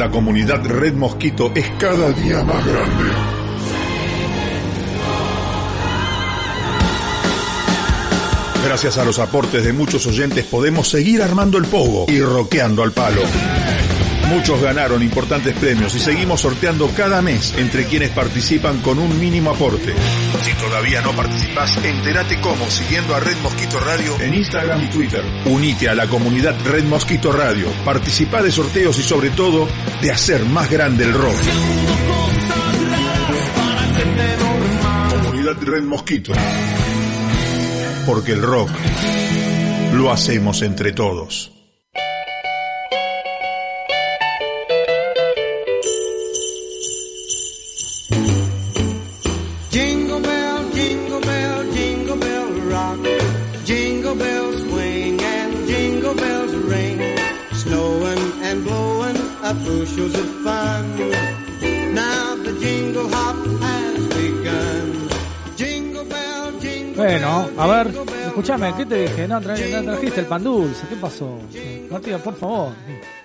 La 0.00 0.10
comunidad 0.10 0.64
Red 0.64 0.94
Mosquito 0.94 1.52
es 1.54 1.68
cada 1.78 2.10
día 2.12 2.42
más 2.42 2.64
grande. 2.64 3.04
Gracias 8.64 8.96
a 8.96 9.04
los 9.04 9.18
aportes 9.18 9.62
de 9.62 9.74
muchos 9.74 10.06
oyentes 10.06 10.46
podemos 10.46 10.88
seguir 10.88 11.20
armando 11.20 11.58
el 11.58 11.66
pogo 11.66 12.06
y 12.08 12.18
roqueando 12.22 12.82
al 12.82 12.92
palo. 12.92 13.20
Muchos 14.30 14.62
ganaron 14.62 15.02
importantes 15.02 15.54
premios 15.56 15.92
y 15.96 15.98
seguimos 15.98 16.40
sorteando 16.40 16.88
cada 16.96 17.20
mes 17.20 17.52
entre 17.58 17.84
quienes 17.86 18.10
participan 18.10 18.78
con 18.78 19.00
un 19.00 19.18
mínimo 19.18 19.50
aporte. 19.50 19.92
Si 20.44 20.52
todavía 20.54 21.00
no 21.00 21.10
participas, 21.12 21.76
entérate 21.84 22.40
cómo 22.40 22.70
siguiendo 22.70 23.16
a 23.16 23.20
Red 23.20 23.36
Mosquito 23.42 23.80
Radio 23.80 24.16
en 24.20 24.34
Instagram 24.34 24.84
y 24.84 24.88
Twitter. 24.88 25.24
Unite 25.46 25.88
a 25.88 25.96
la 25.96 26.06
comunidad 26.06 26.54
Red 26.64 26.84
Mosquito 26.84 27.32
Radio, 27.32 27.66
participa 27.84 28.40
de 28.40 28.52
sorteos 28.52 28.96
y 29.00 29.02
sobre 29.02 29.30
todo 29.30 29.68
de 30.00 30.12
hacer 30.12 30.44
más 30.44 30.70
grande 30.70 31.04
el 31.04 31.12
rock. 31.12 31.36
Comunidad 35.10 35.56
Red 35.60 35.82
Mosquito. 35.82 36.32
Porque 38.06 38.32
el 38.32 38.42
rock 38.42 38.70
lo 39.94 40.12
hacemos 40.12 40.62
entre 40.62 40.92
todos. 40.92 41.59
Bueno, 66.96 67.48
a 67.56 67.66
ver, 67.66 67.86
jingle 67.88 68.04
bell 68.12 68.26
escúchame. 68.26 68.74
¿qué 68.76 68.84
te 68.86 68.94
dije? 69.02 69.26
No, 69.28 69.40
tra- 69.40 69.82
no 69.82 69.92
trajiste 69.92 70.20
el 70.20 70.26
pan 70.26 70.44
dulce, 70.44 70.86
¿qué 70.88 70.96
pasó? 70.96 71.38
Matías, 71.90 72.20
por 72.20 72.36
favor. 72.36 72.72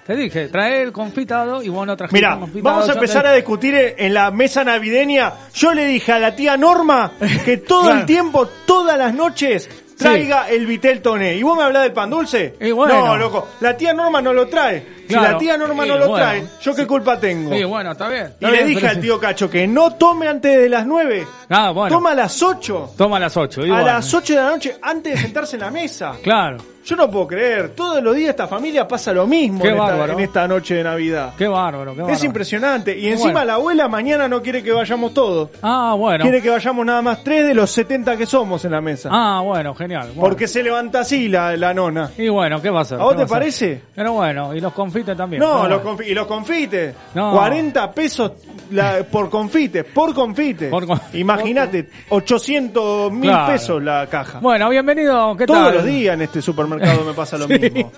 Te 0.08 0.16
dije, 0.16 0.48
trae 0.48 0.82
el 0.84 0.92
confitado 0.94 1.62
y 1.62 1.68
vos 1.70 1.86
no 1.86 1.98
trajiste 1.98 2.16
Mira, 2.18 2.34
el 2.36 2.40
confitado. 2.40 2.74
vamos 2.76 2.90
a 2.90 2.94
empezar 2.94 3.24
te- 3.24 3.30
a 3.30 3.34
discutir 3.34 3.76
en 3.98 4.14
la 4.14 4.32
mesa 4.32 4.64
navideña. 4.64 5.34
Yo 5.54 5.74
le 5.74 5.86
dije 5.88 6.12
a 6.14 6.20
la 6.20 6.36
tía 6.36 6.56
Norma 6.58 7.12
que 7.44 7.58
todo 7.68 7.84
Claro. 7.84 8.00
el 8.00 8.06
tiempo, 8.06 8.48
todas 8.66 8.98
las 8.98 9.14
noches, 9.14 9.70
traiga 9.98 10.48
el 10.50 10.66
Vitel 10.68 11.02
Toné. 11.02 11.36
¿Y 11.36 11.44
vos 11.44 11.58
me 11.58 11.64
hablás 11.64 11.84
del 11.84 11.92
pan 11.94 12.10
dulce? 12.10 12.56
Y 12.62 12.72
bueno. 12.72 13.08
No, 13.08 13.18
loco, 13.18 13.50
la 13.60 13.76
tía 13.76 13.94
Norma 13.94 14.22
no 14.22 14.32
lo 14.32 14.48
trae. 14.48 14.95
Si 15.08 15.14
la 15.14 15.38
tía 15.38 15.58
Norma 15.58 15.86
no 15.86 15.98
lo 15.98 16.10
bueno. 16.10 16.16
trae, 16.26 16.44
¿yo 16.62 16.76
qué 16.76 16.86
culpa 16.88 17.20
tengo? 17.20 17.54
Sí, 17.54 17.64
bueno, 17.64 17.92
está 17.92 18.08
bien. 18.10 18.26
está 18.26 18.48
y 18.50 18.52
le 18.52 18.66
dije 18.66 18.82
pero 18.82 18.92
al 18.94 19.02
tío 19.02 19.20
Cacho 19.26 19.50
que 19.50 19.68
no 19.68 19.92
tome 19.96 20.28
antes 20.28 20.58
de 20.58 20.70
las 20.70 20.86
9. 20.86 21.28
Ah, 21.50 21.72
bueno. 21.72 21.96
Toma 21.96 22.12
a 22.12 22.16
las 22.16 22.42
8. 22.42 22.94
Toma 22.98 23.18
a 23.18 23.20
las 23.20 23.38
8. 23.38 23.62
A 23.64 23.82
las 23.82 24.14
8 24.14 24.34
de 24.34 24.40
la 24.40 24.50
noche 24.50 24.76
antes 24.82 25.14
de 25.16 25.20
sentarse 25.22 25.56
en 25.56 25.62
la 25.62 25.72
mesa. 25.72 26.14
Claro, 26.24 26.58
Yo 26.86 26.96
no 26.96 27.10
puedo 27.10 27.28
creer, 27.28 27.70
todos 27.70 28.02
los 28.04 28.16
días 28.16 28.30
esta 28.32 28.48
familia 28.48 28.88
pasa 28.88 29.12
lo 29.14 29.26
mismo 29.28 29.62
Qué 29.62 29.70
en 29.70 29.74
esta, 29.76 29.86
bárbaro. 29.88 30.14
en 30.14 30.20
esta 30.20 30.48
noche 30.48 30.76
de 30.76 30.84
Navidad. 30.84 31.34
qué 31.38 31.48
bárbaro, 31.48 31.94
qué 31.94 32.02
bárbaro. 32.02 32.14
Es 32.16 32.24
impresionante. 32.24 32.98
Y 32.98 33.08
encima 33.08 33.32
bueno. 33.32 33.46
la 33.48 33.54
abuela 33.56 33.88
mañana 33.88 34.28
no 34.28 34.42
quiere 34.42 34.62
que 34.64 34.72
vayamos 34.72 35.14
todos. 35.14 35.50
Ah, 35.64 35.96
bueno. 35.98 36.24
Quiere 36.24 36.42
que 36.42 36.50
vayamos 36.50 36.86
nada 36.86 37.02
más 37.02 37.24
tres 37.24 37.48
de 37.48 37.54
los 37.56 37.72
70 37.72 38.18
que 38.18 38.26
somos 38.26 38.64
en 38.66 38.72
la 38.72 38.82
mesa. 38.82 39.10
Ah, 39.12 39.42
bueno, 39.44 39.74
genial. 39.76 40.08
bueno. 40.10 40.22
Porque 40.22 40.48
se 40.48 40.62
levanta 40.64 41.00
así 41.02 41.28
la, 41.28 41.56
la 41.58 41.74
nona. 41.74 42.12
Y 42.18 42.28
bueno, 42.30 42.62
¿qué 42.62 42.70
va 42.70 42.80
a 42.80 42.82
hacer? 42.84 43.00
¿A 43.00 43.04
vos 43.04 43.14
¿Qué 43.16 43.22
te 43.24 43.28
parece? 43.28 43.82
Pero 43.96 44.14
bueno, 44.14 44.54
y 44.54 44.60
los 44.60 44.74
confites 44.96 45.18
también. 45.18 45.42
No, 45.42 45.68
los 45.68 45.82
confi- 45.82 46.08
y 46.08 46.14
los 46.14 46.26
confites. 46.26 46.96
No. 47.14 47.32
40 47.34 47.92
pesos 47.92 48.32
la- 48.72 49.04
por 49.04 49.30
confite, 49.30 49.84
por 49.84 50.14
confite. 50.14 50.72
Imagínate, 51.14 51.90
800 52.10 53.12
mil 53.12 53.30
Claro. 53.30 53.52
pesos 53.54 53.84
la 53.84 54.08
caja. 54.08 54.40
Bueno, 54.40 54.70
bienvenido, 54.70 55.36
¿qué 55.36 55.46
Todos 55.46 55.66
tal? 55.66 55.76
los 55.76 55.84
días 55.86 56.14
en 56.14 56.22
este 56.22 56.42
supermercado 56.42 57.04
me 57.04 57.14
pasa 57.14 57.38
lo 57.38 57.48
Sí. 57.48 57.60
mismo. 57.60 57.92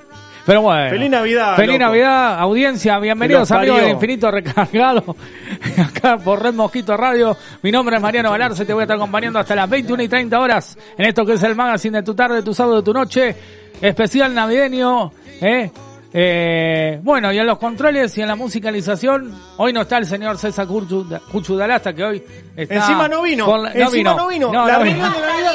Pero 0.46 0.62
bueno. 0.62 0.90
Feliz 0.90 1.10
Navidad, 1.10 1.56
Feliz 1.58 1.74
loco. 1.74 1.80
Navidad, 1.92 2.40
audiencia, 2.40 2.98
bienvenidos 3.00 3.52
amigos 3.52 3.82
del. 3.82 3.90
Infinito 3.90 4.32
Recargado, 4.32 5.16
acá 5.78 6.18
por 6.18 6.42
Red 6.42 6.54
Mosquito 6.54 6.96
Radio. 6.96 7.36
Mi 7.62 7.70
nombre 7.72 7.98
es 7.98 8.02
Mariano 8.02 8.32
Valarce, 8.32 8.66
te 8.66 8.74
voy 8.74 8.82
a 8.82 8.84
estar 8.86 8.96
acompañando 8.96 9.40
hasta 9.40 9.54
las 9.56 9.70
21 9.70 10.02
y 10.04 10.08
30 10.08 10.40
horas 10.40 10.78
en 10.98 11.06
esto 11.06 11.26
que 11.26 11.34
es 11.34 11.44
el 11.44 11.54
magazine 11.56 11.98
de 11.98 12.04
tu 12.04 12.16
tarde, 12.16 12.42
tu 12.44 12.54
sábado, 12.54 12.82
tu 12.82 12.94
noche, 12.94 13.36
especial 13.82 14.34
navideño, 14.34 15.12
¿eh? 15.42 15.70
Eh, 16.14 17.00
bueno, 17.04 17.32
y 17.34 17.38
en 17.40 17.46
los 17.46 17.58
controles 17.58 18.18
y 18.18 18.22
en 18.22 18.28
la 18.28 18.36
musicalización, 18.36 19.34
hoy 19.58 19.74
no 19.74 19.82
está 19.82 19.98
el 19.98 20.06
señor 20.06 20.38
César 20.38 20.66
Cuchu, 20.68 21.06
Cuchu 21.32 21.56
Dalasta, 21.56 21.94
que 21.94 22.04
hoy 22.04 22.24
está... 22.56 22.76
Encima 22.76 23.08
no 23.08 23.22
vino. 23.22 23.58
la- 23.58 23.72
Encima 23.74 24.14
no 24.14 24.28
vino. 24.28 24.52
No, 24.52 24.66
La 24.68 24.78
no 24.78 24.84
reunión 24.84 25.12
vino. 25.14 25.22
de 25.22 25.28
Navidad. 25.28 25.54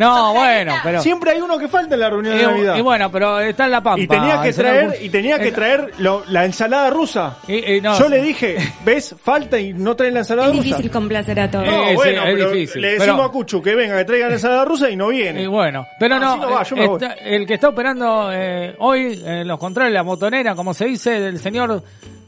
No, 0.00 0.32
bueno, 0.34 0.74
pero... 0.82 1.02
Siempre 1.02 1.32
hay 1.32 1.40
uno 1.40 1.58
que 1.58 1.68
falta 1.68 1.94
en 1.94 2.00
la 2.00 2.10
reunión 2.10 2.34
de 2.36 2.42
y, 2.42 2.46
Navidad. 2.46 2.76
y 2.76 2.80
bueno, 2.80 3.10
pero 3.12 3.38
está 3.40 3.66
en 3.66 3.70
la 3.70 3.82
pampa. 3.82 4.00
Y 4.02 4.06
tenía 4.06 4.42
que 4.42 4.52
traer, 4.52 4.96
y 5.02 5.08
tenía 5.10 5.38
que 5.38 5.48
Eh, 5.48 5.52
traer 5.52 5.92
lo- 5.98 6.24
la 6.28 6.44
ensalada 6.44 6.90
rusa. 6.90 7.36
y- 7.46 7.74
y 7.74 7.80
no, 7.80 7.98
Yo 7.98 8.08
le 8.08 8.22
dije, 8.22 8.56
¿ves? 8.84 9.14
Falta 9.22 9.58
y 9.58 9.72
no 9.72 9.94
traen 9.94 10.14
la 10.14 10.20
ensalada 10.20 10.48
Es 10.48 10.56
rusa. 10.56 10.64
difícil 10.64 10.90
complacer 10.90 11.38
a 11.40 11.50
todos. 11.50 11.66
No, 11.66 11.84
Eh, 11.84 11.88
sí, 11.90 11.94
bueno, 11.96 12.22
es 12.24 12.34
pero 12.34 12.50
difícil, 12.50 12.82
le 12.82 12.88
decimos 12.92 13.16
pero- 13.16 13.24
a 13.24 13.32
Cuchu 13.32 13.62
que 13.62 13.74
venga, 13.74 13.96
que 13.98 14.04
traiga 14.04 14.28
la 14.28 14.34
ensalada 14.34 14.64
rusa 14.64 14.90
y 14.90 14.96
no 14.96 15.08
viene. 15.08 15.42
Y 15.42 15.46
bueno, 15.46 15.86
pero 15.98 16.18
No, 16.18 16.24
no, 16.24 16.30
así 16.32 16.40
no 16.40 16.50
va, 16.50 16.62
yo 16.62 16.76
me 16.76 16.84
eh, 16.84 16.88
voy. 16.88 17.02
está- 17.02 17.14
el 17.14 17.46
que 17.46 17.54
está 17.54 17.68
operando 17.68 18.30
eh, 18.32 18.74
hoy 18.78 19.22
en 19.24 19.46
los 19.46 19.58
controles, 19.58 19.92
la 19.92 20.02
motonera, 20.02 20.54
como 20.54 20.72
se 20.74 20.86
dice, 20.86 21.20
del 21.20 21.38
señor 21.38 21.82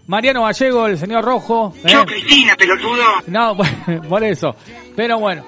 Mariano 0.09 0.43
Gallego, 0.45 0.89
el 0.89 0.99
señor 0.99 1.25
Rojo. 1.25 1.73
¿eh? 1.85 1.93
Cristina, 2.07 2.55
pelotudo. 2.57 3.03
No, 3.29 3.57
por 4.09 4.23
eso. 4.25 4.55
Pero 4.95 5.19
bueno. 5.19 5.45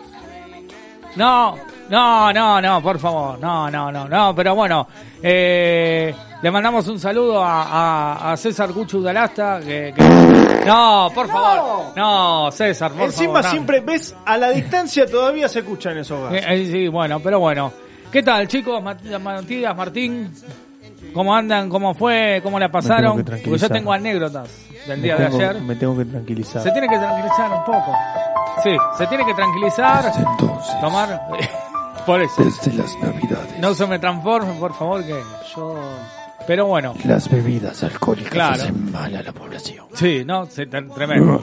No, 1.17 1.57
no, 1.91 2.33
no, 2.33 2.61
no, 2.61 2.83
por 2.83 2.99
favor. 2.99 3.39
No, 3.39 3.71
no, 3.71 3.91
no, 3.93 4.09
no. 4.09 4.35
Pero 4.35 4.55
bueno, 4.55 4.87
eh, 5.23 6.15
le 6.43 6.51
mandamos 6.51 6.87
un 6.89 6.99
saludo 6.99 7.43
a, 7.45 7.63
a, 7.63 8.33
a 8.33 8.37
César 8.37 8.71
Cuchu 8.71 9.03
Dalasta. 9.03 9.61
Que, 9.61 9.93
que- 9.97 10.65
No, 10.67 11.11
por 11.15 11.29
favor. 11.29 11.93
No, 11.97 12.51
César, 12.51 12.93
por 12.93 13.03
Encima 13.03 13.35
favor. 13.35 13.45
no. 13.45 13.51
siempre, 13.51 13.81
¿ves? 13.81 14.15
A 14.25 14.37
la 14.37 14.51
distancia 14.51 15.07
todavía 15.07 15.49
se 15.49 15.61
escuchan 15.61 15.99
esos 15.99 16.33
Eh, 16.33 16.37
gases. 16.41 16.51
eh, 16.51 16.69
sí, 16.73 16.89
bueno, 16.89 17.21
pero 17.21 17.39
bueno. 17.41 17.73
¿Qué 18.11 18.23
tal, 18.23 18.47
chicos? 18.49 18.83
Mat- 18.83 19.19
Matías, 19.21 19.77
Martín. 19.77 20.33
¿Cómo 21.13 21.35
andan? 21.35 21.69
¿Cómo 21.69 21.95
fue? 21.95 22.41
¿Cómo 22.43 22.59
la 22.59 22.71
pasaron? 22.71 23.19
que 23.19 23.25
Porque 23.25 23.59
yo 23.59 23.69
tengo 23.69 23.93
anécdotas 23.93 24.49
del 24.87 25.03
día 25.03 25.17
de 25.17 25.27
ayer. 25.27 25.61
me 25.61 25.77
tengo 25.77 25.97
que 25.97 26.05
tranquilizar. 26.07 26.63
Se 26.63 26.71
tiene 26.73 26.89
que 26.89 26.97
tranquilizar 26.99 27.51
un 27.53 27.65
poco. 27.65 27.93
Sí, 28.63 28.77
se 28.97 29.07
tiene 29.09 29.25
que 29.27 29.35
tranquilizar. 29.35 30.13
Entonces, 30.17 30.81
Tomar. 30.81 31.21
Por 32.07 32.21
eso. 32.23 32.45
desde 32.45 32.73
las 32.75 32.97
navidades, 33.01 33.59
No 33.61 33.75
se 33.75 33.87
me 33.87 33.99
transforme, 33.99 34.53
por 34.55 34.75
favor, 34.75 35.05
que 35.05 35.21
yo. 35.57 35.79
Pero 36.47 36.67
bueno, 36.67 36.95
las 37.05 37.31
bebidas 37.31 37.83
alcohólicas 37.83 38.33
Claro. 38.33 38.55
hacen 38.63 38.93
mal 38.93 39.15
a 39.17 39.23
la 39.23 39.33
población. 39.33 39.87
sí, 39.95 40.25
no, 40.27 40.45
se- 40.47 40.69
tre- 40.69 40.93
tremendo. 40.95 41.43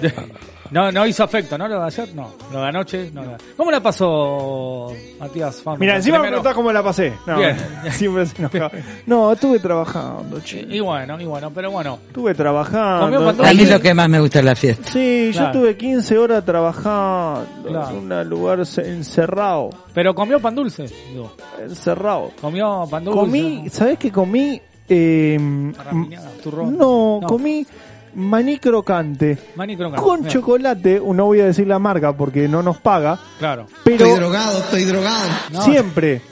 No, 0.70 0.92
no 0.92 1.06
hizo 1.06 1.24
efecto, 1.24 1.56
¿no? 1.56 1.66
Lo 1.68 1.80
de 1.80 1.86
ayer, 1.86 2.14
no. 2.14 2.30
Lo 2.52 2.60
de 2.60 2.66
anoche, 2.68 3.10
no. 3.12 3.22
¿Cómo 3.56 3.70
la 3.70 3.80
pasó 3.82 4.92
Matías 5.18 5.62
Fano? 5.62 5.78
Mira, 5.78 5.96
encima 5.96 6.18
me 6.18 6.28
preguntás 6.28 6.54
cómo 6.54 6.72
la 6.72 6.82
pasé. 6.82 7.12
No, 7.26 7.38
Bien. 7.38 7.56
siempre 7.90 8.26
se 8.26 8.36
enojaba. 8.38 8.70
No, 9.06 9.32
estuve 9.32 9.58
trabajando, 9.58 10.40
che. 10.40 10.60
Y 10.68 10.80
bueno, 10.80 11.20
y 11.20 11.24
bueno, 11.24 11.50
pero 11.54 11.70
bueno. 11.70 11.98
Estuve 12.08 12.34
trabajando. 12.34 13.16
Comió 13.16 13.36
pan 13.36 13.46
A 13.46 13.52
mí 13.54 13.64
lo 13.66 13.80
que 13.80 13.94
más 13.94 14.08
me 14.08 14.20
gusta 14.20 14.38
es 14.40 14.44
la 14.44 14.54
fiesta. 14.56 14.90
Sí, 14.90 15.30
Claro. 15.32 15.52
yo 15.52 15.58
estuve 15.58 15.76
15 15.76 16.18
horas 16.18 16.44
trabajando 16.44 17.46
Claro. 17.66 17.90
en 17.90 18.12
un 18.12 18.28
lugar 18.28 18.66
se- 18.66 18.88
encerrado. 18.88 19.70
Pero 19.94 20.14
comió 20.14 20.40
pan 20.40 20.54
dulce. 20.54 20.86
Digo, 21.12 21.32
Encerrado. 21.62 22.30
comió 22.40 22.86
pan 22.90 23.04
dulce. 23.04 23.18
Comí, 23.20 23.64
¿sabés 23.70 23.98
qué 23.98 24.10
comí? 24.12 24.60
Eh, 24.90 25.38
Rapiñada, 25.76 26.30
turrón. 26.42 26.78
no, 26.78 27.18
No. 27.20 27.26
comí 27.28 27.66
maní 28.14 28.58
crocante. 28.58 29.38
Maní 29.56 29.76
crocante. 29.76 30.02
Con 30.02 30.26
chocolate, 30.26 31.00
no 31.04 31.24
voy 31.26 31.40
a 31.40 31.46
decir 31.46 31.66
la 31.66 31.78
marca 31.78 32.12
porque 32.16 32.48
no 32.48 32.62
nos 32.62 32.78
paga, 32.78 33.18
Claro. 33.38 33.66
pero 33.84 34.14
drogado, 34.16 34.58
estoy 34.58 34.84
drogado. 34.84 35.28
No. 35.52 35.62
siempre. 35.62 36.22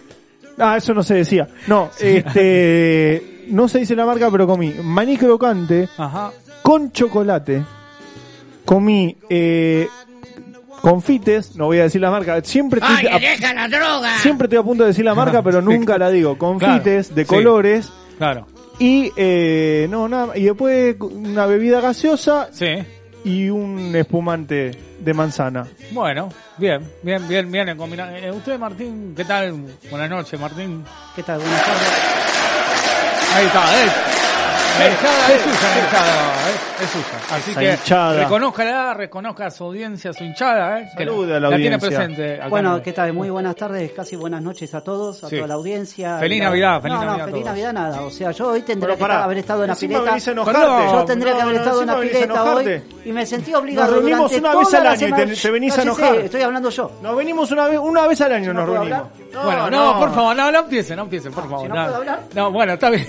Ah, 0.59 0.77
eso 0.77 0.95
no 0.95 1.03
se 1.03 1.15
decía. 1.15 1.49
No, 1.67 1.91
este, 2.00 3.45
no 3.49 3.69
se 3.69 3.81
dice 3.81 3.95
la 3.95 4.06
marca, 4.06 4.31
pero 4.31 4.47
comí 4.47 4.75
maní 4.83 5.17
crocante 5.17 5.89
Ajá. 5.99 6.33
con 6.62 6.93
chocolate. 6.93 7.65
Comí 8.65 9.17
eh, 9.29 9.87
confites, 10.81 11.56
no 11.56 11.67
voy 11.67 11.79
a 11.79 11.85
decir 11.85 12.00
la 12.00 12.11
marca. 12.11 12.41
Siempre 12.43 12.81
estoy, 12.81 13.06
a, 13.06 13.55
la 13.55 13.69
droga! 13.69 14.19
siempre 14.19 14.47
estoy 14.47 14.59
a 14.59 14.62
punto 14.62 14.83
de 14.85 14.89
decir 14.89 15.05
la 15.05 15.15
marca, 15.15 15.43
pero 15.43 15.61
nunca 15.62 15.99
la 15.99 16.11
digo. 16.11 16.37
Confites 16.39 17.15
de 17.15 17.23
sí. 17.25 17.29
colores 17.29 17.93
Claro. 18.19 18.47
Y 18.78 19.11
eh, 19.17 19.87
no 19.90 20.08
nada. 20.08 20.37
Y 20.37 20.44
después 20.44 20.96
una 21.00 21.46
bebida 21.46 21.81
gaseosa 21.81 22.49
Sí. 22.52 22.76
y 23.25 23.49
un 23.49 23.94
espumante 23.96 24.70
de 24.99 25.14
manzana. 25.14 25.67
Bueno, 25.93 26.28
bien, 26.58 26.81
bien, 27.02 27.26
bien, 27.28 27.50
bien. 27.50 27.69
en 27.69 27.81
eh, 27.81 28.31
usted, 28.32 28.58
Martín, 28.58 29.14
¿qué 29.17 29.25
tal? 29.25 29.55
Buenas 29.90 30.11
noches, 30.11 30.38
Martín. 30.38 30.84
¿Qué 31.14 31.23
tal? 31.23 31.40
Buenas 31.40 31.64
tardes. 31.64 31.93
Ahí 33.34 33.46
está, 33.46 33.84
eh. 33.84 33.90
La 34.78 34.88
hinchada 34.90 35.32
es 35.32 35.43
suya, 35.43 35.75
la 35.75 35.84
hinchada, 35.84 36.32
¿eh? 36.50 36.82
es 36.82 36.90
suya. 36.90 37.05
Así 37.37 37.50
Esa 37.52 37.61
que 37.61 37.70
hinchada. 37.73 38.23
reconójala, 38.25 38.94
reconozca 38.94 39.46
a 39.46 39.50
su 39.50 39.64
audiencia, 39.64 40.11
a 40.11 40.14
su 40.14 40.25
hinchada, 40.25 40.81
¿eh? 40.81 40.88
que 40.96 41.05
Salude 41.05 41.37
a 41.37 41.40
la 41.40 41.49
tiene 41.56 41.75
audiencia. 41.75 41.88
presente. 41.99 42.34
acá 42.37 42.49
Bueno, 42.49 42.76
en- 42.76 42.82
¿qué 42.82 42.93
tal? 42.93 43.12
Muy 43.14 43.31
buenas 43.31 43.56
tardes, 43.56 43.93
casi 43.93 44.17
buenas 44.17 44.43
noches 44.43 44.75
a 44.75 44.82
todos, 44.82 45.25
a 45.25 45.28
Sí. 45.28 45.37
toda 45.37 45.49
la 45.49 45.55
audiencia. 45.55 46.19
Feliz 46.19 46.38
la- 46.40 46.44
Navidad, 46.46 46.82
feliz 46.82 46.94
no, 46.94 47.05
Navidad 47.05 47.17
No, 47.19 47.25
feliz 47.25 47.32
todos. 47.32 47.44
Navidad 47.46 47.73
nada. 47.73 48.00
O 48.02 48.11
sea, 48.11 48.31
yo 48.32 48.49
hoy 48.49 48.62
tendría 48.62 48.96
que 48.96 49.02
haber 49.05 49.38
estado 49.38 49.62
en 49.64 49.69
la 49.70 49.75
pileta. 49.76 50.19
Yo 50.19 51.05
tendría 51.06 51.34
que 51.37 51.43
haber 51.43 51.55
no, 51.55 51.61
estado 51.62 51.81
en 51.81 51.87
la 51.87 52.00
pileta 52.00 52.44
hoy 52.55 52.82
y 53.05 53.12
me 53.12 53.25
sentí 53.26 53.55
obligado 53.55 53.87
Nos 53.93 54.00
reunimos 54.02 54.32
una 54.32 54.55
vez 54.56 54.75
al 54.75 54.84
la 54.84 54.90
año 54.90 55.08
y 55.08 55.37
te- 55.37 55.50
venís 55.50 55.78
a 55.78 55.82
enojar. 55.82 56.14
Estoy 56.17 56.43
hablando 56.43 56.70
yo. 56.70 56.90
Nos 57.02 57.17
venimos 57.17 57.50
una 57.50 57.67
vez, 57.69 57.78
una 57.78 58.06
vez 58.06 58.20
al 58.20 58.32
año 58.32 58.52
¿No 58.52 58.61
nos 58.67 58.70
reunimos. 58.70 59.02
bueno, 59.44 59.70
no, 59.70 59.99
por 59.99 60.14
favor, 60.14 60.37
no, 60.37 60.52
no 60.52 60.58
empiece, 60.61 60.94
no 60.96 61.02
empiece, 61.02 61.31
por 61.31 61.49
favor. 61.49 61.69
puedo 61.69 61.96
hablar. 61.96 62.20
No, 62.34 62.50
bueno, 62.52 62.75
está 62.75 62.90
bien. 62.90 63.06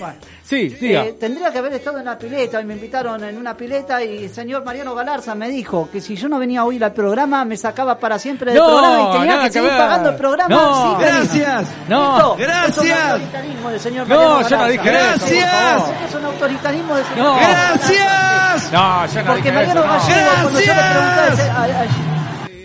Sí, 0.47 0.69
diga. 0.69 1.03
Eh, 1.03 1.15
tendría 1.19 1.51
que 1.51 1.57
haber 1.57 1.73
estado 1.73 1.97
en 1.97 2.05
la 2.05 2.17
pileta 2.17 2.61
y 2.61 2.65
me 2.65 2.73
invitaron 2.75 3.21
en 3.23 3.38
una 3.38 3.57
pileta 3.57 4.01
y 4.01 4.23
el 4.23 4.29
señor 4.29 4.63
Mariano 4.63 4.95
Galarza 4.95 5.35
me 5.35 5.49
dijo 5.49 5.89
que 5.91 5.99
si 5.99 6.15
yo 6.15 6.29
no 6.29 6.39
venía 6.39 6.61
a 6.61 6.63
oír 6.65 6.81
al 6.85 6.94
programa 6.94 7.44
me 7.44 7.57
sacaba 7.57 7.99
para 7.99 8.17
siempre 8.17 8.51
del 8.53 8.61
No, 8.61 8.67
programa 8.69 9.01
y 9.15 9.19
tenía 9.19 9.38
que 9.39 9.44
que 9.47 9.51
seguir 9.51 9.69
ver. 9.71 9.77
pagando 9.77 10.09
el 10.11 10.15
programa. 10.15 10.55
No. 10.55 10.97
Sí. 10.97 11.03
Gracias. 11.03 11.67
No, 11.89 12.15
Esto 12.17 12.35
gracias. 12.38 12.77
Es 12.77 12.77
un 12.77 12.91
autoritarismo 13.11 13.69
del 13.71 13.79
señor 13.81 14.07
No, 14.07 14.47
yo 14.47 14.57
no 14.57 14.67
dije 14.67 14.89
eso, 14.89 14.91
Gracias. 15.25 15.51
favor. 15.51 15.95
Es 16.07 16.15
un 16.15 16.25
autoritarismo 16.25 16.95
del 16.95 17.05
señor 17.05 17.25
No. 17.25 17.35
Gracias. 17.35 18.71
No, 18.71 19.05
yo 19.05 19.19
no 19.23 19.25
Porque 19.27 19.41
dije 19.41 19.51
Mariano 19.53 19.79
eso, 19.81 19.88
no. 19.88 19.93
Gallego, 20.00 20.31
cuando 20.43 20.59
yo 20.61 20.73
le 20.73 20.81
pregunté 20.81 22.06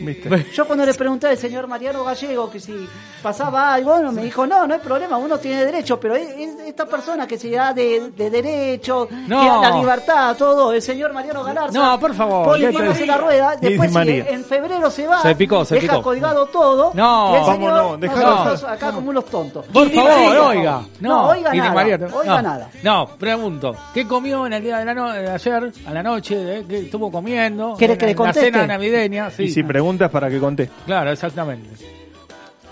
¿Viste? 0.05 0.47
yo 0.55 0.67
cuando 0.67 0.85
le 0.85 0.95
pregunté 0.95 1.29
al 1.29 1.39
señor 1.39 1.67
Mariano 1.67 2.05
Gallego 2.05 2.51
que 2.51 2.61
si 2.61 2.89
pasaba 3.23 3.75
algo, 3.75 3.93
bueno, 3.93 4.13
me 4.13 4.23
dijo, 4.25 4.47
no, 4.47 4.67
no 4.67 4.75
hay 4.75 4.81
problema, 4.81 5.17
uno 5.17 5.39
tiene 5.39 5.65
derecho, 5.65 5.99
pero 6.01 6.15
es- 6.17 6.29
es 6.37 6.59
esta 6.67 6.87
persona 6.87 7.27
que 7.27 7.39
se 7.39 7.51
da 7.51 7.73
de, 7.73 8.11
de 8.17 8.31
derecho, 8.31 9.09
No. 9.29 9.41
que 9.41 9.49
a 9.49 9.57
la 9.71 9.77
libertad, 9.79 10.37
todo, 10.37 10.73
el 10.73 10.83
señor 10.83 11.13
Mariano 11.13 11.45
Galarza. 11.45 11.79
No, 11.79 11.99
por 12.01 12.15
favor. 12.15 12.45
Pone 12.47 12.67
¿Qué 12.71 12.73
palos 12.73 12.97
te- 12.97 13.03
en 13.03 13.09
la 13.09 13.19
rueda, 13.19 13.57
después 13.61 13.95
en 13.97 14.45
febrero 14.45 14.91
se 14.91 15.07
va, 15.07 15.23
Se 15.23 15.35
picó, 15.37 15.65
se 15.65 15.77
deja 15.77 15.89
picó. 15.93 16.03
colgado 16.03 16.47
todo, 16.47 16.91
No. 16.95 17.33
y 17.33 17.37
el 17.39 17.45
señor, 17.45 17.73
Vámonos, 17.73 18.01
dejalo 18.01 18.69
acá 18.69 18.93
como 18.93 19.13
los 19.13 19.25
tontos. 19.27 19.67
Por 19.67 19.89
favor, 19.91 20.11
María, 20.11 20.43
oiga. 20.47 20.83
No, 21.01 21.09
No, 21.09 21.29
oiga 21.29 21.55
nada, 21.55 21.73
María- 21.73 21.95
oiga 22.13 22.37
no, 22.37 22.43
nada. 22.43 22.71
No, 22.83 23.07
pregunto. 23.19 23.77
¿Qué 23.95 24.07
comió 24.07 24.47
en 24.47 24.55
el 24.55 24.63
día 24.63 24.79
de, 24.79 24.85
la 24.85 24.95
no- 24.95 25.13
de 25.13 25.31
ayer, 25.31 25.73
a 25.87 25.91
la 25.93 26.03
noche? 26.03 26.59
eh? 26.59 26.65
¿Qué 26.69 26.79
estuvo 26.81 27.11
comiendo? 27.11 27.75
¿Quiere 27.79 27.95
En 27.95 27.99
que 27.99 28.07
le 28.07 28.13
La 28.13 28.17
conteste? 28.17 28.51
cena 28.51 28.67
navideña, 28.67 29.31
sí. 29.31 29.45
Y 29.45 29.49
si 29.51 29.63
preguntas 29.93 30.11
para 30.11 30.29
que 30.31 30.39
conteste. 30.39 30.75
Claro, 30.87 31.11
exactamente. 31.13 31.69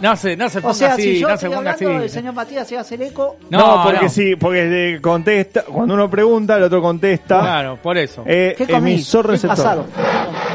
No 0.01 0.17
se, 0.17 0.35
no 0.35 0.49
se 0.49 0.63
ponga 0.63 0.71
O 0.71 0.75
sea, 0.75 0.95
así, 0.95 1.03
si 1.03 1.19
yo 1.21 1.29
no 1.29 1.37
se 1.37 1.45
estoy 1.47 1.57
ponga 1.59 1.71
así. 1.73 1.85
hablando, 1.85 2.05
el 2.05 2.11
señor 2.11 2.33
Matías 2.33 2.67
se 2.67 2.79
hace 2.79 2.95
el 2.95 3.03
eco, 3.03 3.37
No, 3.51 3.83
porque 3.85 4.05
no. 4.05 4.09
sí, 4.09 4.35
porque 4.35 4.65
de- 4.65 5.01
contesta, 5.03 5.63
cuando 5.65 5.93
uno 5.93 6.09
pregunta, 6.09 6.57
el 6.57 6.63
otro 6.63 6.81
contesta. 6.81 7.39
Claro, 7.41 7.77
por 7.83 7.99
eso. 7.99 8.23
Eh, 8.27 8.55
¿qué 8.57 8.67
comí? 8.67 8.93
emisor 8.93 9.27
receptor. 9.27 9.59
Asado. 9.61 9.85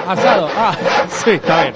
Asado. 0.08 0.50
Ah, 0.58 0.76
sí, 1.10 1.30
está 1.32 1.62
bien. 1.62 1.76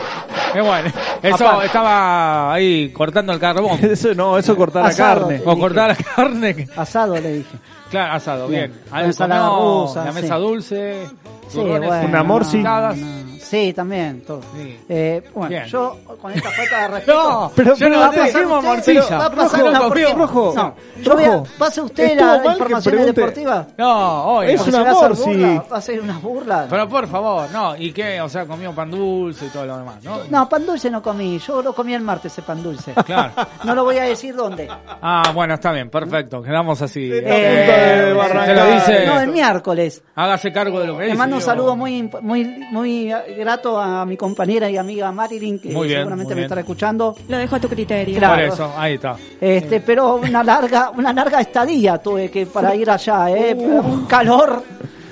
Es 0.55 0.65
bueno. 0.65 0.89
Eso 1.21 1.47
Aparte. 1.47 1.65
estaba 1.67 2.53
ahí 2.53 2.89
cortando 2.91 3.33
el 3.33 3.39
carbón. 3.39 3.77
Eso 3.85 4.15
no, 4.15 4.35
eso 4.39 4.55
cortar 4.55 4.85
la 4.85 4.95
carne. 4.95 5.39
o 5.45 5.55
cortar 5.59 5.89
la 5.89 5.95
carne. 5.95 6.67
Asado 6.75 7.19
le 7.19 7.33
dije. 7.33 7.55
Claro, 7.91 8.13
asado, 8.15 8.47
bien. 8.47 8.73
Bien. 8.91 9.13
No, 9.29 9.85
rusa, 9.85 10.05
La 10.05 10.11
sí. 10.13 10.21
mesa 10.21 10.35
dulce. 10.37 11.07
Sí, 11.49 11.59
bueno, 11.59 11.87
Una 12.03 12.23
morsi. 12.23 12.57
picadas. 12.57 12.97
no. 12.97 13.28
Sí, 13.41 13.73
también, 13.73 14.21
todo. 14.21 14.41
Sí. 14.55 14.79
Eh, 14.89 15.23
bueno, 15.33 15.49
Bien. 15.49 15.65
yo 15.65 15.97
con 16.21 16.31
esta 16.31 16.49
falta 16.51 16.81
de 16.81 16.87
respeto. 16.95 17.23
No, 17.23 17.51
Pero- 17.55 17.75
yo 17.75 17.89
no 17.89 17.99
va 17.99 18.09
te 18.11 18.17
pasar 18.17 18.33
dijimos 18.41 18.57
usted, 18.57 18.93
morcilla. 18.93 19.17
va 19.17 19.25
a 19.25 19.31
pasar 19.31 19.59
Rojo, 19.61 19.87
porque- 19.87 20.13
Rojo, 20.13 20.53
No, 20.55 20.75
yo 21.01 21.13
voy 21.13 21.23
a, 21.23 21.27
Rojo. 21.27 21.47
pase 21.57 21.81
usted 21.81 22.03
Estuvo 22.11 22.25
la 22.25 22.81
pregunte. 22.81 23.05
deportivas. 23.13 23.67
No, 23.77 24.23
hoy. 24.25 24.47
Es 24.51 24.59
no. 24.59 24.65
Porque 24.65 24.69
un 24.69 24.71
se 24.75 24.81
va 24.83 24.89
a 24.89 24.91
hacer 24.91 25.05
amor, 25.05 25.15
sí. 25.17 25.23
burla, 25.23 25.65
Va 25.71 25.77
a 25.77 25.81
ser 25.81 26.01
una 26.01 26.17
burla. 26.19 26.67
Pero 26.69 26.89
por 26.89 27.07
favor, 27.07 27.51
no. 27.51 27.75
¿Y 27.75 27.91
qué? 27.91 28.21
O 28.21 28.29
sea, 28.29 28.45
comió 28.45 28.73
pan 28.73 28.91
dulce 28.91 29.45
y 29.45 29.49
todo 29.49 29.65
lo 29.65 29.77
demás, 29.77 30.03
¿no? 30.03 30.19
No, 30.29 30.49
pan 30.49 30.65
dulce 30.65 30.89
no 30.91 31.01
comí. 31.01 31.39
Yo 31.39 31.61
lo 31.61 31.73
comí 31.73 31.93
el 31.93 32.01
martes, 32.01 32.31
ese 32.33 32.41
pan 32.41 32.61
dulce. 32.63 32.93
Claro. 33.05 33.31
No 33.63 33.73
lo 33.73 33.83
voy 33.85 33.97
a 33.97 34.03
decir 34.03 34.35
dónde. 34.35 34.67
Ah, 35.01 35.31
bueno, 35.33 35.55
está 35.55 35.71
bien, 35.71 35.89
perfecto. 35.89 36.41
Quedamos 36.43 36.79
así. 36.81 37.09
Eh, 37.11 37.21
de 37.21 38.13
te 38.45 38.53
lo 38.53 38.65
dice. 38.73 39.05
No, 39.07 39.19
el 39.19 39.29
miércoles. 39.29 40.03
Hágase 40.15 40.51
cargo 40.51 40.79
de 40.79 40.87
lo 40.87 40.93
que 40.97 41.03
dice. 41.03 41.13
Le 41.13 41.17
mando 41.17 41.37
un 41.37 41.41
saludo 41.41 41.75
muy, 41.75 42.09
muy, 42.21 42.43
muy 42.71 43.11
grato 43.35 43.79
a 43.79 44.05
mi 44.05 44.15
compañera 44.17 44.69
y 44.69 44.77
amiga 44.77 45.11
Marilyn, 45.11 45.59
que 45.59 45.69
Muy 45.69 45.87
bien, 45.87 45.99
seguramente 45.99 46.33
muy 46.33 46.39
me 46.41 46.45
estará 46.45 46.61
escuchando. 46.61 47.15
Lo 47.27 47.37
dejo 47.37 47.55
a 47.55 47.59
tu 47.59 47.67
criterio. 47.69 48.17
Claro. 48.17 48.33
Por 48.35 48.43
eso, 48.43 48.73
ahí 48.77 48.93
está. 48.95 49.15
Este, 49.39 49.79
pero 49.81 50.15
una 50.15 50.43
larga, 50.43 50.91
una 50.91 51.13
larga 51.13 51.41
estadía 51.41 51.97
tuve 51.97 52.29
que 52.31 52.45
para 52.45 52.75
ir 52.75 52.89
allá, 52.89 53.29
eh, 53.29 53.53
un 53.55 54.05
calor. 54.05 54.63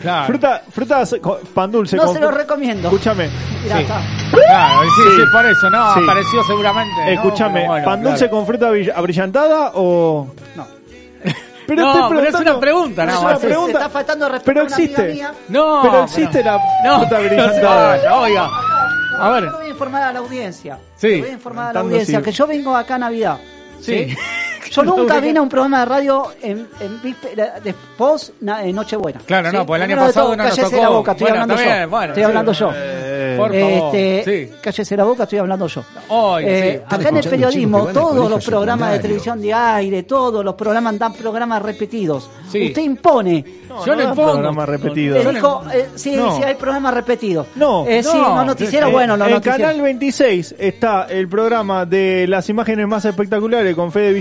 Claro. 0.02 0.28
Fruta, 0.28 0.62
frutas, 0.70 1.16
pan 1.56 1.72
dulce. 1.72 1.96
No 1.98 2.06
con 2.06 2.14
se 2.14 2.22
lo 2.22 2.30
recomiendo. 2.30 2.88
Escúchame, 2.88 3.30
Mirá, 3.64 3.78
Sí. 3.78 3.82
está. 3.82 4.00
Claro, 4.32 4.82
sí, 4.84 4.90
Sí. 5.04 5.16
sí, 5.16 5.22
por 5.34 5.46
eso, 5.48 5.70
¿no? 5.72 5.94
Sí. 5.96 6.00
Apareció 6.04 6.44
seguramente. 6.44 7.14
escúchame, 7.14 7.66
bueno, 7.68 7.84
pan 7.86 8.00
claro. 8.02 8.10
dulce 8.12 8.30
con 8.30 8.46
fruta 8.46 8.70
abrill- 8.70 8.94
abrillantada 8.96 9.72
o. 9.74 10.28
No. 10.56 10.77
Pero 11.68 11.82
No, 11.82 11.94
estoy 11.94 12.18
pero 12.18 12.30
es 12.30 12.36
una 12.42 12.60
pregunta, 12.60 13.04
Es 13.04 13.08
nada 13.10 13.20
una 13.20 13.38
pregunta. 13.38 13.72
Se 13.72 13.78
está 13.78 13.90
faltando 13.90 14.30
respeto 14.30 14.46
Pero 14.46 14.62
a 14.62 14.64
una 14.66 14.76
amiga 14.76 14.92
existe. 14.94 15.14
mía. 15.14 15.34
No, 15.50 15.80
pero 15.84 16.04
existe 16.04 16.44
la 16.44 16.60
no, 16.84 17.00
fruta 17.00 17.20
no 18.10 18.22
oiga. 18.22 18.50
A 19.20 19.30
ver. 19.32 19.44
Yo 19.46 19.52
voy 19.58 19.66
a 19.66 19.70
informar 19.70 20.04
a 20.04 20.14
la 20.14 20.20
audiencia. 20.20 20.80
Sí. 20.96 21.20
Voy 21.20 21.30
a 21.30 21.34
informar 21.34 21.70
a 21.70 21.74
la 21.74 21.80
audiencia 21.82 22.22
que 22.22 22.32
yo 22.32 22.48
vengo 22.48 22.76
acá 22.76 22.96
a 22.96 23.00
Navidad. 23.00 23.38
Sí. 23.82 24.16
Yo 24.72 24.84
nunca 24.84 25.20
vine 25.20 25.40
a 25.40 25.42
un 25.42 25.50
programa 25.50 25.80
de 25.80 25.86
radio 25.86 26.28
en, 26.42 26.68
en 26.80 27.02
víspera- 27.02 27.60
de 27.60 27.74
post 27.98 28.32
na- 28.42 28.64
en 28.64 28.76
Nochebuena. 28.76 29.20
Claro, 29.26 29.52
no, 29.52 29.66
pues 29.66 29.82
el 29.82 29.92
año 29.92 29.98
pasado 30.02 30.28
todo, 30.28 30.36
no 30.38 30.44
nos 30.44 30.56
tocó. 30.58 30.82
la 30.82 30.90
boca, 30.90 31.12
estoy 31.14 31.26
Bueno, 31.28 31.42
hablando 31.42 31.56
yo. 31.64 31.70
estoy 32.02 32.16
sí. 32.16 32.22
hablando 32.24 32.52
yo. 32.54 32.72
Eh, 32.76 33.36
Por 33.38 33.54
favor. 33.54 33.96
Este, 33.96 34.48
Sí. 34.48 34.54
cállese 34.62 34.98
la 34.98 35.04
boca, 35.04 35.24
estoy 35.24 35.40
hablando 35.40 35.68
yo. 35.68 35.84
Eh, 36.42 36.82
sí. 36.88 36.96
acá 36.96 37.10
en 37.10 37.18
el 37.18 37.30
periodismo, 37.30 37.88
todos 37.88 38.30
los 38.30 38.46
programas 38.46 38.92
de 38.94 39.00
televisión 39.00 39.42
de 39.42 39.54
aire, 39.54 40.04
todos 40.04 40.44
los 40.44 40.56
programas 40.56 40.98
dan 41.00 41.14
programas 41.14 41.62
repetidos. 41.62 42.30
Sí. 42.52 42.68
Usted 42.68 42.82
impone. 42.82 43.44
No, 43.68 43.86
Yo 43.86 43.92
no 43.92 43.96
le 43.98 44.04
da 44.06 44.10
impongo. 44.12 44.32
programa 44.32 44.66
repetido. 44.66 45.18
Le 45.18 45.24
Yo 45.24 45.32
dijo, 45.34 45.64
eh, 45.74 45.90
sí, 45.96 46.16
No. 46.16 46.36
sí, 46.38 46.44
hay 46.44 46.56
programas 46.56 46.94
repetidos. 46.94 47.48
No, 47.56 47.86
Eh, 47.86 48.02
sí, 48.02 48.10
no. 48.18 48.36
no 48.38 48.46
noticiero, 48.46 48.88
Eh, 48.88 48.92
bueno, 48.92 49.18
los 49.18 49.28
en. 49.28 49.62
Canal 49.62 49.82
26 49.82 50.56
está 50.58 51.06
el 51.10 51.28
programa 51.28 51.86
de 51.86 52.26
las 52.28 52.50
imágenes 52.50 52.88
más 52.88 53.04
espectaculares 53.06 53.76
con 53.76 53.92
Fede 53.92 54.14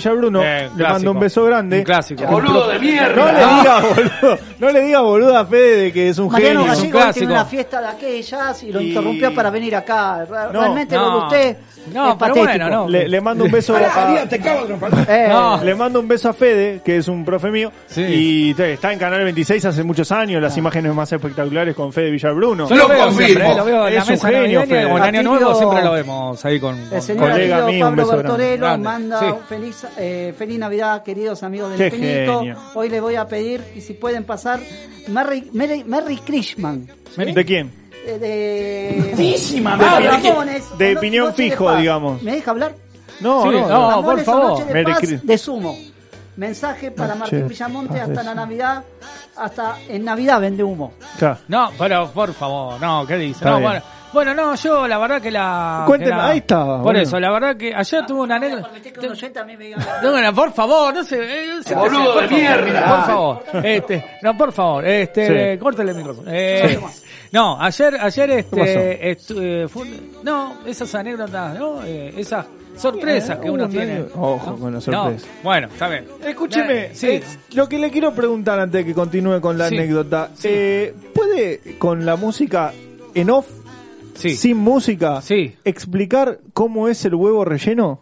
Eh, 0.42 0.62
le 0.62 0.68
clásico. 0.76 0.92
mando 0.92 1.10
un 1.12 1.20
beso 1.20 1.44
grande. 1.44 1.78
Un 1.78 1.84
clásico. 1.84 2.24
¡Boludo 2.26 2.68
de 2.68 2.78
mierda! 2.78 3.14
No 3.16 3.26
le 3.32 3.38
diga 3.56 3.80
boludo, 3.80 4.38
no 4.58 4.70
le 4.70 4.82
diga 4.82 5.00
boludo 5.00 5.36
a 5.38 5.46
Fede 5.46 5.76
de 5.76 5.92
que 5.92 6.08
es 6.08 6.18
un 6.18 6.30
Mariano 6.30 6.60
genio. 6.60 6.72
un 6.74 6.90
Gallego 6.90 7.12
tiene 7.12 7.32
una 7.32 7.44
fiesta 7.44 7.80
de 7.80 7.86
aquellas 7.88 8.62
y 8.62 8.72
lo 8.72 8.80
Y- 8.80 8.88
interrumpió 8.88 9.34
para 9.34 9.50
venir 9.50 9.76
acá. 9.76 10.26
No, 10.52 10.52
Realmente 10.60 10.94
no. 10.96 11.24
usted 11.24 11.56
No, 11.92 12.10
es 12.10 12.16
pero 12.18 12.34
bueno, 12.34 12.68
no. 12.68 12.88
Le, 12.88 13.08
le 13.08 13.20
mando 13.20 13.44
un 13.44 13.50
beso 13.50 13.76
a, 13.76 14.24
te 14.28 14.38
cago 14.40 14.66
Eh, 15.08 15.26
No. 15.28 15.62
le 15.62 15.74
mando 15.74 16.00
un 16.00 16.08
beso 16.08 16.28
a 16.28 16.32
Fede, 16.32 16.80
que 16.84 16.96
es 16.96 17.06
un 17.08 17.24
profe 17.24 17.50
mío. 17.50 17.70
Sí. 17.86 18.02
Y 18.08 18.54
te- 18.54 18.72
está 18.72 18.92
en 18.92 18.98
Canal 18.98 19.22
26 19.22 19.64
hace 19.64 19.84
muchos 19.84 20.10
años, 20.10 20.42
las 20.42 20.56
imágenes 20.56 20.92
más 20.94 21.12
espectaculares 21.12 21.74
con 21.76 21.92
Fede 21.92 22.10
Villabruno. 22.10 22.68
Yo 22.68 22.74
lo, 22.76 22.82
Lo 22.82 22.88
veo 22.88 23.04
confirmo. 23.04 23.26
siempre, 23.26 23.52
eh, 23.52 23.56
lo 23.56 23.64
veo 23.64 23.86
en 23.88 23.94
la 23.94 24.00
Es 24.00 24.04
un 24.06 24.10
mesa 24.14 24.28
genio, 24.28 24.60
Fede. 24.62 24.90
Año 25.06 25.22
Nuevo 25.22 25.54
siempre 25.54 25.82
lo 25.84 25.92
vemos 25.92 26.44
ahí 26.44 26.58
con... 26.60 26.76
El 26.76 26.88
con- 26.88 27.02
señor 27.02 27.30
Colega 27.30 27.66
mío, 27.66 27.88
un 27.88 27.96
beso 27.96 28.16
grande. 28.18 28.58
Manda 28.58 29.20
sí. 29.20 29.26
feliz, 29.48 29.86
eh, 30.16 30.32
feliz 30.32 30.58
Navidad, 30.58 31.02
queridos 31.02 31.42
amigos 31.42 31.76
del 31.78 31.90
genio. 31.90 32.56
Hoy 32.74 32.88
les 32.88 33.00
voy 33.00 33.16
a 33.16 33.26
pedir 33.26 33.60
que 33.74 33.80
si 33.80 33.94
pueden 33.94 34.24
pasar 34.24 34.60
Merry, 35.08 35.50
Merry, 35.52 35.84
Merry 35.84 36.16
Christmas. 36.18 36.78
¿De 37.16 37.44
quién? 37.44 37.72
Eh, 38.06 38.18
de... 38.18 39.14
De. 39.16 39.60
Ramones, 39.62 40.64
de 40.78 40.96
opinión 40.96 41.26
de 41.28 41.32
fijo, 41.32 41.74
digamos. 41.76 42.22
¿Me 42.22 42.32
deja 42.32 42.50
hablar? 42.52 42.74
No, 43.20 43.42
Sí, 43.42 43.48
no, 43.48 43.60
no. 43.60 43.68
no. 43.68 43.90
Ramones 43.90 44.24
por 44.24 44.34
favor. 44.34 44.66
De 44.66 44.72
Merry 44.74 44.92
paz 44.92 45.26
de 45.26 45.38
sumo. 45.38 45.76
Mensaje 46.36 46.90
para 46.90 47.14
Martín 47.14 47.48
Villamonte 47.48 47.98
hasta 48.00 48.22
la. 48.22 48.34
Navidad. 48.34 48.84
Hasta 49.36 49.78
en 49.88 50.04
Navidad 50.04 50.40
vende 50.40 50.62
humo. 50.62 50.92
Claro. 51.18 51.38
No, 51.48 51.70
pero 51.78 52.10
por 52.12 52.32
favor, 52.34 52.80
no, 52.80 53.06
¿qué 53.06 53.16
dice? 53.16 53.38
Está 53.38 53.50
No, 53.50 53.58
bien. 53.58 53.70
bueno, 53.70 53.84
bueno, 54.16 54.34
no, 54.34 54.54
yo 54.56 54.88
la 54.88 54.98
verdad 54.98 55.20
que 55.22 55.30
la... 55.30 55.84
Cuéntenme, 55.86 56.20
ahí 56.20 56.38
está, 56.38 56.64
Por 56.64 56.80
bueno. 56.82 57.00
eso, 57.00 57.20
la 57.20 57.30
verdad 57.30 57.56
que 57.56 57.74
ayer 57.74 58.04
tuve 58.06 58.20
una 58.22 58.36
anécdota... 58.36 58.70
No, 60.02 60.10
bueno, 60.12 60.34
por 60.34 60.52
favor, 60.52 60.94
no 60.94 61.04
se... 61.04 61.16
eh, 61.22 61.62
se- 61.64 61.74
Boludo 61.74 62.14
por 62.14 62.22
de 62.22 62.28
favor, 62.28 62.62
mierda. 62.64 62.86
Por 62.96 63.06
favor, 63.06 63.42
este, 63.66 64.04
no, 64.22 64.36
por 64.36 64.52
favor, 64.52 64.86
este, 64.86 65.52
Sí. 65.52 65.58
córtale 65.58 65.90
el 65.92 65.96
micrófono. 65.98 66.28
Eh, 66.32 66.78
No, 67.32 67.60
ayer, 67.60 67.98
ayer, 68.00 68.30
este, 68.30 69.10
estu- 69.12 69.40
eh, 69.40 69.68
fue 69.68 69.86
no, 70.22 70.54
esas 70.66 70.94
anécdotas, 70.94 71.58
¿no? 71.58 71.82
Eh, 71.84 72.14
esas 72.16 72.46
sorpresas 72.76 73.38
que 73.38 73.50
uno 73.50 73.68
tiene. 73.68 74.04
ojo 74.14 74.50
¿no? 74.52 74.56
con 74.56 74.74
las 74.74 74.86
No, 74.88 75.04
sorpresas. 75.04 75.28
bueno, 75.42 75.66
está 75.68 75.88
bien. 75.88 76.06
Escúcheme, 76.24 76.94
Sí. 76.94 77.08
eh, 77.08 77.22
lo 77.54 77.68
que 77.68 77.78
le 77.78 77.90
quiero 77.90 78.12
preguntar 78.14 78.60
antes 78.60 78.80
de 78.80 78.86
que 78.86 78.94
continúe 78.94 79.40
con 79.40 79.58
la 79.58 79.68
Sí, 79.68 79.76
anécdota, 79.76 80.30
sí. 80.34 80.48
eh, 80.50 80.94
¿puede 81.14 81.76
con 81.78 82.06
la 82.06 82.16
música 82.16 82.72
en 83.14 83.30
off, 83.30 83.46
Sí. 84.16 84.30
sin 84.30 84.56
música, 84.56 85.20
Sí. 85.22 85.56
explicar 85.64 86.40
cómo 86.52 86.88
es 86.88 87.04
el 87.04 87.14
huevo 87.14 87.44
relleno? 87.44 88.00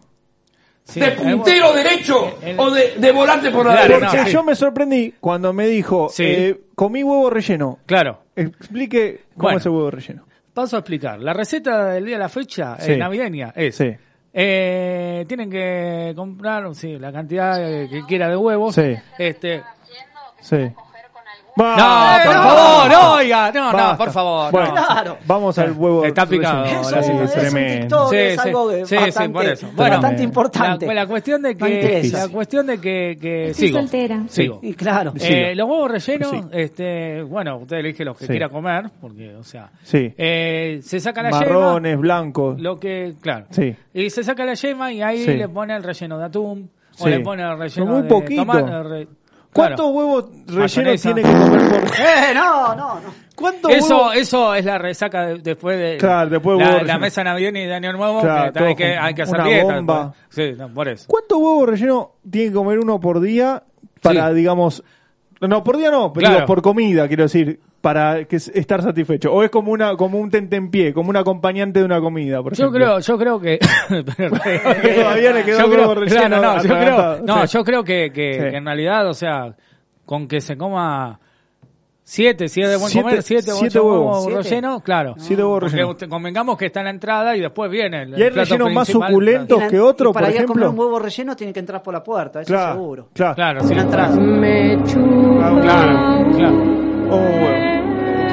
Sí, 0.83 0.99
¿De 0.99 1.11
puntero 1.11 1.73
derecho 1.73 2.37
el- 2.43 2.59
o 2.59 2.69
de, 2.69 2.93
de 2.97 3.11
volante 3.11 3.49
por 3.49 3.65
la 3.65 3.71
Claro, 3.73 3.87
derecha? 3.95 4.07
Porque 4.11 4.25
sí. 4.27 4.31
yo 4.33 4.43
me 4.43 4.55
sorprendí 4.55 5.13
cuando 5.19 5.51
me 5.51 5.65
dijo, 5.67 6.09
Sí. 6.09 6.23
eh, 6.25 6.61
comí 6.75 7.03
huevo 7.03 7.29
relleno. 7.29 7.79
Claro. 7.85 8.19
Explique 8.35 9.23
cómo 9.33 9.43
Bueno. 9.43 9.57
es 9.57 9.65
el 9.65 9.71
huevo 9.71 9.91
relleno. 9.91 10.25
Paso 10.53 10.75
a 10.75 10.79
explicar. 10.79 11.19
La 11.19 11.33
receta 11.33 11.87
del 11.93 12.05
día 12.05 12.15
de 12.15 12.19
la 12.19 12.29
fecha 12.29 12.77
Sí. 12.79 12.91
eh, 12.93 12.97
navideña 12.97 13.51
es. 13.55 13.75
Sí. 13.75 13.91
eh, 14.37 15.23
tienen 15.29 15.49
que 15.49 16.11
comprar 16.15 16.75
sí, 16.75 16.99
la 16.99 17.11
cantidad 17.11 17.57
eh, 17.63 17.87
que 17.89 18.03
quiera 18.03 18.27
de 18.29 18.35
huevos. 18.35 18.75
Sí. 18.75 18.93
Este, 19.17 19.63
Sí. 21.57 21.61
no, 21.63 21.75
por 22.25 22.33
favor, 22.33 22.91
no, 22.91 23.13
oiga, 23.13 23.51
no, 23.53 23.71
no, 23.71 23.77
Basta. 23.77 23.97
por 23.97 24.11
favor. 24.11 24.51
Bueno, 24.51 24.67
no. 24.75 24.85
Claro. 24.87 25.17
vamos 25.25 25.57
al 25.57 25.71
huevo 25.71 26.03
Está 26.05 26.25
picado. 26.25 26.65
Eso 26.65 26.91
la 26.91 27.01
Sí, 27.03 27.11
sí, 27.11 27.17
es 27.23 27.31
tremendo. 27.33 28.09
Sí, 28.09 28.15
es 28.17 28.33
sí. 28.33 28.39
algo 28.49 28.67
de 28.69 28.85
Sí, 28.85 28.95
sí, 28.97 29.03
bastante, 29.05 29.33
por 29.33 29.45
eso. 29.45 29.67
Bueno, 29.73 29.91
bastante 29.93 30.23
importante. 30.23 30.85
La, 30.87 30.93
la 30.93 31.07
cuestión 31.07 31.41
de 31.41 31.55
No 31.55 31.65
que, 31.65 32.09
la 32.11 32.27
cuestión 32.27 32.67
de 32.67 32.77
que, 32.81 33.17
que 33.21 33.49
Estoy 33.51 33.67
sigo, 33.69 33.79
soltera. 33.79 34.23
sigo. 34.27 34.59
Y 34.61 34.73
claro. 34.73 35.13
Sí. 35.15 35.27
Eh, 35.31 35.55
los 35.55 35.69
huevos 35.69 35.91
rellenos, 35.91 36.29
Sí. 36.31 36.41
este, 36.51 37.21
bueno, 37.23 37.57
usted 37.57 37.77
elige 37.77 38.03
los 38.03 38.17
que 38.17 38.25
Sí. 38.25 38.31
quiera 38.31 38.49
comer, 38.49 38.89
porque, 38.99 39.33
o 39.35 39.43
sea, 39.43 39.69
Sí. 39.83 40.13
eh, 40.17 40.79
se 40.83 40.99
saca 40.99 41.21
la 41.23 41.29
yema, 41.31 41.39
Marrones, 41.45 41.97
blancos. 41.97 42.59
lo 42.59 42.77
que, 42.77 43.13
claro, 43.21 43.45
Sí. 43.51 43.73
y 43.93 44.09
se 44.09 44.23
saca 44.25 44.43
la 44.43 44.55
yema 44.55 44.91
y 44.91 45.01
ahí 45.01 45.19
Sí. 45.19 45.33
le 45.37 45.47
pone 45.47 45.73
el 45.73 45.83
relleno 45.83 46.17
de 46.17 46.25
atún 46.25 46.69
o 46.99 47.03
Sí. 47.05 47.09
le 47.09 47.21
pone 47.21 47.43
el 47.43 47.57
relleno 47.57 47.91
Muy 47.91 48.01
de 48.03 48.09
poquito. 48.09 48.41
tomate. 48.41 49.07
¿Cuántos 49.55 49.77
claro. 49.77 49.91
huevos 49.91 50.25
rellenos 50.47 51.01
tiene 51.01 51.21
que 51.23 51.31
comer 51.31 51.69
por 51.69 51.83
Eh, 51.99 52.33
no, 52.35 52.75
no, 52.75 52.95
no. 52.99 53.25
¿Cuántos 53.35 53.71
Eso, 53.73 53.97
huevos? 53.97 54.15
eso 54.15 54.53
es 54.55 54.65
la 54.65 54.77
resaca 54.77 55.25
de- 55.27 55.37
después 55.39 55.77
de 55.77 55.97
Claro, 55.97 56.29
después 56.29 56.57
la, 56.59 56.69
huevo 56.71 56.83
la 56.85 56.97
mesa 56.99 57.23
navideña 57.23 57.61
y 57.61 57.65
de 57.65 57.73
Año 57.73 57.93
Nuevo, 57.93 58.21
Claro, 58.21 58.51
que 58.53 58.63
hay, 58.63 58.75
que, 58.75 58.97
hay 58.97 59.13
que 59.13 59.21
hacer 59.21 59.35
Una 59.39 59.47
dieta. 59.49 59.63
bomba. 59.75 60.13
después. 60.29 60.47
Sí, 60.51 60.55
no, 60.57 60.69
por 60.73 60.87
eso. 60.89 61.05
¿Cuántos 61.07 61.37
huevos 61.37 61.69
rellenos 61.69 62.07
tiene 62.29 62.47
que 62.49 62.53
comer 62.53 62.79
uno 62.79 62.99
por 62.99 63.19
día 63.21 63.63
para, 64.01 64.29
Sí. 64.29 64.35
digamos, 64.35 64.83
no, 65.41 65.63
por 65.63 65.77
día 65.77 65.89
no, 65.91 66.11
pero 66.13 66.21
Claro. 66.25 66.35
digo, 66.35 66.47
por 66.47 66.61
comida, 66.61 67.07
quiero 67.07 67.23
decir, 67.23 67.59
para 67.85 68.25
que 68.25 68.37
es- 68.37 68.47
estar 68.55 68.81
satisfecho? 68.81 69.31
¿O 69.31 69.43
es 69.43 69.51
como 69.51 69.71
una 69.71 69.95
como 69.95 70.17
un 70.17 70.31
tentempié, 70.31 70.91
como 70.91 71.11
un 71.11 71.17
acompañante 71.17 71.77
de 71.81 71.85
una 71.85 72.01
comida, 72.01 72.41
por 72.41 72.55
Yo 72.55 72.63
ejemplo? 72.63 72.83
creo, 72.83 72.99
yo 72.99 73.17
creo 73.19 73.39
que 73.39 73.59
Todavía 74.95 75.33
le 75.33 75.43
quedó 75.43 75.59
yo 75.59 75.69
creo, 75.69 75.81
huevo 75.89 75.93
relleno 76.01 76.37
claro, 76.39 76.41
no, 76.41 76.63
yo 76.63 76.69
creo, 76.79 77.19
no, 77.23 77.45
Sí. 77.47 77.53
yo 77.57 77.63
creo 77.63 77.83
que, 77.83 78.11
que, 78.11 78.33
Sí. 78.33 78.39
que 78.39 78.57
en 78.57 78.65
realidad, 78.65 79.07
o 79.07 79.13
sea, 79.13 79.55
con 80.03 80.27
que 80.27 80.41
se 80.41 80.57
coma 80.57 81.19
siete, 82.01 82.47
si 82.47 82.61
es 82.61 82.69
de 82.69 82.77
buen 82.77 82.89
Siete- 82.89 83.03
comer, 83.07 83.21
siete, 83.21 83.51
siete 83.51 83.77
ocho 83.79 83.83
huevos. 83.87 84.01
huevos 84.05 84.23
Siete. 84.25 84.41
rellenos, 84.49 84.83
claro. 84.83 85.13
Siete 85.17 85.43
huevos 85.43 85.63
rellenos. 85.71 85.91
usted- 85.91 86.09
convengamos 86.09 86.57
que 86.57 86.65
está 86.65 86.79
en 86.79 86.85
la 86.85 86.91
entrada 86.91 87.35
y 87.37 87.41
después 87.41 87.69
viene 87.69 88.01
el, 88.01 88.09
¿Y 88.09 88.15
hay 88.15 88.21
el 88.23 88.33
plato 88.33 88.49
rellenos 88.57 88.73
más 88.73 88.87
suculentos? 88.87 89.63
Que 89.69 89.79
otro, 89.79 90.09
y 90.09 90.13
para 90.13 90.25
por 90.27 90.35
ir 90.35 90.41
a 90.41 90.45
comer 90.45 90.63
ejemplo? 90.63 90.71
un 90.71 90.79
huevo 90.79 90.99
relleno 90.99 91.35
tiene 91.35 91.53
que 91.53 91.59
entrar 91.59 91.83
por 91.83 91.93
la 91.93 92.03
puerta, 92.03 92.41
eso 92.41 92.51
Claro, 92.51 92.73
seguro. 92.73 93.09
claro. 93.13 93.35
Claro, 93.35 93.59
Sin 93.61 93.69
sí. 93.69 93.79
entrar. 93.79 94.09
Me 94.19 94.77
Claro, 94.83 95.61
claro. 96.35 96.61
O 97.11 97.15
un 97.17 97.43
huevo. 97.43 97.74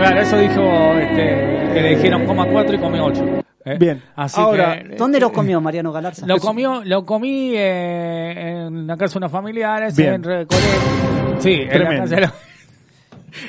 Claro, 0.03 0.21
eso 0.21 0.39
dijo 0.39 0.95
este, 0.99 1.71
que 1.75 1.81
le 1.81 1.89
dijeron 1.97 2.27
coma 2.27 2.47
cuatro 2.47 2.75
y 2.75 2.79
come 2.79 3.01
ocho. 3.01 3.25
¿eh? 3.65 3.77
Bien. 3.79 4.03
Así 4.17 4.41
Ahora, 4.41 4.83
que, 4.83 4.97
¿Dónde 4.97 5.21
lo 5.21 5.33
comió 5.33 5.61
Mariano 5.61 5.93
Galarza? 5.93 6.27
Lo 6.27 6.39
comió, 6.39 6.83
lo 6.85 7.05
comí 7.05 7.53
eh, 7.55 8.65
en 8.67 8.87
la 8.87 8.97
casa 8.97 9.15
de 9.15 9.19
unos 9.19 9.31
familiares, 9.33 9.97
Bien. 9.97 10.15
en 10.15 10.23
Recoleta. 10.25 11.39
Sí, 11.39 11.53
en 11.53 11.85
la 11.85 11.97
casa 11.97 12.17
de 12.17 12.29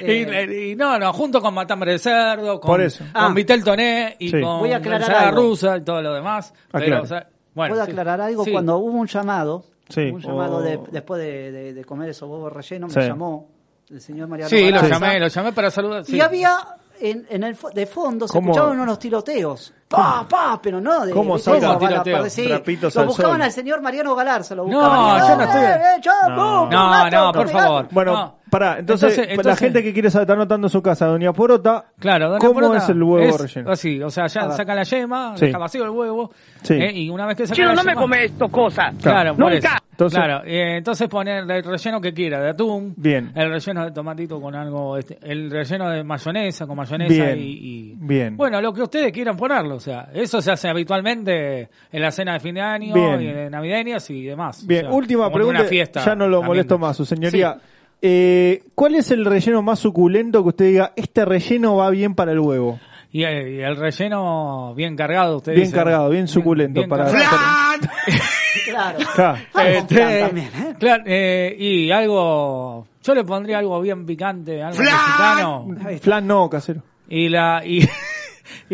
Eh, 0.01 0.47
y, 0.67 0.71
y 0.71 0.75
no, 0.77 0.97
no, 0.97 1.11
junto 1.11 1.41
con 1.41 1.53
matambre 1.53 1.91
de 1.93 1.99
cerdo, 1.99 2.57
con, 2.61 2.69
Por 2.71 2.81
eso. 2.81 3.03
con 3.13 3.21
Ah. 3.21 3.33
vitel 3.33 3.63
toné 3.65 4.15
y 4.17 4.29
Sí. 4.29 4.39
con 4.39 4.59
Voy 4.59 4.71
a 4.71 4.77
aclarar 4.77 5.01
ensalada 5.01 5.27
algo. 5.29 5.41
rusa 5.41 5.75
y 5.77 5.81
todo 5.81 6.01
lo 6.01 6.13
demás. 6.13 6.53
Pero, 6.71 6.83
Aclare. 6.85 7.01
o 7.01 7.05
sea, 7.05 7.27
bueno, 7.53 7.73
¿Puedo 7.73 7.85
sí. 7.85 7.91
aclarar 7.91 8.21
algo? 8.21 8.45
Sí. 8.45 8.51
Cuando 8.53 8.77
hubo 8.77 8.97
un 8.97 9.07
llamado, 9.07 9.65
Sí. 9.89 10.09
un 10.09 10.21
llamado 10.21 10.57
Oh. 10.57 10.61
de- 10.61 10.79
después 10.91 11.21
de, 11.21 11.51
de- 11.51 11.73
de 11.73 11.83
comer 11.83 12.09
esos 12.09 12.29
huevos 12.29 12.53
rellenos, 12.53 12.93
Sí. 12.93 12.99
me 12.99 13.07
llamó 13.07 13.49
el 13.93 14.01
señor 14.01 14.27
Mariano 14.27 14.49
Sí, 14.49 14.65
lo 14.71 14.77
Galarza. 14.81 14.89
llamé, 14.99 15.19
lo 15.19 15.27
llamé 15.27 15.53
para 15.53 15.71
saludar. 15.71 16.05
sí. 16.05 16.15
Y 16.15 16.21
había, 16.21 16.57
en, 16.99 17.25
en 17.29 17.43
el 17.43 17.57
de 17.73 17.85
fondo, 17.85 18.27
se 18.27 18.33
¿Cómo? 18.33 18.51
escuchaban 18.51 18.79
unos 18.79 18.99
tiroteos. 18.99 19.73
Pa, 19.97 20.25
pa, 20.27 20.59
pero 20.61 20.81
no 20.81 21.05
de... 21.05 21.11
¿Cómo 21.13 21.37
de 21.37 21.43
saca? 21.43 22.29
sí. 22.29 22.47
Trapitos 22.47 22.95
Lo 22.95 23.05
buscaban 23.05 23.41
al 23.41 23.51
señor 23.51 23.81
Mariano 23.81 24.15
Galarza, 24.15 24.55
lo 24.55 24.65
No, 24.67 24.79
buscaban. 24.79 25.27
yo 25.27 25.35
no 25.37 25.43
estoy- 25.43 25.61
Eh, 25.63 25.95
eh, 25.97 26.01
chapo, 26.01 26.29
No. 26.29 26.69
No, 26.69 27.09
no, 27.09 27.31
por 27.31 27.49
favor. 27.49 27.87
Bueno, 27.91 28.13
No. 28.13 28.35
pará, 28.49 28.79
entonces, 28.79 29.17
la 29.43 29.55
gente 29.55 29.83
que 29.83 29.93
quiere 29.93 30.09
saber, 30.09 30.23
está 30.23 30.33
anotando 30.33 30.67
en 30.67 30.71
su 30.71 30.81
casa, 30.81 31.05
Doña 31.07 31.33
Porota, 31.33 31.85
Claro, 31.99 32.27
doña 32.29 32.39
¿cómo 32.39 32.53
Porota 32.53 32.77
es 32.77 32.89
el 32.89 33.03
huevo 33.03 33.35
es 33.35 33.41
relleno? 33.41 33.71
Así, 33.71 34.01
o 34.01 34.09
sea, 34.09 34.27
ya 34.27 34.51
saca 34.51 34.75
la 34.75 34.83
yema, 34.83 35.37
Sí. 35.37 35.45
deja 35.47 35.57
vacío 35.57 35.83
el 35.83 35.89
huevo, 35.89 36.31
Sí. 36.61 36.73
eh, 36.75 36.91
y 36.91 37.09
una 37.09 37.25
vez 37.25 37.37
que 37.37 37.45
saca 37.47 37.55
Chino, 37.55 37.69
la 37.69 37.75
no 37.75 37.83
me 37.83 37.95
come 37.95 38.25
esto 38.25 38.47
cosas. 38.49 38.93
Claro, 39.01 39.35
por 39.35 39.53
eso. 39.53 39.67
Entonces- 39.91 40.17
claro, 40.19 40.41
eh, 40.43 40.77
entonces 40.77 41.07
poner 41.07 41.43
el 41.49 41.63
relleno 41.63 42.01
que 42.01 42.13
quiera 42.15 42.41
de 42.41 42.49
atún, 42.49 42.95
Bien. 42.97 43.31
el 43.35 43.49
relleno 43.51 43.85
de 43.85 43.91
tomatito 43.91 44.41
con 44.41 44.55
algo, 44.55 44.97
este, 44.97 45.19
el 45.21 45.51
relleno 45.51 45.87
de 45.87 46.03
mayonesa 46.03 46.65
con 46.65 46.75
mayonesa 46.77 47.13
Bien, 47.13 47.37
y, 47.37 47.43
y- 47.51 47.95
bien. 47.99 48.35
bueno, 48.35 48.59
lo 48.59 48.73
que 48.73 48.81
ustedes 48.81 49.11
quieran 49.11 49.37
ponerlo, 49.37 49.75
o 49.75 49.79
sea, 49.83 50.09
eso 50.13 50.41
se 50.41 50.51
hace 50.51 50.67
habitualmente 50.69 51.69
en 51.91 52.01
la 52.01 52.11
cena 52.11 52.33
de 52.33 52.39
fin 52.39 52.55
de 52.55 52.61
año 52.61 52.93
Bien. 52.93 53.21
y 53.21 53.25
de 53.27 53.49
navideñas 53.49 54.09
y 54.09 54.23
demás. 54.23 54.65
Bien, 54.65 54.85
O 54.85 54.89
sea, 54.89 54.97
última 54.97 55.27
en 55.27 55.33
pregunta, 55.33 55.59
una 55.61 55.69
fiesta 55.69 56.03
ya 56.05 56.15
no 56.15 56.27
lo 56.27 56.37
también. 56.37 56.47
molesto 56.47 56.77
más, 56.79 56.97
su 56.97 57.05
señoría. 57.05 57.55
Sí. 57.59 57.67
Eh, 58.05 58.63
¿Cuál 58.75 58.95
es 58.95 59.11
el 59.11 59.23
relleno 59.25 59.61
más 59.61 59.79
suculento 59.79 60.41
que 60.43 60.49
usted 60.49 60.65
diga, 60.65 60.91
este 60.95 61.23
relleno 61.23 61.75
va 61.77 61.89
bien 61.89 62.15
para 62.15 62.31
el 62.33 62.39
huevo? 62.39 62.79
Y, 63.11 63.23
eh, 63.23 63.57
y 63.57 63.59
el 63.61 63.77
relleno 63.77 64.73
bien 64.75 64.95
cargado, 64.95 65.37
ustedes 65.37 65.57
Bien 65.59 65.71
cargado, 65.71 66.09
bien 66.09 66.27
suculento 66.27 66.81
para- 66.87 67.05
Claro. 68.65 68.97
Claro. 69.15 69.39
Algo 69.53 69.69
Este, 69.79 70.19
también, 70.19 70.47
¿eh? 70.47 70.73
claro, 70.79 71.03
eh, 71.05 71.55
y 71.57 71.91
algo, 71.91 72.87
yo 73.03 73.15
le 73.15 73.23
pondría 73.23 73.59
algo 73.59 73.79
bien 73.81 74.05
picante, 74.05 74.61
algo 74.61 74.79
mexicano. 74.79 75.67
Flan 76.01 76.27
no, 76.27 76.49
casero. 76.49 76.81
y 77.09 77.29
la 77.29 77.61
y, 77.65 77.81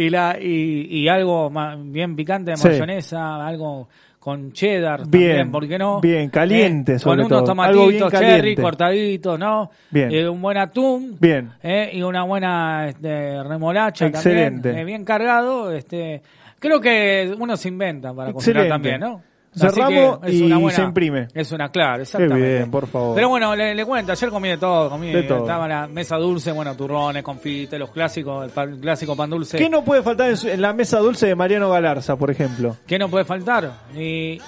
y 0.05 0.09
la 0.09 0.37
y, 0.39 0.87
y 0.89 1.07
algo 1.07 1.51
bien 1.85 2.15
picante 2.15 2.51
de 2.51 2.57
Sí. 2.57 2.67
mayonesa 2.67 3.45
algo 3.45 3.87
con 4.19 4.51
cheddar 4.51 5.07
Bien, 5.07 5.27
también, 5.29 5.51
¿por 5.51 5.67
qué 5.67 5.77
no? 5.79 6.01
bien, 6.01 6.29
caliente 6.29 6.95
Eh, 6.95 6.99
sobre 6.99 7.17
con 7.23 7.25
unos 7.27 7.39
todo, 7.39 7.43
tomatitos 7.51 8.11
cherry 8.11 8.55
cortaditos 8.55 9.39
no 9.39 9.71
Bien. 9.89 10.11
Eh, 10.11 10.27
un 10.27 10.41
buen 10.41 10.57
atún 10.57 11.15
Bien. 11.19 11.51
eh, 11.63 11.89
y 11.93 12.01
una 12.01 12.23
buena 12.23 12.87
este, 12.89 13.41
remolacha 13.43 14.07
Excelente. 14.07 14.61
también 14.69 14.77
eh, 14.77 14.83
bien 14.85 15.05
cargado 15.05 15.71
este 15.71 16.21
creo 16.59 16.81
que 16.81 17.33
uno 17.39 17.55
se 17.55 17.69
inventa 17.69 18.13
para 18.13 18.33
cocinar 18.33 18.65
Excelente. 18.65 18.69
también 18.89 18.99
no 18.99 19.28
Cerramos 19.55 20.19
y 20.27 20.51
buena- 20.51 20.69
se 20.71 20.81
imprime. 20.83 21.27
Es 21.33 21.51
una, 21.51 21.69
claro, 21.69 22.03
exactamente. 22.03 22.57
bien, 22.59 22.71
por 22.71 22.87
favor. 22.87 23.15
Pero 23.15 23.29
bueno, 23.29 23.55
le, 23.55 23.73
le 23.73 23.85
cuento, 23.85 24.11
ayer 24.11 24.29
comí 24.29 24.49
de 24.49 24.57
todo, 24.57 24.89
comí, 24.89 25.11
De 25.11 25.23
todo. 25.23 25.39
estaba 25.39 25.67
la 25.67 25.87
mesa 25.87 26.17
dulce, 26.17 26.51
bueno, 26.51 26.75
turrones, 26.75 27.23
confites, 27.23 27.79
los 27.79 27.89
clásicos, 27.91 28.45
el, 28.45 28.51
pan- 28.51 28.73
el 28.73 28.79
clásico 28.79 29.15
pan 29.15 29.29
dulce. 29.29 29.57
¿Qué 29.57 29.69
no 29.69 29.83
puede 29.83 30.03
faltar 30.03 30.29
en, 30.29 30.37
su- 30.37 30.47
en 30.49 30.61
la 30.61 30.71
mesa 30.73 30.99
dulce 30.99 31.25
de 31.27 31.35
Mariano 31.35 31.69
Galarza, 31.69 32.15
por 32.15 32.29
ejemplo? 32.29 32.77
¿Qué 32.85 32.99
no 32.99 33.09
puede 33.09 33.25
faltar? 33.25 33.71
Y 33.97 34.39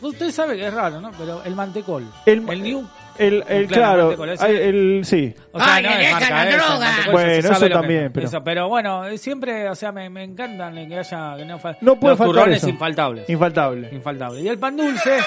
usted 0.00 0.30
sabe 0.30 0.56
que 0.56 0.66
es 0.68 0.74
raro, 0.74 1.00
¿no? 1.00 1.10
Pero 1.18 1.42
el 1.44 1.54
mantecol. 1.54 2.04
El- 2.26 2.48
El, 2.48 2.62
new. 2.62 2.84
El, 3.18 3.44
el 3.48 3.66
Claro, 3.68 4.16
hay- 4.40 4.56
el, 4.56 5.02
sí. 5.04 5.34
O 5.52 5.58
sea, 5.60 5.74
Ay, 5.76 5.82
no 5.84 5.90
es 5.90 6.12
marca 6.12 6.30
la 6.30 6.48
esa, 6.48 6.56
droga. 6.56 6.74
el 6.74 6.80
mantecol, 6.80 7.12
Bueno, 7.12 7.30
eso 7.52 7.68
también, 7.68 8.12
pero- 8.12 8.26
eso, 8.26 8.44
pero 8.44 8.68
bueno, 8.68 9.04
siempre, 9.18 9.68
o 9.68 9.74
sea, 9.74 9.92
me, 9.92 10.10
me 10.10 10.24
encantan 10.24 10.74
que 10.88 10.98
haya. 10.98 11.36
Que 11.36 11.44
no, 11.44 11.60
No 11.80 11.96
puede 12.00 12.12
los 12.12 12.18
faltar 12.18 12.26
turrones 12.26 12.58
eso. 12.58 12.68
infaltables. 12.70 13.28
Infaltable. 13.30 13.88
Infaltable. 13.92 14.40
Y 14.40 14.48
el 14.48 14.58
pan 14.58 14.76
dulce. 14.76 15.18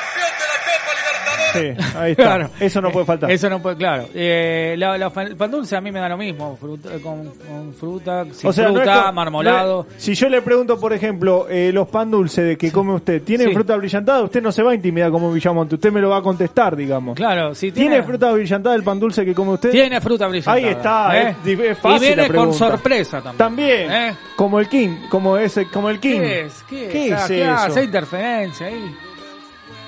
Sí, 1.60 1.84
ahí 1.98 2.12
está. 2.12 2.24
Claro. 2.24 2.50
Eso 2.60 2.82
no 2.82 2.92
puede 2.92 3.06
faltar. 3.06 3.32
Eso 3.32 3.50
no 3.50 3.62
puede, 3.62 3.76
claro. 3.78 4.06
Eh, 4.14 4.76
la- 4.78 4.98
la- 4.98 5.12
el 5.24 5.36
pan 5.36 5.52
dulce 5.52 5.76
a 5.76 5.82
mí 5.82 5.92
me 5.92 6.00
da 6.00 6.10
lo 6.10 6.18
mismo, 6.18 6.56
fruta, 6.60 6.90
con, 7.02 7.26
con 7.26 7.74
fruta, 7.74 8.26
sin 8.32 8.50
o 8.50 8.54
sea, 8.54 8.70
no 8.70 8.82
es 8.82 9.14
marmolado. 9.14 9.84
no 9.90 9.96
es- 9.96 10.04
si 10.04 10.14
yo 10.16 10.30
le 10.30 10.42
pregunto, 10.42 10.80
por 10.80 10.94
ejemplo, 10.94 11.48
eh, 11.50 11.72
los 11.74 11.88
pan 11.88 12.12
dulces 12.12 12.46
de 12.46 12.58
que 12.58 12.72
come 12.72 12.94
usted, 12.94 13.22
¿tienen 13.24 13.48
Sí. 13.50 13.54
fruta 13.54 13.76
brillantada? 13.76 14.24
Usted 14.24 14.42
no 14.42 14.52
se 14.52 14.64
va 14.64 14.72
a 14.72 14.76
intimidar 14.76 15.12
como 15.12 15.32
Villamonte, 15.32 15.76
usted 15.76 15.92
me 15.92 16.02
lo 16.02 16.10
va 16.10 16.18
a 16.18 16.22
contestar, 16.22 16.76
digamos. 16.76 17.16
Claro, 17.16 17.54
si 17.56 17.72
¿Tiene, 17.72 17.90
tiene, 17.92 18.04
fruta 18.04 18.32
brillantada 18.32 18.76
el 18.76 18.84
pan 18.84 19.00
dulce 19.00 19.26
que 19.26 19.34
come 19.34 19.52
usted? 19.54 19.72
Tiene 19.72 20.00
fruta 20.02 20.28
brillante. 20.28 20.60
Ahí 20.60 20.66
está, 20.72 21.20
es 21.30 21.38
dif- 21.46 21.62
es 21.62 21.78
fácil 21.78 21.98
Y 22.04 22.06
viene 22.16 22.28
la 22.30 22.36
con 22.36 22.54
sorpresa 22.54 23.22
también. 23.22 23.38
También, 23.38 23.92
¿Eh? 23.92 24.16
como 24.36 24.60
el 24.60 24.68
King, 24.70 24.90
como 25.10 25.38
ese, 25.38 25.66
como 25.68 25.90
el 25.90 26.00
King. 26.00 26.20
¿Qué 26.20 26.42
es? 26.42 26.64
¿Qué, 26.70 26.88
¿Qué 26.90 27.14
Ah, 27.14 27.18
es 27.22 27.28
¿qué 27.28 27.42
eso? 27.44 27.52
hace 27.54 27.84
interferencia 27.84 28.68
ahí? 28.68 28.96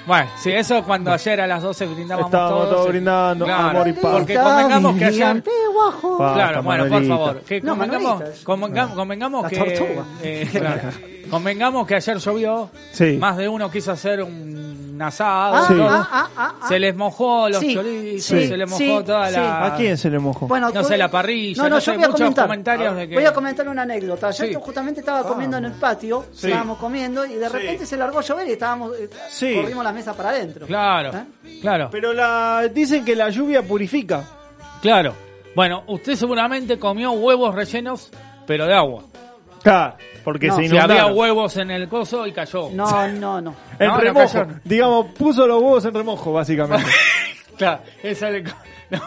Bueno, 0.10 0.30
sí, 0.38 0.52
eso 0.52 0.84
cuando 0.84 1.14
ayer 1.14 1.40
a 1.40 1.48
las 1.48 1.62
12 1.64 1.86
brindábamos 1.86 2.30
Estábamos 2.32 2.60
todos. 2.64 2.70
todos 2.74 2.88
brindando, 2.90 3.46
claro, 3.46 3.70
amor 3.70 3.88
y 3.88 3.94
paz. 3.94 4.12
Porque 4.12 4.34
convengamos 4.36 4.98
que 4.98 5.06
ayer... 5.06 5.44
Pa- 5.44 5.52
Claro, 6.02 6.18
Basta, 6.18 6.60
bueno, 6.62 6.84
por 6.84 6.90
Manuelita. 6.92 7.16
favor. 7.16 7.42
Que 7.42 7.62
No, 7.62 7.72
convengamos, 7.72 8.14
Manuelita. 8.20 8.44
convenga- 8.44 8.94
convengamos 8.96 9.44
La 9.44 9.50
que... 9.50 9.56
tortuga. 9.58 10.04
eh, 10.22 10.50
claro. 10.52 10.82
convengamos 11.30 11.88
que 11.88 11.96
ayer 11.96 12.18
llovió. 12.18 12.70
Sí. 12.92 13.18
Más 13.20 13.38
de 13.38 13.48
uno 13.48 13.72
quiso 13.72 13.92
hacer 13.94 14.22
un 14.24 14.89
un 15.00 15.04
asado, 15.04 15.56
Ah, 15.56 15.66
todo. 15.68 15.88
ah, 15.90 16.30
ah, 16.36 16.54
se 16.68 16.78
les 16.78 16.94
mojó 16.94 17.48
los 17.48 17.60
Sí, 17.62 17.74
chorizos, 17.74 18.26
sí, 18.26 18.48
se 18.50 18.58
les 18.58 18.70
mojó 18.70 18.78
sí, 18.78 19.04
toda 19.06 19.30
sí. 19.30 19.36
la... 19.38 19.66
¿A 19.68 19.76
quién 19.78 19.98
se 19.98 20.10
le 20.10 20.20
mojó? 20.20 20.46
Bueno, 20.48 20.70
No 20.74 20.84
sé, 20.84 20.98
la 20.98 21.10
parrilla, 21.10 21.64
No, 21.64 21.70
no, 21.70 21.76
no 21.76 21.76
yo 21.78 21.82
sé, 21.86 21.92
voy 21.92 22.04
a 22.04 22.08
muchos 22.08 22.20
comentar. 22.20 22.46
comentarios 22.46 22.96
de 22.98 23.08
que- 23.08 23.16
Voy 23.16 23.26
a 23.26 23.34
comentar 23.34 23.68
una 23.70 23.84
anécdota. 23.84 24.32
Yo 24.32 24.60
justamente 24.60 25.00
estaba 25.00 25.24
comiendo 25.24 25.56
en 25.58 25.66
el 25.66 25.72
patio, 25.74 26.26
Sí. 26.34 26.48
estábamos 26.48 26.78
comiendo 26.78 27.26
y 27.26 27.36
de 27.36 27.48
repente 27.48 27.86
se 27.86 27.96
largó 27.96 28.20
a 28.20 28.22
llover 28.22 28.48
y 28.50 28.52
estábamos 28.52 28.92
eh, 29.00 29.10
Sí. 29.30 29.56
corrimos 29.56 29.84
la 29.86 29.94
mesa 29.94 30.14
para 30.14 30.30
adentro. 30.32 30.68
Claro, 30.68 31.12
¿Eh? 31.18 31.60
claro, 31.62 31.88
Pero 31.92 32.12
la 32.14 32.68
dicen 32.74 33.06
que 33.06 33.16
la 33.16 33.30
lluvia 33.30 33.62
purifica. 33.64 34.24
claro. 34.82 35.14
Bueno, 35.56 35.84
usted 35.88 36.16
seguramente 36.16 36.78
comió 36.78 37.12
huevos 37.12 37.56
rellenos, 37.56 38.12
pero 38.46 38.66
de 38.68 38.74
agua. 38.76 39.04
Claro, 39.64 39.96
porque 40.24 40.48
No. 40.48 40.56
se 40.56 40.62
Si 40.62 40.68
inundaron. 40.68 40.98
había 40.98 41.14
huevos 41.14 41.58
en 41.58 41.72
el 41.72 41.88
coso 41.90 42.26
y 42.28 42.32
cayó. 42.34 42.70
No, 42.72 43.08
no, 43.10 43.42
no. 43.42 43.56
En 43.80 43.88
No, 43.88 43.96
no 43.96 44.00
remojo. 44.02 44.46
Digamos, 44.64 45.06
puso 45.18 45.46
los 45.48 45.62
huevos 45.62 45.86
en 45.86 45.94
remojo, 45.94 46.34
básicamente. 46.34 46.86
Claro, 47.58 47.82
esa 48.02 48.30
le... 48.30 48.44
No. 48.90 49.00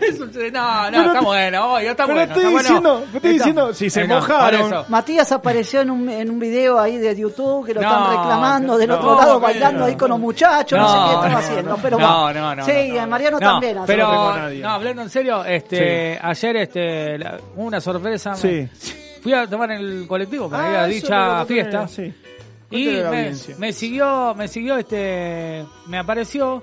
Eso, 0.00 0.26
no, 0.26 0.30
no, 0.30 0.90
Pero 0.90 1.02
está 1.06 1.18
te- 1.20 1.24
bueno, 1.24 1.72
oiga, 1.72 1.90
está 1.92 2.04
Pero 2.06 2.16
bueno. 2.18 2.32
estoy 2.32 2.42
está 2.44 2.50
bueno. 2.50 2.58
diciendo, 2.58 2.98
estoy 3.04 3.16
Está- 3.16 3.28
diciendo, 3.30 3.74
si 3.74 3.88
se 3.90 4.00
Eh, 4.02 4.06
no, 4.08 4.14
mojaron. 4.16 4.60
por 4.60 4.68
eso. 4.78 4.84
Matías 4.88 5.32
apareció 5.32 5.80
en 5.80 5.90
un, 5.90 6.08
en 6.10 6.30
un 6.30 6.38
video 6.38 6.78
ahí 6.78 6.98
de 6.98 7.16
YouTube 7.16 7.64
que 7.66 7.72
lo 7.72 7.80
No, 7.80 7.88
están 7.88 8.10
reclamando 8.10 8.76
del 8.76 8.88
no, 8.90 8.96
otro 8.96 9.14
lado 9.16 9.32
no, 9.34 9.40
bailando 9.40 9.78
no. 9.80 9.84
ahí 9.86 9.96
con 9.96 10.10
los 10.10 10.18
muchachos, 10.20 10.78
no, 10.78 10.86
sé 10.88 10.94
qué 11.08 11.14
están 11.14 11.32
no, 11.32 11.38
haciendo, 11.38 11.70
no, 11.70 11.76
pero 11.82 11.98
no, 11.98 12.22
bueno. 12.24 12.40
no, 12.40 12.54
no, 12.56 12.64
sí, 12.66 12.72
no, 12.72 12.78
y 12.94 12.98
el 12.98 13.06
Mariano 13.08 13.38
No, 13.40 13.46
también. 13.52 13.78
hace 13.78 13.86
pero 13.86 14.10
tengo 14.10 14.28
a 14.28 14.38
nadie. 14.38 14.60
no, 14.62 14.68
hablando 14.70 15.02
en 15.02 15.10
serio, 15.10 15.44
este 15.46 16.18
ayer 16.22 16.56
este 16.56 17.18
la- 17.18 17.38
una 17.56 17.80
sorpresa 17.80 18.30
me- 18.32 18.36
Sí. 18.36 18.68
fui 19.26 19.32
a 19.34 19.44
tomar 19.48 19.72
el 19.72 20.06
colectivo 20.06 20.48
para 20.48 20.70
ir 20.70 20.76
Ah, 20.76 20.84
a 20.84 20.88
eso 20.88 20.94
dicha 20.94 21.44
fiesta 21.46 21.88
sí. 21.88 22.14
y 22.70 23.00
a 23.00 23.10
me, 23.10 23.32
me 23.58 23.72
siguió 23.72 24.34
me 24.36 24.46
siguió 24.46 24.76
este 24.76 25.64
me 25.88 25.98
apareció 25.98 26.62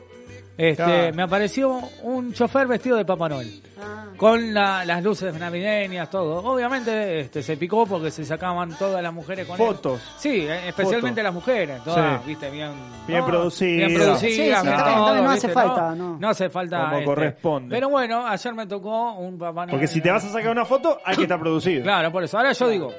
este 0.58 0.76
Claro. 0.84 1.16
me 1.16 1.24
apareció 1.24 1.80
un 2.04 2.32
chofer 2.34 2.68
vestido 2.68 2.96
de 2.98 3.06
Papá 3.06 3.28
Noel 3.30 3.62
Ah. 3.82 4.06
con 4.18 4.54
la- 4.54 4.86
las 4.86 5.04
luces 5.04 5.34
navideñas, 5.38 6.10
todo. 6.10 6.38
Obviamente 6.44 7.22
este, 7.22 7.42
se 7.42 7.58
picó 7.58 7.86
porque 7.86 8.12
se 8.12 8.24
sacaban 8.24 8.78
todas 8.78 9.02
las 9.02 9.12
mujeres 9.14 9.48
con 9.48 9.60
él. 9.60 9.66
Fotos. 9.68 10.02
Sí, 10.18 10.46
eh, 10.48 10.70
especialmente 10.70 11.22
Fotos. 11.22 11.24
las 11.24 11.34
mujeres, 11.34 11.84
todas, 11.84 12.22
Sí. 12.22 12.28
viste, 12.30 12.50
bien, 12.52 12.72
Bien 13.08 13.20
¿no? 13.20 13.26
producidas. 13.26 13.88
Bien 13.90 14.00
producidas, 14.00 14.62
Sí, 14.64 14.70
sí, 14.70 14.76
todo, 14.76 15.16
no 15.24 15.30
hace 15.32 15.50
falta, 15.50 15.96
no. 15.96 16.18
No 16.20 16.30
hace 16.30 16.50
falta. 16.50 16.78
Como 16.84 16.94
este. 16.94 17.06
corresponde. 17.06 17.70
Pero 17.76 17.90
bueno, 17.90 18.28
ayer 18.28 18.54
me 18.54 18.68
tocó 18.68 19.14
un 19.14 19.38
Papá 19.38 19.62
Noel. 19.66 19.72
Porque 19.72 19.88
si 19.88 20.02
te 20.02 20.12
vas 20.12 20.24
a 20.24 20.30
sacar 20.30 20.52
una 20.52 20.66
foto, 20.66 21.00
hay 21.04 21.16
que 21.16 21.24
estar 21.24 21.40
producido. 21.40 21.84
Claro, 21.84 22.12
por 22.12 22.24
eso. 22.24 22.38
Ahora 22.38 22.52
yo 22.54 22.68
digo, 22.70 22.94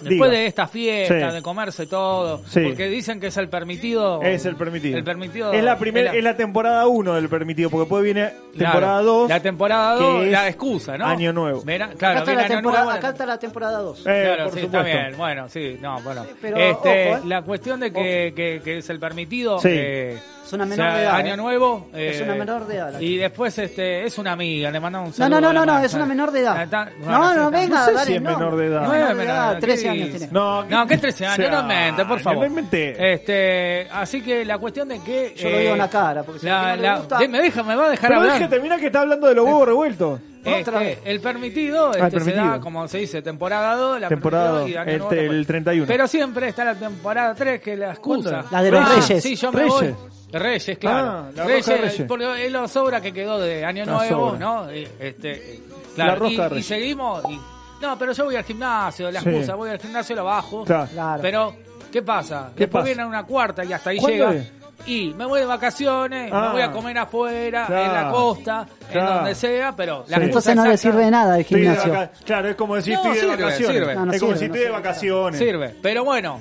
Diga. 0.00 0.10
después 0.10 0.30
de 0.30 0.46
esta 0.46 0.66
fiesta, 0.66 1.28
Sí. 1.30 1.34
de 1.36 1.42
comerse 1.42 1.86
todo, 1.86 2.42
Sí. 2.46 2.60
porque 2.64 2.88
dicen 2.88 3.20
que 3.20 3.28
es 3.28 3.36
el 3.36 3.48
permitido. 3.48 4.22
Es 4.22 4.44
el 4.46 4.56
permitido. 4.56 4.96
El 4.98 5.04
permitido. 5.04 5.52
Es 5.52 5.62
la 5.62 5.78
primera, 5.78 6.08
es 6.08 6.12
la- 6.14 6.18
es 6.18 6.24
la 6.24 6.36
temporada 6.36 6.86
1 6.86 7.14
del 7.14 7.28
permitido, 7.28 7.70
porque 7.70 7.82
después 7.82 8.02
viene 8.04 8.30
Claro, 8.56 8.72
temporada 8.72 9.02
2. 9.02 9.28
La 9.28 9.40
temporada 9.40 9.98
que 9.98 10.04
2, 10.04 10.24
es 10.24 10.32
la 10.32 10.48
excusa, 10.48 10.98
¿no? 10.98 11.06
Año 11.06 11.32
Nuevo. 11.32 11.62
Verá- 11.62 11.86
Acá, 11.86 11.96
claro, 11.96 12.18
está 12.20 12.30
viene 12.30 12.40
la 12.42 12.46
año 12.46 12.54
temporada, 12.56 12.84
nuevo. 12.84 12.98
acá 12.98 13.08
está 13.10 13.26
la 13.26 13.38
temporada 13.38 13.78
2. 13.78 14.00
Eh, 14.00 14.02
Claro, 14.04 14.44
por 14.44 14.52
sí, 14.54 14.60
supuesto. 14.60 14.88
está 14.88 15.00
bien. 15.08 15.18
Bueno, 15.18 15.48
sí, 15.48 15.78
no, 15.80 16.00
bueno. 16.02 16.26
Pero, 16.40 16.56
este, 16.56 17.08
ojo, 17.12 17.16
¿eh? 17.18 17.20
La 17.26 17.42
cuestión 17.42 17.80
de 17.80 17.92
que, 17.92 18.32
que, 18.34 18.60
que 18.64 18.78
es 18.78 18.90
el 18.90 18.98
permitido. 18.98 19.58
Sí. 19.60 19.68
eh, 19.70 20.18
Es 20.44 20.52
una 20.54 20.64
o 20.64 20.66
menor 20.66 20.86
sea, 20.86 20.96
de 20.96 21.02
edad, 21.04 21.14
Año 21.14 21.34
¿eh? 21.34 21.36
nuevo. 21.36 21.86
Es 21.94 22.20
eh, 22.20 22.24
una 22.24 22.34
menor 22.34 22.66
de 22.66 22.74
edad, 22.76 23.00
Y 23.00 23.16
después 23.18 23.56
este, 23.58 24.04
es 24.04 24.18
una 24.18 24.32
amiga, 24.32 24.70
le 24.70 24.80
mandamos 24.80 25.08
un 25.08 25.12
No, 25.12 25.16
saludo. 25.16 25.40
no, 25.40 25.52
no, 25.52 25.64
no, 25.66 25.78
no, 25.78 25.84
es 25.84 25.94
una 25.94 26.06
menor 26.06 26.32
de 26.32 26.40
edad. 26.40 26.62
Está- 26.62 26.84
No, 26.86 27.06
bueno, 27.06 27.34
no, 27.34 27.50
venga, 27.52 27.78
No 27.80 27.84
sé 27.86 27.92
dale, 27.92 28.06
si 28.06 28.14
es 28.16 28.22
no. 28.22 28.30
menor 28.30 28.56
de 28.56 28.66
edad. 28.66 28.80
No, 28.82 28.88
No 28.88 28.94
es 28.94 29.00
menor 29.00 29.08
de 29.08 29.14
menor 29.14 29.26
de 29.26 29.32
edad, 29.40 29.52
edad, 29.52 29.60
13 29.60 29.82
¿qué 29.84 29.88
años 29.90 30.10
tiene. 30.10 30.28
No, 30.32 30.64
No, 30.64 30.86
que 30.86 30.94
es 30.94 31.00
13 31.00 31.26
años, 31.26 31.36
Se 31.36 31.50
no 31.50 31.56
va. 31.58 31.62
mente, 31.62 32.04
por 32.04 32.20
favor. 32.20 32.38
No 32.40 32.46
inventé. 32.46 33.12
Este, 33.12 33.88
así 33.92 34.22
que 34.22 34.44
la 34.44 34.58
cuestión 34.58 34.88
de 34.88 34.98
que. 35.00 35.34
Yo 35.36 35.50
lo 35.50 35.58
digo 35.58 35.72
en 35.72 35.78
la 35.78 35.88
cara, 35.90 36.22
porque 36.24 36.40
si 36.40 36.46
la, 36.46 36.70
no 36.70 36.76
le 36.76 36.82
la- 36.82 36.96
gusta- 36.98 37.18
me 37.28 37.42
deja, 37.42 37.62
me 37.62 37.76
va 37.76 37.86
a 37.86 37.90
dejar 37.90 38.08
Pero 38.10 38.20
hablar. 38.20 38.38
déjate, 38.38 38.60
mira 38.60 38.76
que 38.78 38.86
está 38.86 39.00
hablando 39.02 39.28
de 39.28 39.34
los 39.34 39.44
huevos 39.44 39.66
revueltos. 39.68 40.20
Este, 40.42 40.60
Otra 40.62 40.78
vez. 40.80 40.98
El 41.04 41.20
permitido, 41.20 41.90
este, 41.90 42.02
Ah, 42.02 42.08
el 42.10 42.22
se 42.22 42.32
da, 42.32 42.60
como 42.60 42.88
se 42.88 42.96
dice, 42.98 43.20
temporada 43.20 43.74
2, 43.76 44.00
la 44.00 44.08
Temporada 44.08 44.66
y 44.66 44.72
el- 44.72 44.84
nuevo 44.98 45.10
el 45.12 45.18
después. 45.20 45.46
31. 45.46 45.86
Pero 45.86 46.08
siempre 46.08 46.48
está 46.48 46.64
la 46.64 46.74
temporada 46.74 47.34
3, 47.34 47.60
que 47.60 47.74
es 47.74 47.78
la 47.78 47.90
excusa. 47.90 48.44
La 48.50 48.62
de 48.62 48.70
los 48.70 48.88
Reyes. 48.88 49.22
Sí, 49.22 49.36
yo 49.36 49.52
me 49.52 49.58
Reyes. 49.60 49.74
voy. 49.74 49.94
Reyes, 50.38 50.78
claro. 50.78 51.08
Ah, 51.08 51.30
la 51.34 51.44
Reyes, 51.44 51.66
rosca 51.66 51.82
de 51.82 51.88
Reyes. 51.88 52.04
porque 52.08 52.46
es 52.46 52.52
la 52.52 52.68
sobra 52.68 53.00
que 53.00 53.12
quedó 53.12 53.38
de 53.40 53.64
Año 53.64 53.84
La 53.84 53.92
Nuevo, 53.92 54.30
sobra. 54.30 54.38
¿no? 54.38 54.72
Y, 54.74 54.88
Este, 54.98 55.60
claro, 55.94 56.12
La 56.12 56.16
rosca 56.16 56.32
y, 56.32 56.36
de 56.36 56.44
y 56.44 56.48
Reyes. 56.48 56.66
seguimos. 56.66 57.22
y- 57.28 57.40
no, 57.82 57.98
pero 57.98 58.12
yo 58.12 58.24
voy 58.26 58.36
al 58.36 58.44
gimnasio, 58.44 59.10
la 59.10 59.20
Sí. 59.20 59.28
excusa, 59.30 59.54
voy 59.54 59.70
al 59.70 59.78
gimnasio, 59.80 60.14
lo 60.16 60.24
bajo. 60.24 60.64
Claro. 60.64 60.88
Claro. 60.92 61.22
Pero, 61.22 61.54
¿qué 61.90 62.02
pasa? 62.02 62.50
¿Qué 62.54 62.60
Después 62.64 62.82
pasa? 62.82 62.84
viene 62.94 63.06
una 63.06 63.24
cuarta 63.24 63.64
y 63.64 63.72
hasta 63.72 63.90
ahí 63.90 63.98
¿Cuándo 63.98 64.16
llega. 64.30 64.34
es? 64.34 64.52
Y 64.86 65.12
me 65.14 65.26
voy 65.26 65.40
de 65.40 65.46
vacaciones, 65.46 66.30
Ah. 66.32 66.40
me 66.46 66.52
voy 66.52 66.62
a 66.62 66.70
comer 66.70 66.96
afuera, 66.98 67.66
en 67.68 67.74
la 67.74 67.90
Claro. 67.90 68.12
costa, 68.12 68.66
en 68.80 68.92
Claro. 68.92 69.14
donde 69.16 69.34
sea, 69.34 69.74
pero 69.76 70.04
la 70.08 70.16
Sí. 70.16 70.22
excusa 70.24 70.24
Entonces 70.52 70.56
no 70.56 70.64
le 70.64 70.70
exacta- 70.74 70.90
sirve 70.92 71.04
de 71.04 71.10
nada 71.10 71.34
el 71.34 71.40
Estoy 71.42 71.60
de 71.60 71.66
gimnasio. 71.66 71.92
vaca- 71.92 72.10
Claro, 72.24 72.48
es 72.48 72.56
como 72.56 72.74
decir 72.76 72.92
No, 72.94 72.98
estoy 73.00 73.14
de 73.14 73.20
sirve, 73.20 73.36
vacaciones. 73.44 73.76
sirve. 73.78 73.94
No, 73.94 74.06
no 74.06 74.12
es 74.12 74.20
como 74.20 74.32
sirve, 74.32 74.38
si 74.38 74.48
no 74.48 74.54
estoy 74.54 74.58
de 74.60 74.64
sirve. 74.66 74.78
vacaciones. 74.78 75.38
Sirve, 75.38 75.74
pero 75.82 76.04
bueno, 76.04 76.40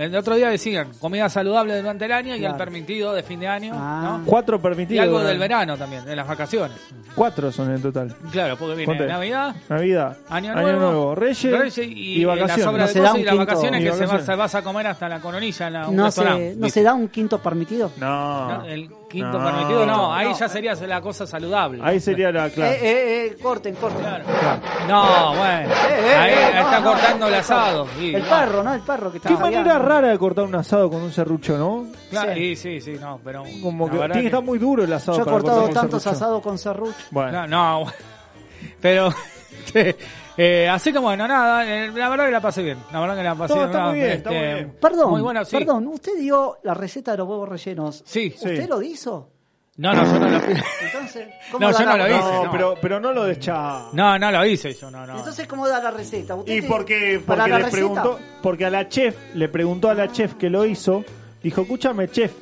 el 0.00 0.16
otro 0.16 0.34
día 0.36 0.48
decían 0.48 0.88
comida 0.98 1.28
saludable 1.28 1.76
durante 1.76 2.04
el 2.06 2.12
año 2.12 2.34
y 2.34 2.38
Claro. 2.40 2.54
el 2.54 2.58
permitido 2.58 3.12
de 3.12 3.22
fin 3.22 3.38
de 3.40 3.48
año, 3.48 3.72
Ah. 3.76 4.18
¿no? 4.18 4.24
Cuatro 4.26 4.56
Y 4.56 4.60
permitidos. 4.60 5.02
algo 5.04 5.20
del 5.20 5.38
verano 5.38 5.76
también, 5.76 6.04
de 6.04 6.16
las 6.16 6.26
vacaciones. 6.26 6.78
Cuatro 7.14 7.50
son 7.52 7.70
en 7.74 7.82
total. 7.82 8.14
Claro, 8.32 8.56
porque 8.56 8.74
viene 8.76 8.86
Conté. 8.86 9.06
Navidad, 9.06 9.54
Navidad, 9.68 10.16
Año 10.28 10.54
Nuevo, 10.54 11.14
Reyes, 11.14 11.78
y, 11.78 11.80
y 11.82 12.20
la 12.24 12.28
vacaciones. 12.34 12.64
sobra 12.64 12.82
No 12.82 12.86
de 12.86 12.92
se 12.92 12.98
da 13.00 13.04
cosas 13.04 13.14
un 13.14 13.20
y 13.20 13.24
las 13.24 13.32
quinto- 13.34 13.46
vacaciones 13.46 13.80
y 13.80 13.84
que 13.84 13.90
se, 13.90 13.90
va- 13.92 14.00
vacaciones. 14.06 14.26
se 14.26 14.34
vas 14.36 14.54
a 14.54 14.62
comer 14.62 14.86
hasta 14.86 15.08
la 15.08 15.20
coronilla 15.20 15.66
en 15.66 15.72
la- 15.72 15.88
un 15.88 15.96
No 15.96 16.10
se, 16.10 16.20
restaurante. 16.22 16.54
¿No 16.56 16.68
se 16.68 16.82
da 16.82 16.94
un 16.94 17.08
quinto 17.08 17.38
permitido? 17.38 17.90
No. 17.98 18.48
No, 18.58 18.64
El 18.66 18.88
quinto 19.10 19.38
No. 19.38 19.44
permitido 19.44 19.84
no, 19.86 20.14
ahí 20.14 20.28
No. 20.28 20.38
ya 20.38 20.48
sería 20.48 20.74
la 20.74 21.00
cosa 21.00 21.26
saludable. 21.26 21.80
Ahí 21.82 21.98
sería 22.00 22.30
la 22.30 22.48
clave. 22.48 22.76
Eh, 22.76 22.78
eh, 22.82 23.26
eh, 23.26 23.36
corten, 23.42 23.74
corten. 23.74 24.00
Claro. 24.00 24.24
No, 24.88 25.34
bueno, 25.36 25.68
Eh, 25.68 26.10
eh, 26.12 26.14
ahí 26.16 26.30
eh, 26.32 26.60
está 26.60 26.80
no, 26.80 26.90
cortando 26.92 27.26
el 27.26 27.34
asado. 27.34 27.88
El 28.00 28.22
no. 28.22 28.28
perro, 28.28 28.62
¿no? 28.62 28.74
El 28.74 28.80
perro 28.82 29.10
que 29.10 29.16
está 29.18 29.28
Qué 29.28 29.36
manera 29.36 29.78
rara 29.78 30.08
de 30.08 30.18
cortar 30.18 30.44
un 30.44 30.54
asado 30.54 30.88
con 30.88 31.02
un 31.02 31.12
serrucho, 31.12 31.58
¿no? 31.58 31.86
Claro, 32.10 32.32
Sí. 32.34 32.56
sí, 32.56 32.80
sí, 32.80 32.96
no, 33.00 33.20
pero 33.24 33.42
Como 33.62 33.90
que 33.90 33.96
tiene 33.98 34.20
que 34.20 34.26
estar 34.26 34.42
muy 34.42 34.58
duro 34.58 34.84
el 34.84 34.92
asado 34.92 35.18
Yo 35.18 35.22
he 35.22 35.24
para 35.26 35.36
cortado 35.38 35.68
tantos 35.70 36.06
asados 36.06 36.40
con 36.42 36.56
serrucho. 36.56 36.94
Bueno, 37.10 37.46
No, 37.48 37.84
no, 37.84 37.92
pero 38.80 39.12
eh, 40.36 40.68
así 40.68 40.92
que 40.92 40.98
bueno, 40.98 41.26
nada, 41.28 41.64
eh, 41.66 41.90
la 41.94 42.08
verdad 42.08 42.26
que 42.26 42.30
la 42.32 42.40
pasé 42.40 42.62
bien, 42.62 42.78
la 42.92 43.00
verdad 43.00 43.16
que 43.16 43.22
la 43.22 43.34
pasé 43.34 43.54
No, 43.54 43.64
está 43.66 43.86
muy 43.88 43.94
bien, 43.98 44.10
está 44.10 44.30
muy 44.30 44.38
bien. 44.40 44.76
Perdón, 44.80 45.10
Muy 45.10 45.20
bueno, 45.22 45.44
sí. 45.44 45.56
perdón, 45.56 45.86
usted 45.88 46.18
dio 46.18 46.58
la 46.62 46.74
receta 46.74 47.12
de 47.12 47.18
los 47.18 47.28
huevos 47.28 47.48
rellenos. 47.48 48.02
Sí, 48.06 48.30
Sí. 48.30 48.36
¿Usted 48.46 48.68
lo 48.68 48.80
hizo? 48.82 49.30
no, 49.76 49.94
no, 49.94 50.04
yo 50.04 50.18
no 50.18 50.28
lo 50.28 50.36
Entonces, 50.82 51.28
¿cómo 51.50 51.66
No, 51.66 51.72
da 51.72 51.78
yo 51.78 51.84
la 51.84 51.92
no 51.92 51.96
lo 51.98 52.08
hice. 52.08 52.18
no, 52.32 52.44
no. 52.44 52.50
Pero, 52.52 52.74
pero 52.82 53.00
no 53.00 53.12
lo 53.12 53.24
deschá. 53.24 53.86
No, 53.92 54.18
no 54.18 54.30
lo 54.30 54.44
hice 54.46 54.74
yo, 54.74 54.90
no, 54.90 55.06
no. 55.06 55.18
Entonces, 55.18 55.46
¿cómo 55.46 55.66
da 55.68 55.82
la 55.82 55.90
receta? 55.90 56.34
¿Usted 56.34 56.52
Y 56.54 56.62
porque, 56.62 57.20
porque 57.26 57.42
le 57.48 57.56
receta? 57.56 57.70
preguntó, 57.70 58.18
porque 58.42 58.66
a 58.66 58.70
la 58.70 58.88
chef, 58.88 59.16
le 59.34 59.48
preguntó 59.48 59.88
a 59.90 59.94
la 59.94 60.10
chef 60.12 60.34
que 60.34 60.50
lo 60.50 60.64
hizo, 60.66 61.02
dijo, 61.42 61.62
escúchame 61.62 62.08
chef, 62.08 62.32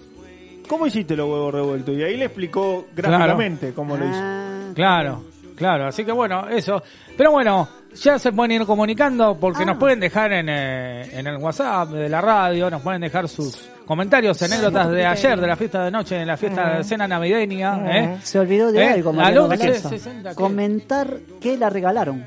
¿cómo 0.69 0.87
hiciste 0.87 1.17
los 1.17 1.29
huevos 1.29 1.53
revueltos? 1.55 1.97
Y 1.97 2.03
ahí 2.03 2.17
le 2.17 2.25
explicó 2.27 2.87
gráficamente 2.95 3.73
cómo 3.73 3.97
lo 3.97 4.05
hizo. 4.05 4.19
Ah, 4.21 4.45
Claro, 4.75 5.25
claro, 5.57 5.87
así 5.87 6.05
que 6.05 6.13
bueno, 6.13 6.49
eso. 6.49 6.83
Pero 7.17 7.31
bueno, 7.33 7.69
ya 8.03 8.19
se 8.19 8.33
pueden 8.33 8.53
ir 8.53 8.67
comunicando 8.67 9.37
porque 9.39 9.63
Ah. 9.63 9.67
nos 9.67 9.79
pueden 9.79 10.01
dejar 10.01 10.33
en, 10.33 10.49
eh, 10.49 11.11
en 11.19 11.27
el 11.27 11.37
WhatsApp 11.37 11.91
de 11.91 12.09
la 12.09 12.21
radio, 12.21 12.71
nos 12.71 12.83
pueden 12.83 13.01
dejar 13.01 13.29
sus 13.29 13.69
comentarios, 13.87 14.41
anécdotas 14.43 14.91
de 14.91 15.07
ayer, 15.07 15.41
de 15.41 15.47
la 15.47 15.57
fiesta 15.57 15.85
de 15.85 15.91
noche, 15.91 16.15
de 16.17 16.27
la 16.27 16.37
fiesta 16.37 16.77
de 16.77 16.85
cena 16.85 17.09
navideña. 17.09 17.79
¿eh? 17.97 18.17
Se 18.23 18.39
olvidó 18.39 18.71
de 18.73 18.83
¿Eh? 18.83 18.89
algo, 18.89 19.11
Al 19.11 19.17
Mariano 19.17 19.45
11, 19.45 19.57
Galarza. 19.57 19.89
60, 19.89 20.31
¿qué? 20.31 20.35
Comentar 20.37 21.09
que 21.41 21.57
la 21.57 21.71
regalaron. 21.71 22.25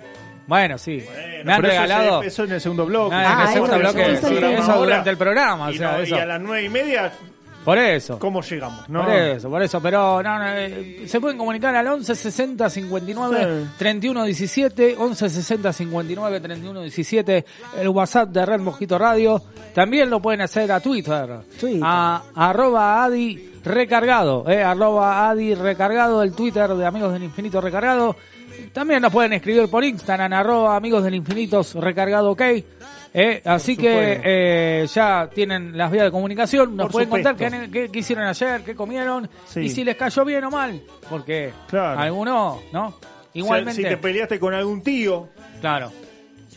Bueno, 0.48 0.78
sí, 0.78 1.02
Bueno, 1.06 1.44
me 1.46 1.54
han 1.54 1.62
regalado... 1.62 2.24
Eso, 2.24 2.44
en 2.44 2.52
el 2.54 2.60
segundo 2.62 2.86
bloque. 2.86 3.16
Ah, 3.16 3.22
en 3.22 3.26
Ah, 3.28 3.44
el 3.44 3.54
segundo 3.54 3.74
eso- 3.76 3.80
bloque, 3.82 4.12
eso- 4.58 4.80
durante 4.84 5.10
el 5.12 5.18
programa, 5.18 5.68
o 5.68 5.72
y, 5.72 5.78
sea, 5.78 5.98
no, 5.98 6.04
y 6.04 6.12
a 6.14 6.26
las 6.26 6.42
nueve 6.42 6.64
y 6.66 6.70
media, 6.70 7.12
Por 7.64 7.78
eso. 7.78 8.18
¿cómo 8.20 8.42
llegamos? 8.42 8.90
No. 8.90 9.04
Por 9.04 9.14
eso, 9.14 9.50
por 9.50 9.62
eso, 9.62 9.80
pero 9.82 10.22
no, 10.24 10.40
no, 10.40 10.48
eh, 10.50 11.04
se 11.06 11.20
pueden 11.22 11.38
comunicar 11.38 11.76
al 11.76 11.88
11 11.88 12.16
60 12.16 12.70
59 12.70 13.64
Sí. 13.66 13.70
31 13.78 14.24
17, 14.24 14.96
11 14.98 15.30
60 15.30 15.74
59 15.74 16.40
31 16.40 16.82
17, 16.82 17.46
el 17.80 17.90
WhatsApp 17.90 18.30
de 18.30 18.46
Red 18.46 18.60
Mosquito 18.62 18.98
Radio. 18.98 19.42
También 19.74 20.10
lo 20.10 20.20
pueden 20.22 20.42
hacer 20.42 20.72
a 20.72 20.80
Twitter, 20.80 21.42
Twitter. 21.60 21.82
a 21.84 22.24
arroba 22.36 23.04
Adi 23.04 23.52
Recargado, 23.64 24.50
eh, 24.50 24.64
arroba 24.64 25.30
Adi 25.30 25.54
Recargado, 25.54 26.24
el 26.24 26.34
Twitter 26.34 26.70
de 26.72 26.86
Amigos 26.86 27.14
del 27.14 27.24
Infinito 27.24 27.62
Recargado. 27.62 28.16
También 28.74 29.02
nos 29.02 29.12
pueden 29.12 29.34
escribir 29.34 29.70
por 29.70 29.84
Instagram, 29.84 30.34
arroba 30.34 30.76
Amigos 30.76 31.04
del 31.04 31.16
Infinito 31.16 31.62
Recargado 31.76 32.32
OK. 32.32 32.42
Eh, 33.14 33.42
así 33.44 33.76
que 33.76 34.22
eh, 34.24 34.88
ya 34.88 35.30
tienen 35.34 35.78
las 35.78 35.92
vías 35.92 36.06
de 36.06 36.12
comunicación, 36.12 36.76
nos 36.78 36.86
Por 36.86 36.92
pueden 36.94 37.10
contar 37.10 37.36
qué, 37.36 37.70
qué- 37.72 37.90
qué 37.92 38.00
hicieron 38.00 38.26
ayer, 38.26 38.62
qué 38.64 38.74
comieron 38.74 39.30
Sí. 39.48 39.62
y 39.62 39.70
si 39.70 39.84
les 39.84 39.98
cayó 39.98 40.24
bien 40.24 40.44
o 40.46 40.50
mal, 40.50 40.82
porque 41.10 41.52
Claro. 41.68 42.00
alguno, 42.00 42.62
¿no? 42.72 42.96
Igualmente, 43.34 43.82
Si 43.82 43.88
te 43.88 43.98
peleaste 43.98 44.40
con 44.40 44.54
algún 44.54 44.82
tío, 44.82 45.28
claro, 45.60 45.92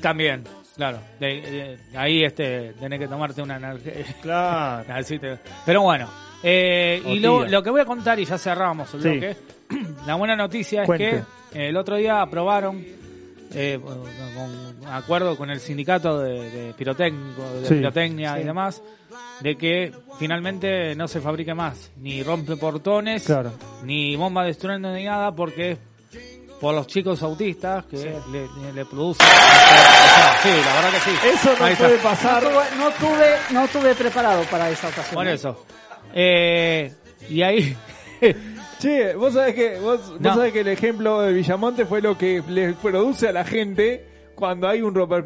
también. 0.00 0.44
Claro, 0.76 0.98
de- 1.20 1.78
de- 1.92 1.98
ahí 1.98 2.24
este, 2.24 2.72
tenés 2.80 2.98
que 2.98 3.06
tomarte 3.08 3.40
una 3.42 3.56
energía. 3.56 3.92
Claro. 4.22 4.84
Así 4.94 5.18
te- 5.20 5.38
Pero 5.64 5.82
bueno, 5.82 6.08
eh, 6.42 7.00
y 7.06 7.20
lo, 7.20 7.46
lo 7.46 7.62
que 7.62 7.70
voy 7.70 7.80
a 7.80 7.84
contar, 7.84 8.18
y 8.18 8.24
ya 8.24 8.38
cerramos 8.38 8.92
el 8.94 9.02
Sí. 9.02 9.08
bloque, 9.10 9.36
la 10.06 10.14
buena 10.16 10.34
noticia 10.36 10.82
es 10.82 10.86
Cuente. 10.86 11.22
que 11.52 11.68
el 11.68 11.76
otro 11.76 11.96
día 11.96 12.20
aprobaron, 12.22 12.84
eh, 13.54 13.78
con 13.82 14.86
acuerdo 14.92 15.36
con 15.36 15.50
el 15.50 15.60
sindicato 15.60 16.18
de, 16.20 16.50
de 16.50 16.74
pirotécnico, 16.74 17.42
de 17.60 17.66
Sí. 17.68 17.74
pirotecnia 17.74 18.38
y 18.40 18.44
demás, 18.44 18.82
de 19.40 19.56
que 19.56 19.92
finalmente 20.18 20.94
no 20.96 21.06
se 21.08 21.20
fabrique 21.20 21.54
más 21.54 21.90
ni 21.98 22.22
rompe 22.22 22.56
portones, 22.56 23.24
Claro. 23.24 23.52
ni 23.84 24.16
bomba 24.16 24.44
de 24.44 24.50
estruendo 24.50 24.92
ni 24.92 25.04
nada, 25.04 25.32
porque 25.32 25.72
es 25.72 25.78
por 26.60 26.74
los 26.74 26.86
chicos 26.86 27.22
autistas 27.22 27.84
que 27.86 27.96
le, 28.32 28.72
le 28.72 28.84
producen... 28.86 29.26
sí, 30.42 30.48
la 30.48 30.74
verdad 30.74 30.90
que 30.92 31.00
sí. 31.00 31.16
Eso 31.34 31.54
no 31.58 31.64
Ahí 31.64 31.72
está. 31.72 31.84
puede 31.84 31.96
No 31.98 32.02
pasar. 32.02 32.42
tuve, 32.42 32.64
no 32.78 32.90
tuve, 32.92 33.30
no 33.50 33.68
tuve 33.68 33.94
preparado 33.94 34.42
para 34.44 34.70
esa 34.70 34.88
ocasión. 34.88 35.14
Por 35.14 35.28
¿eh? 35.28 35.32
eso. 35.34 35.64
Eh, 36.14 36.92
y 37.28 37.42
ahí... 37.42 37.76
Che, 38.84 39.14
vos 39.14 39.32
sabés 39.32 39.54
que 39.54 39.78
vos, 39.80 40.12
vos 40.20 40.34
sabés 40.34 40.52
que 40.52 40.60
el 40.60 40.68
ejemplo 40.68 41.22
de 41.22 41.32
Villamonte 41.32 41.86
fue 41.86 42.02
lo 42.02 42.18
que 42.18 42.42
le 42.46 42.74
produce 42.74 43.28
a 43.28 43.32
la 43.32 43.42
gente 43.42 44.04
cuando 44.34 44.68
hay 44.68 44.82
un 44.82 44.94
romper 44.94 45.24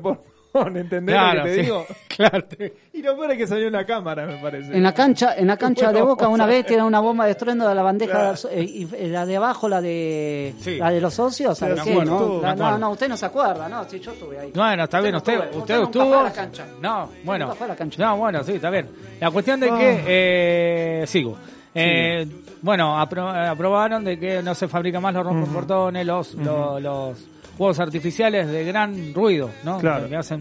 ¿entendés 0.76 1.14
Claro, 1.14 1.38
lo 1.40 1.44
que 1.44 1.50
te 1.50 1.54
sí. 1.56 1.60
digo? 1.62 1.86
Claro. 2.18 2.44
Y 2.92 3.02
lo 3.02 3.16
peor 3.16 3.30
es 3.32 3.38
que 3.38 3.46
salió 3.48 3.66
en 3.68 3.72
la 3.72 3.84
cámara, 3.84 4.26
me 4.26 4.36
parece. 4.38 4.76
En 4.76 4.82
la 4.82 4.92
cancha, 4.94 5.34
en 5.36 5.46
la 5.48 5.56
cancha 5.56 5.92
de 5.92 6.02
Boca 6.02 6.26
una 6.28 6.46
vez 6.46 6.66
tiene 6.66 6.82
una 6.84 6.98
bomba 7.00 7.24
de 7.26 7.32
estruendo 7.32 7.68
de 7.68 7.74
la 7.74 7.82
bandeja 7.82 8.12
Claro. 8.34 8.38
eh, 8.52 8.62
y 8.62 8.88
eh, 8.94 9.08
la 9.08 9.24
de 9.26 9.36
abajo, 9.36 9.68
la 9.68 9.80
de 9.80 10.54
Sí. 10.60 10.76
la 10.78 10.90
de 10.90 11.00
los 11.00 11.14
socios, 11.14 11.58
¿sabes 11.58 11.80
qué? 11.82 11.90
acuerdo, 11.92 12.40
No, 12.40 12.42
La- 12.42 12.54
no, 12.54 12.78
no, 12.78 12.90
usted 12.90 13.08
no 13.08 13.16
se 13.16 13.26
acuerda, 13.26 13.68
no, 13.68 13.84
sí, 13.88 13.98
yo 14.00 14.12
estuve 14.12 14.38
ahí. 14.38 14.52
Bueno, 14.54 14.84
está 14.84 15.00
bien, 15.00 15.14
usted, 15.16 15.34
estuvo, 15.34 15.60
usted, 15.60 15.74
nunca 15.76 15.86
estuvo. 15.90 16.08
fue 16.08 16.16
a 16.18 16.22
la 16.22 16.32
cancha. 16.32 16.66
No, 16.80 17.10
bueno. 17.24 17.44
Nunca 17.46 17.56
fue 17.56 17.64
a 17.66 17.68
la 17.68 17.76
cancha. 17.76 18.04
No, 18.04 18.16
bueno, 18.16 18.42
sí, 18.44 18.52
está 18.54 18.70
bien. 18.70 18.88
La 19.20 19.30
cuestión 19.32 19.60
de 19.60 19.68
que, 19.68 20.02
eh, 20.06 21.04
sigo. 21.06 21.36
Eh, 21.74 22.26
bueno, 22.62 22.98
apro- 23.00 23.48
aprobaron 23.50 24.04
de 24.04 24.18
que 24.18 24.42
no 24.42 24.54
se 24.54 24.68
fabrican 24.68 25.02
más 25.02 25.14
los 25.14 25.24
rompeportones, 25.24 26.06
los, 26.06 26.34
los, 26.34 26.82
los 26.82 27.18
juegos 27.56 27.78
artificiales 27.80 28.46
de 28.48 28.64
gran 28.64 29.12
ruido, 29.14 29.50
¿no? 29.64 29.78
Claro. 29.78 30.08
Que 30.08 30.16
hacen, 30.16 30.40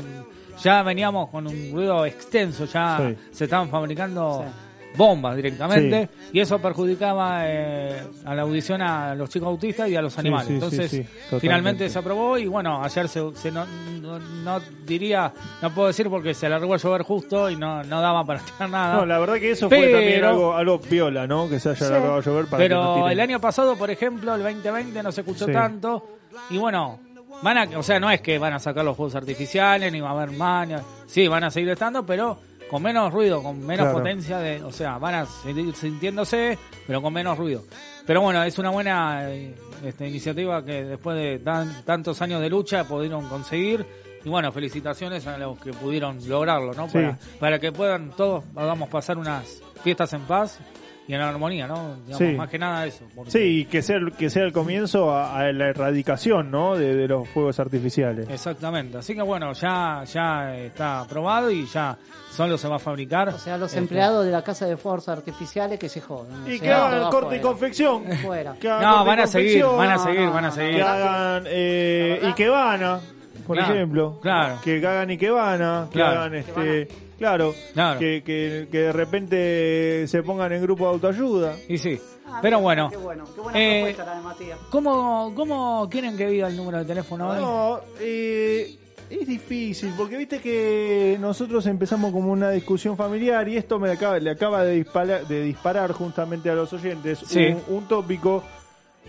ya 0.62 0.84
veníamos 0.84 1.30
con 1.30 1.48
un 1.48 1.72
ruido 1.72 2.06
extenso, 2.06 2.66
ya 2.66 2.98
Sí. 3.00 3.16
se 3.32 3.44
estaban 3.46 3.70
fabricando 3.70 4.44
Sí. 4.46 4.52
Bombas 4.98 5.36
directamente 5.36 6.10
y 6.34 6.40
eso 6.40 6.60
perjudicaba 6.60 7.42
eh, 7.46 8.02
a 8.26 8.34
la 8.36 8.42
audición 8.42 8.82
a 8.82 9.14
los 9.16 9.30
chicos 9.30 9.48
autistas 9.48 9.88
y 9.90 9.96
a 9.96 10.02
los 10.02 10.18
animales. 10.18 10.48
sí, 10.48 10.54
Entonces, 10.56 11.06
finalmente 11.40 11.90
se 11.90 12.00
aprobó 12.00 12.38
y 12.38 12.48
bueno, 12.48 12.84
ayer 12.84 13.08
se, 13.08 13.22
se 13.36 13.52
no, 13.52 13.66
no, 14.02 14.20
no 14.20 14.60
diría, 14.86 15.32
no 15.62 15.74
puedo 15.74 15.88
decir 15.88 16.10
porque 16.10 16.34
se 16.34 16.50
largó 16.50 16.74
a 16.74 16.78
llover 16.78 17.04
justo 17.04 17.50
y 17.50 17.56
no, 17.56 17.84
no 17.84 18.02
daba 18.02 18.26
para 18.26 18.40
tirar 18.46 18.70
nada. 18.70 18.96
No, 18.96 19.06
la 19.06 19.20
verdad 19.20 19.36
que 19.36 19.52
eso 19.52 19.70
fue 19.70 19.78
Pero- 19.80 19.98
también 20.00 20.24
algo, 20.26 20.54
algo 20.56 20.82
piola, 20.82 21.28
¿no? 21.28 21.48
Que 21.50 21.60
se 21.60 21.70
haya 21.70 21.86
Sí. 21.86 21.92
largado 21.92 22.16
a 22.16 22.22
llover 22.22 22.46
para 22.48 22.64
que 22.64 22.70
no 22.70 22.94
Pero 22.96 23.10
el 23.10 23.20
año 23.20 23.40
pasado, 23.40 23.76
por 23.78 23.90
ejemplo, 23.92 24.34
el 24.36 24.42
2020 24.44 25.04
no 25.04 25.12
se 25.12 25.22
escuchó 25.22 25.46
tanto 25.48 26.18
y 26.50 26.58
bueno, 26.58 27.00
van 27.44 27.58
a, 27.58 27.78
o 27.78 27.84
sea, 27.84 28.00
no 28.00 28.10
es 28.10 28.22
que 28.22 28.40
van 28.40 28.54
a 28.54 28.60
sacar 28.60 28.84
los 28.84 28.96
juegos 28.96 29.14
artificiales 29.16 29.92
ni 29.92 30.00
va 30.00 30.10
a 30.10 30.12
haber 30.14 30.32
más, 30.32 30.68
ni- 30.68 30.76
sí, 31.06 31.28
van 31.28 31.44
a 31.44 31.52
seguir 31.52 31.70
estando, 31.70 32.06
pero 32.06 32.40
con 32.70 32.84
menos 32.84 33.12
ruido, 33.14 33.42
con 33.42 33.60
menos 33.66 33.86
Claro. 33.86 33.98
potencia 34.00 34.38
de, 34.40 34.64
o 34.64 34.72
sea, 34.72 34.98
van 34.98 35.16
a 35.16 35.26
seguir 35.26 35.76
sintiéndose, 35.76 36.58
pero 36.86 37.02
con 37.02 37.14
menos 37.14 37.38
ruido. 37.38 37.64
Pero 38.06 38.22
bueno, 38.22 38.44
es 38.44 38.58
una 38.58 38.70
buena 38.70 39.30
eh, 39.32 39.54
este, 39.84 40.08
iniciativa 40.08 40.64
que 40.64 40.84
después 40.84 41.18
de 41.18 41.40
tan- 41.40 41.84
tantos 41.84 42.22
años 42.22 42.42
de 42.42 42.50
lucha 42.50 42.84
pudieron 42.86 43.28
conseguir. 43.28 43.86
Y 44.24 44.30
bueno, 44.30 44.52
felicitaciones 44.52 45.26
a 45.28 45.38
los 45.38 45.58
que 45.60 45.72
pudieron 45.72 46.18
lograrlo, 46.28 46.74
¿no? 46.74 46.88
Sí. 46.88 46.94
Para, 46.94 47.18
para 47.40 47.60
que 47.60 47.72
puedan 47.72 48.10
todos, 48.12 48.44
podamos 48.54 48.90
pasar 48.90 49.18
unas 49.18 49.62
fiestas 49.84 50.12
en 50.14 50.22
paz 50.22 50.60
y 51.08 51.14
en 51.14 51.22
armonía, 51.22 51.68
¿no? 51.68 51.96
Digamos, 52.06 52.18
Sí. 52.18 52.34
Más 52.36 52.50
que 52.50 52.60
nada 52.60 52.86
eso. 52.86 53.06
porque- 53.16 53.32
Sí, 53.32 53.40
y 53.62 53.66
que 53.66 53.82
sea, 53.82 53.96
el- 53.98 54.12
que 54.12 54.30
sea 54.30 54.44
el 54.44 54.52
comienzo 54.52 55.12
a, 55.12 55.40
a 55.40 55.52
la 55.54 55.70
erradicación, 55.70 56.52
¿no? 56.52 56.76
De, 56.76 56.96
de 56.96 57.08
los 57.08 57.28
fuegos 57.30 57.60
artificiales. 57.60 58.28
Exactamente. 58.30 58.98
Así 58.98 59.16
que 59.16 59.22
bueno, 59.22 59.54
ya, 59.54 60.04
ya 60.04 60.56
está 60.58 61.02
aprobado 61.02 61.50
y 61.50 61.66
ya 61.68 61.98
solo 62.32 62.58
se 62.58 62.68
va 62.68 62.76
a 62.76 62.80
fabricar. 62.80 63.30
O 63.30 63.38
sea, 63.40 63.58
los 63.58 63.70
Este, 63.70 63.80
empleados 63.80 64.26
de 64.26 64.32
la 64.32 64.44
Casa 64.44 64.66
de 64.66 64.76
Fuerzas 64.78 65.18
Artificiales 65.18 65.80
que 65.80 65.90
se 65.90 66.02
jodan. 66.02 66.46
Y 66.52 66.58
O 66.58 66.62
que 66.62 66.72
hagan 66.72 67.00
todo 67.00 67.10
corte 67.10 67.38
y 67.38 67.40
confección. 67.40 68.04
Fuera. 68.22 68.56
No, 68.62 69.06
van 69.06 69.20
a 69.22 69.28
seguir, 69.28 69.64
van 69.66 69.92
a 69.92 69.98
seguir, 69.98 70.22
no, 70.22 70.34
van 70.34 70.46
a 70.46 70.52
seguir. 70.52 70.76
Que 70.76 70.84
hagan 70.84 71.44
eh, 71.48 72.20
¿La 72.22 72.30
y 72.30 72.34
que 72.34 72.50
van 72.50 72.84
a, 72.84 73.00
por 73.48 73.56
Claro, 73.58 73.74
ejemplo. 73.74 74.20
claro. 74.22 74.60
Que 74.64 74.78
hagan 74.86 75.10
y 75.12 75.18
que 75.18 75.30
van 75.30 75.62
a. 75.62 75.88
Que 75.90 75.94
Claro. 76.00 76.20
hagan 76.20 76.36
este. 76.36 76.88
Claro, 77.18 77.54
Claro. 77.74 78.00
Que, 78.00 78.22
que, 78.24 78.68
que 78.72 78.78
de 78.80 78.92
repente 78.94 80.08
se 80.08 80.24
pongan 80.24 80.52
en 80.54 80.62
grupo 80.62 80.86
de 80.86 80.92
autoayuda. 80.94 81.56
Y 81.68 81.78
sí. 81.78 82.00
Ah, 82.28 82.40
Pero 82.42 82.58
mira, 82.58 82.64
bueno. 82.64 82.90
Qué 82.90 82.98
bueno, 82.98 83.24
qué 83.34 83.42
buena 83.42 83.60
Eh, 83.60 83.80
propuesta 83.82 84.06
la 84.06 84.16
de 84.18 84.24
Matías. 84.24 84.60
¿Cómo, 84.70 85.34
¿Cómo 85.36 85.88
quieren 85.90 86.18
que 86.18 86.28
diga 86.28 86.48
el 86.48 86.58
número 86.58 86.80
de 86.80 86.86
teléfono 86.86 87.30
hoy? 87.30 87.40
No, 87.40 87.80
eh, 88.02 88.76
es 89.10 89.26
difícil, 89.28 89.94
porque 89.98 90.18
viste 90.18 90.40
que 90.40 91.18
nosotros 91.22 91.66
empezamos 91.68 92.12
como 92.12 92.32
una 92.32 92.50
discusión 92.52 92.98
familiar 92.98 93.48
y 93.48 93.56
esto 93.56 93.80
me 93.80 93.90
acaba, 93.92 94.20
le 94.20 94.30
acaba 94.32 94.64
de 94.66 94.74
disparar, 94.76 95.26
de 95.26 95.44
disparar 95.44 95.94
justamente 95.94 96.50
a 96.50 96.56
los 96.56 96.74
oyentes 96.74 97.20
Sí. 97.26 97.40
un, 97.70 97.78
un 97.78 97.88
tópico 97.88 98.44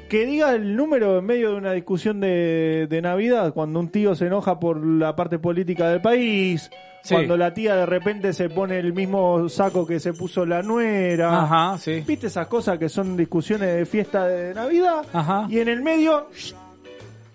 que 0.09 0.25
diga 0.27 0.55
el 0.55 0.75
número 0.77 1.19
en 1.19 1.27
medio 1.27 1.51
de 1.51 1.57
una 1.57 1.73
discusión 1.73 2.21
de, 2.21 2.87
de 2.89 3.03
Navidad, 3.03 3.53
cuando 3.53 3.79
un 3.81 3.89
tío 3.91 4.15
se 4.15 4.27
enoja 4.27 4.59
por 4.59 4.85
la 4.85 5.15
parte 5.15 5.39
política 5.39 5.89
del 5.91 6.01
país, 6.01 6.71
Sí. 7.03 7.15
cuando 7.15 7.37
la 7.37 7.55
tía 7.55 7.77
de 7.77 7.87
repente 7.87 8.33
se 8.33 8.51
pone 8.51 8.79
el 8.79 8.93
mismo 8.93 9.49
saco 9.49 9.87
que 9.87 10.01
se 10.01 10.13
puso 10.13 10.45
la 10.45 10.63
nuera. 10.63 11.43
Ajá, 11.43 11.79
sí. 11.79 12.03
¿Viste 12.07 12.27
esas 12.27 12.49
cosas 12.49 12.77
que 12.79 12.89
son 12.89 13.17
discusiones 13.17 13.75
de 13.77 13.87
fiesta 13.87 14.27
de 14.27 14.53
Navidad? 14.53 15.05
Ajá. 15.13 15.47
Y 15.49 15.61
en 15.61 15.69
el 15.69 15.81
medio 15.83 16.29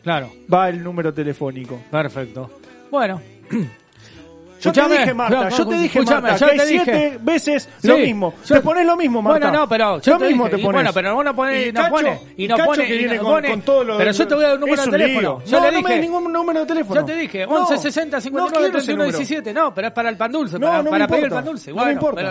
Claro, 0.03 0.29
va 0.53 0.67
el 0.69 0.83
número 0.83 1.13
telefónico. 1.13 1.79
perfecto. 1.89 2.51
Bueno. 2.91 3.21
Yo 4.63 4.69
Escuchame. 4.69 4.95
te 4.95 5.01
dije, 5.01 5.13
Marta, 5.13 5.43
No, 5.49 5.49
yo 5.57 5.67
te 5.67 5.75
dije, 5.77 6.01
Marta, 6.01 6.35
yo 6.37 6.47
que 6.47 6.57
te 6.57 6.65
dije. 6.65 6.83
siete 6.85 7.19
veces 7.21 7.69
Sí, 7.81 7.87
lo 7.87 7.97
mismo. 7.97 8.33
yo- 8.45 8.55
te 8.55 8.61
pones 8.61 8.85
lo 8.85 8.95
mismo, 8.95 9.21
Marta. 9.21 9.39
Bueno, 9.47 9.59
no, 9.59 9.67
pero 9.69 9.99
yo 10.01 10.13
lo 10.13 10.17
te 10.19 10.27
mismo 10.27 10.43
dije, 10.45 10.55
te 10.57 10.61
pones. 10.63 10.73
bueno, 10.75 10.93
pero 10.93 11.15
vos 11.15 11.25
no 11.25 11.35
ponés- 11.35 11.67
y 11.67 11.71
no 11.73 11.81
Cacho, 11.81 11.91
pone- 11.93 12.19
y 12.37 12.47
no 12.47 12.55
Cacho 12.55 12.65
pone- 12.69 12.85
que 12.87 12.95
y 12.95 12.97
viene 12.99 13.15
no 13.17 13.23
con, 13.23 13.31
pone- 13.33 13.49
con 13.49 13.61
todo 13.61 13.83
lo 13.83 13.97
pero 13.97 14.11
yo 14.11 14.27
te 14.27 14.35
voy 14.35 14.43
a 14.43 14.47
dar 14.47 14.55
un 14.55 14.61
número 14.61 14.85
de 14.85 14.91
teléfono. 14.91 15.41
Yo 15.45 15.59
no, 15.59 15.65
le 15.65 15.71
no 15.71 15.81
me 15.81 15.89
dije- 15.89 16.01
ningún 16.01 16.31
número 16.33 16.59
de 16.61 16.65
teléfono. 16.65 17.01
Yo 17.01 17.05
te 17.05 17.15
dije, 17.15 17.45
No, 17.45 17.55
11 17.55 17.77
60 17.77 18.17
no 18.17 18.21
59 18.21 18.51
quiero 18.63 18.77
ese 18.77 18.85
31 18.87 19.03
número. 19.03 19.17
17. 19.17 19.53
No, 19.53 19.73
pero 19.73 19.87
es 19.87 19.93
para 19.93 20.09
el 20.09 20.17
pan 20.17 20.31
dulce, 20.31 20.59
para, 20.59 20.83
para 20.83 21.07
pedir 21.07 21.23
el 21.25 21.29
pan 21.29 21.45
dulce. 21.45 21.73
No 21.73 21.85
me 21.85 21.91
importa. 21.91 22.21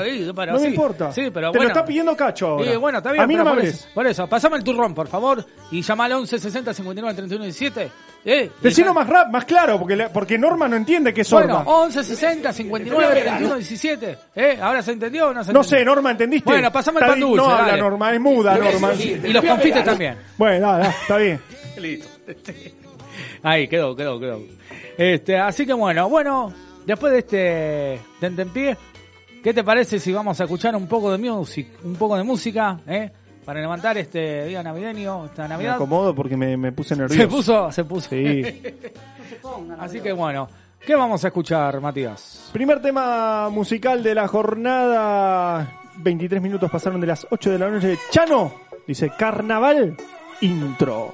No 0.46 0.58
me 0.60 0.68
importa. 0.68 1.12
Sí, 1.12 1.30
pero 1.32 1.50
Te 1.52 1.58
bueno. 1.58 1.62
lo 1.64 1.68
está 1.68 1.84
pidiendo 1.84 2.16
Cacho 2.16 2.46
ahora. 2.48 2.78
Bueno, 2.78 2.98
está 2.98 3.12
bien. 3.12 3.24
A 3.24 3.26
mí 3.26 3.34
no 3.34 3.44
me 3.44 3.50
por 3.50 3.58
hables. 3.58 3.74
eso, 3.74 3.88
por 3.94 4.06
eso, 4.06 4.26
pasame 4.26 4.56
el 4.56 4.64
turrón, 4.64 4.94
por 4.94 5.06
favor, 5.08 5.44
y 5.70 5.82
llama 5.82 6.06
al 6.06 6.12
11 6.12 6.38
60 6.38 6.72
59 6.72 7.14
31 7.14 7.44
17. 7.44 7.90
Eh, 8.24 8.50
Decilo 8.60 8.94
más 8.94 9.08
rap, 9.08 9.30
más 9.32 9.44
claro, 9.44 9.78
porque, 9.80 9.96
la- 9.96 10.08
porque 10.08 10.38
Norma 10.38 10.68
no 10.68 10.76
entiende 10.76 11.12
que 11.12 11.22
es 11.22 11.30
Bueno, 11.32 11.56
sorda. 11.58 11.70
11 11.70 12.04
60 12.04 12.52
59 12.52 13.20
31 13.20 13.56
17. 13.56 14.18
¿Eh? 14.36 14.58
¿Ahora 14.62 14.80
se 14.82 14.92
entendió 14.92 15.28
o 15.30 15.34
no 15.34 15.42
se 15.42 15.52
no 15.52 15.60
entendió? 15.60 15.78
sé, 15.78 15.84
Norma, 15.84 16.10
¿entendiste? 16.12 16.48
Bueno, 16.48 16.70
pasame 16.70 17.00
el 17.00 17.06
pan 17.06 17.18
dulce, 17.20 17.36
No 17.36 17.50
habla. 17.50 17.76
Norma, 17.76 18.14
es 18.14 18.20
muda 18.20 18.56
Norma. 18.58 18.92
Y 18.94 19.32
los 19.32 19.44
confites 19.44 19.84
también. 19.84 20.16
Bueno, 20.38 20.70
dale, 20.72 20.88
está 20.88 21.16
bien. 21.16 21.40
Ahí, 23.42 23.66
quedó, 23.68 23.94
quedó, 23.96 24.18
quedó. 24.20 24.40
Este, 24.96 25.36
así 25.38 25.66
que 25.66 25.72
bueno, 25.72 26.08
bueno, 26.08 26.52
después 26.86 27.12
de 27.12 27.18
este 27.18 28.00
tentempié, 28.20 28.76
¿qué 29.42 29.52
te 29.52 29.64
parece 29.64 29.98
si 29.98 30.12
vamos 30.12 30.40
a 30.40 30.44
escuchar 30.44 30.76
un 30.76 30.86
poco 30.86 31.10
de 31.10 31.18
music, 31.18 31.66
un 31.82 31.96
poco 31.96 32.16
de 32.16 32.22
música, 32.22 32.78
eh? 32.86 33.10
Para 33.44 33.60
levantar 33.60 33.98
este 33.98 34.44
día 34.46 34.62
navideño, 34.62 35.26
esta 35.26 35.42
Me 35.42 35.48
Navidad. 35.48 35.74
acomodo 35.74 36.14
porque 36.14 36.36
me, 36.36 36.56
me 36.56 36.72
puse 36.72 36.94
nervioso. 36.96 37.20
Se 37.22 37.28
puso, 37.28 37.72
se 37.72 37.84
puso. 37.84 38.08
Sí. 38.10 38.62
Así 39.78 40.00
que 40.00 40.12
bueno, 40.12 40.48
¿qué 40.86 40.94
vamos 40.94 41.24
a 41.24 41.28
escuchar, 41.28 41.80
Matías? 41.80 42.50
Primer 42.52 42.80
tema 42.80 43.48
musical 43.50 44.02
de 44.02 44.14
la 44.14 44.28
jornada. 44.28 45.80
23 45.96 46.40
minutos 46.40 46.70
pasaron 46.70 47.00
de 47.00 47.06
las 47.08 47.26
8 47.30 47.50
de 47.50 47.58
la 47.58 47.68
noche. 47.68 47.98
Chano 48.10 48.52
dice 48.86 49.10
Carnaval 49.18 49.96
Intro. 50.40 51.12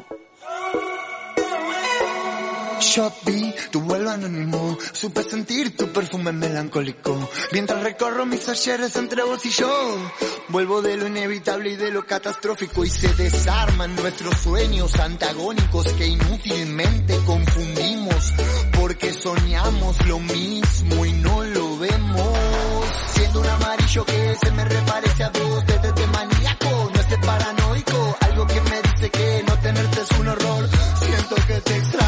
Yo 2.81 3.13
vi 3.27 3.53
tu 3.73 3.81
vuelo 3.81 4.11
anónimo, 4.11 4.79
supe 4.93 5.23
sentir 5.25 5.77
tu 5.77 5.89
perfume 5.93 6.33
melancólico. 6.33 7.29
Mientras 7.53 7.83
recorro 7.83 8.25
mis 8.25 8.49
ayeres 8.49 8.95
entre 8.97 9.25
vos 9.25 9.45
y 9.45 9.51
yo, 9.51 9.69
vuelvo 10.49 10.81
de 10.81 10.97
lo 10.97 11.09
inevitable 11.09 11.71
y 11.71 11.77
de 11.77 11.91
lo 11.91 12.07
catastrófico 12.07 12.85
y 12.85 12.91
se 12.91 13.13
desarman 13.15 13.97
nuestros 13.97 14.39
sueños 14.39 14.95
antagónicos 14.99 15.89
que 15.95 16.07
inútilmente 16.07 17.19
confundimos 17.27 18.33
porque 18.81 19.13
soñamos 19.13 20.07
lo 20.07 20.21
mismo 20.21 21.05
y 21.05 21.13
no 21.13 21.45
lo 21.45 21.79
vemos. 21.79 22.39
Siendo 23.15 23.41
un 23.41 23.47
amarillo 23.47 24.05
que 24.05 24.37
se 24.41 24.51
me 24.53 24.65
reparece 24.65 25.25
a 25.25 25.31
vos 25.31 25.67
desde 25.67 25.93
de 25.93 26.07
maníaco, 26.07 26.91
no 26.95 27.01
estés 27.01 27.19
paranoico, 27.19 28.17
algo 28.21 28.47
que 28.47 28.61
me 28.61 28.83
dice 28.83 29.11
que 29.11 29.45
no 29.47 29.59
tenerte 29.59 30.01
es 30.01 30.19
un 30.19 30.29
horror. 30.29 30.69
Siento 31.01 31.35
que 31.47 31.61
te 31.61 31.77
extraño. 31.77 32.08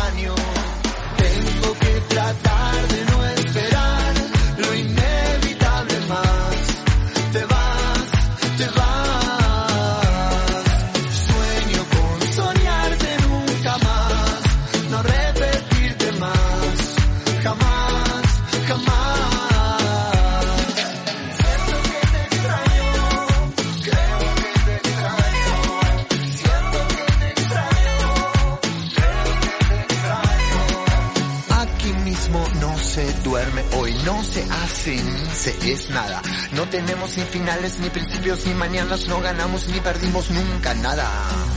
Duerme, 33.30 33.64
hoy 33.76 33.94
no 34.04 34.24
se 34.24 34.42
hace 34.42 34.96
ni 34.96 35.26
se 35.32 35.72
es 35.72 35.88
nada. 35.90 36.20
No 36.52 36.68
tenemos 36.68 37.16
ni 37.16 37.22
finales, 37.24 37.78
ni 37.78 37.88
principios, 37.88 38.44
ni 38.44 38.54
mañanas, 38.54 39.06
no 39.06 39.20
ganamos 39.20 39.68
ni 39.68 39.78
perdimos 39.78 40.30
nunca 40.30 40.74
nada. 40.74 41.08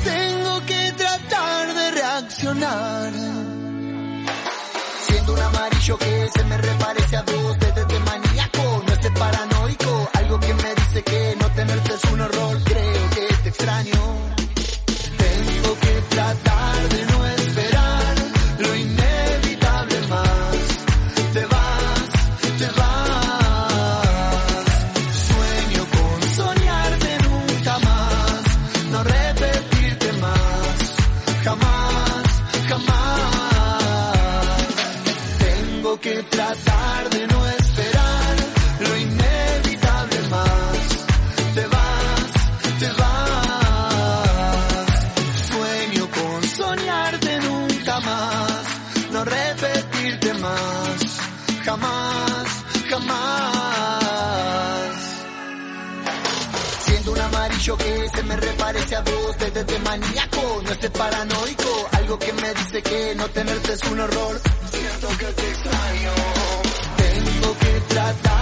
Tengo 0.03 0.65
que 0.67 0.93
tratar 0.95 1.73
de 1.73 1.91
reaccionar. 1.91 3.13
Siento 5.07 5.33
un 5.33 5.39
amarillo 5.39 5.97
que 5.97 6.29
se 6.35 6.43
me 6.43 6.57
reparece 6.57 7.17
a 7.17 7.23
dos 7.23 7.59
dedos 7.59 7.87
de 7.87 7.99
maníaco, 7.99 8.83
no 8.85 8.93
esté 8.93 9.11
paranoico, 9.11 10.09
algo 10.13 10.39
que 10.39 10.53
me 10.53 10.75
dice 10.75 11.03
que 11.03 11.35
no 11.41 11.49
tenerte 11.53 11.93
es 11.95 12.03
un 12.11 12.21
horror, 12.21 12.63
dos 59.63 59.67
desde 59.67 59.73
de 59.73 59.79
maníaco, 59.79 60.61
no 60.63 60.71
estés 60.71 60.91
paranoico, 60.91 61.89
algo 61.91 62.19
que 62.19 62.33
me 62.33 62.53
dice 62.53 62.81
que 62.81 63.15
no 63.15 63.27
tenerte 63.29 63.73
es 63.73 63.83
un 63.83 63.99
horror. 63.99 64.41
Siento 64.71 65.07
que 65.17 65.25
te 65.25 65.47
extraño. 65.49 66.11
Tengo 66.97 67.57
que 67.59 67.93
tratar 67.93 68.32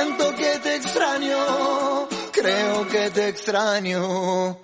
Siento 0.00 0.32
que 0.36 0.58
te 0.62 0.76
extraño, 0.76 2.08
creo 2.30 2.86
que 2.86 3.10
te 3.10 3.28
extraño. 3.30 4.56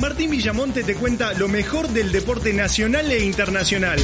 Martín 0.00 0.30
Villamonte 0.30 0.82
te 0.82 0.94
cuenta 0.94 1.34
lo 1.34 1.48
mejor 1.48 1.86
del 1.88 2.10
deporte 2.10 2.54
nacional 2.54 3.12
e 3.12 3.22
internacional. 3.22 3.98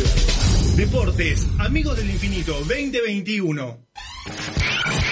Deportes, 0.77 1.49
Amigos 1.61 1.97
del 1.97 2.11
Infinito 2.11 2.53
2021. 2.53 3.87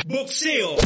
Boxeo. 0.05 0.77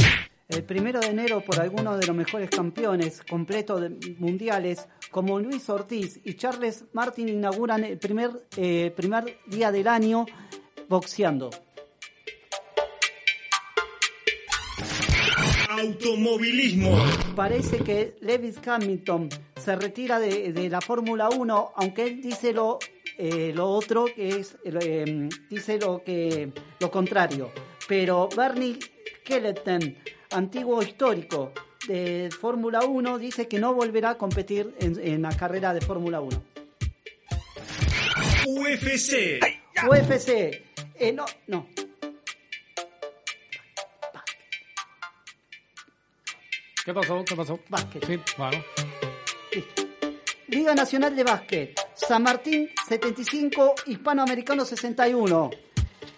El 0.47 0.63
primero 0.63 1.01
de 1.01 1.07
enero, 1.07 1.41
por 1.41 1.59
algunos 1.59 1.99
de 1.99 2.07
los 2.07 2.15
mejores 2.15 2.49
campeones 2.49 3.21
completos 3.29 3.81
de 3.81 4.15
mundiales, 4.17 4.87
como 5.11 5.41
Luis 5.41 5.67
Ortiz 5.69 6.21
y 6.23 6.35
Charles 6.35 6.85
Martin, 6.93 7.27
inauguran 7.27 7.83
el 7.83 7.97
primer, 7.97 8.47
eh, 8.55 8.93
primer 8.95 9.39
día 9.45 9.73
del 9.73 9.89
año 9.89 10.25
boxeando. 10.87 11.49
Automovilismo. 15.79 16.97
Parece 17.35 17.79
que 17.79 18.15
Lewis 18.21 18.55
Hamilton 18.65 19.29
se 19.55 19.75
retira 19.75 20.19
de, 20.19 20.53
de 20.53 20.69
la 20.69 20.79
Fórmula 20.79 21.29
1, 21.29 21.73
aunque 21.75 22.03
él 22.03 22.21
dice 22.21 22.53
lo, 22.53 22.79
eh, 23.17 23.51
lo 23.53 23.69
otro, 23.69 24.05
que 24.05 24.29
es, 24.29 24.57
eh, 24.63 25.29
dice 25.49 25.79
lo, 25.79 26.03
que, 26.03 26.51
lo 26.79 26.91
contrario. 26.91 27.51
Pero 27.87 28.29
Bernie 28.35 28.79
Skeleton, 29.21 29.95
antiguo 30.31 30.81
histórico 30.81 31.51
de 31.87 32.29
Fórmula 32.31 32.81
1, 32.85 33.17
dice 33.19 33.47
que 33.47 33.59
no 33.59 33.73
volverá 33.73 34.11
a 34.11 34.17
competir 34.17 34.73
en, 34.79 34.99
en 34.99 35.21
la 35.21 35.35
carrera 35.35 35.73
de 35.73 35.81
Fórmula 35.81 36.21
1. 36.21 36.43
UFC. 38.47 39.39
UFC, 39.87 40.29
eh, 40.99 41.13
no, 41.13 41.25
no. 41.47 41.67
¿Qué 46.85 46.93
pasó? 46.93 47.25
¿Qué 47.25 47.35
pasó? 47.35 47.59
Básquet. 47.67 48.05
Sí, 48.05 48.19
bueno. 48.37 48.63
Liga 50.49 50.75
Nacional 50.75 51.15
de 51.15 51.23
Básquet, 51.23 51.81
San 51.95 52.21
Martín 52.21 52.69
75, 52.87 53.73
Hispanoamericano 53.87 54.63
61. 54.63 55.49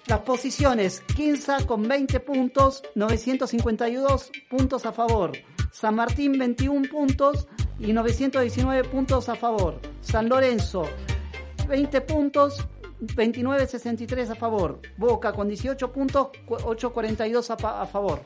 Las 0.07 0.19
posiciones, 0.19 1.01
Quinza 1.15 1.65
con 1.65 1.87
20 1.87 2.19
puntos, 2.19 2.83
952 2.95 4.29
puntos 4.49 4.85
a 4.85 4.91
favor. 4.91 5.31
San 5.71 5.95
Martín 5.95 6.37
21 6.37 6.89
puntos 6.89 7.47
y 7.79 7.93
919 7.93 8.89
puntos 8.89 9.29
a 9.29 9.35
favor. 9.35 9.79
San 10.01 10.27
Lorenzo 10.27 10.89
20 11.69 12.01
puntos, 12.01 12.67
29-63 12.99 14.31
a 14.31 14.35
favor. 14.35 14.81
Boca 14.97 15.31
con 15.31 15.47
18 15.47 15.93
puntos, 15.93 16.27
8-42 16.45 17.49
a, 17.51 17.81
a 17.81 17.85
favor. 17.85 18.21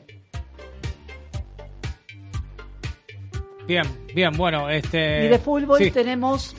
Bien, 3.66 3.84
bien, 4.14 4.32
bueno, 4.36 4.68
este... 4.68 5.24
Y 5.26 5.28
de 5.28 5.38
fútbol 5.38 5.78
sí. 5.78 5.90
tenemos 5.90 6.54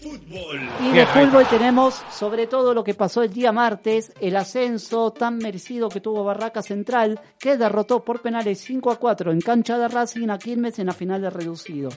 Fútbol. 0.00 0.60
Y 0.80 0.92
Bien, 0.92 0.94
de 0.96 1.06
fútbol 1.06 1.46
tenemos 1.48 1.94
sobre 2.10 2.46
todo 2.46 2.74
lo 2.74 2.84
que 2.84 2.92
pasó 2.94 3.22
el 3.22 3.32
día 3.32 3.52
martes, 3.52 4.12
el 4.20 4.36
ascenso 4.36 5.10
tan 5.12 5.38
merecido 5.38 5.88
que 5.88 6.00
tuvo 6.00 6.22
Barraca 6.24 6.62
Central, 6.62 7.18
que 7.38 7.56
derrotó 7.56 8.04
por 8.04 8.20
penales 8.20 8.60
5 8.60 8.90
a 8.90 8.96
4 8.96 9.32
en 9.32 9.40
cancha 9.40 9.78
de 9.78 9.88
Racing 9.88 10.28
a 10.28 10.38
Quilmes 10.38 10.78
en 10.78 10.86
la 10.88 10.92
final 10.92 11.22
de 11.22 11.30
reducido. 11.30 11.88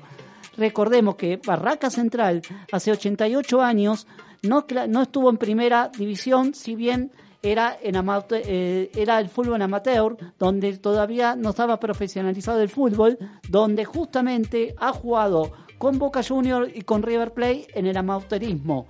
Recordemos 0.55 1.15
que 1.15 1.37
Barraca 1.45 1.89
Central 1.89 2.41
hace 2.71 2.91
88 2.91 3.61
años 3.61 4.07
no, 4.41 4.65
cla- 4.65 4.87
no 4.87 5.03
estuvo 5.03 5.29
en 5.29 5.37
primera 5.37 5.91
división, 5.95 6.53
si 6.55 6.75
bien 6.75 7.11
era, 7.41 7.77
en 7.81 7.95
amate- 7.95 8.41
eh, 8.45 8.91
era 8.95 9.19
el 9.19 9.29
fútbol 9.29 9.61
amateur, 9.61 10.17
donde 10.39 10.77
todavía 10.77 11.35
no 11.35 11.49
estaba 11.51 11.79
profesionalizado 11.79 12.61
el 12.61 12.69
fútbol, 12.69 13.17
donde 13.49 13.85
justamente 13.85 14.75
ha 14.79 14.91
jugado 14.91 15.51
con 15.77 15.99
Boca 15.99 16.21
Juniors 16.23 16.71
y 16.75 16.81
con 16.81 17.03
River 17.03 17.33
Plate 17.33 17.67
en 17.75 17.85
el 17.85 17.95
amateurismo, 17.97 18.87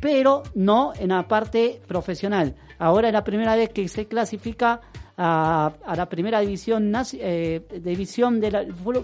pero 0.00 0.42
no 0.54 0.92
en 0.98 1.08
la 1.08 1.26
parte 1.26 1.80
profesional. 1.86 2.54
Ahora 2.78 3.08
es 3.08 3.12
la 3.14 3.24
primera 3.24 3.56
vez 3.56 3.70
que 3.70 3.88
se 3.88 4.06
clasifica 4.06 4.80
a, 5.16 5.72
la 5.96 6.08
primera 6.08 6.38
división, 6.40 6.92
eh, 7.14 7.66
división 7.82 8.38
de 8.40 8.50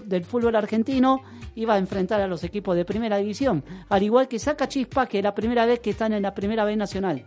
del 0.05 0.23
fútbol- 0.25 0.55
argentino 0.55 1.21
va 1.67 1.73
a 1.73 1.77
enfrentar 1.77 2.21
a 2.21 2.27
los 2.27 2.43
equipos 2.45 2.75
de 2.75 2.85
primera 2.85 3.17
división, 3.17 3.63
al 3.89 4.03
igual 4.03 4.27
que 4.29 4.39
Saca 4.39 4.67
Chispa, 4.67 5.07
que 5.07 5.17
es 5.17 5.23
la 5.23 5.33
primera 5.35 5.65
vez 5.65 5.79
que 5.79 5.89
están 5.89 6.13
en 6.13 6.21
la 6.21 6.33
primera 6.33 6.63
B 6.63 6.75
nacional. 6.77 7.25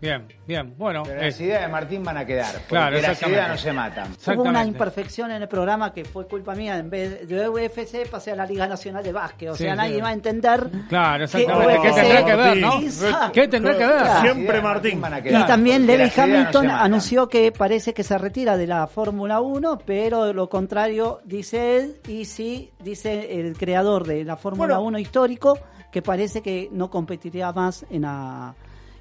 Bien, 0.00 0.28
bien, 0.46 0.74
bueno. 0.78 1.02
Pero 1.04 1.20
eh, 1.20 1.24
las 1.26 1.40
ideas 1.40 1.62
de 1.62 1.68
Martín 1.68 2.04
van 2.04 2.18
a 2.18 2.24
quedar. 2.24 2.52
Porque 2.52 2.66
Claro, 2.68 3.00
las 3.00 3.20
ideas 3.22 3.48
no 3.48 3.56
se 3.56 3.72
matan. 3.72 4.08
Hubo 4.36 4.42
una 4.44 4.64
imperfección 4.64 5.32
en 5.32 5.42
el 5.42 5.48
programa 5.48 5.92
que 5.92 6.04
fue 6.04 6.26
culpa 6.28 6.54
mía. 6.54 6.78
En 6.78 6.88
vez 6.88 7.26
de 7.26 7.48
UFC 7.48 8.08
pasé 8.08 8.30
a 8.30 8.36
la 8.36 8.46
Liga 8.46 8.68
Nacional 8.68 9.02
de 9.02 9.12
Básquet. 9.12 9.48
O 9.50 9.54
Sí, 9.56 9.64
sea, 9.64 9.72
sí. 9.72 9.76
nadie 9.76 10.00
va 10.00 10.10
a 10.10 10.12
entender. 10.12 10.70
Claro, 10.88 11.18
que 11.18 11.24
exactamente. 11.24 11.82
¿Qué 11.82 11.88
tendrá 11.92 12.24
que 12.24 12.36
ver, 12.36 12.56
no? 12.58 13.32
¿Qué 13.32 13.48
tendrá 13.48 13.72
que 13.78 13.86
ver? 13.86 13.98
Claro. 14.02 14.20
Siempre 14.20 14.60
Martín. 14.62 15.00
van 15.00 15.14
a 15.14 15.18
Y 15.18 15.46
también 15.46 15.84
no 15.86 15.92
se 16.08 16.20
Hamilton 16.20 16.66
matan. 16.68 16.84
anunció 16.84 17.28
que 17.28 17.50
parece 17.50 17.92
que 17.92 18.04
se 18.04 18.16
retira 18.18 18.56
de 18.56 18.68
la 18.68 18.86
Fórmula 18.86 19.40
1, 19.40 19.78
pero 19.84 20.32
lo 20.32 20.48
contrario 20.48 21.20
dice 21.24 21.76
él 21.76 21.96
y 22.06 22.24
sí 22.24 22.70
dice 22.78 23.40
el 23.40 23.56
creador 23.58 24.06
de 24.06 24.24
la 24.24 24.36
Fórmula 24.36 24.74
Bueno. 24.76 24.86
1 24.90 24.98
histórico 25.00 25.58
que 25.90 26.02
parece 26.02 26.40
que 26.42 26.68
no 26.70 26.88
competiría 26.88 27.50
más 27.52 27.84
en 27.90 28.02
la, 28.02 28.54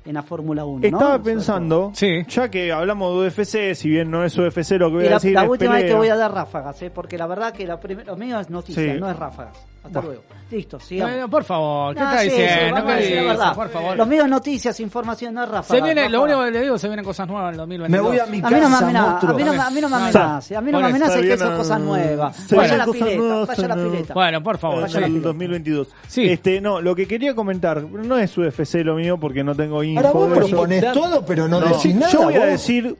en 0.08 0.13
la 0.15 0.24
Fórmula 0.24 0.63
1. 0.65 0.80
¿no? 0.80 0.98
Estaba 0.98 1.22
pensando, 1.22 1.91
Sí. 1.93 2.24
ya 2.28 2.50
que 2.50 2.72
hablamos 2.72 3.13
de 3.22 3.28
UFC, 3.28 3.76
si 3.76 3.89
bien 3.89 4.10
no 4.10 4.24
es 4.24 4.38
UFC 4.38 4.78
lo 4.78 4.88
que 4.89 4.96
voy 4.96 5.04
Y 5.04 5.08
a 5.08 5.10
la, 5.12 5.15
decir 5.17 5.34
la 5.34 5.43
es 5.43 5.50
última 5.50 5.72
vez 5.74 5.82
que 5.82 5.88
pelea. 5.88 5.98
voy 5.98 6.08
a 6.10 6.15
dar 6.15 6.34
ráfagas, 6.34 6.82
¿eh? 6.82 6.89
porque 6.89 7.17
la 7.17 7.28
verdad 7.28 7.52
que 7.54 7.67
la 7.67 7.78
lo 8.06 8.15
mío 8.15 8.39
es 8.39 8.50
noticia, 8.50 8.93
Sí. 8.93 9.00
no 9.00 9.10
es 9.12 9.17
ráfagas. 9.17 9.66
Hasta 9.84 10.00
Bueno. 10.02 10.08
luego. 10.08 10.24
Listo, 10.50 10.80
sigamos. 10.80 11.12
Bueno, 11.12 11.30
por 11.30 11.44
favor, 11.44 11.94
¿qué 11.94 12.00
No, 12.02 12.06
está 12.10 12.22
sí, 12.22 12.30
diciendo? 12.30 12.86
¿Qué 12.86 12.96
dice? 12.96 13.22
verdad. 13.26 13.54
Por 13.56 13.70
favor. 13.70 13.98
Lo 13.98 14.06
mío 14.06 14.24
es 14.24 14.30
noticias, 14.30 14.80
información, 14.80 15.34
no 15.34 15.46
Rafa. 15.46 15.76
Se 15.76 15.82
viene, 15.82 16.08
lo 16.10 16.20
Rafa. 16.20 16.24
único 16.24 16.46
que 16.46 16.52
le 16.52 16.62
digo, 16.62 16.78
se 16.78 16.88
vienen 16.88 17.04
cosas 17.06 17.28
nuevas 17.28 17.48
en 17.48 17.52
el 17.52 17.58
2022. 17.58 17.90
Me 18.04 18.10
voy 18.10 18.20
a 18.20 18.26
mi 18.26 18.38
A 18.40 18.50
mí 18.50 18.56
no 18.56 18.70
me 18.70 18.74
casa, 18.76 18.78
amenaza, 18.86 19.10
a 19.28 19.34
mí 19.34 19.44
no, 19.44 19.54
me- 19.54 19.60
a 19.60 19.70
mí 19.70 19.82
no 19.82 19.90
me 19.90 19.98
Bueno, 19.98 19.98
amenace, 19.98 20.56
a 20.56 20.62
mí 20.62 20.72
no 20.72 20.80
me 20.80 20.88
amenace 20.88 21.22
que 21.22 21.38
son 21.38 21.58
cosas 21.58 21.82
nuevas. 21.82 22.48
Vaya 22.56 22.74
a 22.74 22.78
la 22.78 22.86
pileta, 22.86 23.46
vaya 23.46 23.66
a 23.66 23.68
la 23.68 23.76
pileta. 23.76 24.13
Bueno, 24.13 24.44
por 24.44 24.58
favor. 24.58 24.82
Vaya 24.82 25.00
la 25.02 25.06
el 25.08 25.12
pileta. 25.13 25.28
2022. 25.28 25.88
Sí. 26.08 26.30
Este, 26.30 26.62
no, 26.62 26.80
lo 26.82 26.96
que 26.96 27.08
quería 27.08 27.36
comentar, 27.36 27.84
no 27.84 28.18
es 28.18 28.38
UFC 28.38 28.76
lo 28.86 28.96
mío 28.96 29.18
porque 29.20 29.44
no 29.44 29.54
tengo 29.54 29.84
info 29.84 30.00
Ahora 30.08 30.12
vos 30.13 30.34
proponés 30.50 30.92
todo, 30.94 31.26
pero 31.26 31.48
no, 31.50 31.60
No, 31.60 31.68
decís 31.76 31.94
nada. 31.94 32.12
yo 32.12 32.22
voy 32.24 32.36
a 32.36 32.46
decir 32.46 32.96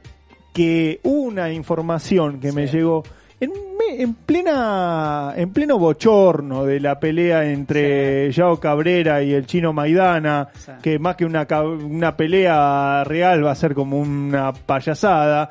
que 0.52 1.00
una 1.02 1.50
información 1.52 2.40
que 2.40 2.52
me 2.52 2.66
llegó 2.66 3.02
en, 3.40 3.50
me- 3.50 4.02
en 4.02 4.14
plena 4.14 5.32
en 5.36 5.52
pleno 5.52 5.78
bochorno 5.78 6.64
de 6.64 6.80
la 6.80 6.98
pelea 6.98 7.44
entre 7.50 8.30
Yao 8.32 8.58
Cabrera 8.58 9.22
y 9.22 9.32
el 9.32 9.46
chino 9.46 9.72
Maidana, 9.72 10.48
Sí. 10.54 10.72
que 10.82 10.98
más 10.98 11.16
que 11.16 11.24
una, 11.24 11.46
una 11.62 12.16
pelea 12.16 13.04
real 13.04 13.44
va 13.46 13.52
a 13.52 13.54
ser 13.54 13.74
como 13.74 13.98
una 13.98 14.52
payasada. 14.52 15.50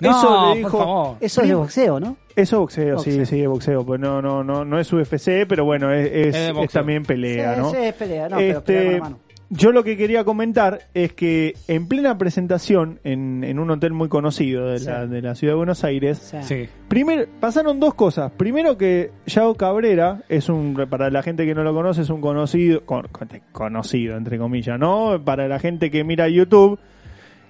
No, 0.00 0.10
Eso 0.10 0.50
le 0.54 0.58
dijo-. 0.60 1.16
Eso 1.20 1.42
es 1.42 1.48
de 1.48 1.54
boxeo, 1.54 2.00
¿no? 2.00 2.16
Eso 2.36 2.56
es 2.56 2.60
boxeo, 2.60 2.98
sí, 3.00 3.10
Boxeo. 3.10 3.26
sí, 3.26 3.42
es 3.42 3.48
boxeo, 3.48 3.84
pues 3.84 3.98
no, 3.98 4.22
no, 4.22 4.44
no, 4.44 4.64
no 4.64 4.78
es 4.78 4.92
UFC, 4.92 5.44
pero 5.48 5.64
bueno, 5.64 5.92
es, 5.92 6.34
es- 6.36 6.70
también 6.70 7.02
pelea, 7.02 7.54
Sí, 7.56 7.60
¿no? 7.60 7.70
sí, 7.70 7.76
es 7.78 7.94
pelea, 7.94 8.28
no, 8.28 8.36
pero 8.36 8.62
pelea 8.62 8.84
con 8.84 8.92
la 8.94 9.00
mano. 9.00 9.18
Yo 9.50 9.72
lo 9.72 9.82
que 9.82 9.96
quería 9.96 10.24
comentar 10.24 10.80
es 10.92 11.14
que 11.14 11.54
en 11.68 11.88
plena 11.88 12.18
presentación 12.18 13.00
en, 13.04 13.44
en 13.44 13.58
un 13.58 13.70
hotel 13.70 13.94
muy 13.94 14.08
conocido 14.08 14.66
de, 14.68 14.80
la, 14.80 15.06
de 15.06 15.22
la 15.22 15.34
ciudad 15.34 15.52
de 15.52 15.56
Buenos 15.56 15.84
Aires, 15.84 16.18
Sí. 16.42 16.68
Primero 16.88 17.24
pasaron 17.40 17.80
dos 17.80 17.94
cosas. 17.94 18.30
Primero 18.32 18.76
que 18.76 19.10
Yao 19.26 19.54
Cabrera 19.54 20.22
es 20.28 20.48
un, 20.50 20.74
para 20.90 21.10
la 21.10 21.22
gente 21.22 21.46
que 21.46 21.54
no 21.54 21.64
lo 21.64 21.72
conoce, 21.72 22.02
es 22.02 22.10
un 22.10 22.20
conocido, 22.20 22.84
con- 22.84 23.08
con- 23.08 23.28
conocido 23.52 24.16
entre 24.16 24.36
comillas, 24.38 24.78
¿no? 24.78 25.22
Para 25.24 25.48
la 25.48 25.58
gente 25.58 25.90
que 25.90 26.04
mira 26.04 26.28
YouTube, 26.28 26.78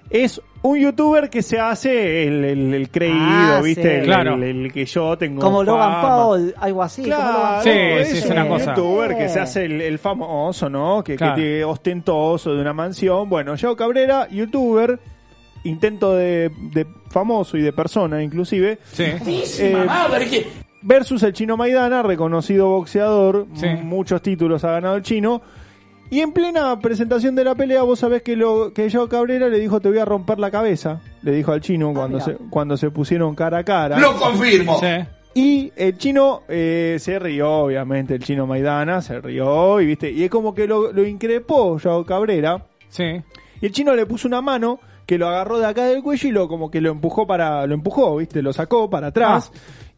es 0.09 0.41
un 0.61 0.77
youtuber 0.77 1.29
que 1.29 1.41
se 1.41 1.59
hace 1.59 2.27
el, 2.27 2.43
el, 2.43 2.73
el 2.73 2.89
creído, 2.89 3.15
Ah, 3.19 3.61
¿viste? 3.63 3.81
sí. 3.81 3.87
El, 3.99 4.05
Claro. 4.05 4.33
el- 4.43 4.71
que 4.73 4.85
yo 4.85 5.17
tengo. 5.17 5.41
Como 5.41 5.63
Logan. 5.63 6.01
Paul, 6.01 6.55
algo 6.57 6.83
así. 6.83 7.03
Claro. 7.03 7.63
Sí, 7.63 7.69
es, 7.69 8.13
es 8.13 8.25
un 8.25 8.31
una 8.33 8.47
cosa. 8.47 8.75
youtuber 8.75 9.17
que 9.17 9.29
se 9.29 9.39
hace 9.39 9.65
el, 9.65 9.79
el 9.81 9.99
famoso, 9.99 10.69
¿no? 10.69 11.03
Que, 11.03 11.15
que 11.15 11.29
tiene 11.35 11.63
ostentoso 11.63 12.53
de 12.53 12.61
una 12.61 12.73
mansión. 12.73 13.29
Bueno, 13.29 13.55
Yao 13.55 13.75
Cabrera, 13.75 14.27
youtuber, 14.29 14.99
intento 15.63 16.15
de, 16.15 16.51
de 16.73 16.85
famoso 17.09 17.55
y 17.57 17.61
de 17.61 17.71
persona 17.71 18.21
inclusive. 18.21 18.79
Sí. 18.91 19.03
Eh, 19.59 20.45
versus 20.81 21.23
el 21.23 21.33
chino 21.33 21.57
Maidana, 21.57 22.01
reconocido 22.03 22.69
boxeador, 22.69 23.47
Sí. 23.53 23.67
muchos 23.83 24.21
títulos 24.21 24.63
ha 24.63 24.71
ganado 24.71 24.95
el 24.95 25.03
chino. 25.03 25.41
Y 26.11 26.21
en 26.21 26.31
plena 26.31 26.79
presentación 26.79 27.35
de 27.35 27.43
la 27.43 27.55
pelea, 27.55 27.83
vos 27.83 27.99
sabés 27.99 28.23
que 28.23 28.35
lo 28.35 28.73
que 28.73 28.89
Yao 28.89 29.07
Cabrera 29.07 29.47
le 29.47 29.59
dijo 29.59 29.79
te 29.79 29.89
voy 29.89 29.99
a 29.99 30.05
romper 30.05 30.39
la 30.39 30.49
cabeza, 30.49 31.01
le 31.21 31.31
dijo 31.31 31.51
al 31.51 31.61
chino 31.61 31.93
cuando 31.93 32.17
mira. 32.17 32.25
se 32.25 32.33
cuando 32.49 32.77
se 32.77 32.89
pusieron 32.89 33.35
cara 33.35 33.59
a 33.59 33.63
cara. 33.63 33.99
Sí. 34.79 35.07
Y 35.35 35.71
el 35.75 35.97
chino 35.97 36.41
eh, 36.49 36.97
se 36.99 37.19
rió, 37.19 37.51
obviamente, 37.51 38.15
el 38.15 38.23
chino 38.23 38.47
Maidana 38.47 39.01
se 39.01 39.21
rió 39.21 39.79
y 39.79 39.85
viste, 39.85 40.11
y 40.11 40.23
es 40.23 40.29
como 40.31 40.55
que 40.55 40.65
lo, 40.65 40.91
lo 40.91 41.05
increpó 41.05 41.77
Yao 41.77 42.03
Cabrera. 42.05 42.65
Sí. 42.89 43.21
Y 43.61 43.65
el 43.67 43.71
chino 43.71 43.95
le 43.95 44.07
puso 44.07 44.27
una 44.27 44.41
mano 44.41 44.79
que 45.05 45.17
lo 45.17 45.27
agarró 45.27 45.59
de 45.59 45.65
acá 45.65 45.85
del 45.85 46.03
cuello 46.03 46.29
y 46.29 46.31
lo 46.31 46.47
como 46.47 46.69
que 46.69 46.81
lo 46.81 46.91
empujó 46.91 47.25
para, 47.25 47.65
lo 47.65 47.73
empujó, 47.73 48.17
viste, 48.17 48.41
lo 48.41 48.53
sacó 48.53 48.89
para 48.89 49.07
atrás. 49.07 49.51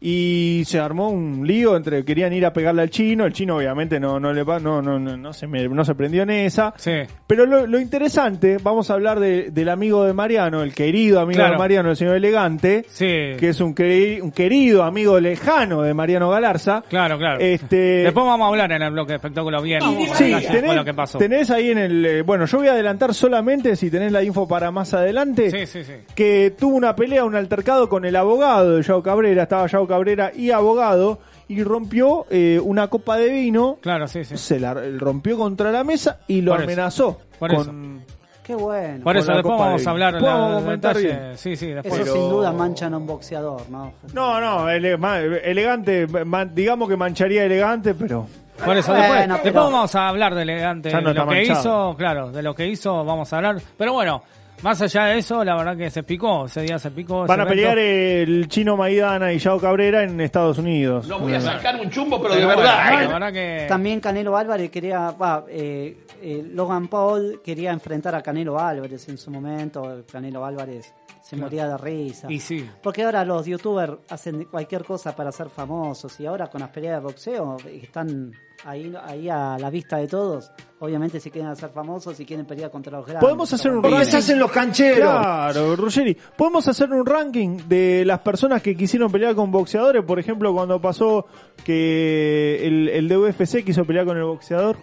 Y 0.04 0.64
se 0.66 0.80
armó 0.80 1.10
un 1.10 1.46
lío 1.46 1.76
entre 1.76 2.04
querían 2.04 2.32
ir 2.32 2.44
a 2.44 2.52
pegarle 2.52 2.82
al 2.82 2.90
chino, 2.90 3.24
el 3.24 3.32
chino 3.32 3.56
obviamente 3.58 4.00
no 4.00 4.18
no 4.18 4.32
le 4.32 4.42
va, 4.42 4.58
no 4.58 4.82
no 4.82 4.98
no, 4.98 5.16
no 5.16 5.32
se 5.32 5.46
me- 5.46 5.68
no 5.68 5.84
se 5.84 5.94
prendió 5.94 6.24
en 6.24 6.30
esa. 6.30 6.74
Sí. 6.76 6.90
Pero 7.26 7.46
lo, 7.46 7.66
lo 7.68 7.78
interesante, 7.78 8.56
vamos 8.60 8.90
a 8.90 8.94
hablar 8.94 9.20
de- 9.20 9.50
del 9.52 9.68
amigo 9.68 10.04
de 10.04 10.12
Mariano, 10.12 10.62
el 10.62 10.74
querido 10.74 11.20
amigo 11.20 11.36
Claro. 11.38 11.52
de 11.52 11.58
Mariano, 11.58 11.90
el 11.90 11.96
señor 11.96 12.16
Elegante, 12.16 12.84
Sí. 12.88 13.06
que 13.38 13.48
es 13.50 13.60
un, 13.60 13.74
queri- 13.76 14.20
un 14.20 14.32
querido 14.32 14.82
amigo 14.82 15.20
lejano 15.20 15.82
de 15.82 15.94
Mariano 15.94 16.30
Galarza. 16.30 16.82
Claro, 16.88 17.16
claro. 17.16 17.38
Este, 17.40 17.76
Después 18.02 18.26
vamos 18.26 18.44
a 18.44 18.48
hablar 18.48 18.72
en 18.72 18.82
el 18.82 18.90
bloque 18.90 19.12
de 19.12 19.16
espectáculo 19.16 19.62
bien. 19.62 19.80
Sí, 20.14 20.34
tenés, 20.50 20.74
lo 20.74 20.84
que 20.84 20.94
pasó. 20.94 21.18
tenés 21.18 21.48
ahí 21.50 21.70
en 21.70 21.78
el... 21.78 22.04
eh, 22.06 22.22
bueno, 22.22 22.46
yo 22.46 22.58
voy 22.58 22.66
a 22.66 22.72
adelantar 22.72 23.14
solamente, 23.14 23.76
si 23.76 23.88
tenés 23.88 24.10
la 24.10 24.22
info 24.24 24.48
para 24.48 24.72
más 24.72 24.92
adelante, 24.94 25.48
Sí, 25.50 25.66
sí, 25.66 25.84
sí. 25.84 25.92
que 26.14 26.54
tuvo 26.58 26.74
una 26.76 26.96
pelea, 26.96 27.24
un 27.24 27.36
altercado 27.36 27.88
con 27.88 28.04
el 28.04 28.16
abogado 28.16 28.76
de 28.76 28.82
Yao 28.82 29.00
Cabrera, 29.02 29.44
estaba 29.44 29.66
Yao 29.68 29.86
Cabrera 29.96 30.32
y 30.34 30.50
abogado, 30.50 31.18
y 31.48 31.62
rompió 31.62 32.26
eh, 32.30 32.60
una 32.62 32.88
copa 32.88 33.16
de 33.16 33.28
vino, 33.30 33.78
Claro, 33.82 34.06
sí, 34.08 34.24
sí. 34.24 34.36
se 34.36 34.58
la 34.58 34.74
rompió 34.98 35.36
contra 35.38 35.70
la 35.70 35.84
mesa 35.84 36.20
y 36.26 36.40
lo 36.40 36.52
Por 36.52 36.60
eso, 36.60 36.64
amenazó. 36.70 37.20
por 37.38 37.54
con, 37.54 38.02
Qué 38.42 38.56
bueno. 38.56 39.04
Por 39.04 39.16
eso, 39.16 39.32
después 39.32 39.56
vamos 39.56 39.86
a 39.86 39.90
hablar 39.90 40.14
la- 40.14 40.18
Podemos 40.20 40.50
del 40.56 40.64
comentar 40.64 40.96
detalle. 40.96 41.20
bien. 41.26 41.38
Sí, 41.38 41.54
sí, 41.56 41.66
después. 41.68 41.94
Eso 41.94 42.02
Pero- 42.02 42.14
sin 42.14 42.28
duda 42.30 42.52
manchan 42.52 42.92
a 42.94 42.96
un 42.98 43.06
boxeador, 43.06 43.70
¿no? 43.70 43.92
No, 44.12 44.40
no, 44.40 44.68
ele- 44.68 44.98
elegante, 45.44 46.06
digamos 46.52 46.88
que 46.88 46.96
mancharía 46.96 47.44
elegante, 47.44 47.94
pero... 47.94 48.26
Por 48.64 48.76
eso, 48.76 48.92
Bueno, 48.92 49.34
después, 49.34 49.40
pero- 49.42 49.64
vamos 49.64 49.94
a 49.94 50.08
hablar 50.08 50.34
de 50.34 50.42
elegante, 50.42 50.90
no 50.92 50.98
de 51.08 51.14
lo 51.14 51.26
que 51.28 51.34
manchado. 51.36 51.60
hizo, 51.60 51.96
claro, 51.96 52.32
de 52.32 52.42
lo 52.42 52.54
que 52.54 52.66
hizo 52.68 53.04
vamos 53.04 53.32
a 53.32 53.36
hablar. 53.36 53.56
Pero 53.76 53.92
bueno, 53.92 54.22
más 54.62 54.80
allá 54.80 55.06
de 55.06 55.18
eso, 55.18 55.44
la 55.44 55.56
verdad 55.56 55.76
que 55.76 55.90
se 55.90 56.02
picó, 56.02 56.46
ese 56.46 56.62
día 56.62 56.78
se 56.78 56.90
picó. 56.90 57.26
Van 57.26 57.40
a 57.40 57.46
pelear 57.46 57.78
el 57.78 58.48
chino 58.48 58.76
Maidana 58.76 59.32
y 59.32 59.38
Yao 59.38 59.58
Cabrera 59.58 60.02
en 60.04 60.20
Estados 60.20 60.58
Unidos. 60.58 61.06
Pero 61.06 61.18
bueno, 61.18 62.62
La 62.62 63.08
verdad 63.08 63.32
que... 63.32 63.66
También 63.68 64.00
Canelo 64.00 64.36
Álvarez 64.36 64.70
quería, 64.70 65.10
va, 65.10 65.44
eh, 65.48 65.96
eh, 66.22 66.44
Logan 66.52 66.88
Paul 66.88 67.40
quería 67.44 67.72
enfrentar 67.72 68.14
a 68.14 68.22
Canelo 68.22 68.58
Álvarez 68.58 69.08
en 69.08 69.18
su 69.18 69.30
momento. 69.30 70.04
Canelo 70.10 70.44
Álvarez 70.44 70.92
se 71.32 71.40
moría 71.40 71.66
de 71.66 71.78
risa. 71.78 72.30
Y 72.30 72.38
sí. 72.40 72.68
Porque 72.82 73.02
ahora 73.04 73.24
los 73.24 73.46
youtubers 73.46 73.94
hacen 74.10 74.44
cualquier 74.44 74.84
cosa 74.84 75.16
para 75.16 75.32
ser 75.32 75.48
famosos 75.48 76.20
y 76.20 76.26
ahora 76.26 76.48
con 76.48 76.60
las 76.60 76.68
peleas 76.68 77.00
de 77.00 77.06
boxeo 77.06 77.56
están 77.66 78.32
ahí, 78.66 78.92
ahí 79.02 79.30
a 79.30 79.56
la 79.58 79.70
vista 79.70 79.96
de 79.96 80.06
todos. 80.08 80.50
Obviamente 80.80 81.20
si 81.20 81.30
quieren 81.30 81.50
hacer 81.50 81.70
famosos, 81.70 82.16
si 82.18 82.26
quieren 82.26 82.44
pelear 82.44 82.70
contra 82.70 82.92
los 82.92 83.06
grandes. 83.06 83.22
Podemos 83.22 83.50
hacer 83.50 83.70
un 83.70 83.82
ranking. 83.82 84.14
hacen 84.16 84.38
los 84.38 84.50
cancheros. 84.52 84.98
Claro, 84.98 85.74
Ruggeri. 85.74 86.14
Podemos 86.36 86.68
hacer 86.68 86.90
un 86.92 87.06
ranking 87.06 87.56
de 87.66 88.04
las 88.04 88.18
personas 88.18 88.60
que 88.60 88.76
quisieron 88.76 89.10
pelear 89.10 89.34
con 89.34 89.50
boxeadores. 89.50 90.04
Por 90.04 90.18
ejemplo, 90.18 90.52
cuando 90.52 90.80
pasó 90.82 91.24
que 91.64 92.60
el, 92.66 92.88
el 92.90 93.08
de 93.08 93.16
UFC 93.16 93.64
quiso 93.64 93.84
pelear 93.86 94.04
con 94.04 94.18
el 94.18 94.24
boxeador. 94.24 94.76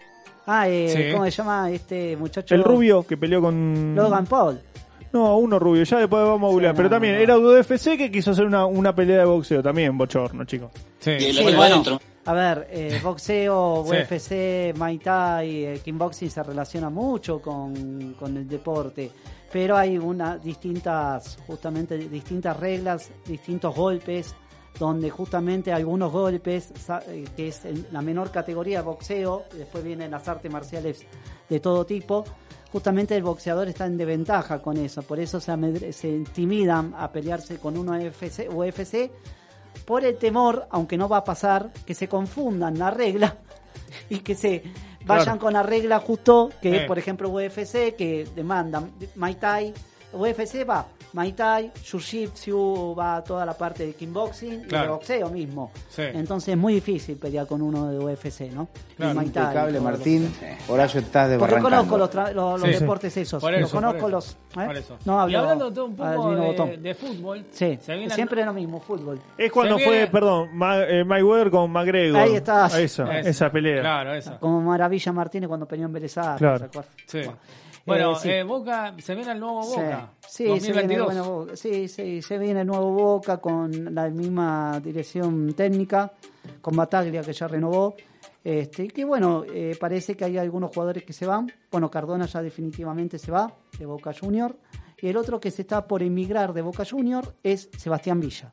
Ah, 0.52 0.68
eh, 0.68 0.90
Sí. 0.90 1.12
¿cómo 1.12 1.26
se 1.26 1.32
llama 1.32 1.70
este 1.70 2.18
muchacho? 2.18 2.56
El 2.56 2.64
rubio 2.64 3.04
que 3.06 3.18
peleó 3.18 3.40
con. 3.40 3.94
Logan 3.96 4.26
Paul. 4.26 4.60
No, 5.12 5.38
uno 5.38 5.58
rubio. 5.60 5.84
Ya 5.84 5.98
después 6.00 6.24
vamos 6.24 6.50
a 6.50 6.52
googlear. 6.52 6.74
Sí, 6.74 6.78
Pero 6.78 6.90
no, 6.90 6.96
también 6.96 7.16
no. 7.16 7.20
era 7.22 7.38
UFC 7.38 7.98
que 7.98 8.12
quiso 8.12 8.32
hacer 8.32 8.46
una, 8.46 8.66
una 8.66 8.94
pelea 8.94 9.20
de 9.20 9.26
boxeo. 9.26 9.64
También 9.64 9.98
bochorno, 9.98 10.44
chicos. 10.46 10.72
Sí. 11.00 11.20
Sí, 11.20 11.44
bueno, 11.56 11.84
a 12.26 12.34
ver, 12.34 12.68
eh, 12.72 13.00
boxeo, 13.04 13.86
Sí. 13.90 13.96
UFC, 14.14 14.78
Muay 14.78 14.98
Thai, 15.00 15.66
eh, 15.66 15.82
kickboxing 15.84 16.30
se 16.30 16.44
relaciona 16.44 16.90
mucho 16.90 17.42
con, 17.42 18.14
con 18.20 18.38
el 18.38 18.48
deporte, 18.48 19.10
pero 19.52 19.76
hay 19.78 19.98
una 19.98 20.38
distintas, 20.38 21.38
justamente 21.48 21.98
distintas 21.98 22.60
reglas, 22.60 23.10
distintos 23.26 23.74
golpes, 23.76 24.36
donde 24.78 25.10
justamente 25.10 25.74
algunos 25.74 26.12
golpes, 26.12 26.72
sa- 26.80 27.02
eh, 27.08 27.26
que 27.36 27.48
es 27.48 27.66
en 27.66 27.88
la 27.92 28.02
menor 28.02 28.30
categoría 28.32 28.80
de 28.80 28.84
boxeo, 28.86 29.46
después 29.58 29.84
vienen 29.84 30.12
las 30.12 30.28
artes 30.28 30.52
marciales 30.52 31.06
de 31.50 31.60
todo 31.60 31.86
tipo, 31.86 32.26
justamente 32.72 33.16
el 33.16 33.24
boxeador 33.24 33.68
está 33.68 33.86
en 33.86 33.98
desventaja 33.98 34.62
con 34.62 34.78
eso, 34.78 35.02
por 35.04 35.20
eso 35.20 35.40
se, 35.40 35.92
se 35.94 36.08
intimidan 36.10 36.94
a 36.98 37.12
pelearse 37.12 37.58
con 37.58 37.78
uno 37.78 37.94
UFC, 37.94 38.48
UFC 38.54 39.12
por 39.86 40.04
el 40.04 40.18
temor, 40.18 40.68
aunque 40.70 40.98
no 40.98 41.10
va 41.10 41.18
a 41.18 41.24
pasar, 41.24 41.72
que 41.86 41.94
se 41.96 42.08
confundan 42.08 42.78
la 42.78 42.92
regla 42.92 43.38
y 44.10 44.20
que 44.20 44.36
se 44.36 44.64
vayan 45.06 45.24
Claro. 45.26 45.40
con 45.40 45.54
la 45.54 45.64
regla 45.64 46.00
justo 46.00 46.50
que 46.62 46.84
Eh. 46.84 46.86
por 46.88 47.00
ejemplo 47.00 47.30
UFC 47.30 47.96
que 47.96 48.28
demandan 48.36 48.92
Muay 49.16 49.36
Thai, 49.36 49.74
UFC 50.14 50.68
va 50.68 50.86
Muay 51.12 51.34
Thai, 51.34 51.72
Jiu-Jitsu 51.74 52.96
va 52.98 53.24
toda 53.24 53.44
la 53.44 53.54
parte 53.58 53.84
de 53.86 53.94
kickboxing 53.94 54.66
y 54.66 54.68
de 54.68 54.88
boxeo 54.88 55.30
mismo. 55.32 55.72
Sí. 55.90 56.04
Entonces 56.04 56.50
es 56.50 56.58
muy 56.58 56.76
difícil 56.76 57.18
pelear 57.18 57.48
con 57.48 57.64
uno 57.64 57.90
de 57.90 57.98
UFC, 57.98 58.42
¿no? 58.54 58.68
Claro. 58.96 59.10
De 59.10 59.16
Muay 59.16 59.30
Thai, 59.30 59.44
Impecable, 59.46 59.80
Martín. 59.80 60.32
Horacio 60.68 61.00
estás 61.00 61.30
Porque 61.38 61.56
desbarrancando. 61.56 61.70
conozco 61.70 61.98
los, 61.98 62.12
tra- 62.12 62.34
los, 62.34 62.60
los 62.60 62.70
Sí, 62.70 62.74
sí. 62.76 62.80
deportes 62.82 63.18
esos. 63.18 63.42
Por 63.42 63.52
los 63.54 63.62
eso, 63.62 63.76
conozco 63.76 64.00
por 64.02 64.12
los. 64.12 64.32
¿eh? 64.32 64.66
Por 64.66 64.78
eso. 64.78 64.98
No 65.06 65.20
hablo. 65.20 65.32
y 65.32 65.36
hablando 65.36 65.74
todo 65.74 65.86
un 65.86 65.96
poco 65.96 66.66
de, 66.66 66.78
de 66.78 66.94
fútbol, 66.96 67.46
Sí, 67.52 67.80
viene 67.88 68.10
siempre 68.12 68.42
es 68.42 68.46
lo 68.46 68.54
mismo, 68.54 68.80
fútbol. 68.80 69.20
Es 69.36 69.52
cuando 69.52 69.80
fue, 69.80 70.08
perdón, 70.12 70.50
Ma- 70.56 70.84
eh, 70.84 71.04
Mayweather 71.04 71.50
con 71.50 71.72
McGregor. 71.72 72.20
Ahí 72.22 72.36
está. 72.36 72.68
Esa, 72.80 73.18
Es- 73.20 73.26
esa 73.28 73.52
pelea. 73.52 73.82
Claro, 73.82 74.14
esa. 74.14 74.38
Como 74.38 74.62
Maravilla 74.62 75.12
Martínez 75.12 75.48
cuando 75.48 75.66
peleó 75.68 75.88
en 75.88 76.10
Sarsfield, 76.10 76.70
Claro. 76.70 76.70
Bueno, 77.90 78.12
eh, 78.14 78.20
sí. 78.22 78.30
eh, 78.30 78.44
Boca, 78.44 78.96
se 79.00 79.16
viene 79.16 79.32
el 79.34 79.40
nuevo. 79.40 79.62
Boca. 79.66 80.12
Sí, 80.28 80.44
se 80.44 80.44
viene, 80.44 80.56
el 80.56 81.00
2022. 81.00 81.06
bueno 81.06 81.24
Boca. 81.42 81.56
sí, 81.56 81.88
sí, 81.88 82.22
se 82.22 82.38
viene 82.38 82.62
el 82.62 82.68
nuevo 82.68 82.92
Boca 82.92 83.38
con 83.38 83.94
la 83.94 84.10
misma 84.10 84.80
dirección 84.84 85.54
técnica. 85.54 86.12
con 86.62 86.76
Bataglia 86.76 87.22
que 87.22 87.34
ya 87.34 87.48
renovó. 87.48 87.96
Este, 88.44 88.88
que 88.88 89.04
bueno, 89.04 89.44
eh, 89.54 89.76
parece 89.80 90.16
que 90.16 90.24
hay 90.26 90.38
algunos 90.38 90.72
jugadores 90.74 91.04
que 91.04 91.12
se 91.14 91.26
van. 91.26 91.52
Bueno, 91.70 91.92
Cardona 91.92 92.26
ya 92.26 92.42
definitivamente 92.42 93.18
se 93.20 93.32
va 93.32 93.54
de 93.78 93.86
Boca 93.86 94.14
Junior. 94.18 94.56
Y 95.02 95.08
el 95.08 95.18
otro 95.18 95.40
que 95.40 95.52
se 95.52 95.62
está 95.64 95.86
por 95.88 96.02
emigrar 96.04 96.54
de 96.54 96.62
Boca 96.62 96.84
Junior 96.90 97.36
es 97.44 97.70
Sebastián 97.78 98.20
Villa, 98.20 98.52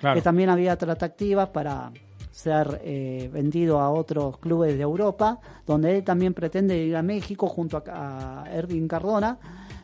Claro. 0.00 0.16
que 0.16 0.22
también 0.22 0.48
había 0.50 0.76
tratativas 0.76 1.48
para 1.50 1.90
ser 2.36 2.82
eh, 2.84 3.30
vendido 3.32 3.80
a 3.80 3.90
otros 3.90 4.36
clubes 4.36 4.76
de 4.76 4.82
Europa, 4.82 5.40
donde 5.66 5.96
él 5.96 6.04
también 6.04 6.34
pretende 6.34 6.76
ir 6.76 6.94
a 6.94 7.02
México 7.02 7.48
junto 7.48 7.78
a, 7.78 8.42
a 8.42 8.54
Ervin 8.54 8.86
Cardona. 8.86 9.38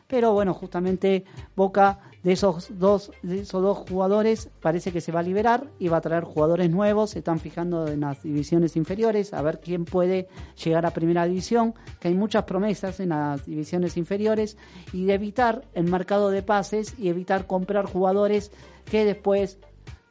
Pero 0.05 0.33
bueno, 0.33 0.53
justamente 0.53 1.25
Boca 1.55 1.97
de 2.21 2.33
esos 2.33 2.69
dos 2.77 3.11
de 3.23 3.39
esos 3.41 3.61
dos 3.61 3.79
jugadores 3.89 4.51
parece 4.61 4.91
que 4.91 5.01
se 5.01 5.11
va 5.11 5.21
a 5.21 5.23
liberar 5.23 5.65
y 5.79 5.87
va 5.87 5.97
a 5.97 6.01
traer 6.01 6.25
jugadores 6.25 6.69
nuevos. 6.69 7.09
Se 7.09 7.19
están 7.19 7.39
fijando 7.39 7.87
en 7.87 8.01
las 8.01 8.21
divisiones 8.21 8.75
inferiores 8.75 9.33
a 9.33 9.41
ver 9.41 9.59
quién 9.59 9.85
puede 9.85 10.27
llegar 10.63 10.85
a 10.85 10.91
primera 10.91 11.25
división. 11.25 11.73
Que 11.99 12.09
hay 12.09 12.13
muchas 12.13 12.43
promesas 12.43 12.99
en 12.99 13.09
las 13.09 13.47
divisiones 13.47 13.97
inferiores 13.97 14.57
y 14.93 15.05
de 15.05 15.15
evitar 15.15 15.63
el 15.73 15.85
mercado 15.85 16.29
de 16.29 16.43
pases 16.43 16.93
y 16.99 17.09
evitar 17.09 17.47
comprar 17.47 17.87
jugadores 17.87 18.51
que 18.85 19.05
después 19.05 19.57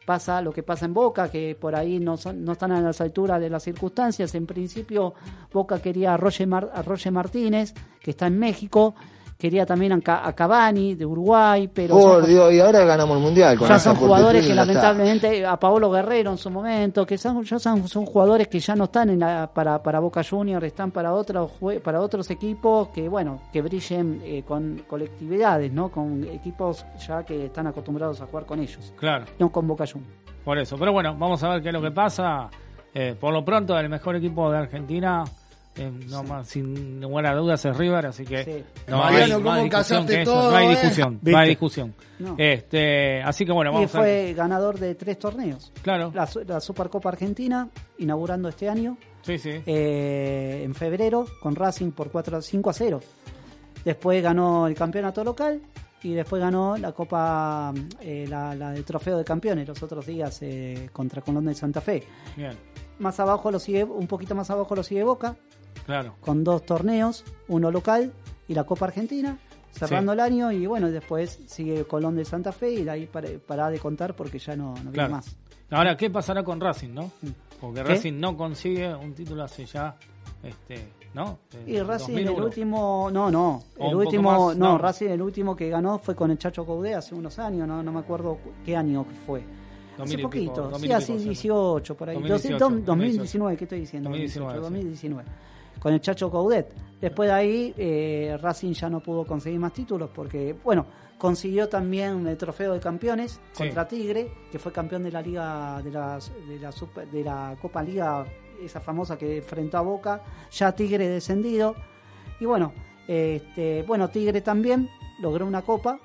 pasa 0.04 0.42
lo 0.42 0.52
que 0.52 0.62
pasa 0.62 0.86
en 0.86 0.94
Boca, 0.94 1.30
que 1.30 1.56
por 1.58 1.74
ahí 1.74 1.98
no, 1.98 2.16
son, 2.16 2.44
no 2.44 2.52
están 2.52 2.72
a 2.72 2.80
las 2.80 3.00
alturas 3.00 3.40
de 3.40 3.50
las 3.50 3.62
circunstancias. 3.62 4.34
En 4.34 4.46
principio, 4.46 5.14
Boca 5.52 5.80
quería 5.80 6.14
a 6.14 6.16
Roger, 6.16 6.46
Mar- 6.46 6.70
a 6.74 6.82
Martínez, 7.10 7.74
que 8.00 8.10
está 8.12 8.26
en 8.26 8.38
México. 8.38 8.94
Quería 9.42 9.66
también 9.66 9.90
a, 9.92 10.00
Ca- 10.00 10.24
a 10.24 10.32
Cavani, 10.34 10.94
de 10.94 11.04
Uruguay, 11.04 11.68
pero 11.74 11.96
Por 11.98 12.20
son, 12.22 12.30
Dios, 12.30 12.52
y 12.52 12.60
ahora 12.60 12.84
ganamos 12.84 13.16
el 13.16 13.22
mundial. 13.24 13.58
Con 13.58 13.66
ya 13.68 13.76
son 13.80 13.96
jugadores 13.96 14.42
que 14.44 14.50
está. 14.50 14.64
lamentablemente, 14.64 15.44
a 15.44 15.56
Paolo 15.58 15.90
Guerrero 15.90 16.30
en 16.30 16.38
su 16.38 16.48
momento, 16.48 17.04
que 17.04 17.18
son, 17.18 17.42
ya 17.42 17.58
son, 17.58 17.88
son 17.88 18.06
jugadores 18.06 18.46
que 18.46 18.60
ya 18.60 18.76
no 18.76 18.84
están 18.84 19.10
en 19.10 19.18
la- 19.18 19.50
para, 19.52 19.82
para 19.82 19.98
Boca 19.98 20.22
Juniors, 20.22 20.64
están 20.64 20.92
para 20.92 21.12
otros, 21.12 21.50
para 21.82 22.00
otros 22.00 22.30
equipos 22.30 22.88
que, 22.90 23.08
bueno, 23.08 23.40
que 23.52 23.62
brillen 23.62 24.22
eh, 24.24 24.44
con 24.46 24.84
colectividades, 24.88 25.72
¿no? 25.72 25.88
Con 25.90 26.22
equipos 26.22 26.86
ya 27.04 27.24
que 27.24 27.46
están 27.46 27.66
acostumbrados 27.66 28.20
a 28.20 28.26
jugar 28.26 28.46
con 28.46 28.60
ellos, 28.60 28.92
Claro, 28.96 29.24
no 29.40 29.50
con 29.50 29.66
Boca 29.66 29.84
Juniors. 29.92 30.14
por 30.44 30.56
eso. 30.56 30.76
Pero 30.78 30.92
bueno, 30.92 31.16
vamos 31.18 31.42
a 31.42 31.48
ver 31.48 31.62
qué 31.62 31.70
es 31.70 31.74
lo 31.74 31.82
que 31.82 31.90
pasa. 31.90 32.48
Eh, 32.94 33.16
por 33.18 33.32
lo 33.32 33.44
pronto, 33.44 33.76
el 33.76 33.88
mejor 33.88 34.14
equipo 34.14 34.50
de 34.52 34.58
Argentina, 34.58 35.24
eh, 35.76 35.90
no 36.08 36.22
más, 36.24 36.48
sin 36.48 37.00
ninguna 37.00 37.34
duda, 37.34 37.54
es 37.54 37.64
River, 37.76 38.06
así 38.06 38.24
que 38.24 38.44
Sí. 38.44 38.64
no 38.88 38.98
Mariano, 38.98 39.24
hay 39.24 39.32
¿cómo 39.32 39.50
más 39.50 39.62
discusión 39.64 40.06
que 40.06 40.22
eso. 40.22 40.50
no 40.50 40.56
hay 40.56 40.68
discusión, 40.68 41.18
no 41.22 41.38
hay 41.38 41.48
discusión. 41.48 41.94
No. 42.18 42.34
Este, 42.38 43.22
así 43.22 43.44
que 43.46 43.52
bueno, 43.52 43.70
Y 43.70 43.74
vamos 43.74 43.94
a 43.94 44.00
ver. 44.02 44.26
fue 44.26 44.34
ganador 44.34 44.78
de 44.78 44.94
tres 44.94 45.18
torneos. 45.18 45.72
Claro, 45.82 46.10
La, 46.14 46.26
Su- 46.26 46.44
la 46.44 46.60
Supercopa 46.60 47.08
Argentina, 47.08 47.68
inaugurando 47.98 48.48
este 48.48 48.68
año, 48.68 48.96
sí, 49.22 49.38
sí. 49.38 49.50
eh, 49.66 50.62
en 50.64 50.74
febrero, 50.74 51.26
con 51.40 51.56
Racing 51.56 51.90
por 51.92 52.10
4, 52.10 52.42
5 52.42 52.70
a 52.70 52.72
0. 52.72 53.00
Después 53.84 54.22
ganó 54.22 54.66
el 54.68 54.74
campeonato 54.74 55.24
local 55.24 55.60
y 56.04 56.12
después 56.14 56.40
ganó 56.40 56.76
la 56.76 56.92
Copa, 56.92 57.72
eh, 58.00 58.26
la, 58.28 58.54
la 58.54 58.70
del 58.72 58.84
Trofeo 58.84 59.18
de 59.18 59.24
Campeones 59.24 59.66
los 59.66 59.82
otros 59.82 60.06
días 60.06 60.38
eh, 60.42 60.88
contra 60.92 61.22
Colón 61.22 61.46
de 61.46 61.54
Santa 61.54 61.80
Fe. 61.80 62.02
Bien, 62.36 62.52
Más 62.98 63.18
abajo 63.18 63.50
lo 63.50 63.58
sigue, 63.58 63.82
un 63.82 64.06
poquito 64.06 64.34
más 64.36 64.50
abajo 64.50 64.74
lo 64.76 64.82
sigue 64.84 65.02
Boca, 65.02 65.36
claro. 65.86 66.14
con 66.20 66.44
dos 66.44 66.64
torneos, 66.64 67.24
uno 67.48 67.70
local 67.70 68.12
y 68.48 68.54
la 68.54 68.64
Copa 68.64 68.86
Argentina, 68.86 69.38
cerrando 69.70 70.12
Sí. 70.12 70.14
el 70.14 70.20
año 70.20 70.52
y 70.52 70.66
bueno, 70.66 70.90
después 70.90 71.40
sigue 71.46 71.84
Colón 71.84 72.16
de 72.16 72.24
Santa 72.24 72.52
Fe 72.52 72.70
y 72.72 72.84
de 72.84 72.90
ahí 72.90 73.06
para, 73.06 73.28
para 73.46 73.70
de 73.70 73.78
contar 73.78 74.14
porque 74.14 74.38
ya 74.38 74.54
no, 74.56 74.68
no 74.70 74.74
viene 74.74 74.92
Claro. 74.92 75.12
más. 75.12 75.36
Ahora, 75.70 75.96
¿qué 75.96 76.10
pasará 76.10 76.44
con 76.44 76.60
Racing, 76.60 76.90
no? 76.92 77.10
Porque 77.60 77.82
¿Qué? 77.82 77.88
Racing 77.88 78.20
no 78.20 78.36
consigue 78.36 78.94
un 78.94 79.14
título 79.14 79.42
hace 79.44 79.64
ya, 79.64 79.96
este, 80.42 80.88
¿no? 81.14 81.38
Y 81.66 81.78
Racing 81.80 82.12
el 82.18 82.24
2001. 82.26 82.44
último, 82.44 83.08
no, 83.10 83.30
no, 83.30 83.62
O 83.78 83.88
el 83.88 83.94
último, 83.96 84.48
más, 84.48 84.56
no, 84.58 84.72
no. 84.72 84.78
Racing 84.78 85.06
el 85.08 85.22
último 85.22 85.56
que 85.56 85.70
ganó 85.70 85.98
fue 85.98 86.14
con 86.14 86.30
el 86.30 86.36
Chacho 86.36 86.66
Caudé 86.66 86.94
hace 86.94 87.14
unos 87.14 87.38
años, 87.38 87.66
no, 87.66 87.82
no 87.82 87.90
me 87.92 88.00
acuerdo 88.00 88.34
cu- 88.34 88.50
qué 88.66 88.76
año 88.76 89.06
fue. 89.26 89.42
2000 89.96 90.02
hace 90.02 90.16
pico, 90.16 90.28
poquito, 90.28 90.68
2000 90.70 90.80
sí, 90.88 90.92
así 90.92 91.12
pico, 91.12 91.18
sí. 91.22 91.28
18 91.28 91.94
por 91.96 92.08
ahí, 92.10 92.14
2018, 92.16 92.58
2018, 92.58 92.84
2019, 92.86 93.56
¿qué 93.56 93.64
estoy 93.64 93.80
diciendo? 93.80 94.10
2019, 94.10 94.58
2019. 94.60 95.24
Con 95.80 95.92
el 95.92 96.00
Chacho 96.00 96.30
Caudet. 96.30 96.72
Después 97.00 97.28
de 97.28 97.34
ahí, 97.34 97.74
eh, 97.76 98.38
Racing 98.40 98.72
ya 98.72 98.88
no 98.88 99.00
pudo 99.00 99.26
conseguir 99.26 99.58
más 99.58 99.72
títulos 99.72 100.10
porque, 100.14 100.54
bueno, 100.62 100.86
consiguió 101.18 101.68
también 101.68 102.26
el 102.26 102.36
trofeo 102.36 102.72
de 102.74 102.80
campeones 102.80 103.40
Sí. 103.52 103.64
contra 103.64 103.88
Tigre, 103.88 104.30
que 104.52 104.58
fue 104.58 104.70
campeón 104.72 105.02
de 105.02 105.10
la 105.10 105.20
liga, 105.20 105.80
de 105.82 105.90
la, 105.90 106.18
de 106.48 106.58
la, 106.60 106.70
Super- 106.72 107.08
de 107.10 107.24
la 107.24 107.56
Copa 107.60 107.82
Liga, 107.82 108.24
esa 108.62 108.80
famosa 108.80 109.18
que 109.18 109.38
enfrentó 109.38 109.78
a 109.78 109.80
Boca, 109.80 110.22
ya 110.52 110.72
Tigre 110.72 111.08
descendido. 111.08 111.74
Y 112.38 112.44
bueno, 112.44 112.72
este, 113.08 113.82
bueno, 113.82 114.08
Tigre 114.08 114.40
también 114.40 114.88
logró 115.20 115.44
una 115.46 115.62
copa, 115.62 115.98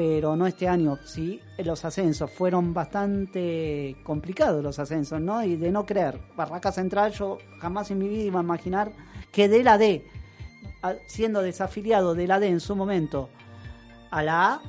pero 0.00 0.34
no 0.34 0.46
este 0.46 0.66
año. 0.66 0.98
Sí, 1.04 1.42
los 1.58 1.84
ascensos 1.84 2.30
fueron 2.30 2.72
bastante 2.72 3.96
complicados 4.02 4.64
los 4.64 4.78
ascensos, 4.78 5.20
¿no? 5.20 5.44
Y 5.44 5.56
de 5.56 5.70
no 5.70 5.84
creer. 5.84 6.18
Barraca 6.34 6.72
Central, 6.72 7.12
yo 7.12 7.36
jamás 7.60 7.90
en 7.90 7.98
mi 7.98 8.08
vida 8.08 8.22
iba 8.22 8.40
a 8.40 8.42
imaginar 8.42 8.92
que 9.30 9.46
de 9.50 9.62
la 9.62 9.76
D, 9.76 10.06
siendo 11.06 11.42
desafiliado 11.42 12.14
de 12.14 12.26
la 12.26 12.40
D 12.40 12.48
en 12.48 12.60
su 12.60 12.74
momento 12.74 13.28
a 14.10 14.22
la 14.22 14.54
A, 14.54 14.62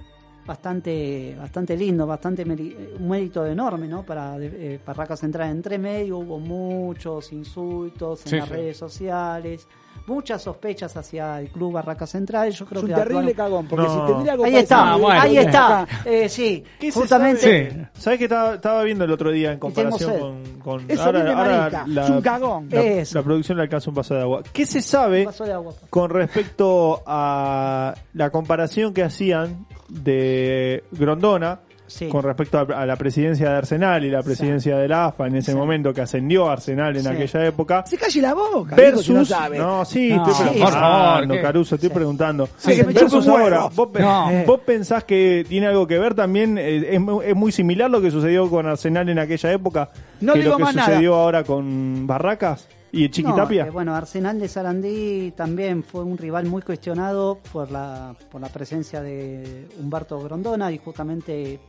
bastante 0.46 1.34
bastante 1.40 1.78
lindo, 1.78 2.06
bastante 2.06 2.44
un 2.44 3.08
mérito 3.08 3.46
enorme, 3.46 3.88
¿no? 3.88 4.04
Para 4.04 4.36
eh, 4.38 4.82
Barraca 4.86 5.16
Central 5.16 5.50
entre 5.52 5.78
medio 5.78 6.18
hubo 6.18 6.40
muchos 6.40 7.32
insultos 7.32 8.26
en 8.26 8.30
Sí, 8.32 8.36
las 8.36 8.50
sí. 8.50 8.54
redes 8.54 8.76
sociales, 8.76 9.66
muchas 10.08 10.42
sospechas 10.42 10.96
hacia 10.98 11.40
el 11.40 11.50
club 11.50 11.74
Barraca 11.74 12.06
Central. 12.08 12.52
Yo 12.52 12.66
creo 12.66 12.80
Es 12.80 12.84
un 12.84 12.90
que 12.90 12.96
terrible 12.96 13.32
actuaron- 13.32 13.36
cagón, 13.36 13.68
porque 13.68 13.86
No. 13.88 13.94
si 14.08 14.12
tendría 14.14 14.32
algo 14.34 14.44
Ahí 14.46 14.56
está, 14.56 14.92
Ah, 14.94 14.96
bueno. 14.98 15.22
ahí 15.22 15.38
está. 15.38 15.88
Eh, 16.06 16.28
sí, 16.30 16.64
¿Qué 16.80 16.92
se 16.92 17.00
justamente. 17.00 17.42
sabe? 17.72 17.90
¿Sabes 17.94 18.20
que 18.20 18.26
estaba, 18.26 18.56
estaba 18.56 18.84
viendo 18.84 19.06
el 19.06 19.12
otro 19.12 19.32
día 19.32 19.52
en 19.54 19.60
comparación 19.60 20.20
con, 20.20 20.44
con 20.60 20.92
Eso 20.92 21.10
es 21.12 22.10
un 22.10 22.22
cagón. 22.22 22.68
La, 22.72 22.82
Eso. 22.82 23.18
la 23.20 23.24
producción 23.24 23.58
le 23.58 23.64
alcanza 23.64 23.90
un 23.90 23.96
vaso 23.96 24.16
de 24.16 24.22
agua. 24.22 24.42
¿Qué 24.52 24.66
se 24.66 24.82
sabe 24.82 25.20
Un 25.22 25.26
vaso 25.28 25.46
de 25.46 25.54
agua. 25.54 25.74
con 25.90 26.10
respecto 26.10 27.02
a 27.06 27.94
la 28.14 28.30
comparación 28.32 28.94
que 28.94 29.04
hacían 29.04 29.66
de 29.90 30.84
Grondona 30.92 31.60
Sí. 31.92 32.08
con 32.08 32.24
respecto 32.24 32.58
a, 32.58 32.62
a 32.62 32.86
la 32.86 32.96
presidencia 32.96 33.50
de 33.50 33.56
Arsenal 33.58 34.04
y 34.06 34.10
la 34.10 34.24
presidencia 34.24 34.78
de 34.78 34.88
la 34.88 35.06
AFA 35.08 35.28
en 35.28 35.36
ese 35.36 35.52
Sí. 35.52 35.58
momento 35.58 35.94
que 35.94 36.02
ascendió 36.02 36.50
a 36.50 36.54
Arsenal 36.54 36.96
en 36.96 37.04
Sí. 37.04 37.08
aquella 37.10 37.46
época? 37.46 37.84
Se 37.86 37.98
calle 37.98 38.22
la 38.22 38.34
boca. 38.34 38.76
Versus, 38.76 39.06
si 39.06 39.14
no 39.14 39.26
sabe. 39.26 39.58
no, 39.58 39.84
sí, 39.86 40.10
No, 40.10 40.26
estoy 40.28 40.34
sí, 40.48 40.60
preguntando. 40.62 41.42
Caruso, 41.42 41.76
estoy 41.76 41.90
Sí. 41.90 41.94
preguntando. 41.96 42.50
Sí, 42.58 42.82
Versus 42.84 43.28
ahora, 43.28 43.68
¿vos, 43.76 43.90
pe- 43.90 44.00
No. 44.02 44.30
vos 44.46 44.60
pensás 44.66 45.04
que 45.04 45.46
tiene 45.48 45.68
algo 45.68 45.86
que 45.88 46.00
ver 46.00 46.16
también? 46.16 46.58
eh, 46.58 46.96
es, 46.96 47.02
es 47.26 47.36
muy 47.36 47.52
similar 47.52 47.90
lo 47.90 48.02
que 48.02 48.10
sucedió 48.12 48.50
con 48.50 48.66
Arsenal 48.68 49.10
en 49.10 49.20
aquella 49.20 49.52
época 49.52 49.90
No 50.22 50.34
que 50.34 50.40
digo 50.40 50.52
lo 50.52 50.58
que 50.58 50.64
más 50.64 50.76
nada. 50.76 50.88
sucedió 50.88 51.16
ahora 51.16 51.44
con 51.44 52.08
Barracas 52.08 52.68
y 52.92 53.10
Chiquitapia. 53.10 53.64
No, 53.64 53.70
eh, 53.70 53.72
bueno, 53.72 53.96
Arsenal 53.96 54.40
de 54.40 54.48
Sarandí 54.48 55.32
también 55.32 55.84
fue 55.84 56.04
un 56.04 56.18
rival 56.18 56.46
muy 56.48 56.62
cuestionado 56.62 57.40
por 57.52 57.72
la, 57.72 58.16
por 58.30 58.42
la 58.42 58.50
presencia 58.50 59.02
de 59.02 59.68
Humberto 59.80 60.20
Grondona 60.20 60.72
y 60.72 60.78
justamente 60.78 61.60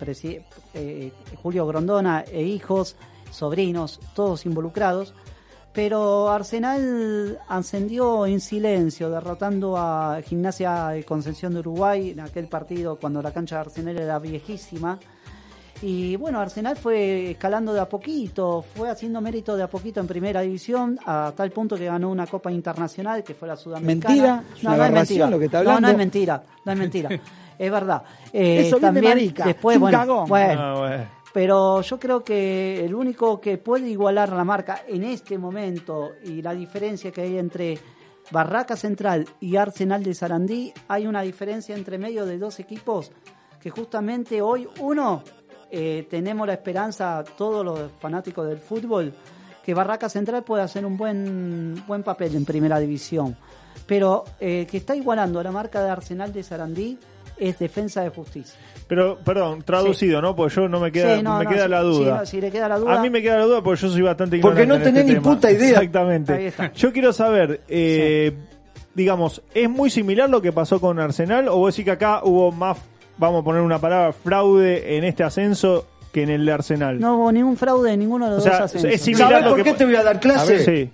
eh, 0.75 1.13
Julio 1.43 1.67
Grondona 1.67 2.25
e 2.31 2.43
hijos, 2.43 2.97
sobrinos, 3.31 4.01
todos 4.15 4.47
involucrados. 4.47 5.15
Pero 5.73 6.29
Arsenal 6.29 7.39
ascendió 7.49 8.27
en 8.27 8.41
silencio, 8.41 9.09
derrotando 9.09 9.79
a 9.79 10.21
Gimnasia 10.23 10.89
de 10.89 11.05
Concepción 11.05 11.55
de 11.55 11.61
Uruguay 11.61 12.11
en 12.11 12.21
aquel 12.21 12.47
partido 12.47 12.97
cuando 12.97 13.23
la 13.23 13.33
cancha 13.33 13.57
de 13.57 13.61
Arsenal 13.63 13.99
era 13.99 14.19
viejísima. 14.19 14.99
Y 15.83 16.15
bueno, 16.17 16.39
Arsenal 16.39 16.77
fue 16.77 17.33
escalando 17.33 17.73
de 17.75 17.81
a 17.81 17.89
poquito, 17.89 18.65
fue 18.75 18.89
haciendo 18.89 19.21
mérito 19.21 19.57
de 19.57 19.65
a 19.65 19.69
poquito 19.69 19.99
en 19.99 20.07
primera 20.07 20.41
división, 20.41 20.97
a 21.05 21.33
tal 21.37 21.51
punto 21.51 21.77
que 21.77 21.87
ganó 21.87 22.09
una 22.11 22.27
Copa 22.27 22.53
Internacional, 22.53 23.25
que 23.25 23.35
fue 23.35 23.49
la 23.49 23.57
Sudamericana. 23.57 24.15
Mentira, 24.15 24.45
es 24.57 24.65
aberración 24.67 25.31
lo 25.33 25.39
que 25.41 25.47
está 25.47 25.65
No, 25.65 25.81
no 25.81 25.89
es 25.89 25.97
mentira, 25.97 26.43
no 26.65 26.73
es 26.73 26.79
mentira. 26.79 27.11
es 27.59 27.71
verdad. 27.71 28.03
Eh, 28.33 28.61
Eso 28.67 28.77
viene 28.79 28.87
también 28.87 29.05
marica, 29.05 29.45
después, 29.45 29.75
es 29.75 29.81
bueno, 29.81 30.25
Ah, 30.27 30.75
bueno. 30.79 31.07
pero 31.35 31.83
yo 31.83 31.99
creo 31.99 32.25
que 32.25 32.83
el 32.83 32.95
único 32.95 33.39
que 33.41 33.59
puede 33.59 33.91
igualar 33.91 34.31
la 34.33 34.43
marca 34.45 34.83
en 34.89 35.03
este 35.05 35.37
momento 35.37 36.13
y 36.25 36.41
la 36.41 36.55
diferencia 36.55 37.11
que 37.13 37.21
hay 37.21 37.37
entre 37.37 37.79
Barraca 38.31 38.75
Central 38.75 39.27
y 39.41 39.57
Arsenal 39.57 40.03
de 40.03 40.15
Sarandí, 40.15 40.73
hay 40.89 41.07
una 41.07 41.21
diferencia 41.23 41.75
entre 41.77 41.99
medio 41.99 42.25
de 42.25 42.39
dos 42.39 42.59
equipos 42.61 43.13
que 43.61 43.69
justamente 43.69 44.41
hoy 44.41 44.67
uno 44.81 45.23
eh, 45.73 46.07
tenemos 46.11 46.47
la 46.47 46.53
esperanza, 46.53 47.25
todos 47.37 47.65
los 47.65 47.91
fanáticos 47.99 48.47
del 48.47 48.59
fútbol, 48.59 49.13
que 49.65 49.75
Barraca 49.75 50.09
Central 50.09 50.43
pueda 50.45 50.65
hacer 50.65 50.85
un 50.85 50.97
buen, 50.97 51.83
buen 51.87 52.03
papel 52.03 52.37
en 52.37 52.45
primera 52.45 52.79
división. 52.79 53.37
Pero 53.87 54.25
eh, 54.39 54.67
que 54.71 54.77
está 54.77 54.95
igualando 54.95 55.43
la 55.43 55.51
marca 55.51 55.83
de 55.83 55.91
Arsenal 55.91 56.33
de 56.33 56.43
Sarandí 56.43 56.99
es 57.39 57.59
defensa 57.59 58.03
de 58.03 58.11
justicia. 58.11 58.55
Pero, 58.87 59.17
perdón, 59.25 59.63
traducido, 59.63 60.21
¿no? 60.21 60.37
Pues 60.37 60.55
yo 60.55 60.69
no 60.69 60.79
me 60.79 60.93
queda, 60.93 61.17
Sí, 61.17 61.23
no, 61.23 61.39
me 61.39 61.45
no, 61.45 61.51
queda 61.51 61.67
la 61.69 61.81
sí, 61.81 61.87
duda. 61.87 62.19
no, 62.19 62.27
si 62.27 62.41
le 62.41 62.51
queda 62.51 62.69
la 62.69 62.79
duda- 62.79 62.99
A 62.99 63.03
mí 63.03 63.09
me 63.09 63.23
queda 63.23 63.39
la 63.39 63.45
duda 63.45 63.63
porque 63.63 63.81
yo 63.81 63.89
soy 63.89 64.03
bastante 64.03 64.39
Porque 64.41 64.67
no 64.67 64.75
en 64.75 64.83
tenés 64.83 65.01
este 65.03 65.15
ni 65.15 65.21
tema. 65.21 65.35
puta 65.35 65.51
idea. 65.51 65.69
Exactamente. 65.79 66.53
Yo 66.75 66.93
quiero 66.93 67.13
saber, 67.13 67.63
eh, 67.69 68.37
digamos, 68.95 69.43
¿es 69.55 69.71
muy 69.71 69.89
similar 69.91 70.29
lo 70.29 70.43
que 70.43 70.53
pasó 70.53 70.81
con 70.81 70.99
Arsenal 71.01 71.49
o 71.49 71.57
vos 71.57 71.73
decís 71.75 71.87
que 71.87 71.93
acá 71.93 72.21
hubo 72.25 72.53
más, 72.53 72.79
vamos 73.23 73.41
a 73.41 73.45
poner 73.45 73.63
una 73.63 73.79
palabra, 73.79 74.13
fraude 74.13 74.97
en 74.99 75.05
este 75.05 75.23
ascenso 75.25 75.87
que 76.13 76.25
en 76.25 76.31
el 76.31 76.45
de 76.45 76.53
Arsenal? 76.53 77.01
No 77.01 77.17
hubo 77.17 77.33
ningún 77.33 77.57
fraude 77.57 77.93
en 77.93 78.01
ninguno 78.01 78.27
de 78.27 78.33
los 78.33 78.41
O 78.41 78.43
sea, 78.43 78.53
dos 78.53 78.61
ascensos. 78.63 78.91
es 78.91 79.01
similar 79.01 79.31
¿Sabés 79.31 79.45
lo 79.45 79.51
por 79.51 79.59
que 79.59 79.65
qué 79.65 79.75
te 79.79 79.85
voy 79.87 79.97
a 79.97 80.03
dar 80.03 80.21
clase? 80.21 80.65
Sí. 80.65 80.71
¿Eh? 80.81 80.91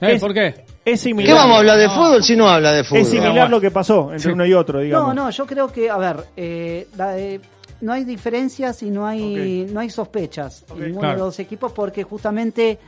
Es- 0.00 0.20
¿Por 0.20 0.32
qué? 0.34 0.54
Es 0.84 1.00
similar. 1.00 1.34
¿Qué 1.34 1.40
vamos 1.40 1.56
a 1.56 1.58
hablar 1.60 1.78
de 1.78 1.88
fútbol 1.88 2.22
si 2.22 2.36
no 2.36 2.46
habla 2.46 2.72
de 2.72 2.84
fútbol? 2.84 3.00
Es 3.00 3.08
similar 3.08 3.48
lo 3.48 3.58
que 3.60 3.70
pasó 3.70 4.12
entre 4.12 4.32
uno 4.32 4.44
y 4.44 4.52
otro, 4.52 4.80
digamos. 4.80 5.14
No, 5.14 5.24
no, 5.24 5.30
yo 5.30 5.46
creo 5.46 5.68
que, 5.68 5.88
a 5.88 5.96
ver, 5.96 6.16
eh, 6.36 6.86
la- 6.96 7.18
eh, 7.18 7.40
no 7.80 7.92
hay 7.94 8.04
diferencias 8.04 8.82
y 8.82 8.90
no 8.90 9.06
hay, 9.06 9.66
no 9.72 9.80
hay 9.80 9.88
sospechas 9.90 10.64
en 10.70 10.80
ninguno 10.82 11.00
Claro. 11.00 11.14
de 11.14 11.24
los 11.24 11.38
equipos 11.38 11.72
porque 11.72 12.02
justamente 12.02 12.78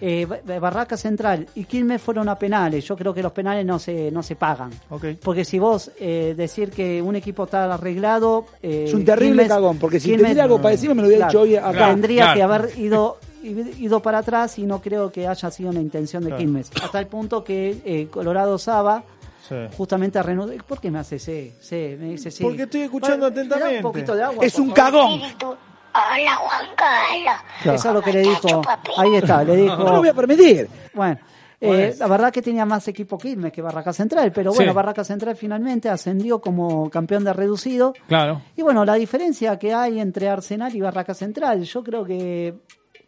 eh, 0.00 0.26
Ba- 0.26 0.58
Barraca 0.58 0.96
Central 0.96 1.46
y 1.54 1.64
Quilmes 1.64 2.00
fueron 2.02 2.28
a 2.28 2.38
penales. 2.38 2.84
Yo 2.84 2.96
creo 2.96 3.12
que 3.14 3.22
los 3.22 3.32
penales 3.32 3.64
no 3.66 3.78
se, 3.78 4.10
no 4.10 4.22
se 4.22 4.36
pagan. 4.36 4.70
Ok. 4.90 5.04
Porque 5.22 5.44
si 5.44 5.58
vos 5.58 5.90
eh, 5.98 6.34
decir 6.36 6.70
que 6.70 7.00
un 7.02 7.16
equipo 7.16 7.44
está 7.44 7.72
arreglado... 7.72 8.46
eh, 8.62 8.84
Es 8.88 8.94
un 8.94 9.04
terrible 9.04 9.44
Quilmes- 9.44 9.48
cagón, 9.48 9.78
porque 9.78 10.00
si 10.00 10.10
Quilmes- 10.12 10.38
algo 10.40 10.58
para 10.58 10.70
decirme 10.70 10.94
me 10.96 11.02
lo 11.02 11.08
hubiera 11.08 11.28
Claro. 11.28 11.44
dicho 11.46 11.52
hoy 11.52 11.56
acá. 11.76 11.88
Tendría 11.90 12.22
Claro. 12.22 12.36
que 12.36 12.42
haber 12.42 12.78
ido 12.78 13.18
ido 13.42 14.02
para 14.02 14.18
atrás 14.18 14.58
y 14.58 14.64
no 14.66 14.80
creo 14.82 15.12
que 15.12 15.26
haya 15.28 15.50
sido 15.50 15.70
una 15.70 15.80
intención 15.80 16.22
de 16.24 16.30
Claro. 16.30 16.40
Quilmes. 16.42 16.70
Hasta 16.82 16.98
el 16.98 17.06
punto 17.06 17.44
que 17.44 17.80
eh, 17.84 18.08
Colorado 18.10 18.58
Saba 18.58 19.04
Sí. 19.48 19.54
justamente 19.78 20.22
renudó. 20.22 20.52
¿Por 20.66 20.78
qué 20.80 20.90
me 20.90 20.98
hace 20.98 21.18
sí? 21.18 21.52
Sí, 21.58 21.96
me 21.98 22.10
dice 22.10 22.30
sí. 22.30 22.42
Porque 22.42 22.64
estoy 22.64 22.82
escuchando 22.82 23.30
Bueno, 23.30 23.34
¿me 23.44 23.48
da 23.48 23.56
atentamente. 23.56 23.86
un 23.86 23.92
poquito 23.92 24.14
de 24.14 24.22
agua, 24.22 24.44
Es 24.44 24.58
un 24.58 24.74
favor? 24.74 25.20
cagón. 25.40 25.58
Hola 25.98 26.36
Juan 26.36 26.66
Carlos. 26.76 27.74
Eso 27.74 27.88
es 27.88 27.94
lo 27.94 28.02
que 28.02 28.12
le 28.12 28.20
dijo. 28.20 28.62
Ahí 28.96 29.16
está, 29.16 29.42
le 29.42 29.56
dijo. 29.56 29.76
No 29.76 29.92
lo 29.92 29.98
voy 29.98 30.08
a 30.08 30.14
permitir. 30.14 30.68
Bueno, 30.94 31.18
eh, 31.60 31.94
la 31.98 32.06
verdad 32.06 32.32
que 32.32 32.40
tenía 32.40 32.64
más 32.64 32.86
equipo 32.86 33.18
Quilmes 33.18 33.52
que 33.52 33.60
Barraca 33.62 33.92
Central, 33.92 34.30
pero 34.32 34.52
bueno, 34.52 34.70
Sí. 34.70 34.76
Barraca 34.76 35.02
Central 35.02 35.34
finalmente 35.36 35.88
ascendió 35.88 36.40
como 36.40 36.88
campeón 36.88 37.24
de 37.24 37.32
reducido. 37.32 37.94
Claro. 38.06 38.42
Y 38.56 38.62
bueno, 38.62 38.84
la 38.84 38.94
diferencia 38.94 39.58
que 39.58 39.74
hay 39.74 39.98
entre 39.98 40.28
Arsenal 40.28 40.74
y 40.74 40.80
Barraca 40.80 41.14
Central, 41.14 41.62
yo 41.64 41.82
creo 41.82 42.04
que 42.04 42.54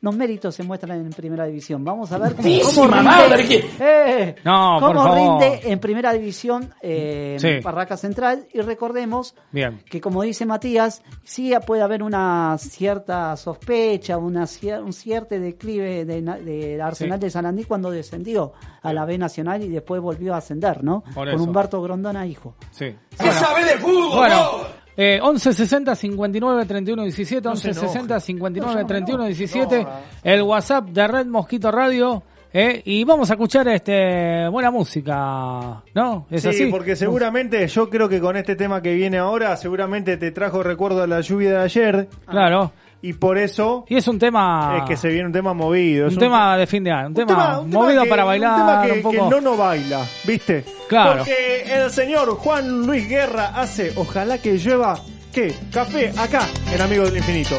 los 0.02 0.16
méritos 0.16 0.54
se 0.54 0.62
muestran 0.62 0.98
en 0.98 1.10
primera 1.10 1.44
división. 1.46 1.84
Vamos 1.84 2.10
a 2.12 2.18
ver 2.18 2.34
cómo, 2.34 2.48
cómo 2.74 2.96
rinde, 3.36 3.64
Eh, 3.78 4.34
No, 4.44 4.78
por 4.80 4.94
cómo 4.94 5.02
favor. 5.04 5.40
rinde 5.42 5.60
en 5.70 5.78
primera 5.78 6.12
división 6.12 6.72
eh, 6.80 7.36
Sí. 7.38 7.60
Barraca 7.62 7.96
Central. 7.96 8.46
Y 8.52 8.60
recordemos 8.62 9.34
Bien. 9.52 9.82
que 9.90 10.00
como 10.00 10.22
dice 10.22 10.46
Matías, 10.46 11.02
sí 11.22 11.52
puede 11.66 11.82
haber 11.82 12.02
una 12.02 12.56
cierta 12.58 13.36
sospecha, 13.36 14.16
una 14.16 14.44
cier- 14.44 14.82
un 14.82 14.92
cierto 14.92 15.38
declive 15.38 16.04
de, 16.04 16.22
na- 16.22 16.38
de 16.38 16.80
Arsenal 16.80 17.18
Sí. 17.18 17.24
de 17.26 17.30
Sarandí 17.30 17.64
cuando 17.64 17.90
descendió 17.90 18.52
a 18.82 18.92
la 18.92 19.04
B 19.04 19.18
Nacional 19.18 19.62
y 19.62 19.68
después 19.68 20.00
volvió 20.00 20.34
a 20.34 20.38
ascender, 20.38 20.82
¿no? 20.82 21.02
Por 21.02 21.26
Con 21.26 21.28
eso. 21.28 21.42
Humberto 21.44 21.82
Grondona, 21.82 22.26
hijo. 22.26 22.54
Sí. 22.70 22.94
¿Qué 23.18 23.32
sabe 23.32 23.64
de 23.64 23.72
fútbol? 23.78 24.16
Bueno, 24.16 24.50
eh, 24.96 25.18
11 25.22 25.52
60 25.52 25.94
59 25.94 26.66
31 26.66 27.02
17, 27.04 27.48
11 27.48 27.70
enoje. 27.70 27.86
60 27.88 28.20
59 28.20 28.84
31 28.84 29.24
17, 29.26 29.86
el 30.24 30.42
WhatsApp 30.42 30.88
de 30.88 31.08
Red 31.08 31.26
Mosquito 31.26 31.70
Radio. 31.70 32.22
eh, 32.52 32.82
y 32.84 33.04
vamos 33.04 33.30
a 33.30 33.34
escuchar 33.34 33.68
este 33.68 34.48
buena 34.48 34.70
música, 34.72 35.82
¿no? 35.94 36.26
¿Es 36.30 36.42
sí, 36.42 36.48
así? 36.48 36.66
porque 36.66 36.96
seguramente 36.96 37.66
yo 37.68 37.88
creo 37.88 38.08
que 38.08 38.20
con 38.20 38.36
este 38.36 38.56
tema 38.56 38.82
que 38.82 38.92
viene 38.94 39.18
ahora, 39.18 39.56
seguramente 39.56 40.16
te 40.16 40.32
trajo 40.32 40.62
recuerdo 40.62 41.02
a 41.02 41.06
la 41.06 41.20
lluvia 41.20 41.50
de 41.50 41.58
ayer 41.58 42.08
Claro. 42.26 42.72
Y 43.02 43.12
por 43.14 43.38
eso 43.38 43.84
Y 43.88 43.96
es 43.96 44.06
un 44.08 44.18
tema. 44.18 44.76
es 44.78 44.84
que 44.84 44.96
se 44.96 45.08
viene 45.08 45.26
un 45.26 45.32
tema 45.32 45.54
movido. 45.54 46.06
es 46.08 46.12
un 46.14 46.18
tema 46.18 46.56
de 46.56 46.66
fin 46.66 46.84
de 46.84 46.90
año, 46.92 47.06
un, 47.06 47.08
un 47.08 47.14
tema, 47.26 47.58
un 47.60 47.70
tema 47.70 47.82
movido 47.84 48.02
que- 48.04 48.08
para 48.10 48.22
un 48.24 48.28
bailar 48.28 48.56
tema 48.56 48.82
que, 48.82 48.92
un 48.92 49.02
poco. 49.02 49.10
que 49.12 49.34
no 49.36 49.40
no 49.40 49.56
baila, 49.56 50.06
¿viste? 50.24 50.64
Claro. 50.88 51.18
Porque 51.18 51.62
el 51.66 51.90
señor 51.90 52.28
Juan 52.36 52.86
Luis 52.86 53.08
Guerra 53.08 53.52
hace 53.54 53.92
Ojalá 53.96 54.38
que 54.38 54.58
llueva, 54.58 54.98
¿qué? 55.32 55.54
Café 55.72 56.12
acá 56.18 56.42
en 56.72 56.80
Amigos 56.82 57.08
del 57.08 57.18
Infinito. 57.18 57.56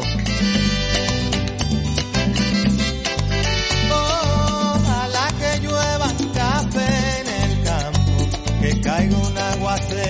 Ojalá 3.90 5.28
que 5.38 5.60
llueva 5.60 6.06
café 6.34 7.20
en 7.20 7.50
el 7.50 7.64
campo, 7.64 8.60
que 8.60 8.80
caiga 8.80 9.16
un 9.16 9.38
aguacero 9.38 10.01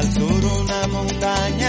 al 0.00 0.12
sur 0.14 0.44
una 0.62 0.86
montaña 0.86 1.59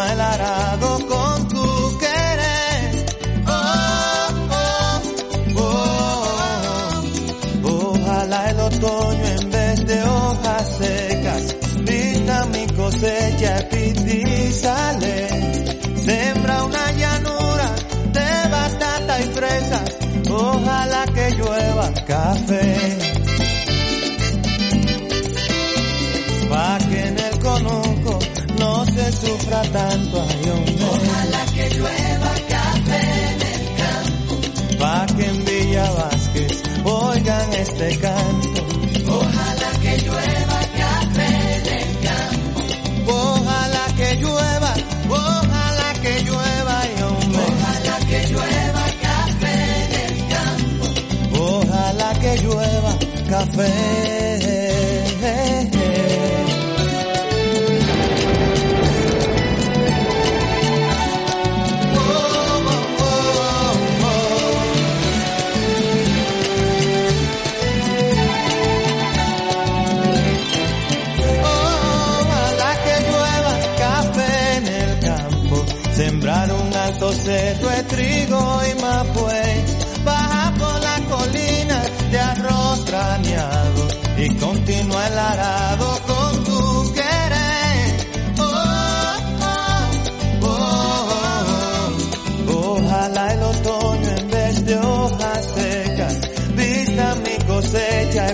el 0.00 0.20
arado 0.20 0.98
con 1.06 1.48
tu 1.48 1.98
querer. 1.98 3.06
Oh, 3.46 4.28
oh, 5.56 5.70
oh, 7.64 7.90
ojalá 7.92 8.50
el 8.50 8.60
otoño 8.60 9.26
en 9.40 9.50
vez 9.50 9.86
de 9.86 10.02
hojas 10.02 10.76
secas 10.78 11.56
vista 11.84 12.46
mi 12.46 12.66
cosecha 12.68 13.68
y 13.72 14.52
sale. 14.52 15.11
Tanto, 29.72 30.24
ay 30.28 30.50
hombre. 30.50 30.76
Ojalá 30.84 31.44
que 31.54 31.70
llueva 31.70 32.32
café 32.48 33.02
en 33.32 33.40
el 33.52 33.64
campo. 33.80 34.34
Pa' 34.78 35.06
que 35.16 35.24
en 35.26 35.44
Villa 35.44 35.90
Vázquez 35.92 36.62
oigan 36.84 37.52
este 37.54 37.98
canto. 37.98 38.11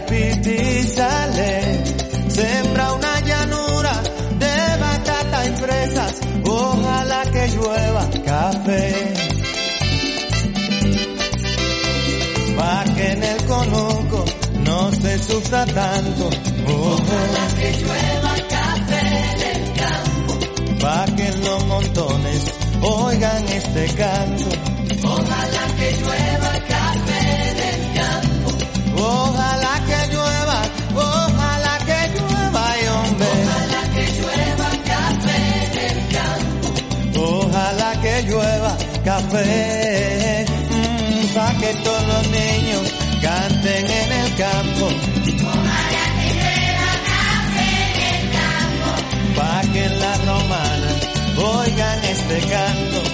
pipí 0.09 0.83
sale, 0.85 1.85
sembra 2.29 2.93
una 2.93 3.21
llanura 3.21 3.93
de 4.39 4.77
batata 4.81 5.47
y 5.47 5.51
fresas, 5.57 6.13
ojalá 6.45 7.23
que 7.33 7.49
llueva 7.49 8.11
café. 8.25 9.15
Pa' 12.57 12.85
que 12.97 13.13
en 13.13 13.23
el 13.23 13.45
conuco 13.45 14.25
no 14.65 14.91
se 14.93 15.19
sufra 15.19 15.65
tanto, 15.67 16.31
ojalá 16.67 17.45
que 17.59 17.73
llueva 17.81 18.35
café 18.49 19.01
en 19.01 19.41
el 19.53 19.73
campo. 19.83 20.79
Pa' 20.81 21.07
que 21.17 21.27
en 21.29 21.41
los 21.45 21.67
montones 21.67 22.55
oigan 22.83 23.49
este 23.49 23.87
canto. 23.95 24.68
Café. 39.09 40.45
mm, 40.71 41.35
pa' 41.35 41.55
que 41.61 41.71
todos 41.87 42.07
los 42.13 42.25
niños 42.29 42.83
canten 43.23 43.85
en 44.01 44.13
el 44.21 44.29
campo. 44.45 44.87
Pa' 49.37 49.63
que 49.73 49.89
las 50.03 50.19
romanas 50.27 50.99
oigan 51.37 51.99
este 52.05 52.39
canto. 52.53 53.08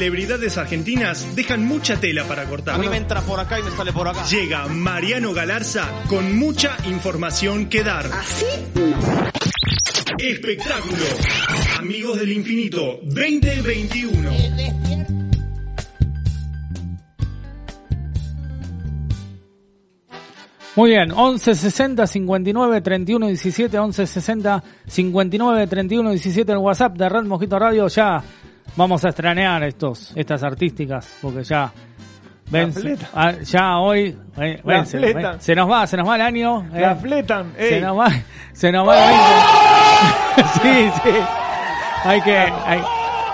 Celebridades 0.00 0.56
argentinas 0.56 1.36
dejan 1.36 1.66
mucha 1.66 2.00
tela 2.00 2.24
para 2.24 2.46
cortar. 2.46 2.76
A 2.76 2.78
mí 2.78 2.88
me 2.88 2.96
entra 2.96 3.20
por 3.20 3.38
acá 3.38 3.60
y 3.60 3.62
me 3.62 3.70
sale 3.70 3.92
por 3.92 4.08
acá. 4.08 4.24
Llega 4.24 4.66
Mariano 4.66 5.34
Galarza 5.34 5.86
con 6.08 6.38
mucha 6.38 6.74
información 6.86 7.66
que 7.68 7.84
dar. 7.84 8.06
¿Así? 8.06 8.46
Espectáculo. 10.18 11.04
Amigos 11.78 12.18
del 12.18 12.32
Infinito 12.32 12.98
2021. 13.02 14.30
Muy 20.76 20.90
bien, 20.90 21.12
11 21.12 21.54
60 21.54 22.06
59 22.06 22.80
31 22.80 23.26
17, 23.26 23.78
11 23.78 24.06
60 24.06 24.64
59 24.86 25.66
31 25.66 26.10
17 26.12 26.52
el 26.52 26.58
WhatsApp 26.58 26.96
de 26.96 27.06
Red 27.06 27.24
Mosquito 27.24 27.58
Radio. 27.58 27.86
Ya 27.88 28.24
vamos 28.76 29.04
a 29.04 29.08
estrenar 29.10 29.62
estos, 29.64 30.12
estas 30.16 30.42
artísticas, 30.42 31.16
porque 31.22 31.42
ya 31.44 31.72
ven, 32.50 32.72
ah, 33.14 33.32
ya 33.44 33.78
hoy 33.78 34.16
eh, 34.38 34.60
ven, 34.64 34.86
se, 34.86 34.98
ven, 34.98 35.40
se 35.40 35.54
nos 35.54 35.70
va, 35.70 35.86
se 35.86 35.96
nos 35.96 36.08
va 36.08 36.16
el 36.16 36.22
año. 36.22 36.66
eh, 36.74 36.80
La 36.80 36.96
fletan, 36.96 37.52
se 37.56 37.76
ey. 37.76 37.80
nos 37.82 37.98
va, 37.98 38.08
se 38.52 38.72
nos 38.72 38.88
va 38.88 38.94
el 40.36 40.42
20. 40.42 40.52
sí, 40.62 40.90
sí. 41.02 41.16
Hay 42.04 42.20
que, 42.22 42.36
hay- 42.36 42.82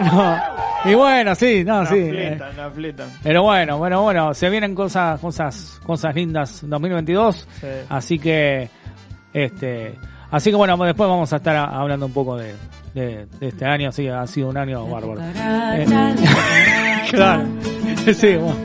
no. 0.01 0.37
Y 0.85 0.95
bueno, 0.95 1.35
sí, 1.35 1.65
no, 1.65 1.83
La 1.83 1.87
sí. 1.89 1.97
eh, 1.97 2.11
fletan, 2.11 2.57
la 2.57 2.71
fletan. 2.71 3.09
pero 3.23 3.43
bueno, 3.43 3.79
bueno, 3.79 4.03
bueno, 4.03 4.35
se 4.35 4.49
vienen 4.51 4.75
cosas, 4.75 5.19
cosas, 5.21 5.81
cosas 5.85 6.15
lindas 6.15 6.63
en 6.63 6.71
2022. 6.71 7.49
Sí. 7.61 7.67
Así 7.89 8.19
que, 8.19 8.69
este, 9.33 9.95
así 10.31 10.51
que 10.51 10.57
bueno, 10.57 10.77
después 10.77 11.09
vamos 11.09 11.33
a 11.33 11.37
estar 11.37 11.57
hablando 11.57 12.07
un 12.07 12.13
poco 12.13 12.37
de, 12.37 12.55
de, 12.97 13.27
de 13.27 13.49
este 13.49 13.65
año. 13.67 13.93
Sí, 13.93 14.09
ha 14.09 14.27
sido 14.27 14.49
un 14.49 14.57
año 14.57 14.87
bárbaro. 14.89 15.21
Eh, 15.23 15.87
claro. 17.11 17.45
Sí, 18.15 18.35
bueno. 18.37 18.57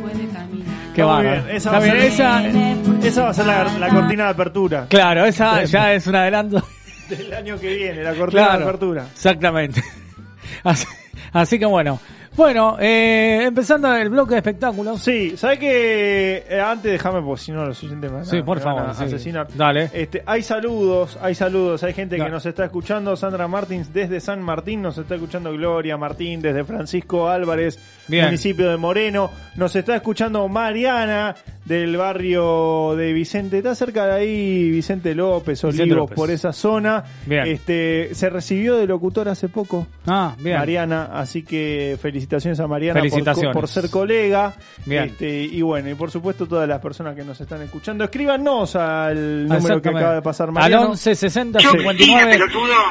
Qué 0.96 1.04
bárbaro. 1.04 1.48
Esa 1.48 1.56
Está 1.56 1.72
va, 1.72 1.78
a 1.78 1.80
bien, 1.82 1.96
ser, 1.98 2.06
esa, 2.06 3.08
esa 3.08 3.24
va 3.24 3.30
a 3.30 3.34
ser 3.34 3.46
la, 3.46 3.64
la 3.80 3.90
cortina 3.90 4.24
de 4.26 4.30
apertura 4.32 4.86
claro, 4.90 5.26
esa 5.26 5.64
ya 5.66 5.94
es 5.94 6.08
un 6.08 6.16
adelanto. 6.16 6.62
del 7.10 7.34
año 7.34 7.60
que 7.60 7.76
viene, 7.76 8.04
la 8.04 8.14
cortina 8.14 8.58
de 8.58 8.64
apertura. 8.64 9.06
exactamente. 9.14 9.84
Así, 10.64 10.86
así 11.34 11.58
que 11.60 11.66
bueno. 11.66 12.00
Bueno, 12.36 12.78
eh, 12.80 13.44
empezando 13.46 13.94
el 13.94 14.10
bloque 14.10 14.32
de 14.36 14.38
espectáculos. 14.38 15.02
Sí, 15.02 15.36
¿sabes 15.36 15.60
que 15.60 16.46
eh, 16.50 16.62
Antes 16.62 16.94
déjame, 16.94 17.22
porque 17.22 17.42
si 17.42 17.52
no 17.52 17.66
los 17.66 17.84
oyentes 17.84 18.10
me 18.10 18.16
van 18.18 18.26
a- 18.26 18.30
Sí, 18.30 18.42
por 18.42 18.58
van 18.60 18.64
favor, 18.64 18.90
a 18.90 18.94
sí. 18.94 19.04
asesinar. 19.04 19.48
Dale. 19.54 19.90
Este, 19.94 20.24
hay 20.26 20.42
saludos, 20.42 21.18
hay 21.22 21.36
saludos, 21.36 21.84
hay 21.84 21.94
gente 21.94 22.16
Dale. 22.18 22.30
que 22.30 22.34
nos 22.34 22.46
está 22.46 22.64
escuchando. 22.66 23.16
Sandra 23.18 23.48
Martins 23.50 23.94
desde 23.94 24.22
San 24.22 24.42
Martín, 24.42 24.82
nos 24.82 24.98
está 24.98 25.16
escuchando 25.16 25.52
Gloria 25.52 25.98
Martín 25.98 26.42
desde 26.42 26.64
Francisco 26.64 27.28
Álvarez, 27.30 27.78
Bien. 28.08 28.26
municipio 28.26 28.70
de 28.70 28.78
Moreno. 28.78 29.30
Nos 29.56 29.76
está 29.76 29.96
escuchando 29.98 30.48
Mariana 30.48 31.36
del 31.66 31.98
barrio 31.98 32.96
de 32.96 33.12
Vicente. 33.14 33.58
Está 33.58 33.76
cerca 33.76 34.06
de 34.08 34.14
ahí 34.14 34.72
Vicente 34.72 35.14
López, 35.14 35.62
Vicente 35.62 35.84
Olivos, 35.84 35.98
López. 36.00 36.16
por 36.16 36.32
esa 36.32 36.54
zona. 36.54 37.04
Bien. 37.26 37.46
Este, 37.46 38.16
se 38.16 38.30
recibió 38.30 38.78
de 38.78 38.88
locutor 38.88 39.28
hace 39.28 39.50
poco. 39.50 39.86
Ah, 40.08 40.34
bien. 40.40 40.58
Mariana, 40.58 41.10
así 41.14 41.44
que 41.44 41.98
felicitaciones 42.22 42.60
a 42.60 42.68
Mariana 42.68 43.00
por- 43.00 43.10
Felicitaciones. 43.10 43.54
Por, 43.54 43.68
ser 43.68 43.90
colega. 43.90 44.54
Bien. 44.86 45.04
Este, 45.06 45.42
y 45.44 45.62
bueno, 45.62 45.90
y 45.90 45.96
por 45.96 46.12
supuesto 46.12 46.46
todas 46.48 46.68
las 46.68 46.80
personas 46.80 47.16
que 47.16 47.24
nos 47.24 47.40
están 47.42 47.62
escuchando, 47.62 48.04
escríbanos 48.04 48.76
al 48.76 49.48
número 49.48 49.82
que 49.82 49.90
acaba 49.90 50.16
de 50.16 50.22
pasar 50.22 50.48
Al 50.50 50.54
Mariano. 50.54 50.90
11 50.92 51.16
60 51.16 51.60
59. 51.60 52.40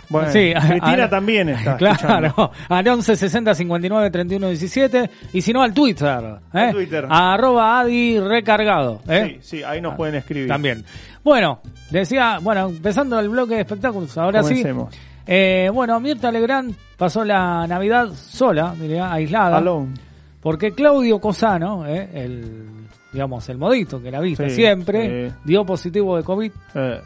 Bueno, 0.09 0.31
Sí, 0.33 0.53
Cristina 0.55 1.09
también 1.09 1.49
está 1.51 1.73
escuchando. 1.79 2.33
Claro, 2.35 2.53
al 2.69 2.89
11 2.89 3.17
60 3.17 3.55
59 3.55 4.11
31 4.11 4.49
17 4.49 5.11
y 5.33 5.41
si 5.43 5.53
no 5.53 5.63
al 5.63 5.73
Twitter, 5.73 6.21
¿eh? 6.53 6.59
Al 6.59 6.73
Twitter. 6.73 7.07
arroba 7.09 7.81
Adi 7.81 8.19
recargado, 8.19 9.01
¿eh? 9.09 9.39
Sí, 9.43 9.59
sí, 9.59 9.63
ahí 9.63 9.81
nos 9.81 9.95
pueden 9.95 10.17
escribir. 10.17 10.49
También. 10.49 10.85
Bueno, 11.23 11.61
decía, 11.91 12.39
bueno, 12.41 12.69
empezando 12.69 13.19
el 13.21 13.29
bloque 13.29 13.55
de 13.55 13.61
espectáculos, 13.61 14.17
ahora 14.17 14.41
Comencemos. 14.41 14.95
sí. 14.95 15.01
Eh, 15.33 15.71
bueno, 15.73 16.01
Mirta 16.01 16.33
Legrand 16.33 16.75
pasó 16.99 17.25
la 17.25 17.65
Navidad 17.69 18.09
sola, 18.15 18.75
diría, 18.77 19.13
aislada. 19.13 19.59
Alone. 19.59 19.95
Porque 20.41 20.73
Claudio 20.73 21.21
Cosano, 21.21 21.87
eh, 21.87 22.09
el, 22.15 22.65
digamos, 23.13 23.49
el 23.49 23.57
modito 23.57 24.03
que 24.03 24.11
la 24.11 24.19
viste 24.21 24.49
Sí, 24.51 24.57
siempre, 24.57 25.29
sí. 25.31 25.35
dio 25.45 25.65
positivo 25.65 26.17
de 26.17 26.25
COVID. 26.25 26.51
Eh, 26.75 27.01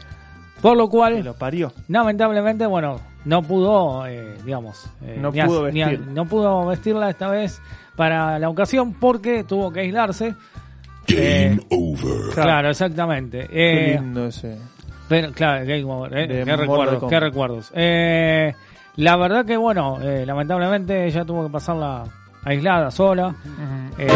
Por 0.59 0.75
lo 0.75 0.89
cual, 0.89 1.23
lo 1.23 1.33
parió. 1.35 1.71
lamentablemente, 1.87 2.65
bueno, 2.65 2.99
no 3.25 3.43
pudo, 3.43 4.07
eh, 4.07 4.37
digamos, 4.43 4.89
eh, 5.03 5.17
No 5.21 5.27
a- 5.29 5.45
pudo 5.45 5.69
ni 5.71 5.83
a- 5.83 5.89
vestir. 5.89 6.07
no 6.07 6.25
pudo 6.25 6.65
vestirla 6.65 7.09
esta 7.11 7.29
vez 7.29 7.61
para 7.95 8.39
la 8.39 8.49
ocasión 8.49 8.93
porque 8.93 9.43
tuvo 9.43 9.71
que 9.71 9.81
aislarse. 9.81 10.33
Eh, 11.09 11.59
claro, 12.33 12.69
exactamente. 12.71 13.47
Qué 13.47 13.97
lindo 14.01 14.25
ese. 14.25 14.57
Pero, 15.07 15.31
claro, 15.31 15.65
Game 15.65 15.83
Over, 15.83 16.17
¿eh? 16.17 16.27
Qué 16.27 16.35
Mortal 16.45 16.57
recuerdos, 16.59 17.09
qué 17.09 17.19
recuerdos. 17.19 17.71
Eh, 17.75 18.53
la 18.97 19.17
verdad 19.17 19.45
que, 19.45 19.57
bueno, 19.57 19.99
eh, 20.01 20.23
lamentablemente 20.25 21.05
ella 21.05 21.23
tuvo 21.25 21.45
que 21.45 21.51
pasarla 21.51 22.03
aislada, 22.43 22.91
sola. 22.91 23.33
Eh, 23.97 24.07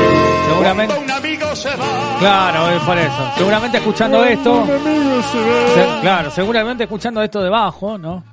seguramente. 0.50 0.96
un 0.98 1.12
amigo 1.12 1.56
se 1.56 1.70
va. 1.70 2.18
Claro, 2.20 2.70
es 2.70 2.82
por 2.84 2.98
eso. 2.98 3.32
Seguramente 3.38 3.78
escuchando 3.78 4.24
esto. 4.24 4.66
se- 4.66 6.02
claro, 6.02 6.32
seguramente 6.32 6.84
escuchando 6.84 7.22
esto 7.22 7.42
debajo, 7.42 7.98
¿no? 7.98 8.24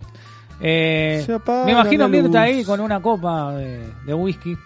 Eh, 0.61 1.27
me 1.67 1.73
imagino 1.73 2.09
Mirta 2.09 2.43
ahí 2.43 2.65
con 2.65 2.81
una 2.81 3.01
copa 3.01 3.53
de, 3.55 3.87
de 4.07 4.15
whisky. 4.15 4.57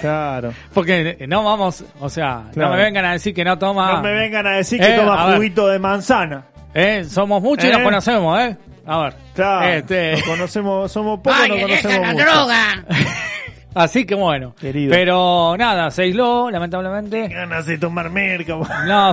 Claro. 0.00 0.52
Porque 0.74 1.24
no 1.28 1.42
vamos, 1.44 1.84
o 2.00 2.08
sea, 2.10 2.44
Claro. 2.52 2.70
no 2.70 2.76
me 2.76 2.82
vengan 2.82 3.04
a 3.06 3.12
decir 3.12 3.32
que 3.34 3.44
no 3.44 3.56
toma. 3.58 3.92
No 3.94 4.02
me 4.02 4.12
vengan 4.12 4.46
a 4.46 4.56
decir 4.56 4.80
que 4.80 4.94
Eh, 4.94 4.98
toma 4.98 5.26
ver. 5.26 5.36
juguito 5.36 5.68
de 5.68 5.78
manzana. 5.78 6.44
Eh, 6.78 7.04
somos 7.04 7.40
muchos 7.42 7.64
y 7.64 7.68
Eh. 7.68 7.72
nos 7.72 7.82
conocemos, 7.82 8.38
¿eh? 8.40 8.56
A 8.86 8.98
ver. 9.00 9.14
Claro. 9.34 9.68
Este- 9.68 10.12
Nos 10.12 10.22
conocemos, 10.24 10.92
somos 10.92 11.20
pocos, 11.20 11.48
no 11.48 11.56
conocemos 11.60 12.12
mucho. 12.12 12.24
Así 13.74 14.04
que 14.06 14.14
bueno. 14.14 14.54
Querido. 14.58 14.90
Pero 14.90 15.56
nada, 15.58 15.90
se 15.90 16.02
aisló, 16.02 16.50
lamentablemente. 16.50 17.28
Ganas 17.28 17.66
de 17.66 17.78
tomar 17.78 18.10
merca. 18.10 18.56
No, 18.86 19.12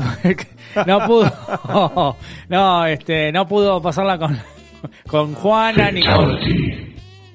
no 0.85 1.07
pudo. 1.07 2.17
No, 2.49 2.85
este, 2.85 3.31
no 3.31 3.47
pudo 3.47 3.81
pasarla 3.81 4.17
con, 4.17 4.37
con 5.07 5.33
Juana 5.35 5.89
ni 5.91 6.03
con. 6.05 6.37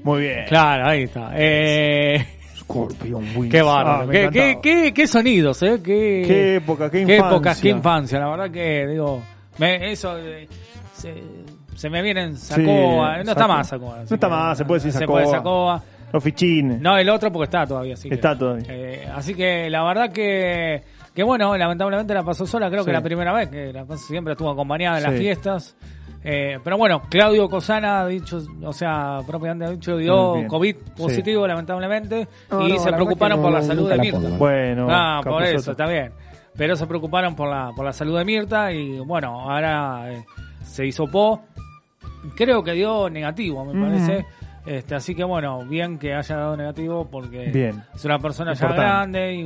Muy 0.04 0.22
bien. 0.22 0.44
Claro, 0.48 0.88
ahí 0.88 1.02
está. 1.04 1.30
Eh, 1.34 2.24
Scorpion 2.58 3.24
Wings. 3.34 3.50
qué 3.50 3.60
Ah, 3.60 3.64
bárbaro. 3.64 4.06
me 4.06 4.12
qué, 4.12 4.30
qué, 4.30 4.58
qué, 4.62 4.94
qué 4.94 5.06
sonidos, 5.06 5.62
¿eh? 5.62 5.80
Qué, 5.84 6.22
Qué 6.26 6.54
época, 6.56 6.90
qué 6.90 6.98
Qué 7.04 7.14
infancia. 7.16 7.28
épocas, 7.36 7.60
qué 7.60 7.68
infancia. 7.70 8.18
La 8.20 8.28
verdad 8.30 8.50
que, 8.50 8.86
digo, 8.86 9.22
me- 9.58 9.90
eso. 9.92 10.16
eh, 10.18 10.48
se, 10.92 11.14
se 11.74 11.90
me 11.90 12.02
vienen 12.02 12.36
Sacoa. 12.36 13.22
no 13.22 13.30
está 13.32 13.46
más 13.46 13.68
Sacoa. 13.68 13.98
No 14.08 14.14
está 14.14 14.28
más, 14.28 14.58
se 14.58 14.64
puede 14.64 14.78
decir 14.82 14.92
Se 14.98 15.06
puede 15.06 15.26
Sacoa. 15.26 15.78
Sacoa. 15.78 15.82
Los 16.12 16.24
fichines. 16.24 16.80
No, 16.80 16.96
el 16.96 17.08
otro 17.10 17.30
porque 17.30 17.44
está 17.44 17.66
todavía. 17.66 17.94
Así 17.94 18.08
que- 18.08 18.14
Está 18.14 18.36
todavía. 18.36 18.64
Eh, 18.68 19.06
así 19.14 19.34
que 19.34 19.68
la 19.68 19.84
verdad 19.84 20.10
que, 20.10 20.82
que 21.14 21.22
bueno, 21.22 21.54
lamentablemente 21.56 22.14
la 22.14 22.22
pasó 22.22 22.46
sola, 22.46 22.68
creo 22.70 22.82
Sí. 22.82 22.86
que 22.86 22.92
la 22.92 23.02
primera 23.02 23.32
vez, 23.32 23.48
que 23.50 23.72
la 23.72 23.84
pasó- 23.84 24.06
siempre 24.06 24.32
estuvo 24.32 24.50
acompañada 24.50 24.96
en 24.98 25.02
las 25.04 25.12
Sí. 25.12 25.18
fiestas. 25.18 25.76
Eh, 26.24 26.58
pero 26.64 26.76
bueno, 26.76 27.02
Claudio 27.08 27.48
Cosana 27.48 28.00
ha 28.00 28.06
dicho, 28.06 28.40
o 28.64 28.72
sea, 28.72 29.18
propiamente 29.26 29.66
ha 29.66 29.70
dicho, 29.70 29.96
dio 29.96 30.34
Bien. 30.34 30.48
COVID 30.48 30.74
Sí. 30.76 30.82
positivo 30.96 31.46
lamentablemente 31.46 32.26
No, 32.50 32.66
y 32.66 32.72
no, 32.72 32.78
se 32.78 32.90
la 32.90 32.96
preocuparon 32.96 33.40
por 33.40 33.52
la 33.52 33.62
salud 33.62 33.88
de 33.88 33.98
Mirta. 33.98 34.18
Bueno, 34.36 34.88
Ah, 34.90 35.20
por 35.22 35.42
eso, 35.44 35.70
está 35.70 35.86
bien. 35.86 36.10
Pero 36.58 36.76
se 36.76 36.86
preocuparon 36.86 37.34
por 37.34 37.48
la, 37.48 37.72
por 37.74 37.86
la 37.86 37.92
salud 37.94 38.18
de 38.18 38.24
Mirta 38.26 38.70
y 38.72 38.98
bueno, 38.98 39.48
ahora 39.50 40.12
eh, 40.12 40.24
se 40.64 40.84
hizo 40.86 41.06
po. 41.06 41.40
Creo 42.36 42.62
que 42.64 42.72
dio 42.72 43.08
negativo, 43.08 43.64
me 43.64 43.80
parece. 43.80 44.26
Este, 44.66 44.94
así 44.96 45.14
que 45.14 45.24
bueno, 45.24 45.64
bien 45.64 45.98
que 45.98 46.12
haya 46.12 46.36
dado 46.36 46.56
negativo 46.56 47.08
porque 47.10 47.46
Bien. 47.50 47.82
es 47.94 48.04
una 48.04 48.18
persona 48.18 48.52
ya 48.52 48.66
grande 48.68 49.32
y, 49.34 49.40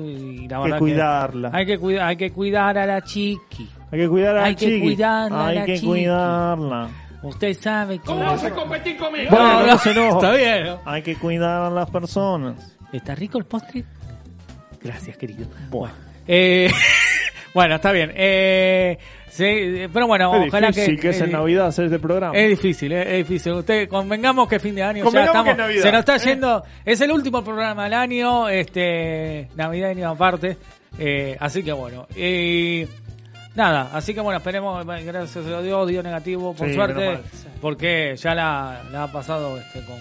y 0.44 0.48
la 0.48 0.56
Hay 0.56 0.62
verdad 0.64 0.76
que 0.76 0.80
cuidarla. 0.80 1.50
hay 1.52 1.66
que 1.66 1.78
cuidar, 1.78 2.06
hay 2.08 2.16
que 2.16 2.30
cuidar 2.32 2.78
a 2.78 2.86
la 2.86 3.00
chiqui. 3.02 3.68
Hay 3.92 4.00
que 4.00 4.08
cuidar 4.08 4.36
a 4.36 4.40
la 4.40 4.46
Hay 4.46 4.54
que 4.56 4.64
chiqui. 4.66 4.80
cuidarla 4.80 5.38
a 5.38 5.46
Hay 5.48 5.54
la 5.58 5.64
que 5.66 5.74
chiqui. 5.74 5.86
cuidarla. 5.86 6.88
Usted 7.22 7.54
sabe 7.54 7.98
que 7.98 8.04
¿Cómo 8.06 8.24
vas 8.24 8.42
a 8.42 8.50
competir 8.50 8.96
conmigo? 8.96 9.30
Bueno, 9.30 9.60
No, 9.60 9.66
no, 9.66 9.78
se 9.78 9.90
está 10.08 10.32
bien. 10.32 10.76
Hay 10.86 11.02
que 11.02 11.14
cuidar 11.14 11.62
a 11.62 11.70
las 11.70 11.88
personas. 11.90 12.76
¿Está 12.92 13.14
rico 13.14 13.38
el 13.38 13.44
postre? 13.44 13.84
Gracias, 14.82 15.16
querido. 15.18 15.46
Bueno, 15.70 15.94
eh, 16.26 16.68
bueno 17.54 17.74
está 17.76 17.92
bien. 17.92 18.12
Eh, 18.14 18.98
sí, 19.28 19.86
pero 19.92 20.06
bueno, 20.06 20.34
Es 20.42 20.48
ojalá 20.48 20.68
difícil 20.68 20.96
que... 20.96 21.02
que 21.02 21.08
es 21.10 21.20
en 21.20 21.32
Navidad 21.32 21.66
hacer 21.66 21.86
este 21.86 21.98
programa. 21.98 22.36
Es 22.36 22.48
difícil, 22.50 22.92
eh, 22.92 23.20
es 23.20 23.28
difícil. 23.28 23.52
Usted, 23.52 23.88
convengamos 23.88 24.48
que 24.48 24.58
fin 24.58 24.74
de 24.74 24.82
año 24.82 25.04
ya 25.10 25.24
estamos. 25.24 25.56
Navidad, 25.56 25.82
se 25.82 25.92
nos 25.92 25.98
está 26.00 26.16
¿eh? 26.16 26.20
yendo. 26.24 26.62
Es 26.84 27.00
el 27.00 27.10
último 27.12 27.42
programa 27.44 27.84
del 27.84 27.94
año, 27.94 28.48
este 28.48 29.48
navideño 29.56 30.10
aparte. 30.10 30.56
Eh, 30.98 31.36
así 31.40 31.62
que 31.62 31.72
bueno. 31.72 32.06
Y 32.16 32.86
nada, 33.54 33.90
así 33.92 34.12
que 34.14 34.20
bueno, 34.20 34.38
esperemos. 34.38 34.84
eh, 34.84 35.04
Gracias 35.04 35.46
a 35.46 35.62
Dios, 35.62 35.88
dio 35.88 36.02
negativo, 36.02 36.54
por 36.54 36.68
Sí, 36.68 36.74
suerte. 36.74 37.18
Porque 37.60 38.16
ya 38.16 38.34
la, 38.34 38.82
la 38.92 39.04
ha 39.04 39.12
pasado 39.12 39.56
este, 39.58 39.80
con 39.84 39.96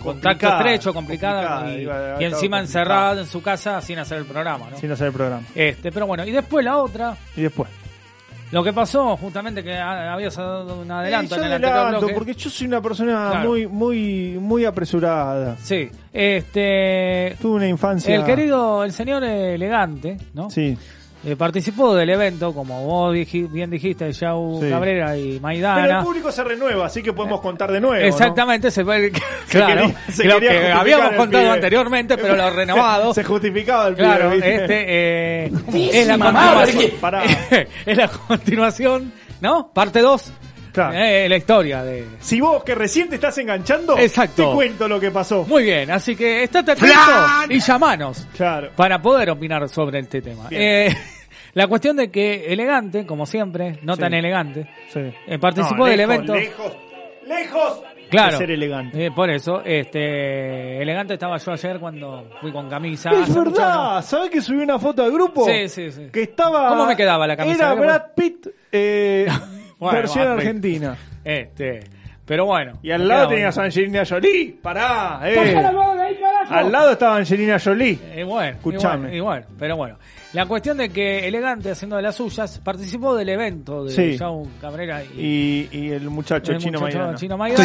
contacto 0.00 0.48
estrecho, 0.48 0.92
complicada. 0.94 1.60
complicada, 1.64 2.20
y, 2.20 2.24
a- 2.24 2.28
encima 2.28 2.60
encerrada 2.60 3.20
en 3.20 3.26
su 3.26 3.42
casa 3.42 3.80
sin 3.80 3.98
hacer 3.98 4.18
el 4.18 4.24
programa, 4.24 4.70
¿no? 4.70 4.78
Sin 4.78 4.90
hacer 4.92 5.08
el 5.08 5.12
programa. 5.12 5.42
Este, 5.54 5.90
pero 5.92 6.06
bueno, 6.06 6.24
y 6.24 6.30
después 6.32 6.64
la 6.64 6.78
otra. 6.78 7.16
Y 7.36 7.42
después. 7.42 7.68
Lo 8.52 8.62
que 8.62 8.72
pasó, 8.72 9.16
justamente 9.16 9.64
que 9.64 9.74
ha- 9.74 10.12
habías 10.12 10.36
dado 10.36 10.80
un 10.80 10.90
adelanto 10.90 11.34
Eh, 11.34 11.38
en 11.38 11.44
el 11.44 11.52
anterior 11.54 11.88
bloque. 11.98 12.14
porque 12.14 12.34
yo 12.34 12.50
soy 12.50 12.66
una 12.68 12.80
persona 12.80 13.30
Claro. 13.32 13.48
muy, 13.48 13.66
muy, 13.66 14.38
muy 14.40 14.64
apresurada. 14.64 15.56
Sí, 15.60 15.90
este. 16.12 17.36
Tuve 17.40 17.56
una 17.56 17.68
infancia. 17.68 18.14
El 18.14 18.24
querido, 18.24 18.84
el 18.84 18.92
señor 18.92 19.24
elegante, 19.24 20.16
¿no? 20.34 20.50
Sí. 20.50 20.76
Eh, 21.26 21.36
participó 21.36 21.94
del 21.94 22.10
evento, 22.10 22.52
como 22.52 22.84
vos 22.84 23.14
bien 23.32 23.70
dijiste, 23.70 24.12
Yau 24.12 24.60
Sí. 24.62 24.68
Cabrera 24.68 25.16
y 25.16 25.22
Pero 25.22 25.34
el 25.36 25.40
Maidana. 25.40 26.02
público 26.02 26.30
se 26.30 26.44
renueva, 26.44 26.84
así 26.86 27.02
que 27.02 27.14
podemos 27.14 27.40
contar 27.40 27.72
de 27.72 27.80
nuevo. 27.80 27.94
¿no? 27.98 28.06
Exactamente, 28.06 28.70
se 28.70 28.84
fue, 28.84 29.10
claro, 29.48 29.82
quería- 29.86 30.00
se 30.12 30.24
lo 30.24 30.38
que 30.40 30.70
habíamos 30.72 31.12
contado 31.14 31.44
pibe. 31.44 31.54
anteriormente, 31.54 32.16
pero 32.18 32.36
lo 32.36 32.50
renovado. 32.54 33.14
Se 33.14 33.24
justificaba 33.24 33.88
el 33.88 33.94
Claro, 33.94 34.32
este 34.32 34.84
eh, 35.46 35.52
es 35.72 36.06
la 36.08 36.18
es 37.86 37.96
la 37.96 38.08
continuación, 38.08 39.12
¿no? 39.40 39.70
Parte 39.72 40.00
2. 40.00 40.32
Claro. 40.74 40.92
la 41.28 41.36
historia 41.36 41.82
de. 41.84 42.04
Si 42.20 42.40
vos 42.40 42.62
que 42.64 42.74
recién 42.74 43.08
te 43.08 43.14
estás 43.14 43.38
enganchando, 43.38 43.96
Exacto. 43.96 44.48
te 44.50 44.54
cuento 44.54 44.88
lo 44.88 44.98
que 45.00 45.10
pasó. 45.10 45.44
Muy 45.46 45.62
bien, 45.62 45.90
así 45.90 46.16
que 46.16 46.42
estate 46.42 46.72
atento 46.72 46.92
y 47.48 47.60
llamanos 47.60 48.26
Claro. 48.36 48.70
para 48.76 49.00
poder 49.00 49.30
opinar 49.30 49.68
sobre 49.68 50.00
este 50.00 50.20
tema. 50.20 50.48
Eh, 50.50 50.88
la 51.54 51.68
cuestión 51.68 51.96
de 51.96 52.10
que 52.10 52.52
elegante, 52.52 53.06
como 53.06 53.24
siempre, 53.24 53.78
no 53.82 53.94
Sí. 53.94 54.00
tan 54.00 54.14
elegante, 54.14 54.68
Sí. 54.88 55.00
eh, 55.28 55.38
participó 55.38 55.76
No, 55.78 55.84
del 55.86 56.00
evento. 56.00 56.34
Lejos, 56.34 56.72
lejos 57.26 57.82
Claro. 58.10 58.36
ser 58.38 58.50
elegante. 58.50 59.06
Eh, 59.06 59.10
por 59.12 59.30
eso, 59.30 59.62
este, 59.64 60.80
elegante 60.82 61.14
estaba 61.14 61.36
yo 61.38 61.52
ayer 61.52 61.78
cuando 61.80 62.28
fui 62.40 62.52
con 62.52 62.68
camisa. 62.68 63.10
Es 63.10 63.34
verdad, 63.34 64.02
¿sabés 64.02 64.30
que 64.30 64.40
subí 64.42 64.58
una 64.62 64.78
foto 64.78 65.02
al 65.02 65.10
grupo? 65.12 65.44
Sí, 65.46 65.68
sí, 65.68 65.90
sí. 65.90 66.08
Que 66.12 66.22
estaba. 66.22 66.68
¿Cómo 66.68 66.86
me 66.86 66.96
quedaba 66.96 67.26
la 67.26 67.36
camisa? 67.36 67.72
Era 67.72 67.74
Brad 67.74 68.02
Pitt, 68.14 68.46
eh, 68.70 69.26
Bueno, 69.78 69.98
versión 69.98 70.28
argentina. 70.28 70.96
Este, 71.24 71.84
pero 72.24 72.46
bueno. 72.46 72.78
Y 72.82 72.90
al 72.90 73.06
lado 73.06 73.28
tenías 73.28 73.56
a. 73.58 73.64
Angelina 73.64 74.04
Jolie. 74.04 74.56
Pará, 74.62 75.20
eh. 75.24 75.36
Baja 75.36 75.62
la 75.62 75.72
mano 75.72 75.94
de 75.94 76.02
ahí. 76.02 76.18
Al 76.48 76.72
lado 76.72 76.92
estaba 76.92 77.16
Angelina 77.16 77.58
Jolie. 77.58 77.98
Eh, 78.14 78.24
bueno, 78.24 78.56
Escuchame. 78.56 79.14
Igual, 79.14 79.42
igual, 79.42 79.46
pero 79.58 79.76
bueno. 79.76 79.96
La 80.34 80.46
cuestión 80.46 80.76
de 80.78 80.88
que 80.90 81.26
Elegante, 81.26 81.70
haciendo 81.70 81.96
de 81.96 82.02
las 82.02 82.16
suyas, 82.16 82.60
participó 82.62 83.14
del 83.14 83.28
evento 83.28 83.84
de 83.84 83.90
Sí. 83.92 84.18
Cabrera 84.60 85.02
y, 85.04 85.20
Y, 85.20 85.68
y 85.72 85.90
el 85.92 86.10
muchacho 86.10 86.52
el 86.52 86.58
chino 86.58 86.80
muchacho 86.80 86.98
Maidana. 86.98 87.16
Chino 87.18 87.38
Maidana. 87.38 87.64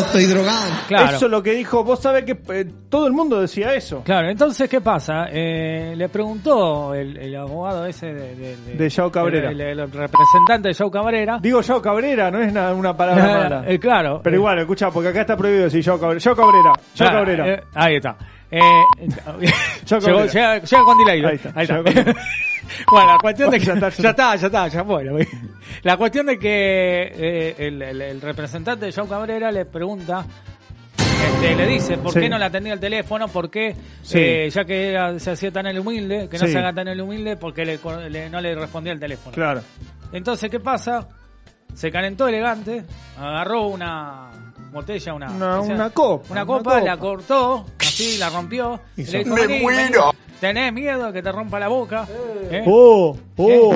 estoy 0.00 0.24
drogado. 0.26 0.70
Claro. 0.88 1.16
Eso 1.16 1.26
es 1.26 1.30
lo 1.30 1.42
que 1.42 1.52
dijo. 1.52 1.84
Vos 1.84 2.00
sabés 2.00 2.24
que 2.24 2.38
eh, 2.52 2.66
todo 2.88 3.06
el 3.06 3.12
mundo 3.12 3.40
decía 3.40 3.72
eso. 3.74 4.02
Claro, 4.04 4.28
entonces, 4.28 4.68
¿qué 4.68 4.80
pasa? 4.80 5.26
Eh, 5.30 5.94
le 5.96 6.08
preguntó 6.08 6.92
el, 6.94 7.16
el 7.16 7.36
abogado 7.36 7.86
ese 7.86 8.06
de... 8.08 8.34
De, 8.34 8.56
De 8.76 8.88
Yao 8.88 9.10
Cabrera. 9.10 9.50
El, 9.50 9.60
el- 9.60 9.78
el 9.80 9.90
representante 9.92 10.68
de 10.68 10.74
Yao 10.74 10.90
Cabrera. 10.90 11.38
Digo 11.40 11.60
Yao 11.60 11.80
Cabrera, 11.80 12.30
no 12.30 12.40
es 12.42 12.50
una, 12.50 12.72
una 12.74 12.96
palabra 12.96 13.24
mala. 13.48 13.64
Eh, 13.66 13.78
claro. 13.78 14.20
Pero 14.24 14.36
igual, 14.36 14.58
escucha, 14.58 14.90
porque 14.90 15.10
acá 15.10 15.20
está 15.20 15.36
prohibido 15.36 15.64
decir 15.64 15.82
Yao 15.82 15.98
Cabrera. 16.00 16.18
Yao 16.20 16.34
Cabrera. 16.36 16.72
Yao 16.94 17.08
Cabrera. 17.10 17.48
eh, 17.54 17.62
ahí 17.74 17.96
está. 17.96 18.16
Eh, 18.50 18.60
llegó, 20.00 20.24
llega, 20.26 20.58
llega 20.58 20.82
con 20.84 20.98
delay. 20.98 21.24
Ahí 21.24 21.34
está, 21.36 21.52
Ahí 21.54 21.66
bueno, 22.90 23.12
la 23.12 23.18
cuestión 23.20 23.50
de 23.50 23.58
que... 23.58 23.64
Ya 23.66 23.74
Ya 23.90 24.10
está, 24.10 24.36
ya 24.36 24.46
está, 24.46 24.68
ya. 24.68 24.84
La 25.82 25.96
cuestión 25.96 26.26
de 26.26 26.38
que 26.38 27.12
eh, 27.14 27.54
el, 27.58 27.82
el- 27.82 28.00
el 28.02 28.20
representante 28.20 28.86
de 28.86 28.92
Yao 28.92 29.06
Cabrera 29.08 29.50
le 29.50 29.64
pregunta... 29.66 30.24
Este, 30.98 31.54
le 31.56 31.66
dice, 31.66 31.98
¿por 31.98 32.12
Sí. 32.12 32.20
qué 32.20 32.28
no 32.28 32.38
le 32.38 32.44
atendía 32.44 32.72
el 32.72 32.80
teléfono? 32.80 33.26
¿Por 33.28 33.50
qué, 33.50 33.74
Sí. 34.02 34.18
eh, 34.20 34.50
ya 34.50 34.64
que 34.64 34.90
era- 34.90 35.18
se 35.18 35.32
hacía 35.32 35.50
tan 35.50 35.66
el 35.66 35.78
humilde, 35.80 36.28
que 36.28 36.38
no 36.38 36.46
Sí. 36.46 36.52
se 36.52 36.58
haga 36.58 36.72
tan 36.72 36.86
el 36.88 37.00
humilde, 37.00 37.36
porque 37.36 37.64
le, 37.64 37.78
le- 38.08 38.30
no 38.30 38.40
le 38.40 38.54
respondía 38.54 38.92
el 38.92 39.00
teléfono? 39.00 39.34
Claro. 39.34 39.60
Entonces, 40.12 40.48
¿qué 40.48 40.60
pasa? 40.60 41.08
Se 41.74 41.90
calentó 41.90 42.28
elegante, 42.28 42.84
agarró 43.18 43.66
una 43.66 44.30
botella, 44.72 45.12
una, 45.14 45.30
Una- 45.30 45.60
o 45.60 45.64
sea, 45.64 45.74
una 45.74 45.90
copa, 45.90 46.26
una 46.30 46.46
copa. 46.46 46.80
la 46.80 46.96
cortó, 46.96 47.66
así 47.98 48.18
la 48.18 48.30
rompió. 48.30 48.80
y 48.96 49.02
Hizo- 49.02 49.12
le 49.12 49.24
dijo, 49.24 49.34
¡Me 49.34 49.46
"Vení, 49.46 49.62
muero!" 49.62 49.78
vení, 50.06 50.18
¿Tenés 50.40 50.72
miedo 50.72 51.12
que 51.12 51.20
te 51.20 51.32
rompa 51.32 51.58
la 51.58 51.66
boca? 51.66 52.06
¿Eh? 52.48 52.62
Oh, 52.64 53.16
oh. 53.38 53.74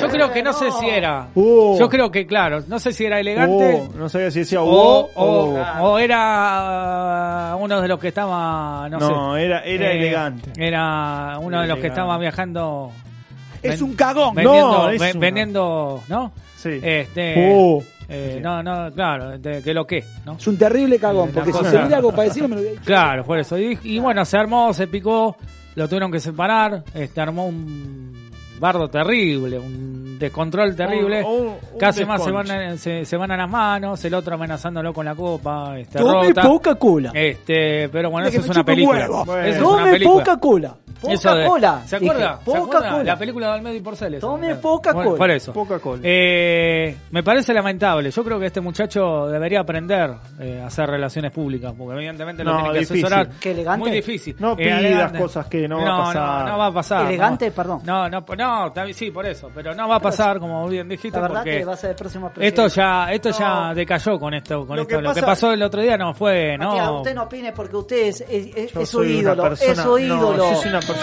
Yo 0.00 0.08
creo 0.08 0.32
que 0.32 0.44
no 0.44 0.52
sé 0.52 0.70
si 0.70 0.88
era. 0.88 1.26
Oh. 1.34 1.76
Yo 1.76 1.88
creo 1.88 2.08
que, 2.08 2.24
claro, 2.24 2.62
no 2.68 2.78
sé 2.78 2.92
si 2.92 3.04
era 3.04 3.18
elegante. 3.18 3.82
Oh, 3.92 3.98
no 3.98 4.08
sabía 4.08 4.30
si 4.30 4.38
decía 4.40 4.62
O, 4.62 4.66
oh, 4.68 5.10
o- 5.12 5.58
oh. 5.82 5.82
o 5.90 5.98
era 5.98 7.56
uh, 7.56 7.64
uno 7.64 7.80
de 7.80 7.88
los 7.88 7.98
que 7.98 8.08
estaba, 8.08 8.88
no, 8.88 8.98
No, 9.00 9.34
sé. 9.34 9.42
era- 9.44 9.64
era 9.64 9.90
Eh, 9.90 9.96
elegante. 9.98 10.52
Era 10.56 11.36
uno 11.40 11.60
de 11.62 11.66
los 11.66 11.78
que 11.80 11.88
estaba 11.88 12.16
viajando. 12.18 12.92
Es 13.60 13.82
un 13.82 13.94
cagón. 13.94 14.36
Vendiendo, 14.36 14.70
No, 14.84 14.90
es 14.90 15.00
ve- 15.00 15.10
una- 15.12 15.20
vendiendo, 15.20 16.00
¿no? 16.08 16.32
Sí. 16.56 16.78
Este, 16.80 17.34
Oh. 17.52 17.82
Eh, 18.08 18.40
no, 18.42 18.62
no, 18.62 18.90
claro, 18.92 19.38
de, 19.38 19.62
que 19.62 19.72
lo 19.74 19.86
que, 19.86 20.04
¿no? 20.24 20.34
Es 20.36 20.46
un 20.46 20.56
terrible 20.56 20.98
cagón, 20.98 21.30
La 21.34 21.42
porque 21.42 21.52
si 21.52 21.64
se 21.64 21.82
mira 21.82 21.96
algo 21.96 22.12
parecido 22.12 22.48
me 22.48 22.56
lo 22.56 22.60
hubiera 22.60 22.72
dicho. 22.78 22.86
Claro, 22.86 23.24
por 23.24 23.38
eso. 23.38 23.58
Y, 23.58 23.78
y 23.82 23.98
bueno, 23.98 24.24
se 24.24 24.36
armó, 24.36 24.72
se 24.72 24.86
picó, 24.86 25.36
lo 25.74 25.88
tuvieron 25.88 26.12
que 26.12 26.20
separar, 26.20 26.82
este 26.94 27.20
armó 27.20 27.46
un 27.46 28.30
bardo 28.60 28.88
terrible, 28.88 29.58
un 29.58 30.18
descontrol 30.18 30.76
terrible. 30.76 31.22
Un 31.24 31.54
Casi 31.78 32.04
más 32.04 32.22
se 32.22 32.30
van, 32.30 32.50
a, 32.50 32.76
se, 32.76 33.04
se 33.04 33.16
van 33.16 33.30
a 33.32 33.36
las 33.36 33.50
manos, 33.50 34.04
el 34.04 34.14
otro 34.14 34.34
amenazándolo 34.36 34.92
con 34.92 35.04
la 35.04 35.14
copa, 35.14 35.78
este, 35.78 35.98
Tome 35.98 36.28
rota. 36.28 36.42
poca 36.42 36.74
cola. 36.76 37.10
Este, 37.14 37.88
pero 37.88 38.10
bueno, 38.10 38.28
eso 38.28 38.40
es 38.40 38.48
una 38.48 38.64
película. 38.64 39.04
Eso 39.04 39.42
es 39.44 39.60
una 39.60 39.84
película. 39.90 40.24
poca 40.24 40.36
cola. 40.38 40.76
Poca 41.04 41.14
Eso 41.14 41.34
de- 41.34 41.46
cola. 41.46 41.82
¿Se 41.86 41.98
Dije, 41.98 42.10
acuerda? 42.10 42.38
¿Se 42.38 42.44
poca 42.44 42.60
acuerda? 42.60 42.90
cola. 42.90 43.04
La 43.04 43.16
película 43.18 43.46
de 43.48 43.52
Almedo 43.54 43.74
y 43.74 43.80
Porcel. 43.80 44.14
esa. 44.14 44.26
Tome 44.26 44.54
poca 44.56 44.92
Bueno, 44.92 45.10
cola. 45.10 45.18
Por 45.18 45.30
eso. 45.30 45.52
Poca 45.52 45.78
cola. 45.78 46.00
Eh, 46.02 46.96
me 47.10 47.22
parece 47.22 47.52
lamentable. 47.54 48.10
Yo 48.10 48.24
creo 48.24 48.38
que 48.40 48.46
este 48.46 48.60
muchacho 48.60 49.26
debería 49.28 49.60
aprender 49.60 50.14
eh, 50.40 50.60
a 50.62 50.66
hacer 50.66 50.86
relaciones 50.88 51.30
públicas, 51.32 51.72
porque 51.76 51.94
evidentemente 51.96 52.42
lo 52.44 52.52
No, 52.52 52.56
tiene 52.58 52.72
que 52.72 52.78
difícil. 52.80 53.04
asesorar. 53.06 53.28
¿Qué 53.40 53.50
elegante? 53.52 53.78
Muy 53.80 53.90
difícil. 53.90 54.36
No 54.38 54.52
Eh, 54.52 54.56
pidas 54.56 54.78
elegante. 54.80 55.18
cosas 55.18 55.46
que 55.46 55.68
no 55.68 55.78
va 55.78 55.94
a 55.94 55.98
pasar. 56.04 56.44
No, 56.44 56.52
no 56.52 56.58
va 56.58 56.66
a 56.66 56.72
pasar. 56.72 57.06
Elegante, 57.06 57.48
no. 57.48 57.52
perdón. 57.54 57.80
No, 57.84 58.08
no, 58.08 58.24
no, 58.36 58.66
está 58.68 58.84
bien, 58.84 58.94
sí, 58.96 59.10
por 59.10 59.26
eso. 59.26 59.50
Pero 59.54 59.74
no 59.74 59.88
va 59.88 59.96
a 59.96 60.00
pasar, 60.00 60.38
como 60.38 60.66
bien 60.68 60.88
dijiste, 60.88 61.18
La 61.18 61.22
verdad 61.22 61.40
porque 61.40 61.58
que 61.58 61.64
va 61.64 61.74
a 61.74 61.76
ser 61.76 61.90
el 61.90 61.96
próximo 61.96 62.30
esto 62.40 62.66
ya, 62.68 63.12
esto 63.12 63.30
ya 63.30 63.68
No. 63.68 63.74
decayó 63.74 64.18
con 64.18 64.34
esto, 64.34 64.66
con 64.66 64.76
Lo 64.76 64.82
esto. 64.82 64.96
que 64.96 65.02
Lo 65.02 65.14
que 65.14 65.22
pasó 65.22 65.52
el 65.52 65.62
otro 65.62 65.80
día 65.82 65.96
no 65.96 66.14
fue, 66.14 66.56
Matías, 66.58 66.86
no. 66.86 66.96
usted 66.98 67.14
no 67.14 67.22
opine 67.24 67.52
porque 67.52 67.76
usted 67.76 68.06
es, 68.08 68.24
es- 68.28 68.88
su 68.88 69.04
ídolo, 69.04 69.42
persona- 69.42 69.72
es 69.72 69.78
su 69.78 69.88
no, 69.90 69.98
ídolo. 69.98 70.36
yo 70.36 70.54
soy 70.56 70.68
una 70.70 70.78
es 70.78 70.86
personal. 70.86 70.93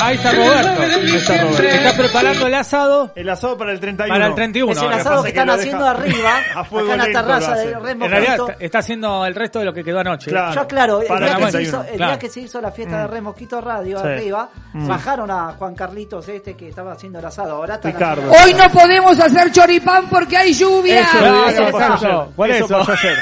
Ahí 0.00 0.16
está 0.16 0.32
Roberto. 0.32 0.82
está 0.82 1.36
Roberto. 1.42 1.62
Está 1.62 1.96
preparando 1.96 2.46
el 2.46 2.54
asado. 2.54 3.12
El 3.14 3.28
asado 3.28 3.56
para 3.58 3.72
el 3.72 3.80
31. 3.80 4.14
Para 4.14 4.26
el 4.28 4.34
31. 4.34 4.72
Es 4.72 4.78
el 4.82 4.92
asado 4.92 5.22
que 5.22 5.28
es 5.28 5.34
que 5.34 5.40
están 5.40 5.50
haciendo 5.58 5.86
arriba, 5.86 6.30
a 6.54 6.60
acá 6.60 6.68
en 6.80 6.98
la 6.98 7.04
terraza 7.06 7.54
de. 7.54 7.78
Remo 7.78 8.04
En 8.04 8.10
realidad 8.10 8.32
Quito. 8.32 8.50
está, 8.50 8.64
está 8.64 8.78
haciendo 8.78 9.26
el 9.26 9.34
resto 9.34 9.58
de 9.60 9.64
lo 9.64 9.72
que 9.72 9.84
quedó 9.84 10.00
anoche. 10.00 10.30
Claro. 10.30 10.54
Yo, 10.54 10.66
claro, 10.68 11.00
el, 11.02 11.06
día 11.08 11.16
que, 11.18 11.44
se 11.44 11.50
31. 11.50 11.60
hizo, 11.62 11.80
el 11.82 11.96
Claro. 11.96 12.12
día 12.12 12.18
que 12.18 12.28
se 12.28 12.40
hizo 12.40 12.60
la 12.60 12.70
fiesta 12.72 12.98
de 13.00 13.06
Remosquito 13.06 13.60
Radio 13.60 13.98
Sí. 14.00 14.06
arriba, 14.06 14.48
Mm. 14.72 14.88
bajaron 14.88 15.30
a 15.30 15.52
Juan 15.58 15.74
Carlitos 15.74 16.28
este 16.28 16.54
que 16.56 16.68
estaba 16.68 16.92
haciendo 16.92 17.18
el 17.18 17.24
asado. 17.24 17.56
Ahora 17.56 17.74
está 17.76 17.88
Ricardo. 17.90 18.30
haciendo- 18.30 18.44
Hoy 18.44 18.54
no 18.54 18.72
podemos 18.78 19.18
hacer 19.20 19.52
choripán 19.52 20.06
porque 20.08 20.36
hay 20.36 20.52
lluvia. 20.52 21.00
Eso, 21.00 21.18
Claro, 21.18 21.48
eso 21.48 21.62
pasó 21.72 22.28
Eso 22.44 22.64
eso. 22.64 22.68
pasó 22.78 22.92
ayer. 22.92 23.16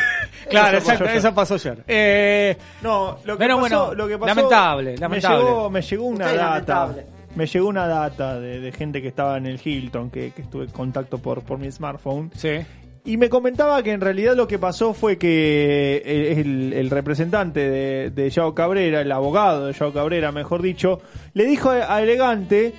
Claro, 0.48 0.78
Eso 0.78 0.86
pasó 0.86 0.92
exacto, 0.92 1.04
ayer. 1.04 1.16
eso 1.18 1.34
pasó 1.34 1.54
ayer. 1.54 1.84
Eh, 1.86 2.56
No, 2.82 3.18
lo 3.24 3.34
que 3.34 3.38
Pero 3.38 3.60
pasó, 3.60 3.78
bueno, 3.86 3.94
lo 3.94 4.08
que 4.08 4.18
pasó, 4.18 4.26
lamentable, 4.34 4.96
lamentable. 4.98 5.38
Me 5.38 5.44
llegó, 5.44 5.70
me 5.70 5.82
llegó 5.82 6.04
una 6.04 6.24
Usted 6.26 6.36
data. 6.38 6.50
lamentable. 6.50 7.06
Me 7.36 7.46
llegó 7.46 7.68
una 7.68 7.86
data 7.88 8.38
de, 8.40 8.60
de 8.60 8.72
gente 8.72 9.02
que 9.02 9.08
estaba 9.08 9.36
en 9.38 9.46
el 9.46 9.60
Hilton, 9.62 10.10
que, 10.10 10.30
que 10.32 10.42
estuve 10.42 10.64
en 10.66 10.70
contacto 10.70 11.18
por, 11.18 11.42
por 11.42 11.58
mi 11.58 11.70
smartphone. 11.70 12.30
sí. 12.34 12.58
Y 13.06 13.18
me 13.18 13.28
comentaba 13.28 13.82
que 13.82 13.92
en 13.92 14.00
realidad 14.00 14.34
lo 14.34 14.48
que 14.48 14.58
pasó 14.58 14.94
fue 14.94 15.18
que 15.18 15.98
el, 16.06 16.38
el- 16.38 16.72
el 16.72 16.88
representante 16.90 17.60
de, 17.68 18.08
de 18.10 18.30
Yao 18.30 18.54
Cabrera, 18.54 19.02
el 19.02 19.12
abogado 19.12 19.66
de 19.66 19.74
Yao 19.74 19.92
Cabrera, 19.92 20.32
mejor 20.32 20.62
dicho, 20.62 21.02
le 21.34 21.44
dijo 21.44 21.68
a, 21.68 21.94
a 21.94 22.02
Elegante, 22.02 22.72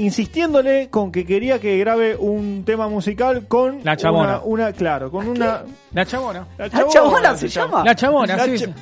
insistiéndole 0.00 0.88
con 0.90 1.10
que 1.12 1.24
quería 1.24 1.58
que 1.58 1.78
grabe 1.78 2.16
un 2.16 2.62
tema 2.64 2.88
musical 2.88 3.46
con 3.46 3.80
La 3.84 3.96
Chabona. 3.96 4.40
Una, 4.40 4.66
una- 4.66 4.72
claro, 4.72 5.10
con 5.10 5.28
una 5.28 5.62
La 5.92 6.04
chabona. 6.06 6.46
la 6.58 6.68
¿La 6.68 6.88
chabona 6.88 7.36
se 7.36 7.48
llama? 7.48 7.84
La 7.84 7.94
chabona, 7.94 8.36
La 8.36 8.44
sí. 8.44 8.58
cha- 8.58 8.66
sí. 8.66 8.72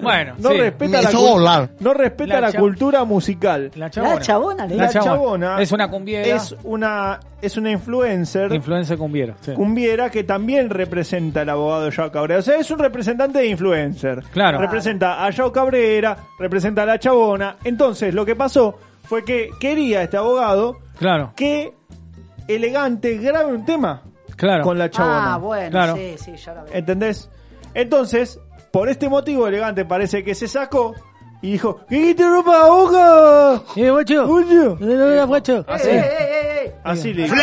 Bueno, 0.00 0.34
no 0.38 0.50
sí. 0.50 0.56
respeta 0.58 0.98
Me 0.98 1.02
la 1.02 1.10
volar. 1.10 1.70
no 1.80 1.94
respeta 1.94 2.34
La 2.34 2.40
la, 2.42 2.52
cha- 2.52 2.60
cultura 2.60 3.02
musical. 3.04 3.72
La 3.74 3.86
La 3.86 3.90
chabona. 3.90 4.20
chabona, 4.20 4.66
le 4.66 4.76
La 4.76 4.88
chabona 4.88 5.60
Es 5.60 5.72
una 5.72 5.88
cumbiera. 5.90 6.36
es 6.36 6.54
una 6.62 7.18
es 7.42 7.56
una 7.56 7.72
influencer 7.72 8.52
Influencia 8.54 8.96
cumbiera. 8.96 9.34
sí. 9.40 9.52
cumbiera 9.52 10.10
que 10.10 10.22
también 10.22 10.70
representa 10.70 11.40
al 11.40 11.48
abogado 11.50 11.90
Yao 11.90 12.12
Cabrera. 12.12 12.38
O 12.38 12.42
sea, 12.42 12.56
es 12.56 12.70
un 12.70 12.78
representante 12.78 13.40
de 13.40 13.46
influencer. 13.48 14.22
Claro. 14.32 14.58
Representa 14.60 15.24
a 15.26 15.30
Yao 15.30 15.50
Cabrera, 15.50 16.16
representa 16.38 16.82
a 16.84 16.86
la 16.86 16.98
chabona. 17.00 17.56
Entonces, 17.64 18.14
lo 18.14 18.24
que 18.24 18.36
pasó 18.36 18.78
fue 19.04 19.24
que 19.24 19.50
quería 19.60 20.02
este 20.02 20.16
abogado 20.16 20.78
Claro, 20.98 21.32
que 21.36 21.72
Elegante 22.48 23.16
grabe 23.18 23.52
un 23.54 23.64
tema 23.64 24.02
claro. 24.36 24.64
con 24.64 24.78
la 24.78 24.90
chabona. 24.90 25.34
Ah, 25.34 25.38
bueno, 25.38 25.70
Claro. 25.70 25.96
sí, 25.96 26.14
sí, 26.18 26.36
ya 26.36 26.54
la 26.54 26.62
veo. 26.64 26.74
¿Entendés? 26.74 27.30
Entonces, 27.74 28.38
por 28.70 28.88
este 28.88 29.08
motivo, 29.08 29.46
Elegante 29.48 29.84
parece 29.84 30.22
que 30.22 30.34
se 30.34 30.46
sacó 30.48 30.94
y 31.42 31.52
dijo: 31.52 31.80
¿Qué 31.88 32.14
te 32.14 32.28
ropa 32.28 32.58
la 32.58 32.66
boca? 32.66 33.62
Eh, 33.76 33.90
guacho. 33.90 34.40
Eh, 34.80 35.24
guacho. 35.26 35.64
Así, 35.68 35.88
¡Eh, 35.88 35.98
eh, 35.98 36.02
eh, 36.02 36.64
eh! 36.66 36.74
así 36.84 37.12
le 37.14 37.24
dijo. 37.24 37.34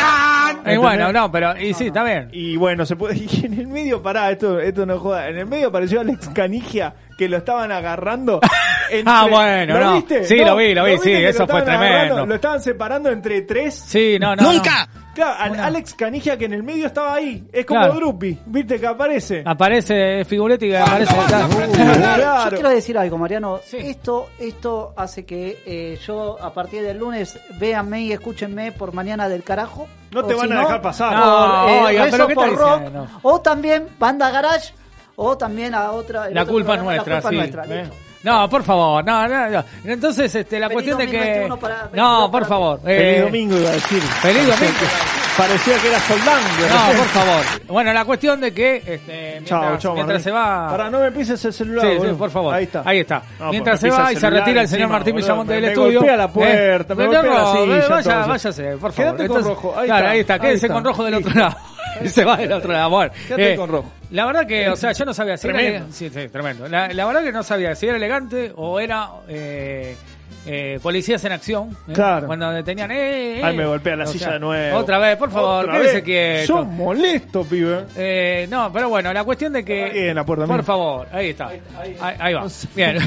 Eh, 0.65 0.77
bueno, 0.77 1.11
no, 1.11 1.31
pero 1.31 1.57
y 1.57 1.73
sí, 1.73 1.87
está 1.87 2.03
bien. 2.03 2.29
Y 2.31 2.55
bueno, 2.57 2.85
se 2.85 2.95
puede. 2.95 3.15
Y 3.19 3.45
en 3.45 3.53
el 3.59 3.67
medio, 3.67 4.01
pará, 4.01 4.29
esto, 4.31 4.59
esto 4.59 4.85
no 4.85 4.99
joda. 4.99 5.27
En 5.29 5.37
el 5.39 5.45
medio 5.47 5.69
apareció 5.69 6.01
Alex 6.01 6.29
Canigia 6.29 6.93
que 7.17 7.27
lo 7.27 7.37
estaban 7.37 7.71
agarrando. 7.71 8.39
entre- 8.99 9.13
Ah, 9.13 9.27
bueno, 9.29 9.79
¿Lo 9.79 9.85
no. 9.85 9.93
viste? 9.95 10.23
Sí, 10.25 10.37
lo 10.37 10.55
vi, 10.55 10.73
lo 10.73 10.83
vi, 10.85 10.97
sí, 10.99 11.11
eso 11.13 11.47
fue 11.47 11.61
tremendo. 11.61 12.25
Lo 12.25 12.35
estaban 12.35 12.61
separando 12.61 13.09
entre 13.09 13.41
tres. 13.41 13.73
Sí, 13.75 14.17
no, 14.19 14.35
no. 14.35 14.51
¡Nunca! 14.53 14.87
Claro, 15.13 15.35
al- 15.39 15.59
Alex 15.59 15.93
Canigia 15.93 16.37
que 16.37 16.45
en 16.45 16.53
el 16.53 16.63
medio 16.63 16.87
estaba 16.87 17.15
ahí. 17.15 17.43
Es 17.51 17.65
como 17.65 17.81
Claro. 17.81 17.95
Drupi, 17.95 18.39
¿viste 18.45 18.79
que 18.79 18.87
aparece? 18.87 19.43
Aparece 19.45 20.23
Figuretti 20.23 20.69
que 20.69 20.77
aparece. 20.77 21.13
Claro. 21.15 22.43
Yo 22.45 22.49
quiero 22.51 22.69
decir 22.69 22.97
algo, 22.97 23.17
Mariano. 23.17 23.59
Sí. 23.65 23.77
Esto, 23.77 24.29
esto 24.39 24.93
hace 24.95 25.25
que 25.25 25.61
eh, 25.65 25.99
yo 26.05 26.41
a 26.41 26.53
partir 26.53 26.81
del 26.83 26.97
lunes 26.97 27.37
véanme 27.59 28.03
y 28.03 28.13
escúchenme 28.13 28.71
por 28.71 28.93
mañana 28.93 29.27
del 29.27 29.43
carajo. 29.43 29.87
No 30.11 30.23
te 30.23 30.33
O 30.33 30.37
van 30.37 30.47
si 30.47 30.53
a 30.53 30.59
dejar 30.59 30.81
pasar. 30.81 31.13
No, 31.13 31.21
por, 31.23 31.69
eh, 31.71 31.81
oiga, 31.87 32.05
Rezo 32.05 32.11
pero 32.15 32.27
¿qué 32.27 32.35
por 32.35 32.47
está 32.49 32.57
rock, 32.59 32.81
o 33.23 33.41
también 33.41 33.87
banda 33.99 34.29
garage, 34.31 34.73
o 35.17 35.37
también 35.37 35.75
a 35.75 35.91
otra. 35.91 36.29
La 36.29 36.45
culpa 36.45 36.73
es 36.75 36.79
programa, 36.79 36.83
nuestra, 36.83 37.15
la 37.15 37.21
culpa 37.21 37.29
sí. 37.29 37.35
es 37.49 37.55
nuestra, 37.55 37.81
¿eh? 37.81 37.89
No, 38.23 38.47
por 38.49 38.61
favor, 38.63 39.03
no, 39.03 39.27
no, 39.27 39.49
no. 39.49 39.63
Entonces, 39.83 40.33
este, 40.35 40.59
la 40.59 40.67
Feliz 40.67 40.75
cuestión 40.93 40.97
de 40.99 41.07
que... 41.07 41.19
21 41.19 41.57
para- 41.57 41.75
22 41.85 41.95
No, 41.95 42.21
por 42.31 42.31
para- 42.31 42.45
favor. 42.45 42.81
Feliz 42.81 43.17
eh, 43.17 43.21
domingo 43.21 43.57
iba 43.57 43.69
a 43.69 43.73
decir. 43.73 44.01
Feliz 44.01 44.45
domingo. 44.47 44.75
Parecía 45.37 45.77
que 45.79 45.87
era 45.87 45.99
Soldán. 46.01 46.43
de 46.59 46.69
No, 46.69 46.97
por 46.99 47.07
favor. 47.07 47.45
Bueno, 47.67 47.93
la 47.93 48.05
cuestión 48.05 48.39
de 48.41 48.53
que, 48.53 48.75
este, 48.85 49.29
mientras, 49.31 49.45
Chao, 49.45 49.77
chao, 49.77 49.93
mientras 49.95 50.21
se 50.21 50.29
va... 50.29 50.69
Para, 50.69 50.89
no 50.89 50.99
me 50.99 51.11
pises 51.11 51.43
el 51.45 51.53
celular. 51.53 51.85
Sí, 51.87 51.97
sí, 51.99 52.13
por 52.17 52.29
favor. 52.29 52.53
Ahí 52.53 52.65
está. 52.65 52.83
Ahí 52.85 52.99
está. 52.99 53.23
No, 53.39 53.49
Mientras 53.49 53.79
se 53.79 53.89
va 53.89 54.11
y 54.11 54.15
se 54.17 54.29
retira 54.29 54.61
el 54.61 54.67
señor 54.67 54.83
encima, 54.91 54.99
Martín 54.99 55.15
Me- 55.15 55.53
del 55.53 55.61
me 55.63 55.67
estudio. 55.69 55.99
golpea 55.99 56.17
la 56.17 56.27
puerta, 56.27 56.95
me 56.95 57.05
golpea 57.07 57.23
la 57.33 57.51
silla, 57.53 57.87
vaya, 57.89 58.25
váyase, 58.27 58.63
por 58.77 58.91
favor. 58.91 59.15
Quédate 59.15 59.27
con 59.27 59.43
rojo, 59.43 59.73
ahí 59.77 59.85
claro, 59.87 59.99
está, 60.01 60.11
ahí 60.11 60.19
está. 60.19 60.39
Quédese 60.39 60.67
con 60.69 60.83
rojo 60.83 61.03
del 61.05 61.13
otro 61.15 61.33
lado. 61.33 61.55
Se 62.05 62.23
va 62.25 62.37
del 62.37 62.51
otro 62.51 62.71
lado. 62.73 62.89
Bueno, 62.89 63.11
Quédate 63.27 63.53
eh, 63.53 63.55
con 63.55 63.69
rojo. 63.69 63.91
La 64.11 64.25
verdad 64.25 64.45
que, 64.47 64.69
o 64.69 64.75
sea, 64.75 64.91
yo 64.91 65.05
no 65.05 65.13
sabía 65.13 65.37
si 65.37 65.47
era 65.47 65.57
Tremendo. 65.57 65.85
ele- 65.85 65.93
sí, 65.93 66.09
sí, 66.09 66.27
tremendo. 66.29 66.67
La, 66.67 66.87
la 66.93 67.05
verdad 67.05 67.23
que 67.23 67.31
no 67.31 67.43
sabía 67.43 67.75
si 67.75 67.87
era 67.87 67.97
elegante 67.97 68.51
o 68.55 68.79
era 68.79 69.07
eh, 69.27 69.95
eh, 70.45 70.79
policías 70.81 71.23
en 71.25 71.31
acción. 71.33 71.69
¿eh? 71.87 71.93
Claro. 71.93 72.27
Cuando 72.27 72.51
detenían, 72.51 72.91
eh, 72.91 73.39
eh. 73.39 73.41
Ay, 73.43 73.55
me 73.55 73.65
golpea 73.65 73.95
la 73.95 74.03
O 74.05 74.07
silla 74.07 74.25
sea, 74.25 74.33
de 74.33 74.39
nuevo. 74.39 74.77
Otra 74.77 74.97
vez, 74.99 75.17
por 75.17 75.31
favor, 75.31 75.71
quédese 75.71 76.03
quieto. 76.03 76.47
Sos 76.57 76.67
molesto, 76.67 77.43
pibe. 77.43 77.85
Eh, 77.95 78.47
no, 78.49 78.71
pero 78.73 78.89
bueno, 78.89 79.13
la 79.13 79.23
cuestión 79.23 79.53
de 79.53 79.63
que... 79.63 79.83
Ahí 79.83 79.99
en 80.09 80.15
la 80.15 80.25
puerta, 80.25 80.45
por 80.47 80.63
favor, 80.63 81.07
ahí 81.11 81.29
está. 81.29 81.47
Ahí, 81.47 81.95
ahí 82.19 82.33
va. 82.33 82.45
Bien. 82.75 82.97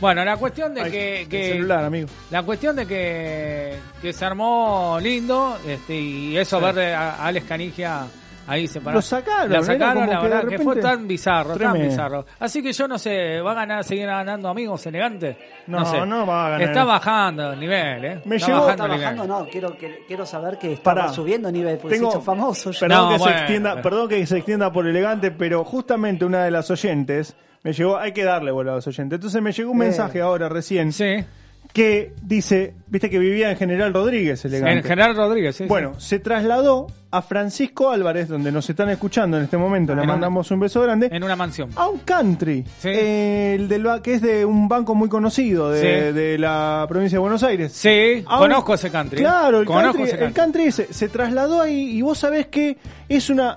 Bueno, 0.00 0.24
la 0.24 0.36
cuestión 0.36 0.74
de 0.74 0.82
Ay, 0.82 0.90
que, 0.90 1.22
el 1.22 1.52
celular, 1.54 1.84
amigo. 1.84 2.08
la 2.30 2.42
cuestión 2.42 2.76
de 2.76 2.86
que, 2.86 3.74
que 4.00 4.12
se 4.12 4.24
armó 4.24 4.98
lindo 5.00 5.58
este, 5.66 5.94
y 5.94 6.36
eso 6.36 6.58
Sí. 6.58 6.64
ver 6.74 6.94
a 6.94 7.10
a 7.14 7.26
Alex 7.26 7.46
Canigia 7.46 8.02
ahí 8.50 8.66
separado. 8.66 8.98
Lo 8.98 9.02
sacaron, 9.02 9.52
Lo 9.52 9.62
sacaron, 9.62 10.08
la 10.08 10.16
que 10.20 10.28
verdad 10.28 10.48
que 10.48 10.58
fue 10.58 10.76
tan 10.76 11.06
bizarro, 11.06 11.56
tan 11.56 11.74
bizarro. 11.74 12.26
Así 12.38 12.62
que 12.62 12.72
yo 12.72 12.88
no 12.88 12.98
sé, 12.98 13.40
¿va 13.40 13.52
a 13.52 13.54
ganar, 13.54 13.84
seguir 13.84 14.06
ganando 14.06 14.48
amigos 14.48 14.84
elegantes? 14.86 15.36
No, 15.66 15.84
sé. 15.84 16.04
no 16.06 16.26
va 16.26 16.46
a 16.46 16.50
ganar. 16.50 16.68
Está 16.68 16.84
bajando 16.84 17.52
el 17.52 17.60
nivel, 17.60 18.04
¿eh? 18.04 18.22
Me 18.24 18.36
está 18.36 18.48
llegó- 18.48 18.60
bajando 18.66 18.84
Está 18.86 18.96
bajando, 18.96 19.26
no, 19.26 19.46
quiero, 20.06 20.26
saber 20.26 20.58
que 20.58 20.72
está 20.72 20.82
Pará. 20.94 21.08
subiendo 21.12 21.50
nivel, 21.50 21.78
porque 21.78 21.96
Tengo- 21.96 22.10
se 22.10 22.18
hizo 22.18 22.24
famoso. 22.24 22.70
Perdón, 22.78 22.98
No, 22.98 23.08
que 23.10 23.18
bueno, 23.18 23.24
se 23.34 23.38
extienda, 23.40 23.70
pero- 23.74 23.82
perdón 23.82 24.08
que 24.08 24.26
se 24.26 24.36
extienda 24.36 24.72
por 24.72 24.86
elegante, 24.86 25.30
pero 25.30 25.64
justamente 25.64 26.24
una 26.24 26.44
de 26.44 26.50
las 26.50 26.70
oyentes 26.70 27.36
me 27.62 27.72
llegó, 27.72 27.98
hay 27.98 28.12
que 28.12 28.24
darle 28.24 28.50
bola 28.50 28.72
a 28.72 28.74
los 28.76 28.86
oyentes. 28.86 29.16
Entonces 29.16 29.40
me 29.42 29.52
llegó 29.52 29.70
un 29.70 29.76
Eh. 29.82 29.84
mensaje 29.86 30.20
ahora 30.20 30.48
recién 30.48 30.92
Sí, 30.92 31.24
que 31.72 32.12
dice, 32.22 32.74
viste 32.88 33.08
que 33.10 33.18
vivía 33.18 33.50
en 33.50 33.56
General 33.56 33.92
Rodríguez, 33.94 34.44
elegante. 34.44 34.78
en 34.78 34.82
General 34.84 35.16
Rodríguez, 35.16 35.54
sí. 35.56 35.64
sí. 35.64 35.68
Bueno, 35.68 35.98
se 36.00 36.18
trasladó 36.18 36.88
a 37.12 37.22
Francisco 37.22 37.90
Álvarez, 37.90 38.28
donde 38.28 38.50
nos 38.52 38.68
están 38.70 38.88
escuchando 38.90 39.36
en 39.36 39.44
este 39.44 39.56
momento, 39.56 39.94
le 39.94 40.02
En 40.02 40.08
mandamos 40.08 40.50
un 40.50 40.60
beso 40.60 40.80
grande, 40.82 41.08
en 41.10 41.22
una 41.24 41.36
mansión. 41.36 41.70
a 41.76 41.88
un 41.88 41.98
country, 42.00 42.64
Sí. 42.78 42.88
eh, 42.88 43.56
el 43.58 43.68
del, 43.68 43.82
ba- 43.84 44.00
que 44.02 44.14
es 44.14 44.22
de 44.22 44.44
un 44.44 44.68
banco 44.68 44.94
muy 44.94 45.08
conocido 45.08 45.70
de, 45.70 45.80
Sí. 45.80 46.12
de 46.16 46.38
la 46.38 46.86
provincia 46.88 47.16
de 47.16 47.20
Buenos 47.20 47.42
Aires. 47.42 47.72
Sí, 47.72 48.22
A 48.26 48.34
un- 48.36 48.48
conozco 48.48 48.74
ese 48.74 48.90
country. 48.90 49.18
Claro, 49.18 49.60
el 49.60 49.66
conozco 49.66 49.98
country, 49.98 50.14
ese 50.14 50.24
el 50.24 50.32
country 50.32 50.62
ese 50.64 50.92
se 50.92 51.08
trasladó 51.08 51.60
ahí 51.62 51.96
y 51.96 52.02
vos 52.02 52.18
sabés 52.18 52.46
que 52.48 52.78
es 53.08 53.30
una... 53.30 53.56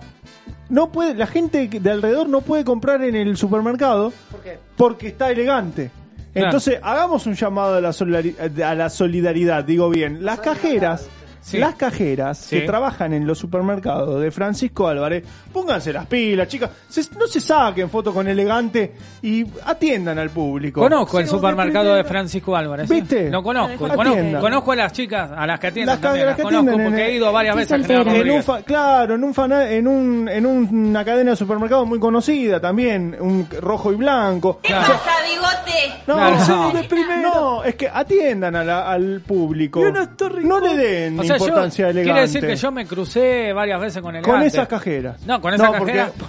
No 0.70 0.92
puede, 0.92 1.14
la 1.14 1.28
gente 1.28 1.68
de 1.68 1.92
alrededor 1.92 2.30
no 2.30 2.42
puede 2.42 2.64
comprar 2.64 3.04
en 3.04 3.16
el 3.16 3.38
supermercado 3.38 4.12
¿Por 4.32 4.42
qué? 4.42 4.58
porque 4.78 5.08
está 5.10 5.30
elegante. 5.30 5.92
Claro. 6.34 6.48
Entonces, 6.48 6.80
hagamos 6.82 7.26
un 7.28 7.36
llamado 7.36 7.76
a 7.76 7.82
la, 7.82 7.90
solidari- 7.92 8.36
a 8.64 8.74
la 8.76 8.90
solidaridad, 8.90 9.64
digo 9.64 9.90
bien. 9.90 10.26
Las 10.26 10.40
cajeras, 10.40 11.08
Sí. 11.44 11.58
las 11.58 11.76
cajeras 11.76 12.38
Sí. 12.38 12.60
que 12.60 12.66
trabajan 12.66 13.14
en 13.14 13.28
los 13.28 13.38
supermercados 13.38 14.22
de 14.22 14.32
Francisco 14.32 14.88
Álvarez, 14.88 15.24
pónganse 15.52 15.92
las 15.92 16.06
pilas, 16.08 16.48
chicas. 16.48 16.70
Se- 16.88 17.04
no 17.20 17.28
se 17.28 17.40
saquen 17.42 17.90
fotos 17.90 18.14
con 18.14 18.28
elegante 18.28 18.94
y 19.22 19.46
atiendan 19.66 20.18
al 20.20 20.30
público. 20.30 20.82
Conozco 20.82 21.20
el 21.20 21.28
supermercado 21.28 21.96
de 21.96 22.04
Francisco 22.04 22.56
Álvarez. 22.56 22.90
¿eh? 22.90 22.94
¿Viste? 22.94 23.30
Lo 23.30 23.44
conozco. 23.44 23.86
Atiendan. 23.86 23.98
Conozco, 23.98 24.42
conozco 24.42 24.72
a 24.72 24.76
las 24.78 24.94
chicas, 24.94 25.30
a 25.36 25.46
las 25.46 25.60
que 25.60 25.68
atienden 25.68 25.88
Las 25.94 25.98
ca- 26.00 26.08
también. 26.08 26.26
las 26.28 26.32
Las 26.32 26.38
que 26.38 26.44
conozco 26.44 26.60
atienden 26.70 26.86
en 26.86 26.92
porque 26.92 27.06
el- 27.06 27.12
he 27.12 27.16
ido 27.18 27.32
varias 27.32 27.56
veces 27.56 27.72
a 27.72 27.76
Estoy 27.76 27.88
General 27.88 28.04
soltera. 28.06 28.22
En 28.24 28.30
un 28.32 28.44
Rodríguez. 28.44 28.46
fa- 28.46 28.66
claro, 28.66 29.16
en 29.16 29.24
un 29.24 29.34
fana- 29.34 29.70
en 29.70 29.88
un 29.88 30.30
en 30.30 30.46
un- 30.46 30.70
una 30.88 31.04
cadena 31.06 31.32
de 31.32 31.36
supermercados 31.38 31.88
muy 31.88 32.00
conocida 32.00 32.60
también, 32.62 33.16
un 33.20 33.48
rojo 33.62 33.92
y 33.92 33.96
blanco. 33.96 34.60
O 34.64 34.68
sea, 34.68 34.80
bigote? 34.80 36.04
no, 36.08 36.16
Claro. 36.16 36.72
sí, 36.72 36.78
de 36.78 36.84
primera. 36.84 37.22
no, 37.22 37.64
es 37.64 37.76
que 37.76 37.90
atiendan 37.90 38.56
a 38.56 38.64
la- 38.64 38.90
al 38.92 39.22
público. 39.22 39.82
No 40.44 40.60
le 40.60 40.76
den 40.76 41.20
O 41.20 41.24
sea, 41.40 41.48
yo, 41.68 41.84
elegante. 41.90 42.04
quiere 42.04 42.20
decir 42.22 42.42
que 42.42 42.56
yo 42.56 42.72
me 42.72 42.86
crucé 42.86 43.54
varias 43.54 43.80
veces 43.80 44.02
con 44.02 44.16
el 44.16 44.22
con 44.24 44.32
elegante. 44.36 44.58
esas 44.58 44.68
cajeras. 44.68 45.26
No, 45.26 45.40
con 45.42 45.54
esas 45.54 45.72
cajeras. 45.72 46.12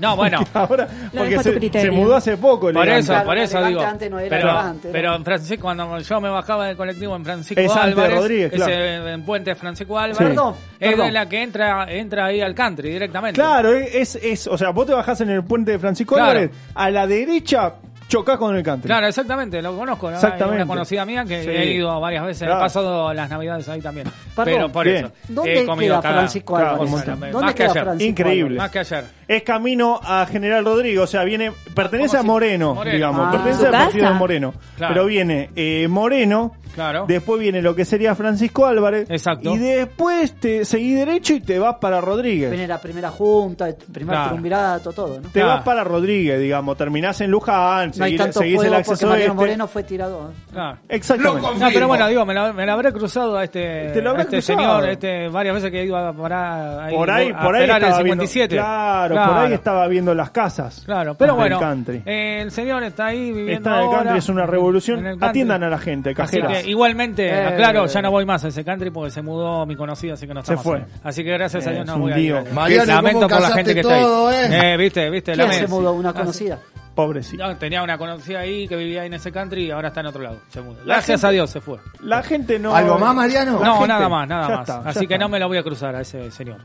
No, 0.00 0.16
bueno. 0.16 0.38
porque 0.52 0.58
ahora 0.58 0.88
porque 1.14 1.70
se, 1.74 1.90
mudó 1.90 2.16
hace 2.16 2.38
poco 2.38 2.60
Por 2.60 2.70
elegante. 2.70 3.00
eso, 3.00 3.12
Claro, 3.12 3.26
por 3.26 3.36
eso 3.36 3.58
elegante 3.58 3.68
digo. 3.78 3.90
antes 3.90 4.10
no 4.10 4.18
era 4.18 4.28
pero, 4.30 4.48
elegante, 4.48 4.88
¿no? 4.88 4.92
pero 4.92 5.14
en 5.14 5.24
Francisco, 5.26 5.62
cuando 5.62 5.98
yo 5.98 6.20
me 6.22 6.28
bajaba 6.30 6.66
del 6.68 6.76
colectivo 6.78 7.16
en 7.16 7.22
Francisco 7.24 7.60
Es 7.60 7.70
Álvarez, 7.76 8.16
Rodríguez, 8.16 8.50
claro. 8.50 8.72
ese 8.72 9.12
en 9.12 9.22
Puente 9.26 9.54
Francisco 9.56 9.98
Álvarez, 9.98 10.16
Perdón, 10.26 10.54
es 10.78 10.88
perdón. 10.88 11.06
de 11.06 11.12
la 11.12 11.28
que 11.28 11.42
entra 11.42 11.92
entra 11.92 12.24
ahí 12.24 12.40
al 12.40 12.54
country 12.54 12.88
directamente. 12.92 13.38
Claro, 13.38 13.74
es, 13.74 14.16
es, 14.16 14.46
o 14.46 14.56
sea, 14.56 14.70
vos 14.70 14.86
te 14.86 14.94
bajás 14.94 15.20
en 15.20 15.28
el 15.30 15.44
puente 15.44 15.72
de 15.72 15.78
Francisco 15.78 16.14
Claro. 16.14 16.30
Álvarez, 16.30 16.50
a 16.74 16.90
la 16.90 17.06
derecha 17.06 17.74
chocás 18.10 18.36
con 18.36 18.54
el 18.56 18.62
country. 18.62 18.88
Claro, 18.88 19.06
exactamente, 19.06 19.62
lo 19.62 19.74
conozco. 19.76 20.10
¿no? 20.10 20.16
Exactamente. 20.16 20.56
Hay 20.56 20.62
Una 20.62 20.66
conocida 20.66 21.04
mía 21.06 21.24
que 21.24 21.42
Sí. 21.44 21.48
he 21.48 21.72
ido 21.74 21.98
varias 22.00 22.26
veces, 22.26 22.42
Claro. 22.42 22.60
he 22.60 22.62
pasado 22.64 23.14
las 23.14 23.30
navidades 23.30 23.68
ahí 23.68 23.80
también. 23.80 24.08
Perdón, 24.36 24.44
Pero 24.54 24.68
por 24.72 24.84
bien. 24.84 24.96
eso. 25.06 25.12
¿Dónde 25.28 25.60
he 25.62 25.64
comido 25.66 25.94
queda 25.94 26.02
cada- 26.02 26.14
Francisco 26.16 26.52
cosa, 26.54 27.16
¿Dónde 27.16 27.30
Más 27.40 27.54
que 27.54 27.62
ayer. 27.64 27.82
Francisco 27.84 28.10
Increíble. 28.10 28.58
Más 28.58 28.70
que 28.70 28.78
ayer. 28.80 29.04
Es 29.28 29.42
camino 29.44 30.00
a 30.02 30.26
General 30.26 30.64
Rodrigo, 30.64 31.04
o 31.04 31.06
sea, 31.06 31.22
viene, 31.24 31.52
pertenece 31.74 32.16
a 32.16 32.20
si- 32.22 32.26
Moreno, 32.26 32.74
Moreno. 32.74 32.94
digamos, 32.94 33.26
Ah. 33.28 33.30
pertenece 33.30 33.60
¿Su 33.60 33.66
al 33.66 33.72
partido 33.72 34.08
de 34.08 34.14
Moreno. 34.14 34.54
Claro. 34.76 34.94
Pero 34.94 35.06
viene 35.06 35.50
eh, 35.54 35.86
Moreno, 35.88 36.52
Claro. 36.74 37.04
después 37.06 37.40
viene 37.40 37.60
lo 37.62 37.74
que 37.74 37.84
sería 37.84 38.14
Francisco 38.14 38.66
Álvarez, 38.66 39.08
Exacto. 39.10 39.54
y 39.54 39.58
después 39.58 40.32
te 40.34 40.64
seguís 40.64 40.96
derecho 40.96 41.34
y 41.34 41.40
te 41.40 41.58
vas 41.58 41.76
para 41.80 42.00
Rodríguez. 42.00 42.50
Viene 42.50 42.66
la 42.68 42.78
primera 42.80 43.10
junta, 43.10 43.68
el 43.68 43.74
primer 43.76 44.14
Claro. 44.14 44.28
triunvirato, 44.30 44.92
todo, 44.92 45.16
¿no? 45.20 45.28
Te 45.28 45.40
Claro. 45.40 45.48
vas 45.48 45.62
para 45.62 45.84
Rodríguez, 45.84 46.38
digamos, 46.40 46.76
terminás 46.76 47.20
en 47.20 47.30
Luján, 47.30 47.92
No 47.96 48.04
hay 48.04 48.10
seguís, 48.12 48.18
tanto 48.20 48.38
seguís 48.40 48.54
el 48.60 48.66
porque 48.68 48.76
acceso 48.76 49.06
Mariano 49.08 49.32
este. 49.32 49.36
Moreno 49.42 49.68
fue 49.68 49.82
tirado. 49.82 50.30
¿eh? 50.30 50.34
Claro. 50.52 50.78
Exactamente. 50.88 51.48
No, 51.58 51.68
pero 51.72 51.88
bueno, 51.88 52.08
digo, 52.08 52.24
me 52.26 52.34
la, 52.34 52.52
me 52.52 52.66
la 52.66 52.72
habré 52.74 52.92
cruzado 52.92 53.36
a 53.36 53.44
este, 53.44 53.90
Te 53.92 54.02
lo 54.02 54.10
habrás 54.10 54.26
a 54.26 54.36
este 54.36 54.52
cruzado. 54.52 54.58
señor 54.80 54.88
este, 54.90 55.28
varias 55.28 55.54
veces 55.54 55.70
que 55.70 55.80
he 55.80 55.84
ido 55.84 55.96
a 55.96 56.12
parar 56.12 56.80
ahí, 56.80 56.94
por 56.94 57.10
ahí, 57.10 57.30
a 57.34 57.40
por 57.40 57.56
ahí 57.56 57.62
estaba 57.64 58.02
viendo, 58.02 58.24
57. 58.26 58.56
claro, 58.56 59.14
por 59.14 59.36
ahí 59.38 59.52
estaba 59.52 59.86
viendo 59.88 60.14
las 60.14 60.30
casas. 60.30 60.82
Claro, 60.84 61.14
pero 61.14 61.34
bueno, 61.34 61.58
country. 61.58 62.02
eh, 62.06 62.40
el 62.42 62.50
señor 62.50 62.82
está 62.84 63.06
ahí 63.06 63.32
viviendo 63.32 63.52
Está 63.68 63.70
en 63.70 63.76
el 63.76 63.84
ahora, 63.86 63.98
country, 64.02 64.18
es 64.18 64.28
una 64.28 64.46
revolución. 64.46 65.22
Atiendan 65.22 65.62
a 65.64 65.68
la 65.68 65.78
gente, 65.78 66.10
Así 66.10 66.16
cajeras. 66.40 66.59
Que 66.64 66.70
igualmente, 66.70 67.26
Eh, 67.28 67.46
aclaro, 67.46 67.86
ya 67.86 68.02
no 68.02 68.10
voy 68.10 68.24
más 68.24 68.44
a 68.44 68.48
ese 68.48 68.64
country 68.64 68.90
porque 68.90 69.10
se 69.10 69.22
mudó 69.22 69.64
mi 69.66 69.76
conocido, 69.76 70.14
así 70.14 70.26
que 70.26 70.34
no 70.34 70.40
Se 70.42 70.52
estamos 70.54 70.62
fue. 70.64 70.78
ahí. 70.78 70.84
Así 71.04 71.24
que 71.24 71.30
gracias 71.32 71.66
a 71.66 71.70
Eh, 71.70 71.74
Dios 71.74 71.86
no 71.86 71.98
voy 71.98 72.12
a 72.12 72.18
ir. 72.18 72.22
lío. 72.24 72.44
Mariano, 72.54 72.84
Lamento 72.86 73.20
¿cómo 73.28 73.28
por 73.40 73.40
la 73.40 73.54
gente 73.54 73.74
que 73.74 73.82
todo, 73.82 74.30
está 74.30 74.46
ahí. 74.56 74.62
eh? 74.70 74.74
Eh, 74.74 74.76
viste, 74.76 75.10
viste, 75.10 75.32
¿Quién 75.32 75.52
se 75.52 75.66
mudó? 75.66 75.92
¿Una 75.92 76.12
conocida? 76.12 76.58
Pobrecito. 76.94 77.46
No, 77.46 77.56
tenía 77.56 77.82
una 77.82 77.96
conocida 77.96 78.40
ahí 78.40 78.66
que 78.66 78.76
vivía 78.76 79.02
ahí 79.02 79.06
en 79.06 79.14
ese 79.14 79.30
country 79.30 79.66
y 79.66 79.70
ahora 79.70 79.88
está 79.88 80.00
en 80.00 80.06
otro 80.06 80.22
lado. 80.22 80.38
Se 80.48 80.60
mudó. 80.60 80.78
La 80.84 80.94
Gracias 80.96 81.20
gente- 81.20 81.26
a 81.28 81.30
Dios 81.30 81.48
se 81.50 81.60
fue. 81.60 81.78
La 82.02 82.22
gente 82.22 82.58
no. 82.58 82.74
¿Algo 82.74 82.98
más, 82.98 83.14
Mariano? 83.14 83.60
La 83.60 83.66
No, 83.66 83.72
gente- 83.74 83.88
nada 83.88 84.08
más, 84.08 84.28
nada 84.28 84.48
ya 84.48 84.56
más. 84.56 84.68
está, 84.68 84.88
Así 84.90 85.06
que 85.06 85.14
está. 85.14 85.18
no 85.24 85.28
me 85.28 85.38
lo 85.38 85.46
voy 85.48 85.58
a 85.58 85.62
cruzar 85.62 85.94
a 85.94 86.00
ese 86.00 86.30
señor. 86.32 86.58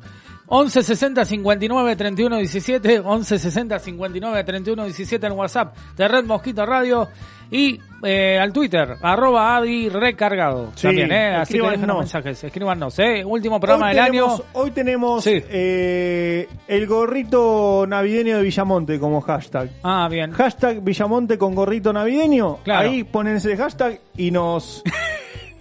11 0.48 0.84
60 0.84 1.26
59 1.26 1.96
31 1.96 2.38
17, 2.38 3.00
11 3.00 3.40
60 3.40 3.80
59 3.80 4.44
31 4.44 4.84
17 4.86 5.26
en 5.28 5.34
WhatsApp 5.34 5.76
de 5.96 6.08
Red 6.08 6.26
Mosquito 6.26 6.66
Radio 6.66 7.08
y 7.52 7.80
eh, 8.04 8.38
al 8.40 8.52
Twitter, 8.54 8.96
arroba 9.02 9.56
Adi 9.58 9.90
recargado. 9.90 10.72
Sí, 10.76 10.84
también, 10.88 11.12
¿eh? 11.12 11.36
Así 11.36 11.54
que 11.60 11.62
dejen 11.70 11.88
los 11.88 12.00
mensajes, 12.00 12.44
escríbanos, 12.44 13.00
¿eh? 13.00 13.24
Último 13.26 13.60
programa 13.60 13.90
hoy 13.90 13.96
del 13.96 14.06
tenemos, 14.06 14.34
año. 14.40 14.50
Hoy 14.54 14.72
tenemos 14.72 15.24
Sí. 15.24 15.44
eh, 15.50 16.48
el 16.68 16.88
gorrito 16.88 17.86
navideño 17.88 18.38
de 18.38 18.44
Villamonte 18.44 19.00
como 19.00 19.22
hashtag. 19.22 19.70
Ah, 19.84 20.08
bien. 20.10 20.32
Hashtag 20.32 20.82
Villamonte 20.82 21.38
con 21.38 21.56
gorrito 21.56 21.92
navideño. 21.94 22.58
Claro. 22.64 22.90
Ahí 22.90 23.04
ponen 23.04 23.38
ese 23.38 23.56
hashtag 23.58 24.00
y 24.18 24.32
nos. 24.32 24.84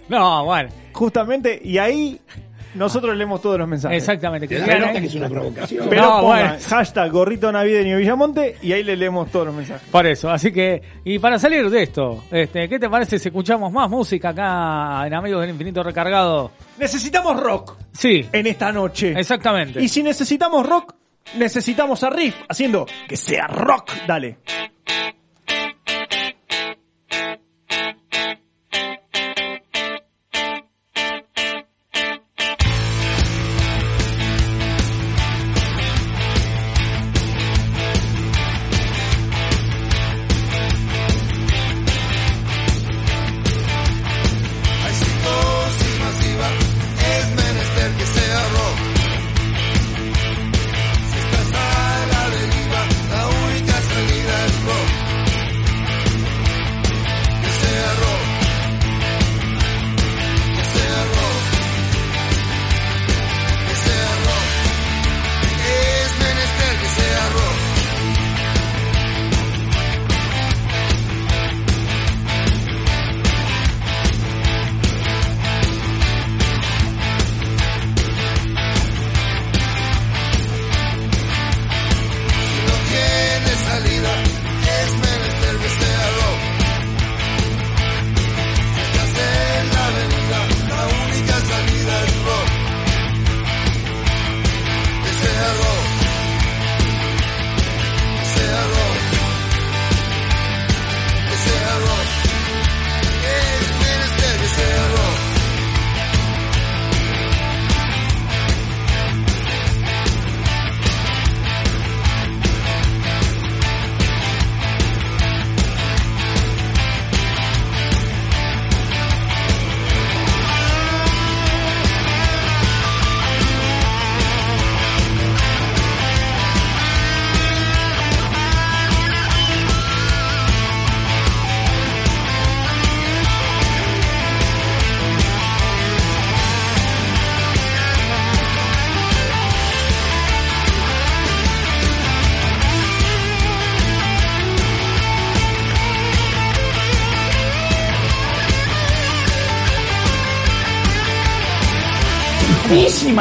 No, 0.07 0.45
bueno, 0.45 0.69
Justamente, 0.93 1.59
y 1.63 1.79
ahí 1.79 2.21
nosotros 2.75 3.15
leemos 3.17 3.41
todos 3.41 3.57
los 3.57 3.67
mensajes. 3.67 3.97
exactamente. 3.97 4.47
Que 4.47 4.57
es 4.57 5.15
una 5.15 5.27
provocación. 5.29 5.87
Pero 5.89 6.01
No, 6.01 6.21
pongan 6.21 6.47
bueno. 6.49 6.55
hashtag 6.69 7.11
gorrito 7.11 7.51
navideño 7.51 7.97
Villamonte 7.97 8.57
y 8.61 8.71
ahí 8.73 8.83
le 8.83 8.95
leemos 8.95 9.31
todos 9.31 9.47
los 9.47 9.55
mensajes. 9.55 9.87
Por 9.89 10.05
eso, 10.05 10.29
así 10.29 10.51
que, 10.51 10.81
y 11.03 11.19
para 11.19 11.39
salir 11.39 11.69
de 11.69 11.83
esto, 11.83 12.23
este, 12.31 12.67
¿qué 12.69 12.77
te 12.79 12.89
parece 12.89 13.17
si 13.19 13.29
escuchamos 13.29 13.71
más 13.71 13.89
música 13.89 14.29
acá 14.29 15.07
en 15.07 15.13
Amigos 15.13 15.41
del 15.41 15.49
Infinito 15.51 15.81
Recargado? 15.83 16.51
Necesitamos 16.77 17.39
rock 17.41 17.77
Sí, 17.93 18.27
en 18.31 18.47
esta 18.47 18.71
noche. 18.71 19.13
exactamente. 19.17 19.81
Y 19.81 19.87
si 19.87 20.03
necesitamos 20.03 20.67
rock, 20.67 20.93
necesitamos 21.37 22.03
a 22.03 22.09
Riff 22.09 22.35
haciendo 22.49 22.85
que 23.07 23.17
sea 23.17 23.47
rock. 23.47 23.91
Dale. 24.07 24.37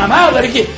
ma 0.07 0.31
warke 0.33 0.69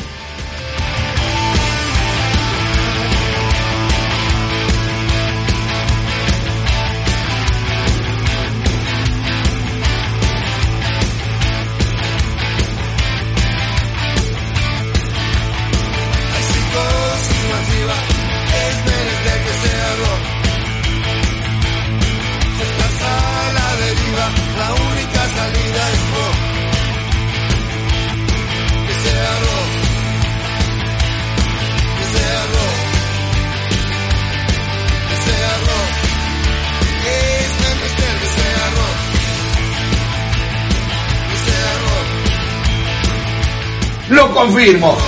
confirmo. 44.66 45.05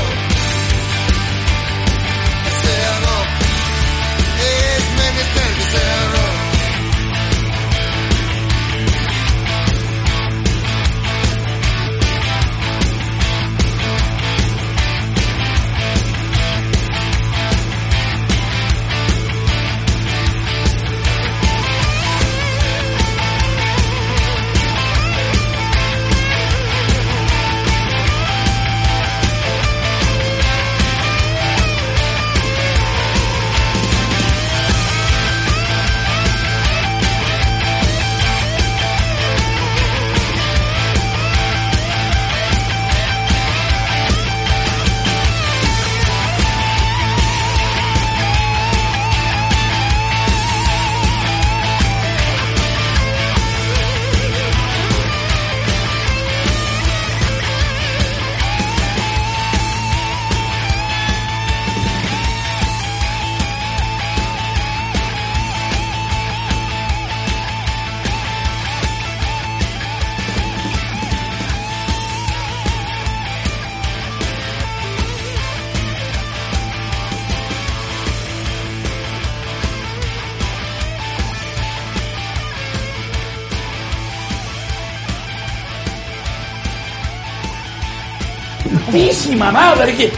Putísima 88.99 89.53
madre 89.53 89.95
que... 89.95 90.13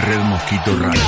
Red 0.00 0.20
Mosquito 0.20 0.78
Radio. 0.78 1.00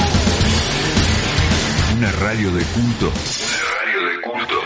Una 1.96 2.12
radio 2.12 2.50
de 2.52 2.64
culto. 2.64 3.06
Una 3.06 3.62
radio 3.78 4.06
de 4.06 4.20
culto. 4.20 4.56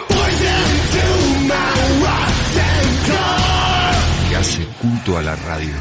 Que 4.29 4.37
hace 4.37 4.65
culto 4.81 5.19
a 5.19 5.23
la 5.23 5.37
radio. 5.37 5.75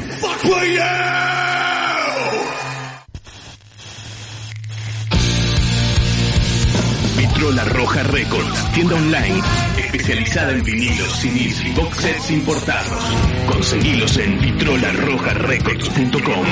Vitrola 7.40 7.64
Roja 7.64 8.02
Records, 8.02 8.70
tienda 8.72 8.96
online, 8.96 9.40
especializada 9.78 10.52
en 10.52 10.62
vinilos, 10.62 11.20
CDs 11.20 11.64
y 11.64 11.72
box 11.72 11.96
sets 11.96 12.30
importados. 12.32 13.02
Conseguilos 13.46 14.14
en 14.18 14.38
vitrolarrojarecords.com. 14.42 16.46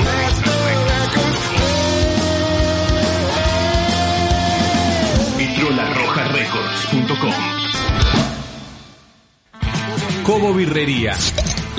vitrolarrojarecords.com. 5.37 7.33
Cobo 10.23 10.55
Birrería. 10.55 11.15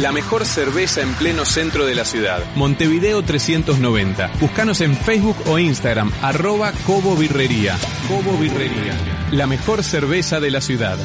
La 0.01 0.12
mejor 0.12 0.46
cerveza 0.46 1.03
en 1.03 1.12
pleno 1.12 1.44
centro 1.44 1.84
de 1.84 1.94
la 1.94 2.07
ciudad. 2.07 2.42
Montevideo 2.55 3.22
390. 3.22 4.30
Búscanos 4.40 4.80
en 4.80 4.96
Facebook 4.96 5.36
o 5.44 5.59
Instagram, 5.59 6.11
arroba 6.22 6.72
Cobo 6.86 7.14
Birrería. 7.16 7.76
Cobo 8.09 8.38
Birrería. 8.38 8.94
La 9.30 9.46
mejor 9.46 9.84
cerveza 9.84 10.40
de 10.40 10.51
la 10.51 10.62
ciudad. 10.62 10.96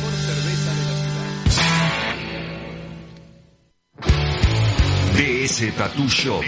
DS 5.17 5.75
Tattoo 5.75 6.07
Shop. 6.07 6.43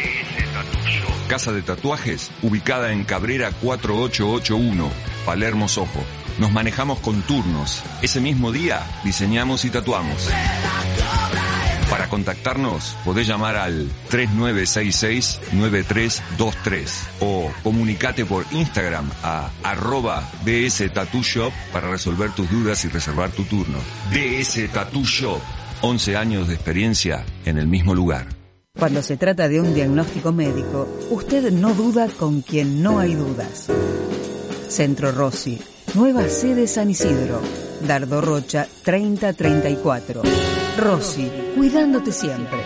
Casa 1.28 1.52
de 1.52 1.62
tatuajes 1.64 2.32
ubicada 2.44 2.94
en 2.94 3.04
Cabrera 3.04 3.52
4881, 3.62 4.90
Palermo 5.26 5.68
Sojo. 5.68 6.02
Nos 6.40 6.54
manejamos 6.54 7.00
con 7.00 7.22
turnos. 7.24 7.84
Ese 8.02 8.22
mismo 8.22 8.54
día 8.54 8.88
diseñamos 9.04 9.66
y 9.66 9.70
tatuamos. 9.70 10.30
Para 11.90 12.10
contactarnos 12.10 12.98
podés 13.06 13.28
llamar 13.28 13.56
al 13.56 13.90
3966-9323 14.10 16.90
o 17.22 17.50
comunicate 17.64 18.26
por 18.26 18.46
Instagram 18.52 19.10
a 19.24 19.50
arroba 19.64 20.30
DS 20.44 20.92
Tattoo 20.94 21.24
Shop 21.24 21.54
para 21.72 21.90
resolver 21.90 22.32
tus 22.32 22.52
dudas 22.52 22.84
y 22.84 22.90
reservar 22.90 23.32
tu 23.32 23.44
turno. 23.44 23.78
DS 24.12 24.70
Tattoo 24.74 25.06
Shop, 25.06 25.40
11 25.82 26.18
años 26.18 26.50
de 26.50 26.56
experiencia 26.56 27.24
en 27.46 27.58
el 27.58 27.68
mismo 27.68 27.96
lugar. 27.96 28.28
Cuando 28.78 29.02
se 29.02 29.16
trata 29.18 29.48
de 29.48 29.62
un 29.62 29.74
diagnóstico 29.74 30.34
médico, 30.34 30.88
usted 31.10 31.52
no 31.52 31.74
duda 31.74 32.10
con 32.10 32.42
quien 32.42 32.84
no 32.84 33.00
hay 33.00 33.16
dudas. 33.16 33.68
Centro 34.68 35.14
Rossi, 35.14 35.60
nueva 35.96 36.28
sede 36.28 36.68
San 36.68 36.90
Isidro, 36.90 37.42
Dardo 37.82 38.20
Rocha 38.22 38.68
3034. 38.84 40.22
Rossi, 40.78 41.30
cuidándote 41.56 42.12
siempre. 42.12 42.60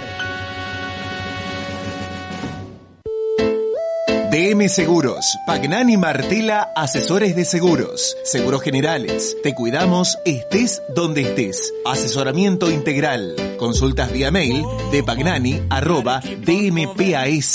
DM 4.30 4.68
Seguros, 4.70 5.38
Pagnani 5.48 5.98
Martela, 5.98 6.72
asesores 6.76 7.36
de 7.36 7.46
seguros, 7.46 8.16
seguros 8.24 8.62
generales. 8.62 9.38
Te 9.44 9.54
cuidamos, 9.56 10.18
estés 10.26 10.82
donde 10.94 11.22
estés. 11.22 11.74
Asesoramiento 11.86 12.70
integral. 12.70 13.36
Consultas 13.58 14.12
vía 14.12 14.30
mail 14.32 14.64
de 14.92 15.04
pagnani 15.04 15.62
arroba 15.70 16.20
dmpas.com.ar. 16.20 17.52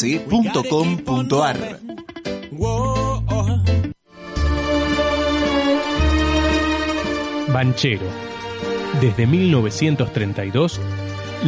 Banchero. 7.48 8.26
Desde 9.01 9.27
1932, 9.27 10.81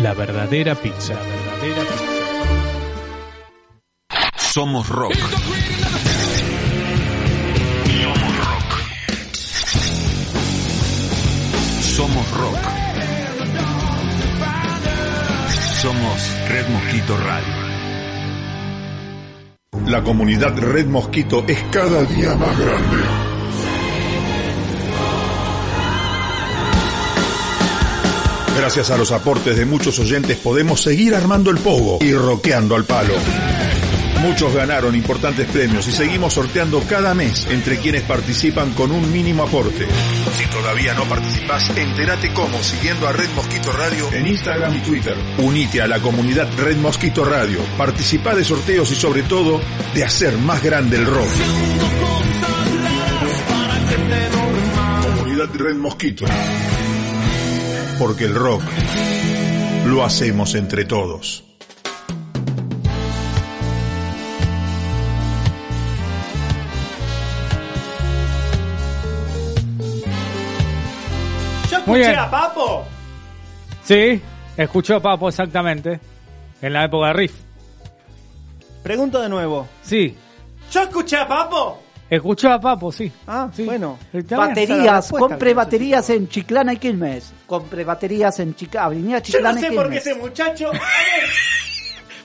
la 0.02 0.12
verdadera 0.12 0.74
pizza. 0.74 1.14
La 1.14 1.20
verdadera 1.22 1.82
pizza. 1.82 2.08
Somos 4.36 4.88
rock. 4.88 5.14
Somos 11.80 12.30
rock. 12.32 12.58
Somos 15.80 16.36
Red 16.48 16.68
Mosquito 16.68 17.16
Radio. 17.16 17.54
La 19.86 20.02
comunidad 20.02 20.58
Red 20.58 20.86
Mosquito 20.86 21.44
es 21.48 21.62
cada 21.70 22.02
día 22.04 22.34
más 22.34 22.58
grande. 22.58 23.37
Gracias 28.58 28.90
a 28.90 28.98
los 28.98 29.12
aportes 29.12 29.56
de 29.56 29.64
muchos 29.64 30.00
oyentes 30.00 30.36
podemos 30.36 30.82
seguir 30.82 31.14
armando 31.14 31.52
el 31.52 31.58
pogo 31.58 31.98
y 32.00 32.12
roqueando 32.12 32.74
al 32.74 32.84
palo. 32.84 33.14
Muchos 34.20 34.52
ganaron 34.52 34.96
importantes 34.96 35.46
premios 35.46 35.86
y 35.86 35.92
seguimos 35.92 36.34
sorteando 36.34 36.80
cada 36.80 37.14
mes 37.14 37.46
entre 37.48 37.78
quienes 37.78 38.02
participan 38.02 38.72
con 38.74 38.90
un 38.90 39.12
mínimo 39.12 39.44
aporte. 39.44 39.86
Si 40.36 40.44
todavía 40.46 40.92
no 40.94 41.04
participas, 41.04 41.70
entérate 41.76 42.32
cómo 42.32 42.60
siguiendo 42.60 43.06
a 43.06 43.12
Red 43.12 43.30
Mosquito 43.36 43.70
Radio 43.70 44.12
en 44.12 44.26
Instagram 44.26 44.74
y 44.74 44.80
Twitter. 44.80 45.16
Unite 45.38 45.80
a 45.80 45.86
la 45.86 46.00
comunidad 46.00 46.48
Red 46.58 46.78
Mosquito 46.78 47.24
Radio, 47.24 47.60
participa 47.78 48.34
de 48.34 48.42
sorteos 48.42 48.90
y 48.90 48.96
sobre 48.96 49.22
todo 49.22 49.60
de 49.94 50.04
hacer 50.04 50.36
más 50.36 50.60
grande 50.64 50.96
el 50.96 51.06
rock. 51.06 51.30
Comunidad 55.14 55.48
Red 55.54 55.76
Mosquito. 55.76 56.24
Porque 57.98 58.24
el 58.24 58.34
rock 58.34 58.62
lo 59.86 60.04
hacemos 60.04 60.54
entre 60.54 60.84
todos. 60.84 61.44
Yo 71.70 71.78
Muy 71.86 72.00
escuché 72.00 72.08
bien. 72.08 72.18
a 72.18 72.30
Papo. 72.30 72.84
Sí, 73.84 74.22
escuchó 74.56 74.96
a 74.96 75.00
Papo 75.00 75.28
exactamente. 75.28 76.00
En 76.62 76.72
la 76.72 76.84
época 76.84 77.08
de 77.08 77.12
Riff. 77.12 77.34
Pregunto 78.82 79.20
de 79.20 79.28
nuevo. 79.28 79.68
Sí, 79.82 80.16
¿Yo 80.70 80.82
escuché 80.82 81.16
a 81.16 81.26
Papo? 81.26 81.82
Escuchó 82.10 82.50
a 82.50 82.60
Papo, 82.60 82.90
sí. 82.92 83.10
Ah, 83.26 83.50
bueno. 83.58 83.98
Baterías, 84.30 85.10
compre 85.10 85.54
baterías 85.54 86.10
en 86.10 86.28
Chiclana 86.28 86.72
y 86.74 86.76
Quilmes. 86.78 87.32
Compre 87.46 87.84
baterías 87.84 88.38
en 88.40 88.54
Chica, 88.54 88.84
Avenida 88.84 89.18
Yo 89.18 89.24
Chiclana 89.24 89.52
no 89.52 89.58
y 89.58 89.62
sé 89.62 89.68
por 89.72 89.84
qué 89.90 89.98
Quilmes. 89.98 90.06
ese 90.06 90.14
muchacho. 90.16 90.70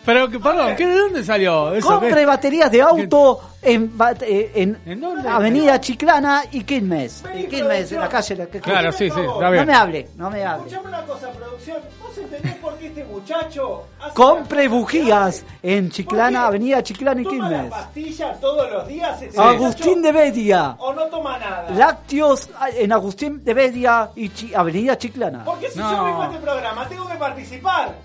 Pero, 0.05 0.29
que- 0.29 0.39
perdón, 0.39 0.75
¿qué, 0.75 0.85
¿de 0.87 0.97
dónde 0.99 1.23
salió 1.23 1.73
eso? 1.73 1.87
Compre 1.87 2.13
¿Qué? 2.13 2.25
baterías 2.25 2.71
de 2.71 2.81
auto 2.81 3.39
en, 3.61 3.93
eh, 4.21 4.51
en, 4.85 4.99
dónde? 4.99 5.27
Avenida 5.29 5.79
Chiclana 5.79 6.43
y 6.51 6.63
Quilmes. 6.63 7.23
En 7.33 7.47
Quilmes, 7.47 7.91
en 7.91 7.99
la 8.01 8.09
calle. 8.09 8.35
la 8.35 8.45
que- 8.47 8.59
Claro, 8.59 8.91
sí, 8.91 9.09
sí, 9.09 9.19
está 9.21 9.39
No 9.45 9.51
bien. 9.51 9.65
me 9.65 9.73
hable, 9.73 10.09
no 10.17 10.29
me 10.29 10.43
hable. 10.43 10.67
Escuchame 10.67 10.87
una 10.89 11.01
cosa, 11.03 11.29
producción. 11.31 11.77
¿Vos 12.01 12.17
entendés 12.17 12.55
por 12.55 12.75
qué 12.77 12.87
este 12.87 13.03
muchacho 13.05 13.83
hace 14.01 14.13
Compre 14.13 14.67
bujías 14.67 15.45
en 15.63 15.89
Chiclana, 15.89 16.47
Avenida 16.47 16.83
Chiclana 16.83 17.21
y 17.21 17.23
toma 17.23 17.37
la 17.37 17.47
Quilmes. 17.49 17.69
pastilla 17.71 18.33
todos 18.41 18.71
los 18.71 18.87
días? 18.87 19.21
ese 19.21 19.39
Agustín 19.41 20.01
de 20.01 20.11
Bedia. 20.11 20.75
¿O 20.79 20.93
no 20.93 21.03
toma 21.05 21.37
nada? 21.39 21.69
Lácteos 21.71 22.49
ah, 22.59 22.67
en 22.75 22.91
Agustín 22.91 23.43
de 23.43 23.53
Bedia 23.53 24.09
y 24.15 24.27
Chi- 24.29 24.53
Avenida 24.53 24.97
Chiclana. 24.97 25.45
Porque 25.45 25.69
si 25.71 25.79
No. 25.79 25.89
yo 25.95 26.03
vengo 26.03 26.21
a 26.21 26.25
este 26.25 26.37
programa, 26.39 26.87
tengo 26.89 27.07
que 27.07 27.15
participar. 27.15 27.95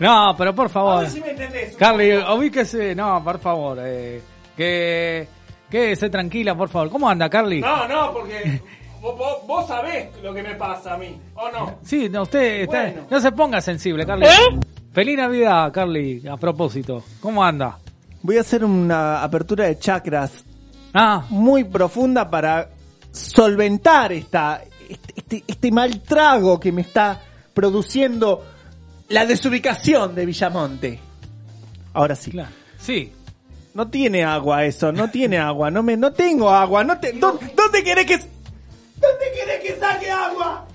No, 0.00 0.34
pero 0.36 0.54
por 0.54 0.66
A 0.66 0.70
favor. 0.70 1.00
ver 1.02 1.10
si 1.10 1.20
me 1.20 1.30
entendés. 1.30 1.76
Carly, 1.76 2.16
ubíquese. 2.16 2.94
No, 2.94 3.22
por 3.22 3.38
favor. 3.38 3.78
Eh, 3.80 4.20
que. 4.56 5.28
Quédese 5.70 6.10
tranquila, 6.10 6.56
por 6.56 6.68
favor. 6.68 6.90
¿Cómo 6.90 7.08
anda, 7.08 7.30
Carly? 7.30 7.60
No, 7.60 7.86
no, 7.86 8.12
porque 8.12 8.60
vos, 9.00 9.14
vos- 9.46 9.68
sabés 9.68 10.08
lo 10.20 10.34
que 10.34 10.42
me 10.42 10.56
pasa 10.56 10.94
a 10.94 10.96
mí, 10.98 11.16
¿o 11.36 11.48
no? 11.48 11.78
Sí, 11.84 12.08
no, 12.08 12.22
usted 12.22 12.62
está- 12.62 12.82
Bueno. 12.86 13.02
no 13.08 13.20
se 13.20 13.30
ponga 13.30 13.60
sensible, 13.60 14.04
Carly. 14.04 14.26
Feliz 14.92 15.16
Navidad, 15.16 15.70
Carly, 15.72 16.26
a 16.26 16.36
propósito. 16.36 17.04
¿Cómo 17.20 17.44
anda? 17.44 17.78
Voy 18.22 18.36
a 18.38 18.40
hacer 18.40 18.64
una 18.64 19.22
apertura 19.22 19.66
de 19.66 19.78
chakras 19.78 20.44
Ah, 20.92 21.24
muy 21.28 21.62
profunda 21.62 22.28
para 22.28 22.68
solventar 23.12 24.12
esta, 24.12 24.60
este, 24.88 25.12
este, 25.16 25.44
este 25.46 25.70
mal 25.70 26.00
trago 26.00 26.58
que 26.58 26.72
me 26.72 26.80
está 26.80 27.20
produciendo 27.54 28.44
la 29.10 29.26
desubicación 29.26 30.14
de 30.14 30.24
Villamonte. 30.26 30.98
Ahora 31.92 32.14
sí. 32.16 32.30
claro. 32.30 32.50
Sí. 32.78 33.12
No 33.74 33.88
tiene 33.88 34.24
agua 34.24 34.64
eso, 34.64 34.90
no 34.90 35.10
tiene 35.10 35.38
agua, 35.38 35.70
no 35.70 35.82
me, 35.84 35.96
no 35.96 36.12
tengo 36.12 36.50
agua, 36.50 36.82
no 36.82 36.98
te, 36.98 37.12
¿dó- 37.12 37.38
¿dónde, 37.54 37.84
querés 37.84 38.04
que 38.06 38.16
¿Dónde 38.16 39.24
quieres 39.32 39.60
que 39.62 39.78
saque 39.80 40.10
agua? 40.10 40.66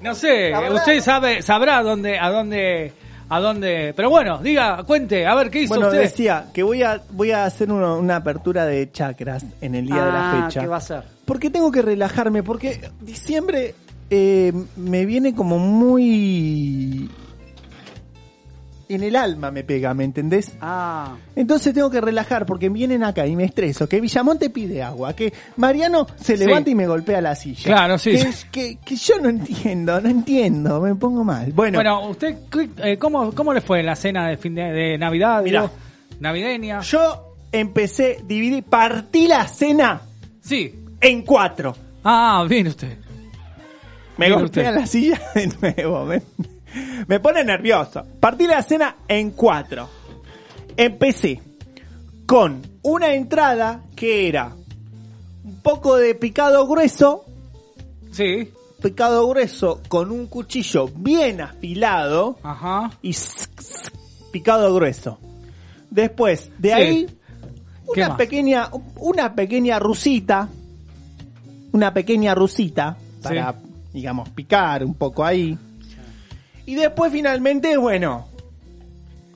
No 0.00 0.14
sé, 0.14 0.52
usted 0.72 1.00
sabe, 1.00 1.42
sabrá 1.42 1.82
dónde, 1.82 2.18
a 2.18 2.30
dónde, 2.30 2.92
a 3.28 3.38
dónde. 3.40 3.92
Pero 3.94 4.10
bueno, 4.10 4.38
diga, 4.38 4.82
cuente, 4.84 5.26
a 5.26 5.34
ver 5.34 5.50
qué 5.50 5.60
hizo 5.62 5.74
Bueno, 5.74 5.88
usted. 5.88 6.00
decía 6.00 6.46
que 6.52 6.62
voy 6.62 6.82
a, 6.82 7.02
voy 7.10 7.30
a 7.32 7.44
hacer 7.44 7.70
uno- 7.70 7.98
una 7.98 8.16
apertura 8.16 8.64
de 8.66 8.90
chakras 8.90 9.44
en 9.60 9.74
el 9.74 9.86
día 9.86 10.04
de 10.06 10.12
la 10.12 10.30
Ah, 10.30 10.44
fecha. 10.46 10.60
¿qué 10.60 10.66
va 10.66 10.76
a 10.76 10.78
hacer? 10.78 11.04
Porque 11.24 11.50
tengo 11.50 11.70
que 11.70 11.82
relajarme, 11.82 12.42
porque 12.42 12.80
diciembre 13.00 13.74
eh, 14.10 14.52
me 14.76 15.06
viene 15.06 15.34
como 15.34 15.58
muy... 15.58 17.10
En 18.90 19.02
el 19.02 19.16
alma 19.16 19.50
me 19.50 19.64
pega, 19.64 19.92
¿me 19.92 20.02
entendés? 20.04 20.56
Ah, 20.62 21.14
Entonces 21.36 21.74
tengo 21.74 21.90
que 21.90 22.00
relajar 22.00 22.46
porque 22.46 22.70
vienen 22.70 23.04
acá 23.04 23.26
y 23.26 23.36
me 23.36 23.44
estreso. 23.44 23.86
Que 23.86 24.00
Villamonte 24.00 24.48
pide 24.48 24.82
agua, 24.82 25.12
que 25.14 25.30
Mariano 25.56 26.06
se 26.16 26.38
Sí. 26.38 26.46
levanta 26.46 26.70
y 26.70 26.74
me 26.74 26.86
golpea 26.86 27.20
la 27.20 27.34
silla. 27.34 27.64
Claro, 27.64 27.98
sí, 27.98 28.12
Que, 28.12 28.32
que, 28.50 28.78
que 28.82 28.96
yo 28.96 29.18
no 29.20 29.28
entiendo, 29.28 30.00
no 30.00 30.08
entiendo, 30.08 30.80
me 30.80 30.94
pongo 30.94 31.22
mal. 31.22 31.52
Bueno, 31.52 31.76
Bueno, 31.76 32.08
usted, 32.08 32.38
¿qué- 32.50 32.70
eh, 32.92 32.96
¿cómo, 32.96 33.30
¿cómo 33.34 33.52
le 33.52 33.60
fue 33.60 33.82
la 33.82 33.94
cena 33.94 34.26
de 34.26 34.38
fin 34.38 34.54
de, 34.54 34.62
de 34.72 34.96
Navidad? 34.96 35.42
Mirá. 35.42 35.60
digo? 35.62 35.72
Navideña. 36.20 36.80
yo 36.80 37.34
empecé, 37.52 38.22
dividí, 38.26 38.62
partí 38.62 39.28
la 39.28 39.46
cena 39.48 40.00
Sí. 40.40 40.74
en 41.02 41.22
cuatro. 41.26 41.76
Ah, 42.04 42.42
bien 42.48 42.68
usted. 42.68 42.96
Me 44.18 44.30
golpea 44.30 44.70
la 44.72 44.86
silla 44.86 45.20
de 45.34 45.46
nuevo. 45.60 46.04
Me, 46.04 46.22
me 47.06 47.20
pone 47.20 47.44
nervioso. 47.44 48.04
Partí 48.20 48.46
la 48.46 48.62
cena 48.62 48.96
en 49.08 49.30
cuatro. 49.30 49.88
Empecé 50.76 51.40
con 52.26 52.60
una 52.82 53.14
entrada 53.14 53.82
que 53.96 54.28
era 54.28 54.52
un 55.44 55.60
poco 55.62 55.96
de 55.96 56.14
picado 56.14 56.66
grueso. 56.66 57.24
Sí. 58.12 58.50
Picado 58.82 59.26
grueso 59.28 59.80
con 59.88 60.10
un 60.12 60.26
cuchillo 60.26 60.88
bien 60.94 61.40
afilado. 61.40 62.38
Ajá. 62.42 62.90
Y 63.02 63.14
picado 64.30 64.74
grueso. 64.74 65.18
Después, 65.90 66.50
de 66.58 66.68
Sí. 66.68 66.74
ahí, 66.74 67.06
¿Qué 67.94 68.02
una 68.04 68.16
pequeña, 68.16 68.68
una 68.96 69.34
pequeña 69.34 69.78
rusita. 69.78 70.48
Una 71.72 71.92
pequeña 71.94 72.34
rusita 72.34 72.96
para, 73.22 73.54
digamos, 73.92 74.28
picar 74.30 74.84
un 74.84 74.94
poco 74.94 75.24
ahí. 75.24 75.58
Y 76.66 76.74
después 76.74 77.10
finalmente, 77.12 77.76
bueno, 77.76 78.28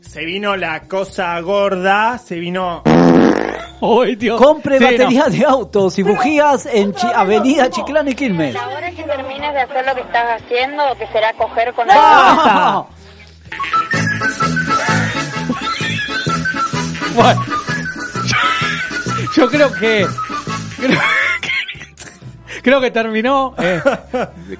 se 0.00 0.24
vino 0.24 0.56
la 0.56 0.80
cosa 0.82 1.38
gorda, 1.40 2.18
se 2.18 2.36
vino... 2.38 2.82
Uy, 3.80 4.14
Dios. 4.14 4.40
compre 4.40 4.78
Sí, 4.78 4.84
batería 4.84 5.24
no. 5.24 5.30
de 5.30 5.44
autos 5.44 5.98
y 5.98 6.02
bujías 6.04 6.66
en 6.66 6.94
Chi- 6.94 7.06
Avenida 7.12 7.68
Chiclán 7.68 8.06
y 8.06 8.14
Quilmes. 8.14 8.54
La 8.54 8.68
hora 8.68 8.90
que 8.92 9.02
termines 9.02 9.52
de 9.54 9.60
hacer 9.60 9.84
lo 9.84 9.94
que 9.96 10.00
estás 10.02 10.40
haciendo, 10.40 10.82
que 10.98 11.06
será 11.08 11.32
coger 11.32 11.72
con 11.74 11.88
¡Basta! 11.88 12.86
Bueno, 17.14 17.44
yo 19.36 19.48
creo 19.50 19.72
que. 19.74 20.06
Creo, 22.62 22.80
que 22.80 22.90
terminó. 22.90 23.54
eh, 23.58 23.80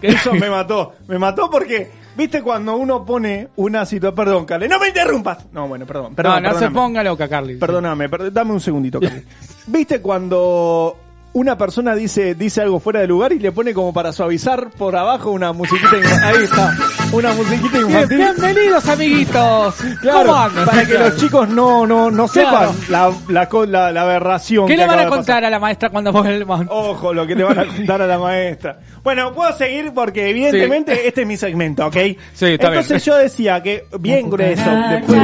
Eso 0.03 0.35
me 0.35 0.51
mató, 0.51 0.95
me 1.09 1.19
mató 1.19 1.49
porque, 1.51 1.91
viste 2.17 2.43
cuando 2.43 2.77
uno 2.77 3.05
pone 3.05 3.49
una 3.57 3.87
situación... 3.87 4.15
Perdón, 4.15 4.45
Carle, 4.45 4.69
no 4.69 4.79
me 4.79 4.89
interrumpas. 4.89 5.47
No, 5.53 5.69
bueno, 5.69 5.87
perdón, 5.87 6.15
perdón. 6.15 6.43
no, 6.43 6.53
no 6.53 6.59
se 6.59 6.71
ponga 6.71 7.03
loca, 7.03 7.29
Carly. 7.29 7.57
Perdóname, 7.57 8.09
per- 8.09 8.33
dame 8.33 8.53
un 8.53 8.61
segundito. 8.61 9.01
Carly. 9.01 9.23
¿Viste 9.67 10.01
cuando 10.03 10.97
una 11.35 11.57
persona 11.57 11.95
dice 11.95 12.35
dice 12.35 12.61
algo 12.61 12.79
fuera 12.79 13.01
de 13.01 13.07
lugar 13.07 13.33
y 13.33 13.39
le 13.39 13.53
pone 13.53 13.73
como 13.73 13.93
para 13.93 14.13
suavizar 14.13 14.69
por 14.71 14.95
abajo 14.95 15.31
una 15.31 15.53
musiquita 15.53 15.97
infantil? 15.97 16.25
Ahí 16.25 16.45
está, 16.45 16.77
una 17.13 17.33
musiquita 17.33 17.79
infantil. 17.79 18.17
bienvenidos, 18.19 18.89
amiguitos. 18.89 19.75
Claro, 20.03 20.29
¿Cómo 20.29 20.37
andan? 20.37 20.65
para 20.67 20.81
que 20.83 20.89
Claro. 20.93 21.09
los 21.09 21.17
chicos 21.17 21.49
no, 21.49 21.87
no, 21.87 22.11
no 22.11 22.29
Claro. 22.29 22.75
sepan 22.75 22.91
la, 22.91 23.13
la, 23.29 23.49
la, 23.67 23.93
la 23.93 24.03
aberración 24.03 24.67
¿Qué 24.67 24.75
que 24.75 24.77
le 24.77 24.87
van 24.87 24.99
acaba 24.99 25.15
a 25.15 25.17
contar 25.17 25.45
a 25.45 25.51
la 25.51 25.59
maestra 25.59 25.89
cuando 25.89 26.13
ponga 26.13 26.31
el 26.31 26.45
mount? 26.45 26.69
Ojo, 26.71 27.15
lo 27.15 27.27
que 27.27 27.35
le 27.35 27.45
van 27.45 27.59
a 27.61 27.65
contar 27.77 28.03
a 28.03 28.07
la 28.07 28.19
maestra. 28.19 28.79
Bueno, 29.03 29.33
puedo 29.33 29.57
seguir 29.57 29.93
porque 29.95 30.29
evidentemente 30.29 31.09
este 31.09 31.23
es 31.23 31.27
mi 31.27 31.37
segmento, 31.39 31.87
¿ok? 31.87 31.95
Sí, 32.35 32.47
está 32.47 32.69
Entonces 32.69 32.89
bien. 32.89 33.01
yo 33.01 33.17
decía 33.17 33.63
que 33.63 33.87
bien 34.01 34.29
grueso. 34.29 34.71
Después, 34.91 35.19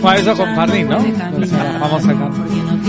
Bueno, 0.00 0.18
eso 0.20 0.36
con 0.36 0.54
Jardín, 0.54 0.88
¿no? 0.88 0.98
Vamos 1.80 2.04
a 2.04 2.06
sacar. 2.06 2.30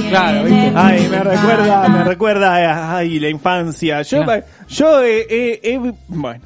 Claro, 0.09 0.43
¿viste? 0.43 0.72
Ay, 0.76 1.07
me 1.09 1.23
recuerda, 1.23 1.89
me 1.89 2.03
recuerda, 2.03 2.97
ay, 2.97 3.19
la 3.19 3.30
infancia. 3.30 4.01
Yo, 4.03 4.23
yo, 4.68 5.03
eh, 5.03 5.26
eh, 5.30 5.59
eh, 5.63 5.91
bueno, 6.07 6.41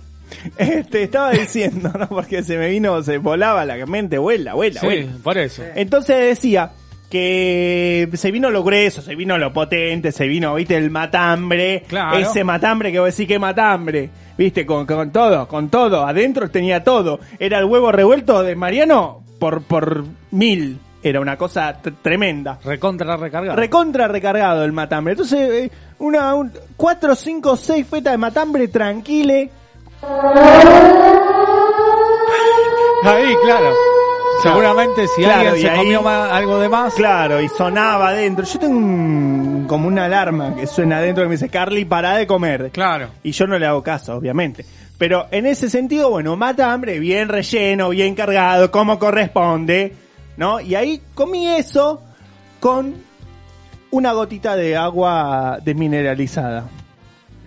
este, 0.58 1.04
estaba 1.04 1.32
diciendo, 1.32 1.92
¿no? 2.00 2.08
Porque 2.08 2.44
se 2.44 2.58
me 2.58 2.70
vino, 2.70 3.02
se 3.04 3.18
volaba 3.18 3.66
la 3.66 3.86
mente, 3.86 4.18
vuela, 4.18 4.54
vuela, 4.54 4.80
Sí, 4.82 4.86
vuela. 4.86 5.12
por 5.24 5.38
eso. 5.38 5.64
Entonces 5.76 6.18
decía 6.20 6.72
que 7.10 8.10
se 8.14 8.32
vino 8.32 8.50
lo 8.50 8.64
grueso, 8.64 9.02
se 9.02 9.16
vino 9.16 9.38
lo 9.38 9.54
potente, 9.54 10.12
se 10.12 10.28
vino, 10.28 10.56
viste, 10.56 10.76
el 10.76 10.90
matambre. 10.92 11.84
Claro. 11.88 12.18
Ese 12.18 12.44
matambre 12.44 12.92
que 12.92 13.00
vos 13.00 13.12
decís 13.16 13.28
que 13.28 13.40
matambre. 13.40 14.10
Viste, 14.38 14.66
con, 14.66 14.86
con 14.86 15.12
todo, 15.12 15.48
con 15.48 15.70
todo. 15.70 16.06
Adentro 16.06 16.50
tenía 16.50 16.84
todo. 16.84 17.20
Era 17.40 17.60
el 17.60 17.66
huevo 17.66 17.92
revuelto 17.92 18.44
de 18.44 18.56
Mariano 18.56 19.24
por, 19.40 19.62
por 19.64 20.04
mil. 20.32 20.80
Era 21.08 21.20
una 21.20 21.38
cosa 21.38 21.78
tremenda. 22.02 22.58
Recontra 22.64 23.16
recargado. 23.16 23.56
Recontra 23.56 24.08
recargado 24.08 24.64
el 24.66 24.72
matambre. 24.72 25.12
Entonces, 25.14 25.40
eh, 25.40 25.72
una, 26.00 26.34
un, 26.34 26.52
cuatro, 26.76 27.14
cinco, 27.14 27.56
seis 27.56 27.86
fetas 27.86 28.14
de 28.14 28.18
matambre 28.18 28.68
tranquile. 28.70 29.52
Ahí, 33.04 33.36
claro. 33.44 33.72
Seguramente 34.42 35.08
si 35.08 35.22
Claro, 35.22 35.50
alguien 35.52 35.62
se 35.62 35.70
ahí- 35.70 35.78
comió 35.78 36.02
ma- 36.02 36.36
algo 36.36 36.60
de 36.60 36.70
más. 36.70 36.94
Claro, 36.96 37.40
y 37.40 37.48
sonaba 37.50 38.10
adentro. 38.10 38.44
Yo 38.46 38.58
tengo 38.60 38.76
un, 38.76 39.66
como 39.68 39.88
una 39.88 40.06
alarma 40.06 40.56
que 40.56 40.66
suena 40.68 40.98
adentro 40.98 41.24
que 41.24 41.30
me 41.30 41.36
dice, 41.36 41.50
Carly, 41.50 41.86
para 41.86 42.16
de 42.18 42.26
comer. 42.28 42.72
Claro. 42.72 43.10
Y 43.24 43.32
yo 43.32 43.46
no 43.46 43.60
le 43.60 43.66
hago 43.68 43.84
caso, 43.84 44.16
obviamente. 44.16 44.66
Pero 44.98 45.28
en 45.30 45.46
ese 45.46 45.70
sentido, 45.70 46.10
bueno, 46.10 46.36
mata 46.36 46.74
hambre, 46.74 46.98
bien 47.00 47.30
relleno, 47.30 47.90
bien 47.90 48.16
cargado, 48.16 48.72
como 48.72 48.98
corresponde, 48.98 49.94
¿no? 50.38 50.60
Y 50.60 50.76
ahí 50.76 51.02
comí 51.14 51.48
eso 51.48 52.02
con 52.60 52.96
una 53.92 54.14
gotita 54.14 54.56
de 54.56 54.76
agua 54.76 55.60
desmineralizada 55.64 56.66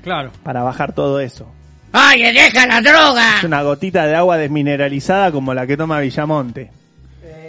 Claro. 0.03 0.31
para 0.43 0.63
bajar 0.63 0.93
todo 0.95 1.21
eso. 1.21 1.47
¡Ay, 1.93 2.23
deja 2.33 2.67
la 2.67 2.81
droga! 2.81 3.39
Es 3.39 3.45
una 3.45 3.63
gotita 3.63 4.07
de 4.07 4.15
agua 4.15 4.37
desmineralizada 4.37 5.33
como 5.33 5.55
la 5.55 5.67
que 5.67 5.77
toma 5.77 6.01
Villamonte. 6.01 6.71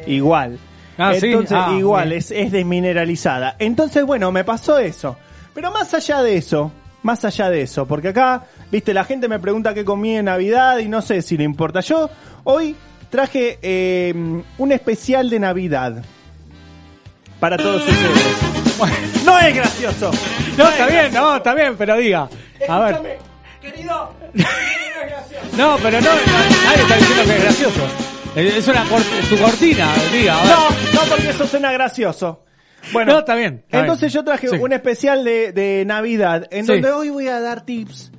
Igual. 0.07 0.57
Ah, 0.97 1.13
sí. 1.19 1.27
Entonces, 1.27 1.57
Ah, 1.59 1.75
igual, 1.77 2.11
es, 2.13 2.31
es 2.31 2.51
desmineralizada. 2.51 3.55
Entonces, 3.59 4.03
bueno, 4.05 4.31
me 4.31 4.43
pasó 4.43 4.77
eso. 4.79 5.17
Pero 5.53 5.71
más 5.71 5.93
allá 5.93 6.21
de 6.21 6.37
eso, 6.37 6.71
más 7.03 7.23
allá 7.25 7.49
de 7.49 7.61
eso, 7.61 7.85
porque 7.85 8.09
acá, 8.09 8.43
viste, 8.71 8.93
la 8.93 9.03
gente 9.03 9.27
me 9.27 9.39
pregunta 9.39 9.73
qué 9.73 9.83
comí 9.85 10.15
en 10.15 10.25
Navidad 10.25 10.79
y 10.79 10.87
no 10.87 11.01
sé 11.01 11.21
si 11.21 11.37
le 11.37 11.43
importa. 11.43 11.81
Yo 11.81 12.09
hoy 12.43 12.75
traje 13.09 13.59
eh, 13.61 14.13
un 14.57 14.71
especial 14.71 15.29
de 15.29 15.39
Navidad 15.39 16.03
para 17.39 17.57
todos 17.57 17.81
ustedes. 17.87 17.99
No 19.25 19.37
es 19.39 19.53
gracioso. 19.53 20.09
No, 20.57 20.69
está 20.69 20.87
bien, 20.87 21.13
no, 21.13 21.35
está 21.35 21.53
bien, 21.53 21.75
pero 21.77 21.97
diga. 21.97 22.29
A 22.69 22.79
ver. 22.79 22.91
Escúchame, 22.93 23.17
querido. 23.61 24.13
No, 25.57 25.77
pero 25.83 25.99
no, 25.99 26.07
nadie 26.09 26.81
está 26.83 26.95
diciendo 26.95 27.23
que 27.25 27.35
es 27.35 27.43
gracioso. 27.43 27.81
Es 28.35 28.53
es 28.55 28.67
una 28.69 28.85
cort- 28.85 29.23
su 29.27 29.37
cortina, 29.37 29.93
diga. 30.13 30.37
No, 30.45 30.69
no, 30.69 31.01
porque 31.09 31.29
eso 31.29 31.45
suena 31.45 31.71
gracioso. 31.73 32.45
Bueno, 32.93 33.11
No, 33.13 33.19
está 33.19 33.35
bien, 33.35 33.63
está 33.65 33.79
entonces 33.81 34.13
bien. 34.13 34.23
yo 34.23 34.23
traje 34.23 34.47
Sí. 34.47 34.55
un 34.55 34.71
especial 34.71 35.25
de, 35.25 35.51
de 35.51 35.83
Navidad 35.85 36.47
en 36.51 36.65
Sí. 36.65 36.71
donde 36.71 36.91
hoy 36.91 37.09
voy 37.09 37.27
a 37.27 37.41
dar 37.41 37.65
tips. 37.65 38.11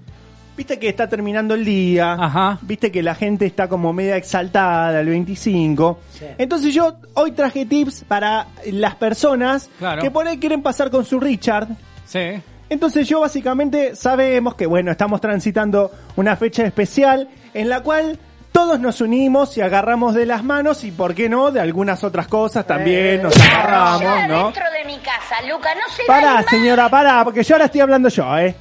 Viste 0.60 0.78
que 0.78 0.90
está 0.90 1.08
terminando 1.08 1.54
el 1.54 1.64
día. 1.64 2.12
Ajá. 2.12 2.58
Viste 2.60 2.92
que 2.92 3.02
la 3.02 3.14
gente 3.14 3.46
está 3.46 3.66
como 3.66 3.94
media 3.94 4.16
exaltada 4.16 5.00
el 5.00 5.08
25. 5.08 5.98
Entonces 6.36 6.74
yo 6.74 6.96
hoy 7.14 7.32
traje 7.32 7.64
tips 7.64 8.04
para 8.06 8.46
las 8.70 8.94
personas 8.96 9.70
Claro. 9.78 10.02
que 10.02 10.10
por 10.10 10.28
ahí 10.28 10.36
quieren 10.36 10.60
pasar 10.60 10.90
con 10.90 11.06
su 11.06 11.18
Richard. 11.18 11.68
Sí. 12.04 12.42
Entonces 12.68 13.08
yo 13.08 13.20
básicamente 13.20 13.96
sabemos 13.96 14.54
que 14.54 14.66
bueno, 14.66 14.90
estamos 14.90 15.22
transitando 15.22 15.92
una 16.16 16.36
fecha 16.36 16.66
especial 16.66 17.26
en 17.54 17.70
la 17.70 17.80
cual 17.80 18.18
todos 18.52 18.78
nos 18.78 19.00
unimos 19.00 19.56
y 19.56 19.62
agarramos 19.62 20.14
de 20.14 20.26
las 20.26 20.44
manos 20.44 20.84
y 20.84 20.90
por 20.90 21.14
qué 21.14 21.30
no, 21.30 21.50
de 21.50 21.60
algunas 21.60 22.04
otras 22.04 22.28
cosas 22.28 22.66
también 22.66 23.22
nos 23.22 23.34
agarramos, 23.34 24.28
¿no? 24.28 24.44
dentro 24.44 24.64
de 24.72 24.84
mi 24.84 24.98
casa, 24.98 25.36
Luca, 25.50 25.70
no 25.74 25.94
se 25.96 26.02
Pará, 26.06 26.42
señora, 26.42 26.90
pará, 26.90 27.24
porque 27.24 27.42
yo 27.44 27.54
ahora 27.54 27.64
estoy 27.64 27.80
hablando 27.80 28.10
yo, 28.10 28.36
¿eh? 28.36 28.54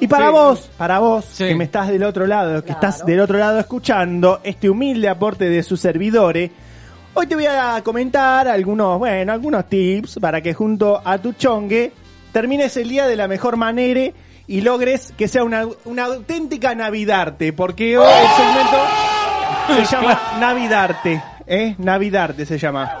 Y 0.00 0.06
para 0.08 0.26
Sí. 0.26 0.32
vos, 0.32 0.70
para 0.76 0.98
vos, 0.98 1.24
Sí. 1.24 1.44
que 1.48 1.54
me 1.54 1.64
estás 1.64 1.88
del 1.88 2.02
otro 2.04 2.26
lado, 2.26 2.62
que 2.64 2.72
estás 2.72 3.04
del 3.06 3.20
otro 3.20 3.38
lado 3.38 3.58
escuchando 3.58 4.40
este 4.44 4.68
humilde 4.68 5.08
aporte 5.08 5.48
de 5.48 5.62
sus 5.62 5.80
servidores, 5.80 6.50
hoy 7.14 7.26
te 7.26 7.34
voy 7.34 7.46
a 7.46 7.80
comentar 7.82 8.46
algunos, 8.46 8.98
bueno, 8.98 9.32
algunos 9.32 9.66
tips 9.68 10.18
para 10.20 10.40
que 10.42 10.52
junto 10.52 11.00
a 11.02 11.16
tu 11.18 11.32
chongue 11.32 11.92
termines 12.32 12.76
el 12.76 12.88
día 12.90 13.06
de 13.06 13.16
la 13.16 13.26
mejor 13.26 13.56
manera 13.56 14.02
y 14.46 14.60
logres 14.60 15.14
que 15.16 15.28
sea 15.28 15.42
una, 15.44 15.64
una 15.86 16.04
auténtica 16.04 16.74
Navidarte, 16.74 17.54
porque 17.54 17.96
hoy 17.96 18.06
el 18.06 18.28
segmento 18.36 19.86
se 19.88 19.96
llama 19.96 20.20
Navidarte, 20.40 21.22
¿eh? 21.46 21.74
Navidarte 21.78 22.44
se 22.44 22.58
llama. 22.58 22.92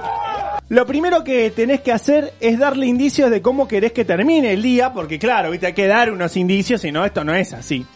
Lo 0.68 0.84
primero 0.84 1.22
que 1.22 1.50
tenés 1.52 1.80
que 1.80 1.92
hacer 1.92 2.34
es 2.40 2.58
darle 2.58 2.86
indicios 2.86 3.30
de 3.30 3.40
cómo 3.40 3.68
querés 3.68 3.92
que 3.92 4.04
termine 4.04 4.52
el 4.52 4.62
día, 4.62 4.92
porque 4.92 5.18
claro, 5.18 5.50
viste, 5.52 5.66
hay 5.66 5.72
que 5.74 5.86
dar 5.86 6.10
unos 6.10 6.36
indicios, 6.36 6.80
si 6.80 6.90
no, 6.90 7.04
esto 7.04 7.22
no 7.22 7.34
es 7.34 7.52
así. 7.52 7.86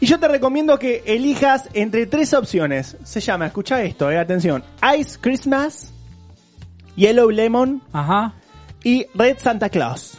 Y 0.00 0.06
yo 0.06 0.18
te 0.18 0.26
recomiendo 0.28 0.78
que 0.78 1.02
elijas 1.04 1.68
entre 1.74 2.06
tres 2.06 2.32
opciones. 2.32 2.96
Se 3.04 3.20
llama, 3.20 3.46
escucha 3.46 3.82
esto, 3.82 4.10
eh, 4.10 4.18
atención. 4.18 4.64
Ice 4.98 5.18
Christmas, 5.20 5.92
Yellow 6.96 7.28
Lemon 7.28 7.82
Ajá. 7.92 8.32
y 8.82 9.04
Red 9.14 9.36
Santa 9.38 9.68
Claus. 9.68 10.16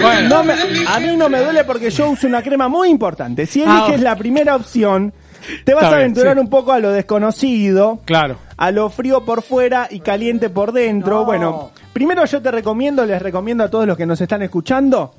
Bueno. 0.00 0.28
No 0.28 0.44
me- 0.44 0.54
a 0.86 1.00
mí 1.00 1.16
no 1.16 1.28
me 1.28 1.40
duele 1.40 1.64
porque 1.64 1.90
yo 1.90 2.10
uso 2.10 2.26
una 2.26 2.42
crema 2.42 2.68
muy 2.68 2.88
importante. 2.88 3.46
Si 3.46 3.62
Ah, 3.66 3.82
eliges 3.86 4.00
la 4.00 4.16
primera 4.16 4.56
opción, 4.56 5.12
te 5.64 5.74
vas 5.74 5.84
Está 5.84 5.86
a 5.86 5.98
bien, 5.98 6.00
aventurar 6.10 6.34
sí. 6.34 6.40
un 6.40 6.48
poco 6.50 6.72
a 6.72 6.78
lo 6.78 6.90
desconocido, 6.92 8.00
Claro. 8.04 8.36
a 8.56 8.70
lo 8.70 8.90
frío 8.90 9.24
por 9.24 9.42
fuera 9.42 9.88
y 9.90 10.00
caliente 10.00 10.50
por 10.50 10.72
dentro. 10.72 11.24
Bueno, 11.24 11.70
primero 11.92 12.24
yo 12.24 12.40
te 12.42 12.50
recomiendo, 12.50 13.04
les 13.06 13.20
recomiendo 13.22 13.64
a 13.64 13.70
todos 13.70 13.86
los 13.86 13.96
que 13.96 14.06
nos 14.06 14.20
están 14.20 14.42
escuchando, 14.42 15.14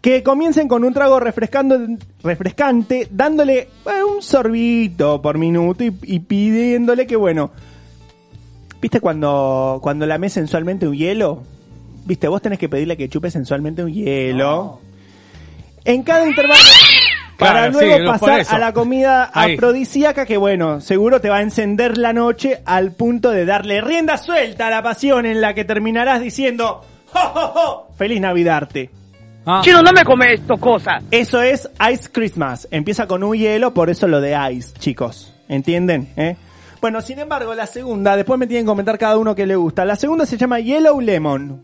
que 0.00 0.22
comiencen 0.22 0.68
con 0.68 0.84
un 0.84 0.92
trago 0.92 1.18
refrescando, 1.18 1.78
refrescante, 2.22 3.08
dándole 3.10 3.58
eh, 3.86 4.04
un 4.14 4.22
sorbito 4.22 5.22
por 5.22 5.38
minuto 5.38 5.82
y, 5.84 5.96
y 6.02 6.20
pidiéndole 6.20 7.06
que, 7.06 7.16
bueno, 7.16 7.50
¿viste 8.80 9.00
cuando, 9.00 9.78
cuando 9.82 10.04
la 10.06 10.18
sensualmente 10.28 10.86
un 10.86 10.94
hielo? 10.94 11.42
¿Viste? 12.04 12.28
Vos 12.28 12.42
tenés 12.42 12.58
que 12.58 12.68
pedirle 12.68 12.98
que 12.98 13.08
chupe 13.08 13.30
sensualmente 13.30 13.82
un 13.82 13.92
hielo. 13.92 14.78
En 15.86 16.02
cada 16.02 16.26
intervalo. 16.26 16.60
Para 17.38 17.70
Claro, 17.70 17.78
sí, 17.78 17.86
luego 17.86 18.12
pasar 18.12 18.46
a 18.48 18.58
la 18.58 18.72
comida 18.72 19.30
Ahí. 19.32 19.54
afrodisíaca 19.54 20.24
que, 20.24 20.36
bueno, 20.36 20.80
seguro 20.80 21.20
te 21.20 21.28
va 21.28 21.38
a 21.38 21.42
encender 21.42 21.98
la 21.98 22.12
noche 22.12 22.62
al 22.64 22.92
punto 22.92 23.30
de 23.30 23.44
darle 23.44 23.80
rienda 23.80 24.16
suelta 24.16 24.68
a 24.68 24.70
la 24.70 24.82
pasión 24.82 25.26
en 25.26 25.40
la 25.40 25.54
que 25.54 25.64
terminarás 25.64 26.20
diciendo 26.20 26.82
¡Jo, 27.12 27.20
jo, 27.20 27.46
jo! 27.48 27.88
¡Feliz 27.96 28.20
Navidarte! 28.20 28.90
Ah. 29.46 29.60
Chino, 29.62 29.82
no 29.82 29.92
me 29.92 30.04
come 30.04 30.32
esto, 30.32 30.56
cosa. 30.56 31.00
Eso 31.10 31.42
es 31.42 31.68
Ice 31.92 32.08
Christmas. 32.10 32.66
Empieza 32.70 33.06
con 33.06 33.22
un 33.22 33.36
hielo, 33.36 33.74
por 33.74 33.90
eso 33.90 34.08
lo 34.08 34.20
de 34.20 34.36
Ice, 34.52 34.72
chicos. 34.78 35.34
¿Entienden? 35.48 36.08
¿Eh? 36.16 36.36
Bueno, 36.80 37.00
sin 37.02 37.18
embargo, 37.18 37.54
la 37.54 37.66
segunda, 37.66 38.16
después 38.16 38.38
me 38.38 38.46
tienen 38.46 38.64
que 38.64 38.70
comentar 38.70 38.96
cada 38.98 39.18
uno 39.18 39.34
que 39.34 39.46
le 39.46 39.56
gusta. 39.56 39.84
La 39.84 39.96
segunda 39.96 40.24
se 40.24 40.36
llama 40.38 40.60
Yellow 40.60 41.00
Lemon. 41.00 41.62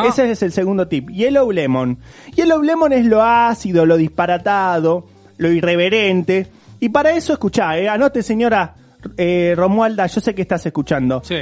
Ah. 0.00 0.06
Ese 0.08 0.30
es 0.30 0.42
el 0.42 0.52
segundo 0.52 0.86
tip. 0.88 1.10
Yellow 1.10 1.50
Lemon. 1.50 1.98
Yellow 2.34 2.62
Lemon 2.62 2.92
es 2.92 3.04
lo 3.06 3.22
ácido, 3.22 3.86
lo 3.86 3.96
disparatado, 3.96 5.06
lo 5.36 5.50
irreverente. 5.50 6.46
Y 6.80 6.90
para 6.90 7.10
eso, 7.12 7.32
escuchá, 7.32 7.76
eh, 7.78 7.88
anote 7.88 8.22
señora 8.22 8.74
eh, 9.16 9.54
Romualda, 9.56 10.06
yo 10.06 10.20
sé 10.20 10.34
que 10.34 10.42
estás 10.42 10.64
escuchando. 10.66 11.22
Sí. 11.24 11.40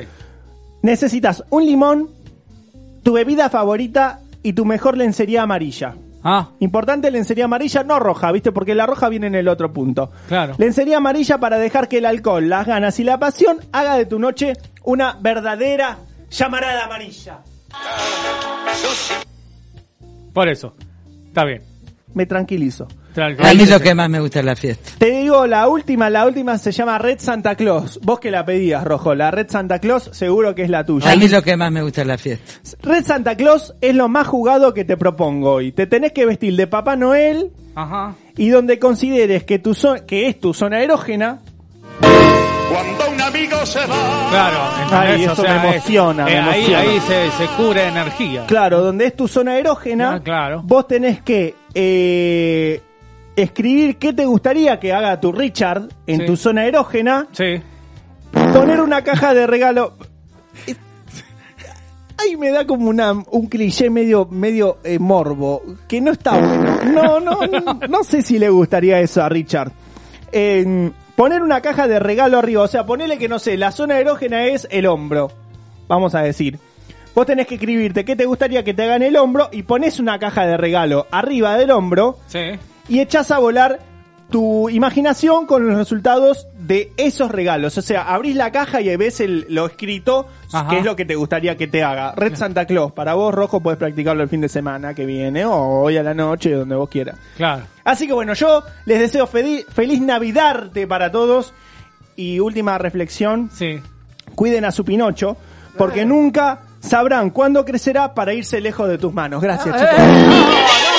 Necesitas 0.83 1.45
un 1.51 1.67
limón, 1.67 2.09
tu 3.03 3.13
bebida 3.15 3.49
favorita 3.51 4.21
y 4.43 4.53
tu 4.53 4.65
mejor 4.65 4.97
lencería 4.97 5.43
amarilla. 5.43 5.95
Ah, 6.29 6.49
Importante 6.59 7.11
lencería 7.11 7.45
amarilla, 7.45 7.85
no 7.85 8.01
roja, 8.01 8.33
¿viste? 8.33 8.51
Porque 8.51 8.75
la 8.75 8.85
roja 8.87 9.09
viene 9.09 9.29
en 9.29 9.37
el 9.37 9.47
otro 9.47 9.73
punto. 9.73 10.11
claro. 10.29 10.55
Lencería 10.59 10.97
amarilla 10.97 11.39
para 11.39 11.57
dejar 11.59 11.89
que 11.89 11.99
el 11.99 12.05
alcohol, 12.07 12.49
las 12.49 12.67
ganas 12.67 12.99
y 12.99 13.05
la 13.05 13.19
pasión 13.19 13.59
haga 13.73 13.97
de 13.97 14.07
tu 14.07 14.19
noche 14.19 14.55
una 14.83 15.19
verdadera 15.21 15.99
llamarada 16.31 16.87
amarilla. 16.87 17.39
Por 20.33 20.49
eso. 20.49 20.75
Está 21.29 21.45
bien. 21.45 21.63
Me 22.15 22.27
tranquilizo. 22.27 22.87
A 23.19 23.55
mí 23.55 23.65
lo 23.65 23.81
que 23.81 23.95
más 23.95 24.11
me 24.11 24.21
gusta 24.21 24.41
es 24.41 24.45
la 24.45 24.55
fiesta. 24.57 24.91
Te 24.99 25.11
digo 25.11 25.47
la 25.47 25.69
última, 25.69 26.11
la 26.11 26.27
última 26.27 26.59
se 26.59 26.71
llama 26.71 26.99
Red 26.99 27.19
Santa 27.19 27.55
Claus. 27.55 27.99
Vos 28.03 28.21
que 28.21 28.31
la 28.31 28.45
pedías, 28.45 28.85
Rojo, 28.85 29.15
la 29.15 29.31
Red 29.31 29.49
Santa 29.49 29.79
Claus 29.79 30.11
seguro 30.13 30.55
que 30.55 30.63
es 30.65 30.69
la 30.71 30.85
tuya. 30.85 31.11
A 31.11 31.17
mí 31.17 31.27
lo 31.27 31.41
que 31.43 31.57
más 31.57 31.73
me 31.73 31.81
gusta 31.83 32.03
es 32.03 32.07
la 32.07 32.19
fiesta. 32.19 32.53
Red 32.83 33.05
Santa 33.07 33.35
Claus 33.35 33.75
es 33.81 33.95
lo 33.95 34.09
más 34.09 34.27
jugado 34.27 34.75
que 34.75 34.85
te 34.85 34.99
propongo 34.99 35.53
hoy. 35.53 35.73
Te 35.73 35.87
tenés 35.87 36.13
que 36.13 36.27
vestir 36.27 36.57
de 36.57 36.67
Papá 36.67 36.95
Noel 36.97 37.53
Ajá. 37.75 38.15
y 38.37 38.51
donde 38.51 38.79
consideres 38.79 39.45
que 39.45 39.59
tu 39.59 39.71
zo- 39.73 40.05
que 40.05 40.29
es 40.29 40.39
tu 40.39 40.53
zona 40.53 40.83
erógena, 40.83 41.41
Cuando 42.69 43.11
un 43.11 43.21
amigo 43.21 43.65
se 43.67 43.79
va. 43.81 44.27
Claro. 44.31 44.59
Ay, 44.91 45.09
¿entendés? 45.23 45.33
eso 45.33 45.43
me 45.43 45.69
emociona, 45.69 46.25
me 46.25 46.33
eh, 46.33 46.39
ahí, 46.39 46.65
emociona. 46.65 46.79
ahí 46.81 47.01
se, 47.01 47.31
se 47.33 47.47
cubre 47.57 47.87
energía. 47.87 48.45
Claro, 48.47 48.83
donde 48.83 49.07
es 49.07 49.17
tu 49.17 49.29
zona 49.29 49.57
erógena, 49.59 50.15
Ah, 50.15 50.21
claro. 50.21 50.63
vos 50.65 50.87
tenés 50.89 51.23
que 51.23 51.55
eh, 51.75 52.81
escribir 53.37 53.97
qué 53.99 54.13
te 54.13 54.25
gustaría 54.25 54.81
que 54.81 54.93
haga 54.93 55.21
tu 55.21 55.33
Richard 55.33 55.89
en 56.07 56.21
Sí. 56.21 56.27
tu 56.27 56.37
zona 56.37 56.67
erógena, 56.67 57.27
Sí. 57.33 57.63
poner 58.53 58.81
una 58.81 59.03
caja 59.03 59.33
de 59.35 59.47
regalo. 59.47 59.95
Ay, 62.19 62.35
me 62.37 62.51
da 62.51 62.67
como 62.67 62.89
una, 62.89 63.13
un 63.13 63.47
cliché 63.47 63.91
medio, 63.91 64.27
medio 64.31 64.79
eh, 64.85 64.99
morbo, 64.99 65.63
que 65.87 66.01
no 66.01 66.13
está 66.13 66.33
bueno. 66.39 66.79
No, 66.87 67.21
no, 67.21 67.41
no, 67.47 67.75
no 67.89 68.05
sé 68.05 68.23
si 68.23 68.39
le 68.39 68.49
gustaría 68.49 68.99
eso 69.01 69.23
a 69.23 69.29
Richard. 69.29 69.71
Eh, 70.33 70.91
poner 71.17 71.43
una 71.43 71.61
caja 71.61 71.89
de 71.89 71.99
regalo 71.99 72.39
arriba, 72.39 72.63
o 72.63 72.69
sea, 72.69 72.87
ponerle 72.87 73.19
que 73.19 73.29
no 73.29 73.39
sé, 73.39 73.57
la 73.57 73.73
zona 73.73 73.99
erógena 73.99 74.45
es 74.45 74.69
el 74.71 74.87
hombro, 74.87 75.33
vamos 75.89 76.15
a 76.15 76.23
decir. 76.23 76.59
Vos 77.15 77.25
tenés 77.27 77.47
que 77.47 77.55
escribirte 77.55 78.05
qué 78.05 78.15
te 78.15 78.27
gustaría 78.27 78.63
que 78.63 78.75
te 78.75 78.83
hagan 78.83 79.03
el 79.03 79.17
hombro 79.17 79.49
y 79.51 79.63
pones 79.63 79.99
una 79.99 80.19
caja 80.19 80.47
de 80.47 80.59
regalo 80.59 81.07
arriba 81.11 81.57
del 81.57 81.71
hombro 81.71 82.19
Sí. 82.27 82.59
y 82.89 83.01
echás 83.01 83.31
a 83.31 83.39
volar 83.39 83.79
tu 84.31 84.69
imaginación 84.69 85.47
con 85.47 85.67
los 85.67 85.77
resultados 85.77 86.49
de 86.59 86.93
esos 86.97 87.31
regalos. 87.31 87.79
O 87.79 87.83
sea, 87.83 88.03
abrís 88.13 88.35
la 88.35 88.51
caja 88.51 88.81
y 88.81 88.95
ves 88.97 89.21
el, 89.21 89.47
lo 89.51 89.67
escrito, 89.67 90.27
Ajá. 90.53 90.69
que 90.69 90.79
es 90.79 90.85
lo 90.85 90.97
que 90.97 91.05
te 91.05 91.15
gustaría 91.15 91.57
que 91.57 91.69
te 91.69 91.85
haga. 91.85 92.13
Red 92.17 92.35
Santa 92.35 92.65
Claus, 92.67 92.91
para 92.93 93.15
vos, 93.15 93.33
Rojo, 93.33 93.61
puedes 93.61 93.79
practicarlo 93.79 94.23
el 94.25 94.29
fin 94.29 94.41
de 94.41 94.49
semana 94.49 94.95
que 94.95 95.07
viene 95.07 95.45
o 95.45 95.55
hoy 95.55 95.97
a 95.97 96.03
la 96.03 96.13
noche, 96.15 96.51
donde 96.53 96.75
vos 96.75 96.89
quieras. 96.89 97.17
Claro. 97.37 97.63
Así 97.85 98.07
que 98.09 98.13
bueno, 98.15 98.35
yo 98.35 98.65
les 98.85 98.99
deseo 98.99 99.27
feliz, 99.29 99.65
Navidarte 100.01 100.87
para 100.87 101.13
todos. 101.13 101.55
Y 102.17 102.41
última 102.41 102.79
reflexión, 102.79 103.51
Sí. 103.53 103.81
cuiden 104.35 104.65
a 104.65 104.73
su 104.73 104.85
Pinocho, 104.85 105.37
porque 105.79 106.05
nunca 106.05 106.61
sabrán 106.81 107.31
cuándo 107.31 107.65
crecerá 107.65 108.15
para 108.15 108.33
irse 108.35 108.61
lejos 108.61 108.89
de 108.89 108.99
tus 108.99 109.13
manos. 109.13 109.41
Gracias, 109.43 109.75
chicos. 109.77 110.96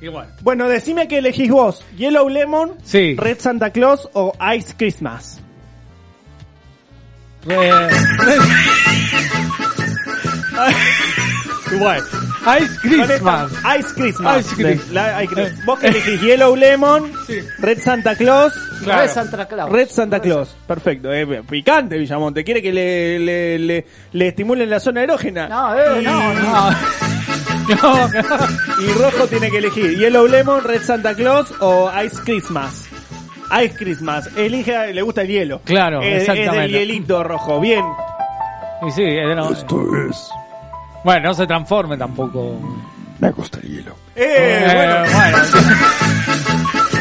Igual. 0.00 0.28
Bueno, 0.42 0.68
decime 0.68 1.08
que 1.08 1.18
elegís 1.18 1.50
vos, 1.50 1.84
Yellow 1.96 2.28
Lemon, 2.28 2.74
Sí. 2.84 3.16
Red 3.18 3.38
Santa 3.40 3.70
Claus 3.70 4.08
o 4.12 4.32
Ice 4.56 4.74
Christmas. 4.76 5.40
Eh, 7.48 7.70
Igual. 11.72 12.02
Ice 12.60 12.78
Christmas. 12.80 13.52
Ice 13.78 13.94
Christmas. 13.94 14.40
Ice 14.46 14.54
Christmas. 14.54 14.90
La- 14.92 15.22
Ice 15.22 15.34
Christmas. 15.34 15.64
Vos 15.66 15.78
que 15.78 15.86
elegís 15.88 16.20
Yellow 16.22 16.56
Lemon, 16.56 17.12
Sí. 17.26 17.40
Red 17.58 17.78
Santa 17.80 18.16
Claus, 18.16 18.54
Claro. 18.82 19.02
Red 19.02 19.10
Santa 19.10 19.46
Claus. 19.48 19.70
Red 19.70 19.88
Santa 19.90 20.20
Claus. 20.20 20.56
Perfecto. 20.66 21.12
eh, 21.12 21.42
picante, 21.48 21.98
Villamonte. 21.98 22.42
¿Quiere 22.44 22.62
que 22.62 22.72
le, 22.72 23.18
le, 23.18 23.58
le, 23.58 23.86
le 24.12 24.28
estimulen 24.28 24.70
la 24.70 24.80
zona 24.80 25.02
erógena? 25.02 25.48
No, 25.48 25.74
eh, 25.78 26.00
Y- 26.00 26.04
no, 26.04 26.32
no. 26.34 26.70
No. 27.68 28.08
Y 28.82 28.92
Rojo 28.92 29.26
tiene 29.28 29.50
que 29.50 29.58
elegir 29.58 29.98
Yellow 29.98 30.26
Lemon, 30.26 30.64
Red 30.64 30.82
Santa 30.82 31.14
Claus 31.14 31.52
o 31.60 31.90
Ice 32.04 32.16
Christmas. 32.24 32.88
Ice 33.62 33.74
Christmas. 33.76 34.28
Elige, 34.36 34.92
le 34.92 35.02
gusta 35.02 35.22
el 35.22 35.28
hielo. 35.28 35.60
Claro, 35.64 36.00
es, 36.02 36.22
es 36.22 36.28
exactamente. 36.28 36.60
del 36.60 36.70
hielito 36.72 37.22
rojo. 37.24 37.60
Bien. 37.60 37.84
Y 38.86 38.90
sí, 38.90 39.02
es 39.04 39.28
de 39.28 39.34
no- 39.34 39.50
Esto 39.52 39.82
es. 40.08 40.28
Bueno, 41.04 41.28
no 41.28 41.34
se 41.34 41.46
transforme 41.46 41.96
tampoco. 41.96 42.58
Me 43.18 43.30
gusta 43.32 43.58
el 43.62 43.68
hielo. 43.68 43.94
Eh, 44.14 44.64
Eh, 44.66 44.72
bueno. 44.74 44.94
bueno. 45.12 45.38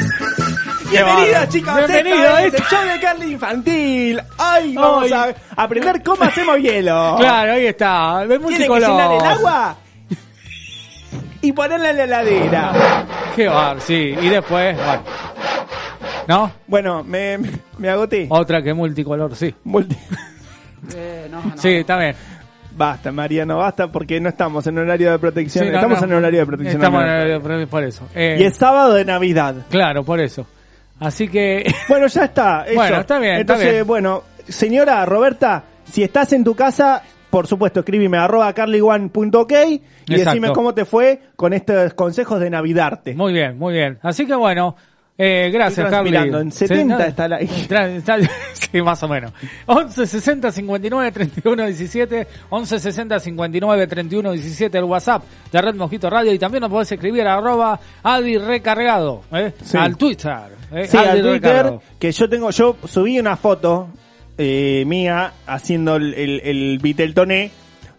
Bienvenida, 0.90 1.50
chicos. 1.50 1.76
Bienvenido, 1.76 2.38
Esta 2.38 2.48
es 2.48 2.54
el 2.54 2.64
show 2.70 2.82
de 2.88 3.00
Carly 3.00 3.32
Infantil. 3.34 4.22
Ay, 4.38 4.74
vamos 4.76 5.12
Ay. 5.12 5.34
a 5.56 5.64
aprender 5.64 6.02
cómo 6.04 6.24
hacemos 6.24 6.58
hielo. 6.60 7.16
Claro, 7.20 7.52
ahí 7.54 7.66
está. 7.68 8.20
De 8.22 8.28
Tiene 8.28 8.38
que 8.38 8.40
multicolor. 8.70 8.90
llenar 8.90 9.12
el 9.12 9.22
agua 9.38 9.76
y 11.42 11.52
ponerla 11.52 11.90
en 11.92 11.98
la 11.98 12.04
heladera. 12.04 12.72
Qué 13.36 13.48
bar, 13.48 13.80
sí. 13.82 14.16
Y 14.22 14.30
después, 14.30 14.76
bueno. 14.76 15.02
¿No? 16.28 16.52
Bueno, 16.68 17.04
me, 17.04 17.38
me 17.78 17.90
agoté. 17.90 18.28
Otra 18.30 18.62
que 18.62 18.74
multicolor, 18.74 19.36
sí. 19.36 19.54
Multi- 19.66 19.98
Eh, 20.96 21.28
no, 21.32 21.42
no. 21.44 21.58
Sí, 21.58 21.70
está 21.70 21.98
bien. 21.98 22.16
Basta, 22.76 23.12
Mariano, 23.12 23.58
basta 23.58 23.88
porque 23.92 24.20
no 24.20 24.30
estamos 24.30 24.66
en 24.68 24.78
horario 24.78 25.12
de 25.12 25.20
protección. 25.20 25.66
Sí, 25.66 25.72
no, 25.72 25.78
estamos 25.78 26.02
en 26.04 26.14
horario 26.14 26.40
de 26.42 26.46
protección. 26.46 26.76
Estamos 26.82 27.02
en 27.02 27.10
horario 27.10 27.40
de- 27.40 27.68
por 27.68 27.84
eso. 27.84 28.08
Eh, 28.14 28.38
Y 28.40 28.44
es 28.44 28.56
sábado 28.56 28.94
de 28.94 29.04
Navidad. 29.06 29.56
Claro, 29.70 30.04
por 30.04 30.20
eso. 30.20 30.46
Así 31.00 31.28
que. 31.28 31.66
Bueno, 31.90 32.08
ya 32.08 32.26
está. 32.26 32.66
eso. 32.66 32.76
Bueno, 32.76 33.00
está 33.00 33.20
bien, 33.20 33.32
está 33.38 33.42
Entonces, 33.54 33.72
bien. 33.74 33.88
bueno, 33.88 34.24
señora 34.48 35.06
Roberta, 35.06 35.64
si 35.92 36.04
estás 36.04 36.32
en 36.34 36.44
tu 36.44 36.54
casa, 36.56 37.02
por 37.30 37.48
supuesto, 37.48 37.80
escríbeme 37.82 38.18
arroba 38.18 38.52
carlyone.ok 38.54 39.52
y 39.52 39.74
Exacto. 39.76 39.82
decime 40.08 40.52
cómo 40.54 40.74
te 40.74 40.86
fue 40.86 41.20
con 41.36 41.54
estos 41.54 41.94
consejos 41.94 42.40
de 42.40 42.50
Navidarte. 42.50 43.16
Muy 43.16 43.34
bien, 43.34 43.58
muy 43.58 43.74
bien. 43.74 44.00
Así 44.02 44.26
que 44.26 44.36
bueno, 44.36 44.76
eh, 45.18 45.50
gracias, 45.52 45.90
Carly. 45.90 46.16
En 46.16 46.52
70 46.52 46.98
Sí, 46.98 47.04
está 47.10 47.28
la- 47.28 47.40
sí, 48.54 48.82
más 48.82 49.02
o 49.04 49.08
menos. 49.08 49.32
11 49.66 50.06
60 50.06 50.52
59 50.52 51.12
31 51.12 51.66
17, 51.66 52.28
11 52.50 52.80
60 52.80 53.20
59 53.20 53.88
31 53.88 54.32
17 54.32 54.78
el 54.78 54.84
WhatsApp 54.84 55.24
de 55.52 55.62
Red 55.62 55.76
Mosquito 55.76 56.10
Radio 56.10 56.32
y 56.34 56.40
también 56.40 56.62
nos 56.62 56.70
podés 56.70 56.92
escribir 56.92 57.26
a 57.28 57.36
arroba 57.38 57.80
Adi 58.04 58.38
Recargado, 58.38 59.24
¿eh? 59.32 59.54
Sí. 59.64 59.76
al 59.78 59.98
Twitter. 59.98 60.32
¿eh? 60.72 60.86
Sí, 60.88 60.98
al 60.98 61.22
Twitter, 61.22 61.32
Recargado. 61.42 61.82
que 62.00 62.12
yo 62.12 62.30
tengo, 62.30 62.50
yo 62.52 62.76
subí 62.86 63.20
una 63.20 63.36
foto 63.38 63.88
eh, 64.38 64.84
mía 64.86 65.32
haciendo 65.46 65.96
el, 65.96 66.14
el, 66.14 66.42
el 66.44 66.80
Viteltoné 66.80 67.52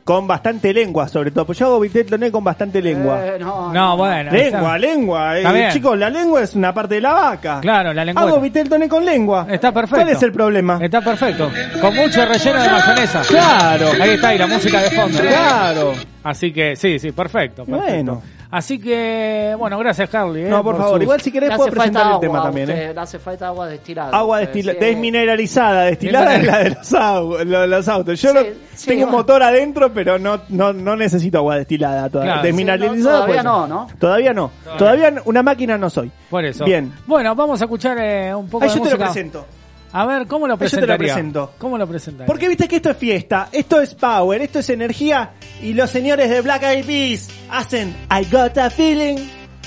con 0.05 0.27
bastante 0.27 0.73
lengua, 0.73 1.07
sobre 1.07 1.31
todo. 1.31 1.45
Pues 1.45 1.59
yo 1.59 1.67
hago 1.67 1.81
Viteltoné 1.81 2.31
con 2.31 2.43
bastante 2.43 2.81
lengua. 2.81 3.27
Eh, 3.27 3.37
no, 3.39 3.71
No, 3.75 3.95
bueno. 3.99 4.31
lengua, 4.31 4.77
está- 4.77 4.79
lengua. 4.79 5.39
eh, 5.39 5.69
chicos, 5.71 5.99
la 5.99 6.09
lengua 6.09 6.41
es 6.43 6.55
una 6.55 6.73
parte 6.73 6.95
de 6.95 7.01
la 7.03 7.13
vaca. 7.13 7.61
Claro, 7.61 7.93
la 7.93 8.07
lengua. 8.07 8.23
Hago 8.23 8.41
Viteltoné 8.41 8.89
con 8.89 9.05
lengua. 9.05 9.47
Está 9.51 9.71
perfecto. 9.71 9.97
¿Cuál 10.05 10.09
es 10.17 10.23
el 10.23 10.33
problema? 10.33 10.79
Está 10.81 11.03
perfecto. 11.03 11.51
Con 11.81 11.95
mucho 11.95 12.25
relleno 12.25 12.63
de 12.63 12.69
mayonesa. 12.71 13.21
Claro. 13.29 13.89
Ahí 14.01 14.11
está, 14.11 14.35
y 14.35 14.39
la 14.39 14.47
música 14.47 14.81
de 14.81 14.91
fondo. 14.93 15.23
¿no? 15.23 15.29
Claro. 15.29 15.93
Así 16.25 16.53
que 16.53 16.75
sí, 16.75 16.99
sí, 16.99 17.13
perfecto. 17.13 17.67
perfecto. 17.67 17.87
Bueno. 17.93 18.23
Así 18.51 18.79
que, 18.81 19.55
bueno, 19.59 19.79
gracias, 19.79 20.09
Carly. 20.09 20.43
¿eh? 20.45 20.49
No, 20.49 20.65
por 20.65 20.77
favor, 20.79 20.95
sus- 20.95 21.03
igual 21.03 21.21
si 21.21 21.31
querés 21.31 21.55
puedo 21.55 21.71
presentar 21.71 22.03
el 22.03 22.09
agua 22.09 22.21
tema 22.21 22.43
también, 22.43 22.69
usted, 22.71 22.91
¿eh? 22.91 22.95
le 22.95 23.01
hace 23.01 23.19
falta 23.19 23.49
agua 23.49 23.67
destilada. 23.67 24.17
Agua 24.17 24.41
destila- 24.41 24.73
sí, 24.73 24.79
desmineralizada, 24.81 25.83
destilada 25.83 26.37
es 26.37 26.45
la 26.47 26.59
de 26.61 26.71
los, 26.71 26.93
au- 26.95 27.45
lo 27.45 27.67
los 27.67 27.89
autos. 27.89 28.23
Yo 28.23 28.31
sí, 28.75 28.87
tengo 28.87 29.05
un 29.05 29.11
bueno. 29.11 29.19
motor 29.19 29.43
adentro, 29.43 29.93
pero 29.93 30.19
no, 30.19 30.41
no, 30.49 30.73
no 30.73 30.97
necesito 30.97 31.37
agua 31.39 31.57
destilada 31.57 32.09
todavía. 32.09 32.33
Claro. 32.35 32.47
Desmineralizada. 32.47 32.97
Sí, 32.97 33.03
no, 33.03 33.11
todavía 33.11 33.35
pues, 33.35 33.45
no, 33.45 33.67
¿no? 33.67 33.87
Todavía 33.99 34.33
no. 34.33 34.51
Todavía 34.79 35.15
una 35.27 35.43
máquina 35.43 35.77
no 35.77 35.91
soy. 35.91 36.11
Por 36.31 36.45
eso. 36.47 36.65
Bien. 36.65 36.91
Bueno, 37.07 37.35
vamos 37.35 37.61
a 37.61 37.65
escuchar 37.65 37.99
eh, 38.01 38.35
un 38.35 38.49
poco 38.49 38.65
Ahí 38.65 38.71
de 38.71 38.77
yo 38.77 38.83
te 38.83 38.91
lo 38.93 38.97
presento. 38.99 39.47
A 39.93 40.07
ver, 40.07 40.27
¿cómo 40.27 40.47
lo 40.47 40.55
Ahí 40.55 40.69
yo 40.69 40.81
te 40.81 40.87
lo 40.87 40.99
presento. 40.99 41.55
¿Cómo 41.59 41.79
lo 41.79 41.87
presentaría? 41.87 42.27
Porque 42.27 42.49
viste 42.49 42.69
que 42.69 42.77
esto 42.77 42.91
es 42.91 42.97
fiesta, 42.97 43.49
esto 43.53 43.81
es 43.81 43.95
power, 43.95 44.41
esto 44.43 44.59
es 44.59 44.69
energía 44.71 45.33
y 45.63 45.73
los 45.73 45.91
señores 45.91 46.29
de 46.29 46.41
Black 46.41 46.63
Eyed 46.63 46.85
Peas 46.85 47.29
hacen 47.51 47.95
I 48.11 48.25
got 48.31 48.59
a 48.59 48.71
feeling 48.71 49.19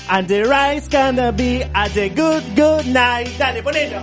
and 0.08 0.28
the 0.28 0.44
ride's 0.44 0.88
gonna 0.88 1.32
be 1.32 1.64
at 1.74 1.92
the 1.92 2.08
good 2.10 2.42
good 2.54 2.86
night. 2.86 3.28
Dale, 3.38 3.62
ponelo. 3.62 4.02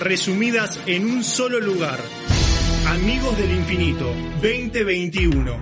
resumidas 0.00 0.80
en 0.86 1.04
un 1.06 1.24
solo 1.24 1.60
lugar. 1.60 1.98
Amigos 2.88 3.36
del 3.38 3.50
Infinito 3.52 4.06
2021. 4.42 5.56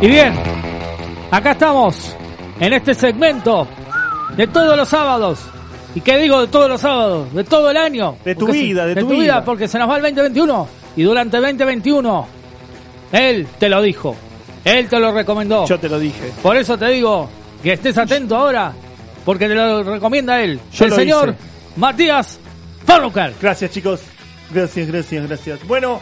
Y 0.00 0.06
bien, 0.06 0.32
acá 1.30 1.52
estamos 1.52 2.14
en 2.60 2.72
este 2.72 2.94
segmento 2.94 3.66
de 4.36 4.46
todos 4.46 4.76
los 4.76 4.88
sábados. 4.88 5.40
¿Y 5.94 6.00
qué 6.00 6.18
digo 6.18 6.40
de 6.42 6.46
todos 6.48 6.68
los 6.70 6.80
sábados? 6.80 7.32
De 7.34 7.42
todo 7.44 7.70
el 7.70 7.76
año. 7.76 8.16
De 8.24 8.34
tu 8.36 8.46
se- 8.46 8.52
vida, 8.52 8.86
de 8.86 8.94
tu 8.96 9.08
vida. 9.08 9.20
vida. 9.22 9.44
Porque 9.44 9.66
se 9.66 9.78
nos 9.78 9.88
va 9.90 9.96
el 9.96 10.02
2021. 10.02 10.68
Y 10.96 11.02
durante 11.02 11.36
el 11.38 11.42
2021, 11.42 12.26
él 13.12 13.46
te 13.58 13.68
lo 13.68 13.82
dijo. 13.82 14.14
Él 14.64 14.88
te 14.88 15.00
lo 15.00 15.12
recomendó. 15.12 15.66
Yo 15.66 15.78
te 15.80 15.88
lo 15.88 15.98
dije. 15.98 16.30
Por 16.42 16.56
eso 16.56 16.76
te 16.78 16.86
digo 16.88 17.28
que 17.62 17.72
estés 17.72 17.96
atento 17.98 18.36
ahora. 18.36 18.72
Porque 19.28 19.46
te 19.46 19.54
lo 19.54 19.82
recomienda 19.82 20.40
él. 20.42 20.58
Yo 20.72 20.84
el 20.86 20.90
lo 20.90 20.96
señor 20.96 21.28
hice. 21.28 21.38
Matías 21.76 22.38
Farrucal. 22.86 23.34
Gracias, 23.42 23.70
chicos. 23.72 24.00
Gracias, 24.50 24.88
gracias, 24.88 25.28
gracias. 25.28 25.68
Bueno, 25.68 26.00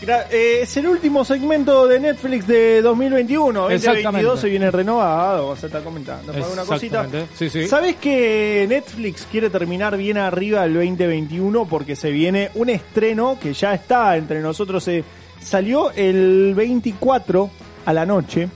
gra- 0.00 0.26
eh, 0.30 0.60
es 0.62 0.76
el 0.76 0.86
último 0.86 1.24
segmento 1.24 1.88
de 1.88 1.98
Netflix 1.98 2.46
de 2.46 2.80
2021. 2.80 3.62
2022 3.62 3.96
Exactamente. 3.98 4.40
se 4.40 4.48
viene 4.48 4.70
renovado, 4.70 5.48
vas 5.48 5.60
a 5.64 5.66
estar 5.66 5.82
comentando. 5.82 6.32
Para 6.32 6.46
una 6.46 6.62
cosita. 6.62 7.04
Sí, 7.36 7.50
sí. 7.50 7.66
¿Sabes 7.66 7.96
que 7.96 8.64
Netflix 8.68 9.26
quiere 9.28 9.50
terminar 9.50 9.96
bien 9.96 10.16
arriba 10.16 10.64
el 10.64 10.74
2021 10.74 11.66
porque 11.66 11.96
se 11.96 12.12
viene 12.12 12.50
un 12.54 12.68
estreno 12.68 13.36
que 13.42 13.54
ya 13.54 13.74
está 13.74 14.16
entre 14.16 14.40
nosotros? 14.40 14.86
eh, 14.86 15.02
salió 15.42 15.90
el 15.96 16.54
24 16.54 17.50
a 17.86 17.92
la 17.92 18.06
noche. 18.06 18.48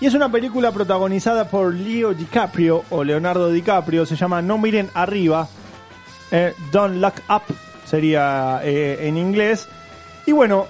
Y 0.00 0.06
es 0.06 0.14
una 0.14 0.30
película 0.32 0.72
protagonizada 0.72 1.44
por 1.48 1.74
Leo 1.74 2.14
DiCaprio 2.14 2.84
o 2.90 3.04
Leonardo 3.04 3.50
DiCaprio. 3.50 4.06
Se 4.06 4.16
llama 4.16 4.40
No 4.40 4.56
miren 4.56 4.88
arriba. 4.94 5.46
eh, 6.30 6.54
Don't 6.72 6.96
Look 6.96 7.14
Up 7.28 7.42
sería 7.84 8.60
eh, 8.64 8.98
en 9.08 9.18
inglés. 9.18 9.68
Y 10.24 10.32
bueno, 10.32 10.66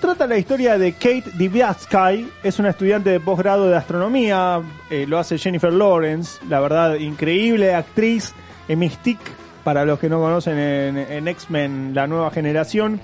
trata 0.00 0.26
la 0.26 0.36
historia 0.36 0.76
de 0.76 0.92
Kate 0.92 1.24
Dibiatsky. 1.34 2.28
Es 2.42 2.58
una 2.58 2.70
estudiante 2.70 3.08
de 3.10 3.20
posgrado 3.20 3.68
de 3.68 3.76
astronomía. 3.76 4.60
eh, 4.90 5.06
lo 5.08 5.18
hace 5.18 5.38
Jennifer 5.38 5.72
Lawrence. 5.72 6.38
La 6.50 6.60
verdad, 6.60 6.96
increíble 6.96 7.74
actriz. 7.74 8.34
eh, 8.68 8.76
Mystique, 8.76 9.24
para 9.62 9.86
los 9.86 9.98
que 9.98 10.10
no 10.10 10.18
conocen 10.20 10.58
en, 10.58 10.98
en 10.98 11.28
X-Men, 11.28 11.92
la 11.94 12.06
nueva 12.06 12.30
generación. 12.30 13.00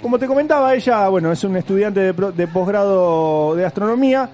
Como 0.00 0.18
te 0.20 0.28
comentaba, 0.28 0.74
ella, 0.74 1.08
bueno, 1.08 1.32
es 1.32 1.42
un 1.42 1.56
estudiante 1.56 2.12
de 2.12 2.46
posgrado 2.46 3.56
de 3.56 3.64
astronomía 3.64 4.28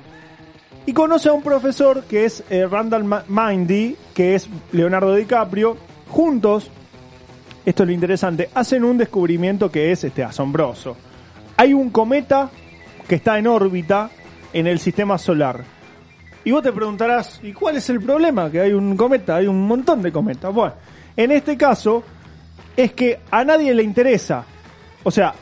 y 0.87 0.93
conoce 0.93 1.29
a 1.29 1.33
un 1.33 1.43
profesor 1.43 2.05
que 2.05 2.25
es 2.25 2.43
eh, 2.51 2.67
Randall 2.67 3.25
Mindy, 3.29 3.97
que 4.15 4.35
es 4.35 4.49
Leonardo 4.73 5.15
DiCaprio. 5.15 5.77
Juntos, 6.09 6.71
esto 7.65 7.83
es 7.83 7.87
lo 7.87 7.93
interesante, 7.93 8.51
hacen 8.55 8.85
un 8.85 8.99
descubrimiento 8.99 9.71
que 9.71 9.93
es 9.93 10.05
este 10.05 10.25
asombroso. 10.25 10.97
Hay 11.57 11.73
un 11.73 11.91
cometa 11.91 12.51
que 13.07 13.17
está 13.17 13.39
en 13.39 13.47
órbita 13.47 14.11
en 14.53 14.67
el 14.67 14.79
sistema 14.79 15.19
solar. 15.19 15.65
Y 16.45 16.51
vos 16.51 16.63
te 16.63 16.73
preguntarás, 16.73 17.41
¿y 17.43 17.53
cuál 17.53 17.77
es 17.77 17.89
el 17.89 18.01
problema? 18.01 18.51
Que 18.51 18.61
hay 18.61 18.73
un 18.73 18.97
cometa, 18.97 19.37
hay 19.37 19.47
un 19.47 19.67
montón 19.67 20.03
de 20.03 20.11
cometas. 20.11 20.53
Bueno, 20.53 20.75
en 21.17 21.31
este 21.31 21.57
caso 21.57 22.03
es 22.77 22.93
que 22.93 23.21
a 23.31 23.45
nadie 23.45 23.73
le 23.75 23.85
interesa. 23.85 24.45
O 25.05 25.11
sea, 25.11 25.35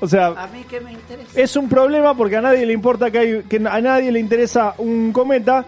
o 0.00 0.06
sea, 0.08 0.26
A 0.28 0.46
mí 0.48 0.62
que 0.68 0.80
me 0.80 0.92
interesa. 0.92 1.40
es 1.40 1.56
un 1.56 1.68
problema 1.68 2.14
porque 2.14 2.36
a 2.36 2.42
nadie 2.42 2.66
le 2.66 2.72
importa 2.72 3.10
que, 3.10 3.18
hay, 3.18 3.42
que 3.48 3.56
a 3.56 3.80
nadie 3.80 4.12
le 4.12 4.20
interesa 4.20 4.74
un 4.78 5.12
cometa, 5.12 5.64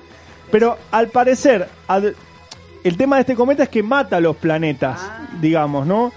pero 0.50 0.76
al 0.90 1.08
parecer 1.08 1.68
el 2.84 2.96
tema 2.96 3.16
de 3.16 3.20
este 3.22 3.34
cometa 3.34 3.62
es 3.64 3.68
que 3.68 3.82
mata 3.82 4.16
a 4.16 4.20
los 4.20 4.36
planetas, 4.36 5.00
digamos, 5.40 5.86
¿no? 5.86 6.12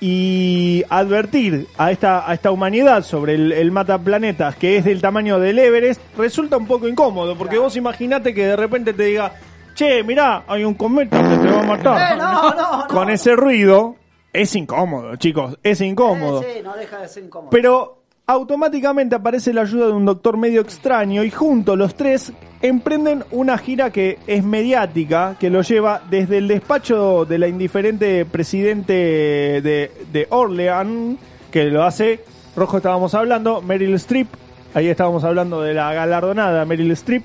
Y 0.00 0.82
advertir 0.88 1.68
a 1.78 1.92
esta, 1.92 2.28
a 2.28 2.34
esta 2.34 2.50
humanidad 2.50 3.04
sobre 3.04 3.34
el, 3.34 3.52
el 3.52 3.70
mataplanetas 3.70 4.56
que 4.56 4.76
es 4.76 4.84
del 4.84 5.00
tamaño 5.00 5.38
del 5.38 5.58
Everest 5.60 6.00
resulta 6.18 6.56
un 6.56 6.66
poco 6.66 6.88
incómodo, 6.88 7.36
porque 7.38 7.58
vos 7.58 7.76
imaginate 7.76 8.34
que 8.34 8.46
de 8.46 8.56
repente 8.56 8.92
te 8.94 9.04
diga, 9.04 9.32
che, 9.74 10.02
mirá, 10.02 10.42
hay 10.48 10.64
un 10.64 10.74
cometa 10.74 11.22
que 11.22 11.36
te 11.36 11.48
va 11.48 11.60
a 11.60 11.62
matar. 11.62 12.12
Eh, 12.14 12.16
no, 12.18 12.50
no, 12.54 12.86
Con 12.88 13.10
ese 13.10 13.36
ruido 13.36 13.94
es 14.32 14.56
incómodo, 14.56 15.16
chicos, 15.16 15.58
es 15.62 15.80
incómodo. 15.80 16.42
Sí, 16.42 16.62
no 16.62 16.76
deja 16.76 17.00
de 17.00 17.08
ser 17.08 17.24
incómodo. 17.24 17.50
Pero 17.50 18.02
automáticamente 18.26 19.16
aparece 19.16 19.52
la 19.52 19.62
ayuda 19.62 19.86
de 19.86 19.92
un 19.92 20.06
doctor 20.06 20.36
medio 20.36 20.60
extraño 20.60 21.24
y 21.24 21.30
juntos 21.30 21.76
los 21.76 21.94
tres 21.94 22.32
emprenden 22.62 23.24
una 23.30 23.58
gira 23.58 23.90
que 23.90 24.18
es 24.26 24.44
mediática, 24.44 25.36
que 25.38 25.50
lo 25.50 25.62
lleva 25.62 26.02
desde 26.08 26.38
el 26.38 26.48
despacho 26.48 27.24
de 27.24 27.38
la 27.38 27.48
indiferente 27.48 28.24
presidente 28.24 28.92
de, 28.92 29.90
de 30.12 30.26
Orleans, 30.30 31.18
que 31.50 31.64
lo 31.64 31.82
hace, 31.82 32.20
Rojo 32.56 32.78
estábamos 32.78 33.14
hablando, 33.14 33.60
Meryl 33.60 33.94
Streep, 33.94 34.28
ahí 34.74 34.88
estábamos 34.88 35.24
hablando 35.24 35.60
de 35.60 35.74
la 35.74 35.92
galardonada 35.92 36.64
Meryl 36.64 36.92
Streep. 36.92 37.24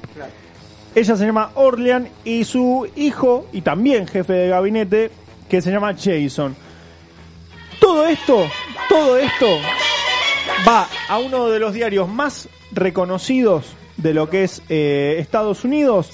Ella 0.96 1.16
se 1.16 1.26
llama 1.26 1.52
Orlean 1.54 2.08
y 2.26 2.44
su 2.44 2.88
hijo, 2.96 3.46
y 3.54 3.62
también 3.62 4.08
jefe 4.08 4.34
de 4.34 4.50
gabinete, 4.50 5.12
que 5.48 5.62
se 5.62 5.72
llama 5.72 5.94
Jason. 5.94 6.56
Todo 7.80 8.08
esto, 8.08 8.48
todo 8.90 9.18
esto 9.18 9.48
va 10.68 10.88
a 11.10 11.20
uno 11.20 11.50
de 11.50 11.60
los 11.60 11.74
diarios 11.74 12.08
más 12.10 12.50
reconocidos 12.72 13.66
de 13.98 14.14
lo 14.14 14.30
que 14.30 14.44
es 14.44 14.62
eh, 14.70 15.16
Estados 15.20 15.64
Unidos 15.64 16.12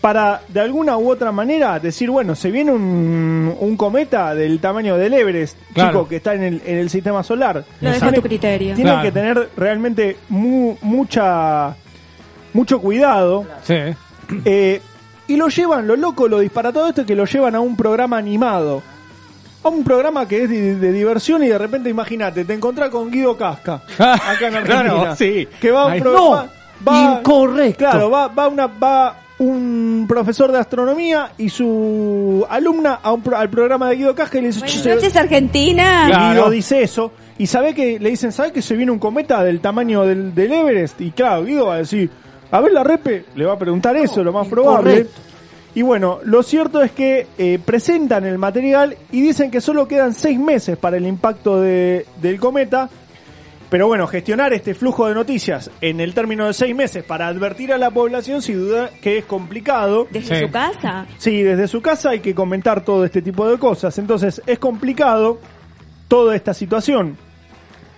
para 0.00 0.42
de 0.48 0.60
alguna 0.60 0.96
u 0.98 1.10
otra 1.10 1.32
manera 1.32 1.78
decir, 1.80 2.10
bueno, 2.10 2.34
se 2.34 2.50
viene 2.50 2.72
un, 2.72 3.56
un 3.58 3.76
cometa 3.76 4.34
del 4.34 4.60
tamaño 4.60 4.96
del 4.96 5.14
Everest, 5.14 5.56
Claro. 5.72 5.90
chico, 5.90 6.08
que 6.08 6.16
está 6.16 6.34
en 6.34 6.42
el, 6.42 6.62
en 6.66 6.78
el 6.78 6.90
sistema 6.90 7.22
solar. 7.22 7.64
Lo 7.80 7.90
dejo 7.90 8.06
a 8.06 8.12
tu 8.12 8.22
criterio. 8.22 8.74
Tienen 8.74 8.92
Claro. 8.94 9.02
que 9.02 9.12
tener 9.12 9.50
realmente 9.56 10.16
mu- 10.28 10.76
mucha 10.82 11.74
mucho 12.52 12.80
cuidado. 12.80 13.46
Sí. 13.62 13.74
Eh, 14.44 14.80
y 15.26 15.36
lo 15.36 15.48
llevan, 15.48 15.86
lo 15.86 15.96
loco, 15.96 16.28
lo 16.28 16.38
disparatado 16.40 16.86
esto 16.88 17.00
es 17.00 17.06
que 17.06 17.14
lo 17.16 17.24
llevan 17.24 17.54
a 17.54 17.60
un 17.60 17.74
programa 17.76 18.18
animado. 18.18 18.82
A 19.64 19.68
un 19.68 19.82
programa 19.82 20.28
que 20.28 20.44
es 20.44 20.50
de, 20.50 20.74
de 20.76 20.92
diversión 20.92 21.42
y 21.42 21.48
de 21.48 21.56
repente, 21.58 21.88
imagínate, 21.88 22.44
te 22.44 22.52
encontrás 22.52 22.90
con 22.90 23.10
Guido 23.10 23.36
Casca. 23.36 23.80
Acá 23.98 24.48
en 24.48 24.56
Argentina. 24.56 24.82
Claro, 24.84 25.16
sí. 25.16 25.48
Que 25.60 25.70
va 25.70 25.82
a 25.82 25.86
un 25.86 25.92
Ay, 25.92 26.00
programa. 26.00 26.46
no, 26.84 26.92
va- 26.92 27.18
incorrecto. 27.18 27.78
Claro, 27.78 28.10
va, 28.10 28.28
va, 28.28 28.48
una, 28.48 28.66
va 28.66 29.16
un 29.38 30.04
profesor 30.08 30.52
de 30.52 30.58
astronomía 30.58 31.32
y 31.38 31.48
su 31.48 32.46
alumna 32.48 33.00
a 33.02 33.12
un 33.12 33.22
pro- 33.22 33.36
al 33.36 33.48
programa 33.50 33.88
de 33.88 33.96
Guido 33.96 34.14
Casca 34.14 34.38
y 34.38 34.42
le 34.42 34.46
dice, 34.48 34.60
Buenas 34.60 34.82
"Che, 34.82 34.94
noches, 34.94 35.16
Argentina. 35.16 36.30
Guido 36.32 36.50
dice 36.50 36.82
eso. 36.82 37.12
Y 37.38 37.46
sabe 37.48 37.74
que 37.74 37.98
le 37.98 38.10
dicen, 38.10 38.30
¿sabe 38.32 38.52
que 38.52 38.62
se 38.62 38.76
viene 38.76 38.92
un 38.92 38.98
cometa 39.00 39.42
del 39.42 39.60
tamaño 39.60 40.02
del, 40.06 40.34
del 40.34 40.52
Everest? 40.52 41.00
Y 41.00 41.10
claro, 41.10 41.44
Guido 41.44 41.66
va 41.66 41.74
a 41.74 41.78
decir, 41.78 42.08
a 42.50 42.60
ver 42.60 42.70
la 42.72 42.84
repe, 42.84 43.24
le 43.34 43.44
va 43.44 43.54
a 43.54 43.58
preguntar 43.58 43.96
eso, 43.96 44.22
lo 44.22 44.32
más 44.32 44.46
probable. 44.46 45.06
Y 45.74 45.82
bueno, 45.82 46.20
lo 46.24 46.42
cierto 46.42 46.82
es 46.82 46.92
que 46.92 47.26
eh, 47.36 47.58
presentan 47.64 48.24
el 48.24 48.38
material 48.38 48.96
y 49.10 49.20
dicen 49.22 49.50
que 49.50 49.60
solo 49.60 49.88
quedan 49.88 50.14
seis 50.14 50.38
meses 50.38 50.76
para 50.76 50.96
el 50.96 51.06
impacto 51.06 51.60
de- 51.60 52.06
del 52.22 52.38
cometa. 52.38 52.88
Pero 53.70 53.88
bueno, 53.88 54.06
gestionar 54.06 54.52
este 54.52 54.72
flujo 54.74 55.08
de 55.08 55.14
noticias 55.14 55.68
en 55.80 55.98
el 55.98 56.14
término 56.14 56.46
de 56.46 56.52
seis 56.52 56.76
meses 56.76 57.02
para 57.02 57.26
advertir 57.26 57.72
a 57.72 57.78
la 57.78 57.90
población, 57.90 58.40
sin 58.40 58.58
duda 58.60 58.90
que 59.02 59.18
es 59.18 59.24
complicado. 59.24 60.06
Desde 60.12 60.42
su 60.46 60.50
casa. 60.52 61.06
Sí, 61.18 61.42
desde 61.42 61.66
su 61.66 61.82
casa 61.82 62.10
hay 62.10 62.20
que 62.20 62.36
comentar 62.36 62.84
todo 62.84 63.04
este 63.04 63.20
tipo 63.20 63.48
de 63.50 63.58
cosas. 63.58 63.98
Entonces 63.98 64.40
es 64.46 64.60
complicado 64.60 65.40
toda 66.06 66.36
esta 66.36 66.54
situación. 66.54 67.16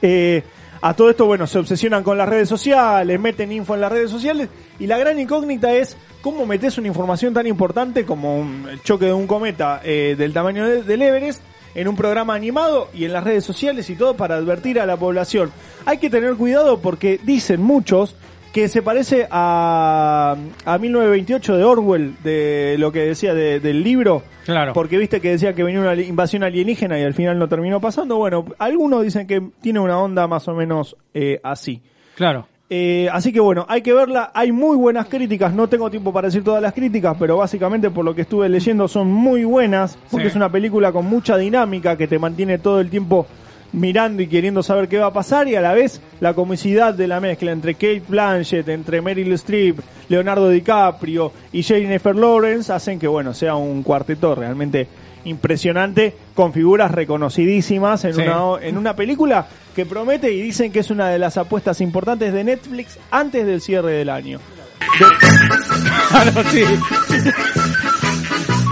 Eh, 0.01 0.43
a 0.81 0.95
todo 0.95 1.11
esto, 1.11 1.27
bueno, 1.27 1.47
se 1.47 1.59
obsesionan 1.59 2.03
con 2.03 2.19
las 2.19 2.29
redes 2.29 2.49
sociales, 2.49 3.19
meten 3.21 3.53
info 3.53 3.75
en 3.75 3.81
las 3.81 3.93
redes 3.93 4.11
sociales 4.11 4.49
y 4.79 4.87
la 4.87 4.99
gran 4.99 5.19
incógnita 5.19 5.73
es 5.75 5.97
cómo 6.21 6.47
metes 6.47 6.77
una 6.79 6.89
información 6.89 7.33
tan 7.35 7.47
importante 7.47 8.05
como 8.05 8.39
un- 8.39 8.69
el 8.71 8.83
choque 8.83 9.07
de 9.07 9.13
un 9.13 9.27
cometa 9.27 9.81
eh, 9.85 10.15
del 10.19 10.33
tamaño 10.33 10.67
de- 10.67 10.83
del 10.83 11.03
Everest 11.03 11.41
en 11.75 11.89
un 11.89 11.97
programa 11.97 12.35
animado 12.35 12.89
y 12.95 13.05
en 13.05 13.13
las 13.13 13.23
redes 13.25 13.45
sociales 13.45 13.89
y 13.91 13.97
todo 13.97 14.17
para 14.17 14.37
advertir 14.37 14.81
a 14.81 14.87
la 14.87 14.97
población. 14.97 15.53
Hay 15.85 15.99
que 15.99 16.09
tener 16.11 16.35
cuidado 16.37 16.79
porque 16.81 17.21
dicen 17.23 17.61
muchos 17.63 18.17
que 18.57 18.69
se 18.69 18.81
parece 18.81 19.29
a, 19.31 20.35
a 20.65 20.79
1928 20.79 21.57
de 21.59 21.65
Orwell, 21.65 22.15
de 22.25 22.77
lo 22.79 22.91
que 22.91 23.01
decía 23.01 23.35
de- 23.35 23.61
del 23.61 23.83
libro. 23.85 24.23
Claro. 24.47 24.73
Porque 24.73 24.97
viste 24.97 25.21
que 25.21 25.29
decía 25.33 25.53
que 25.53 25.63
venía 25.63 25.79
una 25.81 25.95
invasión 25.95 26.43
alienígena 26.43 26.99
y 26.99 27.03
al 27.03 27.13
final 27.13 27.39
no 27.39 27.49
terminó 27.51 27.83
pasando. 27.83 28.17
Bueno, 28.17 28.47
algunos 28.59 29.03
dicen 29.03 29.27
que 29.27 29.43
tiene 29.61 29.79
una 29.81 29.99
onda 29.99 30.27
más 30.27 30.49
o 30.49 30.55
menos 30.55 30.97
eh, 31.13 31.39
así. 31.43 31.83
Claro. 32.15 32.49
Eh, 32.71 33.09
así 33.13 33.31
que 33.31 33.41
bueno, 33.41 33.67
hay 33.69 33.83
que 33.83 33.93
verla. 33.93 34.31
Hay 34.33 34.53
muy 34.53 34.75
buenas 34.79 35.07
críticas. 35.07 35.53
No 35.53 35.69
tengo 35.69 35.91
tiempo 35.91 36.11
para 36.11 36.29
decir 36.29 36.43
todas 36.43 36.63
las 36.63 36.73
críticas, 36.73 37.15
pero 37.19 37.37
básicamente 37.37 37.91
por 37.91 38.07
lo 38.07 38.15
que 38.15 38.23
estuve 38.23 38.49
leyendo 38.49 38.89
son 38.89 39.09
muy 39.13 39.45
buenas. 39.45 39.99
Porque 40.11 40.25
Sí. 40.25 40.31
es 40.31 40.35
una 40.37 40.51
película 40.51 40.93
con 40.93 41.05
mucha 41.05 41.37
dinámica 41.37 41.99
que 41.99 42.09
te 42.09 42.19
mantiene 42.19 42.57
todo 42.57 42.81
el 42.81 42.89
tiempo 42.89 43.27
mirando 43.73 44.23
y 44.23 44.27
queriendo 44.27 44.63
saber 44.63 44.89
qué 44.89 44.99
va 44.99 45.07
a 45.07 45.13
pasar. 45.13 45.49
Y 45.49 45.57
a 45.57 45.61
la 45.61 45.75
vez 45.75 46.01
la 46.21 46.35
comicidad 46.35 46.95
de 46.95 47.09
la 47.09 47.21
mezcla 47.21 47.53
entre 47.53 47.75
Kate 47.75 48.03
Blanchett, 48.07 48.69
entre 48.69 49.01
Meryl 49.03 49.33
Streep, 49.33 49.79
Leonardo 50.09 50.49
DiCaprio 50.49 51.33
y 51.53 51.63
Jennifer 51.63 52.15
Lawrence 52.17 52.73
hacen 52.73 52.99
que 52.99 53.09
bueno 53.09 53.35
sea 53.35 53.57
un 53.57 53.83
cuarteto 53.83 54.35
realmente 54.35 54.87
impresionante 55.25 56.15
con 56.35 56.53
figuras 56.53 56.91
reconocidísimas 56.93 58.05
en 58.05 58.15
Sí. 58.15 58.23
una 58.23 58.63
en 58.65 58.79
una 58.79 58.95
película 58.95 59.47
que 59.75 59.85
promete 59.85 60.33
y 60.33 60.41
dicen 60.41 60.71
que 60.71 60.79
es 60.81 60.91
una 60.91 61.09
de 61.09 61.19
las 61.19 61.37
apuestas 61.37 61.81
importantes 61.81 62.33
de 62.33 62.45
Netflix 62.45 62.97
antes 63.11 63.45
del 63.45 63.61
cierre 63.61 63.93
del 63.93 64.09
año. 64.09 64.39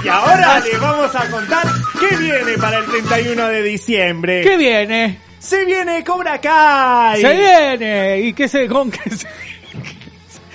Y 0.05 0.09
ahora 0.09 0.61
les 0.61 0.81
vamos 0.81 1.15
a 1.15 1.31
contar 1.31 1.67
qué 1.99 2.17
viene 2.17 2.59
para 2.61 2.79
el 2.79 2.85
31 2.87 3.47
de 3.49 3.63
diciembre. 3.63 4.43
¿Qué 4.43 4.57
viene? 4.57 5.19
Se 5.39 5.65
viene 5.65 6.05
Cobra 6.05 6.39
Kai. 6.41 7.21
Se 7.21 7.33
viene. 7.35 8.21
¿Y 8.21 8.33
qué 8.35 8.49
se 8.49 8.67
con 8.69 8.91
qué 8.91 9.11
se, 9.11 9.27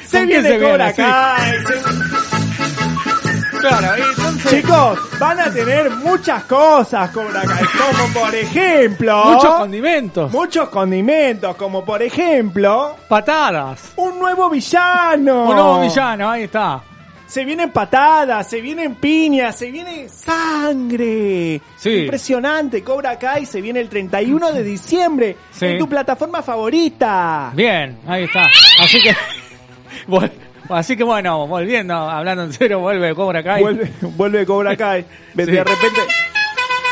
Se 0.08 0.26
viene 0.26 0.50
se 0.50 0.60
Cobra. 0.60 0.94
Kai. 0.94 1.54
se- 1.62 2.00
Claro, 3.60 4.04
entonces... 4.10 4.52
Chicos, 4.52 5.00
van 5.20 5.40
a 5.42 5.52
tener 5.52 5.90
muchas 5.92 6.44
cosas 6.46 7.10
Cobra 7.10 7.42
Kai, 7.42 7.66
como 7.66 8.14
por 8.14 8.34
ejemplo... 8.34 9.26
Muchos 9.26 9.54
condimentos. 9.56 10.32
Muchos 10.32 10.70
condimentos, 10.70 11.56
como 11.58 11.84
por 11.84 12.02
ejemplo... 12.02 12.96
Patadas. 13.10 13.92
Un 13.98 14.18
nuevo 14.18 14.50
villano. 14.50 15.44
Un 15.44 15.56
nuevo 15.56 15.82
villano, 15.82 16.30
ahí 16.30 16.44
está. 16.44 16.82
Se 17.30 17.46
vienen 17.46 17.72
patadas, 17.72 18.50
se 18.50 18.60
vienen 18.60 18.96
piñas, 18.96 19.56
se 19.56 19.70
viene 19.72 20.10
sangre. 20.10 21.62
Sí. 21.78 21.90
Impresionante. 22.02 22.84
Cobra 22.84 23.18
Kai 23.20 23.46
se 23.46 23.62
viene 23.62 23.80
el 23.80 23.88
31 23.88 24.52
de 24.52 24.64
diciembre 24.64 25.38
Sí. 25.52 25.66
en 25.68 25.78
tu 25.78 25.88
plataforma 25.88 26.42
favorita. 26.42 27.52
Bien, 27.54 28.00
ahí 28.08 28.24
está. 28.24 28.48
Así 28.82 29.00
que... 29.02 29.14
Así 30.70 30.96
que 30.96 31.04
bueno, 31.04 31.48
volviendo, 31.48 31.96
hablando 31.96 32.44
en 32.44 32.54
serio, 32.54 32.80
vuelve 32.80 33.16
Cobra 33.16 33.44
Kai. 33.44 33.62
Vuelve, 33.62 33.92
vuelve 34.02 34.46
Cobra 34.46 34.76
Kai. 34.78 35.04
De 35.34 35.46
Sí. 35.46 35.52
repente. 35.52 36.02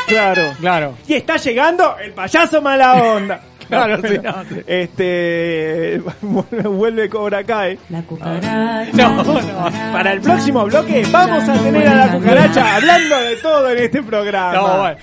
Claro. 0.08 0.54
Claro. 0.60 0.94
Y 1.06 1.14
está 1.14 1.36
llegando 1.36 1.96
el 1.98 2.12
payaso 2.12 2.60
mala 2.62 2.94
onda. 2.94 3.40
Claro, 3.78 4.00
sí, 4.08 4.16
No, 4.22 4.32
no, 4.32 4.44
sí. 4.44 4.62
Este. 4.66 6.00
vuelve- 6.22 7.08
Cobra 7.08 7.44
Kai. 7.44 7.78
La 7.90 8.02
cucaracha. 8.02 8.86
No, 8.92 9.22
no. 9.22 9.70
Para 9.92 10.12
el 10.12 10.20
próximo 10.20 10.64
bloque 10.64 11.04
vamos 11.10 11.48
a 11.48 11.52
tener 11.62 11.86
a 11.88 11.94
la 12.06 12.12
cucaracha 12.12 12.76
hablando 12.76 13.16
de 13.20 13.36
todo 13.36 13.70
en 13.70 13.78
este 13.78 14.02
programa. 14.02 14.52
No, 14.54 14.78
bueno. 14.78 14.96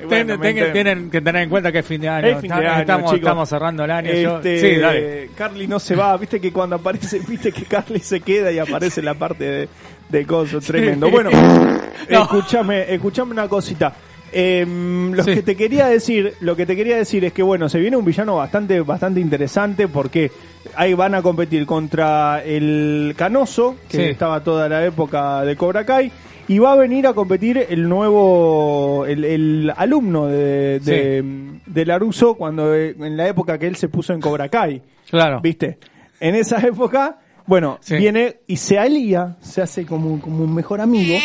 Bueno, 0.00 0.08
Ten- 0.08 0.26
me 0.26 0.36
ten- 0.36 0.46
entiendo. 0.46 0.72
tienen 0.72 1.10
que 1.10 1.20
tener 1.20 1.42
en 1.42 1.50
cuenta 1.50 1.72
que 1.72 1.78
es 1.80 1.86
fin 1.86 2.00
de 2.00 2.08
año. 2.08 2.26
Es 2.28 2.40
fin 2.40 2.50
de 2.50 2.56
Está- 2.56 2.94
año, 2.94 3.12
estamos, 3.14 3.48
cerrando 3.48 3.84
el 3.84 3.90
año. 3.90 4.12
yo- 4.12 4.36
Este, 4.36 4.60
Sí, 4.60 4.80
dale. 4.80 5.30
Carly 5.36 5.66
no 5.66 5.80
se 5.80 5.96
va, 5.96 6.16
viste 6.16 6.40
que 6.40 6.52
cuando 6.52 6.76
aparece, 6.76 7.18
viste 7.28 7.50
que 7.50 7.64
Carly 7.64 7.98
se 7.98 8.20
queda 8.20 8.52
y 8.52 8.60
aparece 8.60 9.02
la 9.02 9.14
parte 9.14 9.44
de, 9.44 9.68
de 10.08 10.26
coso, 10.26 10.60
tremendo. 10.60 11.10
Bueno, 11.10 11.30
No. 12.10 12.22
escúchame, 12.22 12.94
escúchame 12.94 13.32
una 13.32 13.48
cosita. 13.48 13.92
Em, 14.32 15.12
lo 15.12 15.24
Sí. 15.24 15.34
que 15.34 15.42
te 15.42 15.56
quería 15.56 15.86
decir, 15.86 16.34
lo 16.40 16.54
que 16.56 16.66
te 16.66 16.76
quería 16.76 16.96
decir 16.96 17.24
es 17.24 17.32
que 17.32 17.42
bueno, 17.42 17.68
se 17.68 17.78
viene 17.78 17.96
un 17.96 18.04
villano 18.04 18.36
bastante, 18.36 18.80
bastante 18.80 19.20
interesante 19.20 19.88
porque 19.88 20.30
ahí 20.74 20.94
van 20.94 21.14
a 21.14 21.22
competir 21.22 21.64
contra 21.66 22.42
el 22.44 23.14
Canoso, 23.16 23.76
que 23.88 23.96
Sí. 23.96 24.02
estaba 24.04 24.42
toda 24.44 24.68
la 24.68 24.84
época 24.84 25.42
de 25.44 25.56
Cobra 25.56 25.84
Kai, 25.84 26.12
y 26.46 26.58
va 26.58 26.72
a 26.72 26.76
venir 26.76 27.06
a 27.06 27.12
competir 27.12 27.66
el 27.68 27.88
nuevo, 27.88 29.04
el, 29.06 29.24
el 29.24 29.72
alumno 29.76 30.26
de, 30.26 30.80
de, 30.80 31.22
de 31.66 31.84
Laruso 31.86 32.34
cuando 32.34 32.74
eh, 32.74 32.94
en 32.98 33.16
la 33.16 33.28
época 33.28 33.58
que 33.58 33.66
él 33.66 33.76
se 33.76 33.88
puso 33.88 34.12
en 34.14 34.20
Cobra 34.20 34.48
Kai. 34.48 34.80
Claro. 35.10 35.40
¿Viste? 35.42 35.78
En 36.20 36.34
esa 36.34 36.58
época, 36.66 37.18
bueno, 37.46 37.78
viene 37.90 38.36
y 38.46 38.56
se 38.56 38.78
alía, 38.78 39.36
se 39.40 39.60
hace 39.62 39.84
como, 39.86 40.20
como 40.20 40.44
un 40.44 40.54
mejor 40.54 40.80
amigo. 40.80 41.16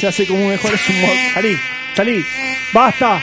Se 0.00 0.06
hace 0.06 0.26
como 0.26 0.40
un 0.42 0.48
mejor 0.48 0.72
es 0.74 0.88
un 0.90 1.00
mo- 1.00 1.08
Salí, 1.34 1.56
salí, 1.94 2.24
basta. 2.72 3.20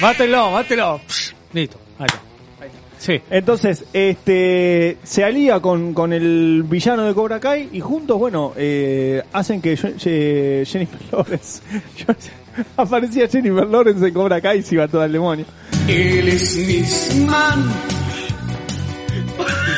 Bátelo. 0.00 1.00
Psh, 1.06 1.32
Listo, 1.52 1.78
ahí 1.98 2.06
está. 2.06 2.20
Sí. 2.98 3.20
Entonces, 3.30 3.84
este, 3.92 4.96
se 5.04 5.22
alía 5.24 5.60
con, 5.60 5.94
con 5.94 6.12
el 6.12 6.64
villano 6.66 7.04
de 7.04 7.14
Cobra 7.14 7.38
Kai 7.38 7.68
y 7.72 7.80
juntos, 7.80 8.18
bueno, 8.18 8.52
eh, 8.56 9.22
hacen 9.32 9.60
que 9.62 9.76
yo- 9.76 9.88
Jennifer 9.98 10.98
Lawrence, 11.12 11.60
yo- 11.96 12.14
aparecía 12.76 13.28
Jennifer 13.28 13.66
Lawrence 13.68 14.04
en 14.08 14.12
Cobra 14.14 14.40
Kai 14.40 14.58
y 14.58 14.62
se 14.62 14.74
iba 14.74 14.88
todo 14.88 15.02
al 15.02 15.12
demonio. 15.12 15.44
Él 15.86 16.28
es 16.28 16.56
Nisman. 16.56 17.72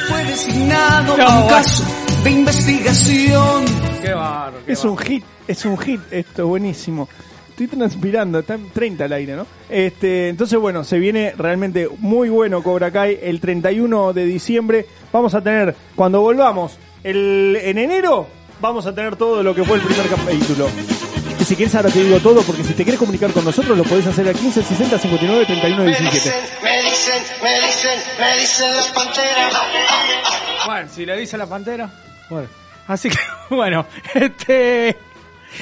Fue 0.08 0.24
designado 0.24 1.16
No, 1.16 1.22
a 1.22 1.28
un 1.28 1.34
bueno. 1.42 1.48
caso 1.56 1.84
de 2.22 2.30
investigación. 2.30 3.64
Qué 4.02 4.12
barro. 4.12 4.58
qué 4.64 4.72
Es 4.72 4.84
un 4.84 4.96
hit, 4.98 5.24
es 5.46 5.64
un 5.64 5.78
hit 5.78 6.00
esto, 6.10 6.46
buenísimo. 6.46 7.08
Estoy 7.48 7.66
transpirando, 7.66 8.38
está 8.38 8.54
en 8.54 8.70
30 8.70 9.04
al 9.04 9.12
aire, 9.12 9.36
¿no? 9.36 9.46
Este, 9.68 10.28
entonces 10.28 10.58
bueno, 10.58 10.82
se 10.82 10.98
viene 10.98 11.34
realmente 11.36 11.88
muy 11.98 12.28
bueno 12.30 12.62
Cobra 12.62 12.90
Kai 12.90 13.18
el 13.22 13.40
31 13.40 14.12
de 14.12 14.24
diciembre. 14.24 14.86
Vamos 15.12 15.34
a 15.34 15.42
tener, 15.42 15.74
cuando 15.94 16.20
volvamos, 16.20 16.78
el, 17.04 17.58
en 17.60 17.78
enero, 17.78 18.26
vamos 18.60 18.86
a 18.86 18.94
tener 18.94 19.16
todo 19.16 19.42
lo 19.42 19.54
que 19.54 19.64
fue 19.64 19.76
el 19.76 19.82
primer 19.82 20.08
capítulo. 20.08 20.68
Y 21.38 21.44
si 21.44 21.56
quieres 21.56 21.74
ahora 21.74 21.90
te 21.90 22.02
digo 22.02 22.18
todo, 22.20 22.42
porque 22.42 22.64
si 22.64 22.74
te 22.74 22.82
quieres 22.82 22.98
comunicar 22.98 23.32
con 23.32 23.44
nosotros 23.44 23.76
lo 23.76 23.84
podés 23.84 24.06
hacer 24.06 24.28
al 24.28 24.34
15 24.34 24.62
60 24.62 24.98
59 24.98 25.46
31 25.46 25.84
17. 25.84 26.30
me 26.62 26.82
dicen, 26.82 27.22
me 27.42 27.60
dicen, 27.66 27.98
me 28.18 28.40
dicen 28.40 28.76
las 28.76 28.88
panteras. 28.88 29.54
Bueno, 30.66 30.88
si 30.94 31.06
le 31.06 31.16
dice 31.16 31.38
la 31.38 31.46
pantera. 31.46 31.90
Bueno. 32.30 32.48
Así 32.88 33.08
que, 33.10 33.18
bueno, 33.54 33.84
este. 34.14 34.96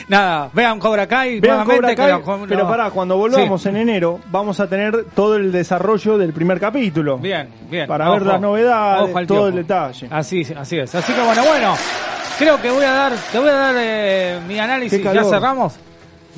Nada, 0.07 0.51
vean 0.53 0.79
Cobra 0.79 1.07
Kai. 1.07 1.41
Vean 1.41 1.65
Cobra 1.65 1.95
Kai, 1.95 2.21
pero 2.47 2.69
pará, 2.69 2.91
cuando 2.91 3.17
volvamos 3.17 3.63
Sí. 3.63 3.71
en 3.71 3.77
enero 3.79 4.21
vamos 4.31 4.61
a 4.61 4.67
tener 4.69 5.07
todo 5.15 5.37
el 5.37 5.51
desarrollo 5.51 6.19
del 6.19 6.33
primer 6.35 6.61
capítulo. 6.61 7.17
Bien, 7.19 7.49
bien. 7.71 7.87
Para 7.89 8.05
Ojo, 8.11 8.19
ver 8.19 8.27
las 8.27 8.41
novedades, 8.41 9.27
todo 9.27 9.49
el 9.49 9.55
detalle. 9.57 10.07
Así, 10.11 10.47
así 10.57 10.79
es. 10.79 10.95
Así 10.95 11.13
que 11.13 11.23
bueno, 11.23 11.43
bueno. 11.45 11.75
Creo 12.39 12.61
que 12.63 12.71
voy 12.71 12.85
a 12.85 12.93
dar, 12.93 13.13
te 13.33 13.39
voy 13.39 13.49
a 13.49 13.53
dar 13.55 13.75
eh, 13.79 14.39
mi 14.47 14.59
análisis. 14.59 15.03
Ya 15.03 15.25
cerramos. 15.25 15.75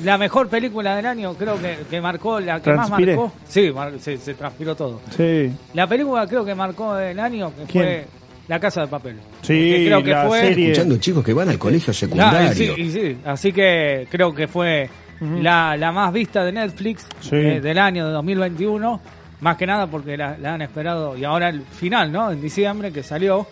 La 0.03 0.17
mejor 0.17 0.47
película 0.47 0.95
del 0.95 1.05
año, 1.05 1.33
creo 1.35 1.59
que, 1.61 1.77
que 1.89 2.01
marcó, 2.01 2.39
la 2.39 2.55
que 2.59 2.71
Transpiré. 2.71 3.15
más 3.17 3.25
marcó. 3.25 3.37
Sí, 3.47 3.71
mar- 3.71 3.91
se, 3.99 4.17
se 4.17 4.33
transpiró 4.33 4.73
todo. 4.75 5.01
Sí. 5.15 5.51
La 5.73 5.85
película 5.85 6.25
creo 6.25 6.43
que 6.45 6.55
marcó 6.55 6.97
el 6.97 7.19
año 7.19 7.51
que 7.55 7.63
¿Quién? 7.65 7.83
fue 7.83 8.07
La 8.51 8.59
Casa 8.59 8.81
de 8.81 8.87
Papel. 8.87 9.15
Sí, 9.43 9.83
creo 9.85 10.03
que 10.03 10.09
la 10.11 10.27
fue 10.27 10.41
serie. 10.41 10.71
Escuchando 10.73 10.97
chicos 10.97 11.23
que 11.23 11.31
van 11.31 11.47
al 11.47 11.57
colegio 11.57 11.91
Ah, 11.91 11.93
secundario. 11.93 12.51
y 12.51 12.55
sí, 12.55 12.73
y 12.77 12.91
sí. 12.91 13.17
Así 13.23 13.53
que 13.53 14.05
creo 14.11 14.35
que 14.35 14.49
fue 14.49 14.89
la, 15.21 15.77
la 15.77 15.93
más 15.93 16.11
vista 16.11 16.43
de 16.43 16.51
Netflix 16.51 17.07
Sí. 17.21 17.29
eh, 17.37 17.61
del 17.61 17.77
año 17.77 18.05
de 18.07 18.11
2021. 18.11 18.99
Más 19.39 19.55
que 19.55 19.65
nada 19.65 19.87
porque 19.87 20.17
la, 20.17 20.37
la 20.37 20.55
han 20.55 20.61
esperado. 20.63 21.17
Y 21.17 21.23
ahora 21.23 21.47
el 21.47 21.61
final, 21.61 22.11
¿no? 22.11 22.29
En 22.29 22.41
diciembre 22.41 22.91
que 22.91 23.03
salió. 23.03 23.47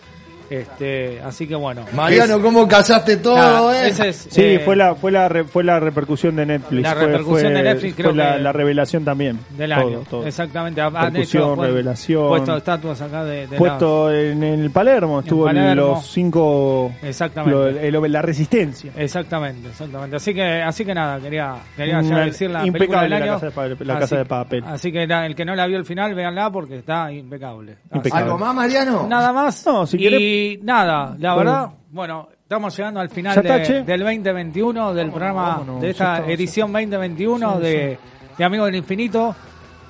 Este, 0.50 1.20
así 1.22 1.46
que 1.46 1.54
bueno. 1.54 1.84
Mariano, 1.92 2.42
¿cómo 2.42 2.66
casaste 2.66 3.18
todo, 3.18 3.36
Nada, 3.36 3.84
eh? 3.86 3.88
ese 3.90 4.08
es, 4.08 4.26
Sí, 4.30 4.42
eh, 4.42 4.62
fue 4.64 4.74
la 4.74 4.96
fue 4.96 5.12
la 5.12 5.28
re- 5.28 5.44
fue 5.44 5.62
la 5.62 5.78
repercusión 5.78 6.34
de 6.34 6.44
Netflix. 6.44 6.82
La 6.82 6.94
repercusión 6.94 7.52
fue- 7.52 7.62
de 7.62 7.62
Netflix, 7.62 7.94
fue 7.94 8.02
creo 8.04 8.14
la, 8.16 8.32
que- 8.36 8.40
la 8.42 8.52
revelación 8.52 9.04
también. 9.04 9.38
del 9.56 9.72
año. 9.72 10.00
todo. 10.10 10.26
Exactamente. 10.26 10.82
Repercusión, 10.82 11.52
hecho, 11.52 11.62
revelación. 11.62 12.28
Puesto 12.28 12.56
estatuas 12.56 13.00
acá 13.00 13.24
de, 13.24 13.46
de 13.46 13.56
Puesto 13.56 14.12
en 14.12 14.42
el 14.42 14.70
Palermo, 14.70 15.20
estuvo 15.20 15.48
en 15.48 15.54
Palermo. 15.56 15.74
los 15.94 16.06
cinco. 16.06 16.92
Exactamente. 17.00 17.90
lo- 17.92 18.06
el- 18.06 18.12
la 18.12 18.22
resistencia. 18.22 18.90
la- 18.96 19.02
Exactamente, 19.04 19.68
exactamente. 19.68 20.16
Así 20.16 20.34
que, 20.34 20.42
así 20.62 20.84
que 20.84 20.94
nada, 20.94 21.20
quería, 21.20 21.54
quería 21.76 22.00
ya 22.02 22.18
decir 22.24 22.50
la 22.50 22.60
película 22.62 22.66
impecable 22.66 23.02
del 23.02 23.10
la 23.10 23.16
año. 23.16 23.34
Casa 23.34 23.46
de 23.46 23.52
Papel- 23.52 23.86
la 23.86 23.92
Así- 23.94 24.00
Casa 24.00 24.16
de 24.16 24.24
Papel. 24.24 24.64
Así 24.66 24.90
que 24.92 25.06
la- 25.06 25.26
el 25.26 25.34
que 25.36 25.44
no 25.44 25.54
la 25.54 25.66
vio 25.68 25.78
al 25.78 25.84
final, 25.84 26.12
véanla 26.14 26.50
porque 26.50 26.78
está 26.78 27.12
impecable. 27.12 27.76
¿Algo 28.12 28.36
más, 28.38 28.52
Mariano? 28.54 29.06
Nada 29.08 29.32
más. 29.32 29.64
No, 29.66 29.86
si 29.86 29.96
y 29.96 30.00
querés- 30.00 30.39
nada, 30.62 31.16
la 31.18 31.34
Bueno. 31.34 31.50
verdad, 31.50 31.68
bueno, 31.90 32.28
estamos 32.42 32.76
llegando 32.76 33.00
al 33.00 33.08
final 33.10 33.34
¿Ya 33.34 33.40
está, 33.40 33.72
de- 33.72 33.82
del 33.84 34.00
2021, 34.00 34.94
del 34.94 35.10
programa, 35.10 35.42
vámonos, 35.48 35.80
de 35.82 35.90
esta 35.90 36.18
está, 36.18 36.30
edición 36.32 36.72
2021 36.72 37.54
Sí, 37.56 37.60
de, 37.62 37.98
de 38.38 38.44
Amigos 38.44 38.66
del 38.66 38.76
Infinito. 38.76 39.34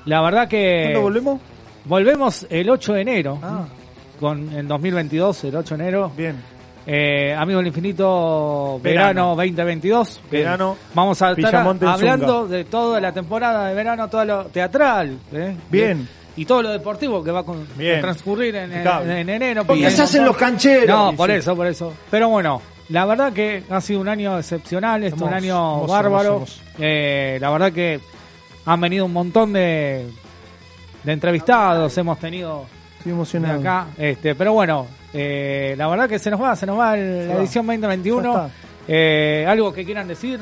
La 0.06 0.20
verdad 0.22 0.48
que... 0.48 0.80
¿Cuándo 0.84 1.02
volvemos? 1.02 1.40
Volvemos 1.84 2.46
el 2.50 2.68
8 2.70 2.92
de 2.94 3.00
enero, 3.00 3.38
Ah. 3.42 3.64
con, 4.18 4.52
en 4.52 4.68
2022, 4.68 5.44
el 5.44 5.56
8 5.56 5.76
de 5.76 5.82
enero. 5.82 6.12
Bien. 6.16 6.36
Eh, 6.86 7.34
Amigos 7.38 7.60
del 7.60 7.68
Infinito, 7.68 8.80
verano, 8.82 9.36
Verano. 9.36 9.36
2022. 9.36 10.20
que 10.30 10.38
Verano, 10.38 10.76
Vamos 10.94 11.20
a 11.22 11.32
estar 11.32 11.54
hablando 11.86 12.48
de 12.48 12.64
toda 12.64 13.00
la 13.00 13.12
temporada 13.12 13.68
de 13.68 13.74
verano, 13.74 14.08
todo 14.08 14.24
lo 14.24 14.44
teatral. 14.46 15.18
¿eh? 15.32 15.54
Bien. 15.70 16.08
Y 16.40 16.46
todo 16.46 16.62
lo 16.62 16.70
deportivo 16.70 17.22
que 17.22 17.30
va 17.30 17.40
a 17.40 17.42
con- 17.42 17.66
Bien. 17.76 17.98
a 17.98 18.00
transcurrir 18.00 18.54
en, 18.56 18.64
en- 18.72 18.78
Impecable. 18.78 19.20
en 19.20 19.28
enero. 19.28 19.64
Porque 19.64 19.90
se 19.90 20.02
hacen 20.02 20.24
los 20.24 20.36
cancheros. 20.36 20.86
No, 20.88 21.12
por 21.14 21.28
sí. 21.30 21.36
eso, 21.36 21.54
por 21.54 21.66
eso. 21.66 21.92
Pero 22.10 22.28
bueno, 22.30 22.62
la 22.88 23.04
verdad 23.04 23.32
que 23.32 23.62
ha 23.68 23.80
sido 23.80 24.00
un 24.00 24.08
año 24.08 24.38
excepcional, 24.38 25.04
es 25.04 25.12
un 25.12 25.32
año 25.34 25.86
bárbaro. 25.86 26.44
Eh, 26.78 27.36
la 27.40 27.50
verdad 27.50 27.72
que 27.72 28.00
han 28.64 28.80
venido 28.80 29.04
un 29.04 29.12
montón 29.12 29.52
de, 29.52 30.06
de 31.04 31.12
entrevistados, 31.12 31.96
hemos 31.98 32.18
tenido 32.18 32.64
Estoy 32.98 33.12
emocionado. 33.12 33.60
acá. 33.60 33.86
Este, 33.98 34.34
pero 34.34 34.54
bueno, 34.54 34.86
eh, 35.12 35.74
la 35.76 35.88
verdad 35.88 36.08
que 36.08 36.18
se 36.18 36.30
nos 36.30 36.40
va, 36.40 36.56
se 36.56 36.64
nos 36.66 36.78
va 36.78 36.96
el- 36.96 37.28
la 37.28 37.34
edición 37.34 37.66
Ya 37.66 37.72
2021. 37.72 38.30
está. 38.30 38.50
Eh, 38.88 39.44
¿Algo 39.46 39.72
que 39.74 39.84
quieran 39.84 40.08
decir 40.08 40.40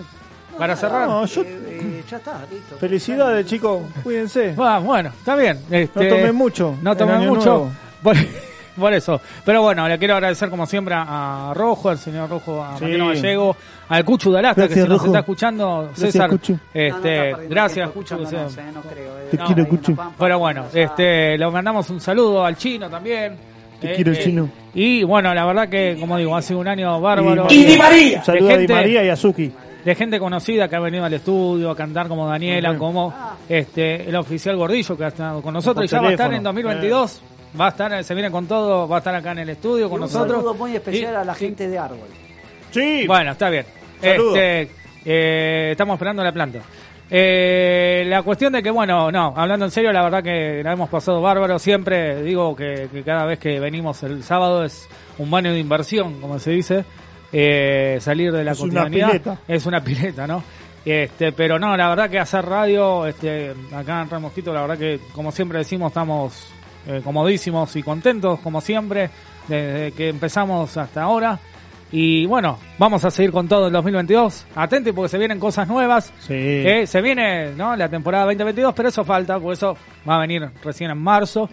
para 0.59 0.77
cerrar? 0.77 1.09
No, 1.09 1.25
yo- 1.27 1.43
Eh, 1.43 2.03
ya 2.11 2.17
está, 2.17 2.41
listo. 2.51 2.77
Felicidades, 2.79 3.47
chicos. 3.47 3.83
Cuídense. 4.03 4.55
Ah, 4.59 4.81
bueno, 4.83 5.11
está 5.17 5.35
bien. 5.37 5.59
No 5.71 5.77
Este, 5.77 6.09
tomen 6.09 6.35
mucho. 6.35 6.75
No 6.83 6.93
en 6.93 6.99
tomen 6.99 7.15
Año 7.17 7.29
mucho. 7.35 7.45
Nuevo. 7.51 7.71
Por, 8.03 8.17
por 8.79 8.93
eso. 8.93 9.21
Pero 9.45 9.63
bueno, 9.63 9.89
le 9.89 9.99
quiero 9.99 10.15
agradecer 10.15 10.49
como 10.51 10.65
siempre 10.67 10.95
a 10.97 11.53
Rojo, 11.55 11.89
al 11.91 11.99
señor 11.99 12.31
Rojo, 12.31 12.63
a 12.65 12.77
Sí. 12.79 12.85
Mariano 12.85 13.09
Gallego, 13.09 13.57
al 13.89 14.05
Cuchu 14.05 14.31
de 14.33 14.39
Alasta, 14.39 14.63
que 14.63 14.69
Gracias, 14.69 14.85
si 14.85 14.89
nos 14.89 14.99
Rojo. 14.99 15.07
está 15.07 15.19
escuchando, 15.21 15.83
Gracias, 15.89 16.13
César. 16.13 16.31
Cuchu. 16.31 16.53
No, 16.53 16.59
no 16.59 16.65
está 16.81 16.97
Este, 16.97 17.03
perdiendo 17.09 17.49
gracias, 17.55 17.75
tiempo 17.75 17.93
Cuchu. 17.95 18.15
escuchándonos, 18.15 18.57
eh, 18.59 18.63
no 18.73 18.81
creo, 18.83 19.19
eh. 19.19 19.29
Te 19.31 19.37
No, 19.37 19.47
quiero, 19.47 19.63
Ahí 19.63 19.69
en 19.71 19.77
Cuchu. 19.77 19.97
Pampa, 19.97 20.15
Pero 20.19 20.39
bueno, 20.39 20.65
este, 20.73 21.39
le 21.39 21.51
mandamos 21.51 21.91
un 21.91 22.01
saludo 22.01 22.45
al 22.45 22.57
chino 22.57 22.89
también. 22.89 23.37
Te 23.81 23.93
quiero, 23.95 24.15
chino. 24.15 24.49
Y 24.75 25.03
bueno, 25.05 25.33
la 25.35 25.45
verdad 25.45 25.69
que, 25.69 25.97
como 25.99 26.17
digo, 26.17 26.37
ha 26.37 26.43
sido 26.43 26.61
un 26.61 26.69
año 26.69 27.01
bárbaro. 27.01 27.47
Y 27.51 27.65
Di 27.65 27.77
María. 27.77 28.23
Saludos 28.25 28.51
a 28.51 28.53
Di 28.55 28.59
gente- 28.61 28.75
María 28.75 29.05
y 29.05 29.09
a 29.09 29.17
Suki. 29.17 29.53
De 29.85 29.95
gente 29.95 30.19
conocida 30.19 30.69
que 30.69 30.77
ha 30.77 30.81
venido 30.81 31.05
al 31.05 31.13
estudio 31.15 31.71
a 31.71 31.77
cantar 31.77 32.09
como 32.09 32.27
Daniela, 32.27 32.77
como 32.77 33.15
este 33.49 34.09
el 34.09 34.17
oficial 34.17 34.57
Gordillo 34.57 34.97
que 34.97 35.05
ha 35.05 35.09
estado 35.09 35.41
con 35.43 35.55
nosotros 35.55 35.85
y 35.85 35.89
ya 35.89 36.01
va 36.01 36.09
a 36.09 36.13
estar 36.13 36.27
en 36.33 36.43
teléfono. 36.43 36.53
2022. 36.73 37.23
Va 37.59 37.67
a 37.67 37.69
estar, 37.71 38.05
se 38.05 38.15
viene 38.15 38.31
con 38.31 38.47
todo, 38.47 38.87
va 38.87 38.97
a 38.97 38.99
estar 38.99 39.15
acá 39.15 39.33
en 39.33 39.39
el 39.39 39.49
estudio 39.51 39.87
Y 39.87 39.89
con 39.89 39.95
un 39.95 40.01
nosotros. 40.03 40.31
saludo 40.37 40.55
muy 40.55 40.75
especial 40.77 41.13
Y- 41.13 41.17
a 41.17 41.25
la 41.25 41.35
gente 41.35 41.67
de 41.69 41.79
Árbol. 41.79 42.09
Sí. 42.71 43.07
Bueno, 43.07 43.33
está 43.33 43.49
bien. 43.49 43.65
Saludos. 44.03 44.37
Este, 44.37 44.71
eh, 45.07 45.69
estamos 45.73 45.95
esperando 45.95 46.23
la 46.23 46.33
planta. 46.33 46.59
Eh, 47.11 48.05
la 48.07 48.23
cuestión 48.23 48.53
de 48.53 48.63
que, 48.63 48.71
bueno, 48.71 49.11
no, 49.11 49.33
hablando 49.35 49.65
en 49.65 49.71
serio, 49.71 49.91
la 49.93 50.03
verdad 50.03 50.23
que 50.23 50.61
la 50.63 50.73
hemos 50.75 50.91
pasado 50.91 51.23
bárbaro. 51.23 51.59
Siempre 51.59 52.23
digo 52.23 52.55
que, 52.55 52.89
que 52.93 53.03
cada 53.03 53.25
vez 53.25 53.39
que 53.39 53.59
venimos 53.59 54.03
el 54.03 54.23
sábado 54.23 54.63
es 54.65 54.87
un 55.17 55.31
baño 55.31 55.51
de 55.53 55.59
inversión, 55.59 56.21
como 56.21 56.39
se 56.39 56.51
dice. 56.51 56.85
Eh, 57.33 57.99
salir 58.01 58.33
de 58.33 58.45
la 58.45 58.53
Es 58.53 58.61
una 58.61 58.85
cotidianidad. 58.85 59.09
pileta. 59.09 59.39
Es 59.49 59.67
una 59.67 59.81
pileta, 59.85 60.27
¿no? 60.27 60.43
Este, 60.85 61.33
pero 61.33 61.59
no, 61.59 61.77
la 61.77 61.89
verdad 61.91 62.09
que 62.09 62.19
hacer 62.19 62.45
radio, 62.47 63.07
este, 63.07 63.53
acá 63.75 64.01
en 64.03 64.11
Remosquito, 64.11 64.53
la 64.55 64.63
verdad 64.63 64.79
que, 64.79 65.01
como 65.13 65.31
siempre 65.33 65.59
decimos, 65.59 65.91
estamos 65.91 66.49
eh, 66.87 67.03
comodísimos 67.05 67.77
y 67.77 67.83
contentos, 67.83 68.41
como 68.41 68.61
siempre, 68.63 69.11
desde 69.47 69.93
que 69.93 70.09
empezamos 70.09 70.75
hasta 70.79 71.03
ahora. 71.03 71.39
Y 71.91 72.27
bueno, 72.27 72.59
vamos 72.79 73.05
a 73.05 73.11
seguir 73.11 73.33
con 73.33 73.49
todo 73.49 73.67
el 73.67 73.73
2022. 73.73 74.47
Atentos 74.55 74.95
porque 74.95 75.09
se 75.11 75.19
vienen 75.19 75.39
cosas 75.39 75.67
nuevas. 75.69 76.13
Sí. 76.21 76.35
Eh, 76.35 76.87
se 76.87 77.01
viene 77.03 77.53
¿no? 77.53 77.75
la 77.77 77.89
temporada 77.89 78.25
2022, 78.25 78.73
pero 78.75 78.89
eso 78.91 79.05
falta, 79.05 79.39
porque 79.39 79.55
eso 79.55 79.77
va 80.09 80.17
a 80.17 80.21
venir 80.21 80.49
recién 80.63 80.91
en 80.91 80.99
marzo. 80.99 81.49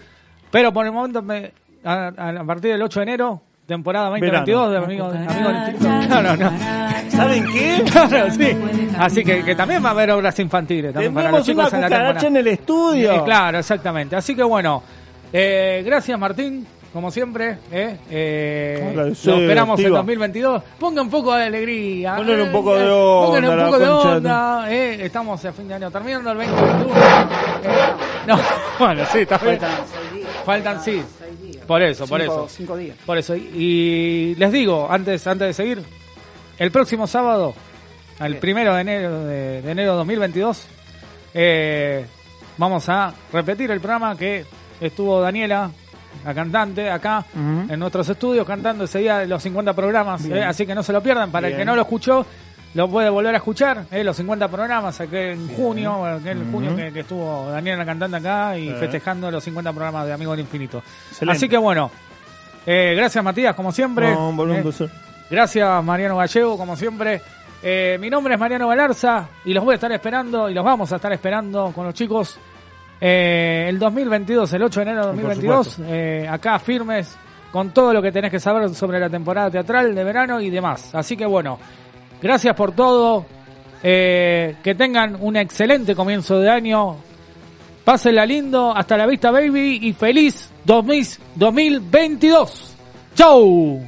Pero 0.51 0.71
por 0.73 0.85
el 0.85 0.91
momento, 0.93 1.21
me- 1.21 1.51
a, 1.83 2.07
a 2.07 2.43
partir 2.45 2.71
del 2.71 2.81
8 2.81 2.99
de 2.99 3.03
enero, 3.03 3.41
temporada 3.65 4.09
2022 4.09 4.71
de 4.71 4.77
Amigos 4.77 5.15
Amigos. 5.15 5.53
Claro, 6.07 6.35
no. 6.37 6.51
¿Saben 7.09 7.45
qué? 7.51 7.83
Claro, 7.91 8.31
sí. 8.31 8.57
Así 8.97 9.23
que, 9.23 9.43
que 9.43 9.55
también 9.55 9.83
va 9.83 9.89
a 9.89 9.91
haber 9.91 10.11
obras 10.11 10.37
infantiles. 10.39 10.93
También 10.93 11.13
para 11.13 11.31
los 11.31 11.43
Tenemos 11.45 11.67
chicos 11.69 11.73
una 11.73 11.77
en 11.77 11.81
la 11.81 11.87
cucaracha 11.87 12.19
temporada. 12.21 12.27
en 12.27 12.37
el 12.37 12.47
estudio. 12.47 13.11
Eh, 13.13 13.21
claro, 13.25 13.59
exactamente. 13.59 14.15
Así 14.15 14.35
que 14.35 14.43
bueno, 14.43 14.83
eh, 15.33 15.81
gracias 15.85 16.17
Martín, 16.19 16.65
como 16.93 17.11
siempre. 17.11 17.57
Eh, 17.71 17.97
eh, 18.09 18.91
lo 18.95 19.07
esperamos 19.07 19.79
en 19.79 19.85
tío. 19.85 19.95
2022. 19.95 20.63
Ponga 20.79 21.01
un 21.01 21.09
poco 21.09 21.35
de 21.35 21.43
alegría. 21.43 22.15
Ponle 22.15 22.41
un 22.41 22.47
eh, 22.47 22.51
poco 22.51 22.75
de 22.75 22.85
eh, 22.85 22.89
onda, 22.91 23.25
Pónganle 23.25 23.49
un 23.49 23.65
poco 23.65 23.79
de 23.79 23.89
onda. 23.89 24.65
eh, 24.73 24.97
estamos 25.05 25.43
a 25.45 25.51
fin 25.51 25.67
de 25.67 25.73
año 25.73 25.91
terminando 25.91 26.31
el 26.31 26.37
2021. 26.37 26.95
Eh, 26.95 27.77
no, 28.27 28.37
bueno, 28.79 29.03
sí, 29.11 29.19
está 29.19 29.37
bien. 29.39 29.59
Faltan 30.45 30.81
sí. 30.81 31.01
Por 31.67 31.81
eso, 31.81 32.05
por 32.07 32.21
Cinco- 32.21 32.33
eso. 32.45 32.47
Cinco 32.49 32.77
días. 32.77 32.97
Por 33.05 33.17
eso. 33.17 33.35
Y 33.35 34.35
les 34.37 34.51
digo, 34.51 34.87
antes, 34.89 35.25
antes 35.27 35.47
de 35.47 35.53
seguir, 35.53 35.81
el 36.57 36.71
próximo 36.71 37.07
sábado, 37.07 37.53
el 38.19 38.37
primero 38.37 38.73
de 38.75 38.81
enero 38.81 39.19
de, 39.25 39.61
de 39.61 39.71
enero 39.71 39.91
de 39.91 39.97
2022, 39.97 40.67
eh, 41.33 42.05
vamos 42.57 42.87
a 42.89 43.13
repetir 43.33 43.71
el 43.71 43.79
programa 43.79 44.15
que 44.17 44.45
estuvo 44.79 45.19
Daniela, 45.21 45.69
la 46.23 46.33
cantante, 46.33 46.89
acá 46.89 47.25
en 47.35 47.77
nuestros 47.79 48.07
estudios 48.07 48.47
cantando 48.47 48.85
ese 48.85 48.99
día 48.99 49.25
los 49.25 49.43
50 49.43 49.73
programas. 49.73 50.23
Eh, 50.25 50.43
así 50.43 50.65
que 50.65 50.73
no 50.73 50.81
se 50.83 50.93
lo 50.93 51.01
pierdan. 51.03 51.29
Para 51.31 51.47
el 51.49 51.57
que 51.57 51.65
no 51.65 51.75
lo 51.75 51.81
escuchó, 51.81 52.25
lo 52.75 52.87
puede 52.89 53.09
volver 53.09 53.33
a 53.33 53.37
escuchar. 53.37 53.85
eh, 53.89 54.03
los 54.03 54.15
50 54.15 54.47
programas, 54.49 55.01
aquel 55.01 55.31
en 55.31 55.47
junio, 55.55 56.05
aquel 56.05 56.41
en 56.41 56.51
junio 56.51 56.75
que, 56.75 56.93
que 56.93 56.99
estuvo 56.99 57.49
Daniela 57.49 57.77
la 57.79 57.85
cantante 57.85 58.17
acá 58.17 58.57
y 58.57 58.69
festejando 58.69 59.31
los 59.31 59.43
50 59.43 59.71
programas 59.73 60.05
de 60.05 60.13
Amigo 60.13 60.31
del 60.31 60.41
Infinito. 60.41 60.83
Excelente. 61.09 61.37
Así 61.37 61.49
que 61.49 61.57
bueno, 61.57 61.89
eh, 62.65 62.93
gracias 62.95 63.23
Matías, 63.23 63.55
como 63.55 63.71
siempre. 63.71 64.13
No, 64.13 64.29
un 64.29 64.51
Eh. 64.51 64.89
Gracias 65.29 65.83
Mariano 65.83 66.17
Gallego, 66.17 66.57
como 66.57 66.75
siempre. 66.75 67.21
Eh, 67.63 67.97
mi 67.99 68.09
nombre 68.11 68.35
es 68.35 68.39
Mariano 68.39 68.67
Galarza 68.67 69.27
y 69.43 69.53
los 69.53 69.63
voy 69.63 69.71
a 69.71 69.75
estar 69.75 69.91
esperando 69.91 70.49
y 70.49 70.53
los 70.53 70.63
vamos 70.63 70.91
a 70.91 70.97
estar 70.97 71.11
esperando 71.13 71.71
con 71.73 71.85
los 71.85 71.95
chicos 71.95 72.37
eh, 73.01 73.65
el 73.69 73.79
2022, 73.79 74.53
el 74.53 74.63
8 74.63 74.79
de 74.79 74.83
enero 74.83 74.99
de 74.99 75.13
Por 75.13 75.15
2022, 75.21 75.67
supuesto. 75.67 75.93
eh, 75.95 76.27
acá 76.29 76.59
firmes 76.59 77.17
con 77.51 77.71
todo 77.71 77.93
lo 77.93 78.01
que 78.01 78.11
tenés 78.11 78.29
que 78.31 78.39
saber 78.39 78.69
sobre 78.75 78.99
la 78.99 79.09
temporada 79.09 79.49
teatral 79.49 79.95
de 79.95 80.03
verano 80.03 80.39
y 80.41 80.49
demás. 80.49 80.93
Así 80.93 81.15
que 81.17 81.25
bueno, 81.25 81.57
Gracias 82.21 82.55
por 82.55 82.73
todo. 82.73 83.25
Eh, 83.83 84.55
que 84.63 84.73
tengan 84.73 85.17
un 85.19 85.35
excelente 85.35 85.95
comienzo 85.95 86.39
de 86.39 86.49
año. 86.49 86.97
Pásenla 87.83 88.25
lindo. 88.25 88.75
Hasta 88.75 88.97
la 88.97 89.05
vista, 89.05 89.31
baby. 89.31 89.79
Y 89.81 89.93
feliz 89.93 90.49
2000, 90.65 91.07
2022. 91.35 92.75
¡Chau! 93.15 93.81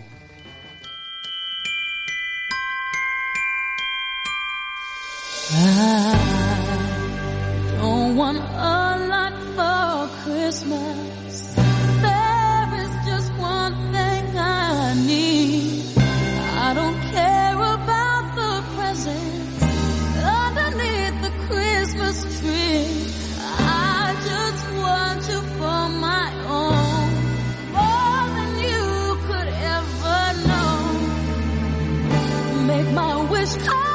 Oh. 33.50 33.87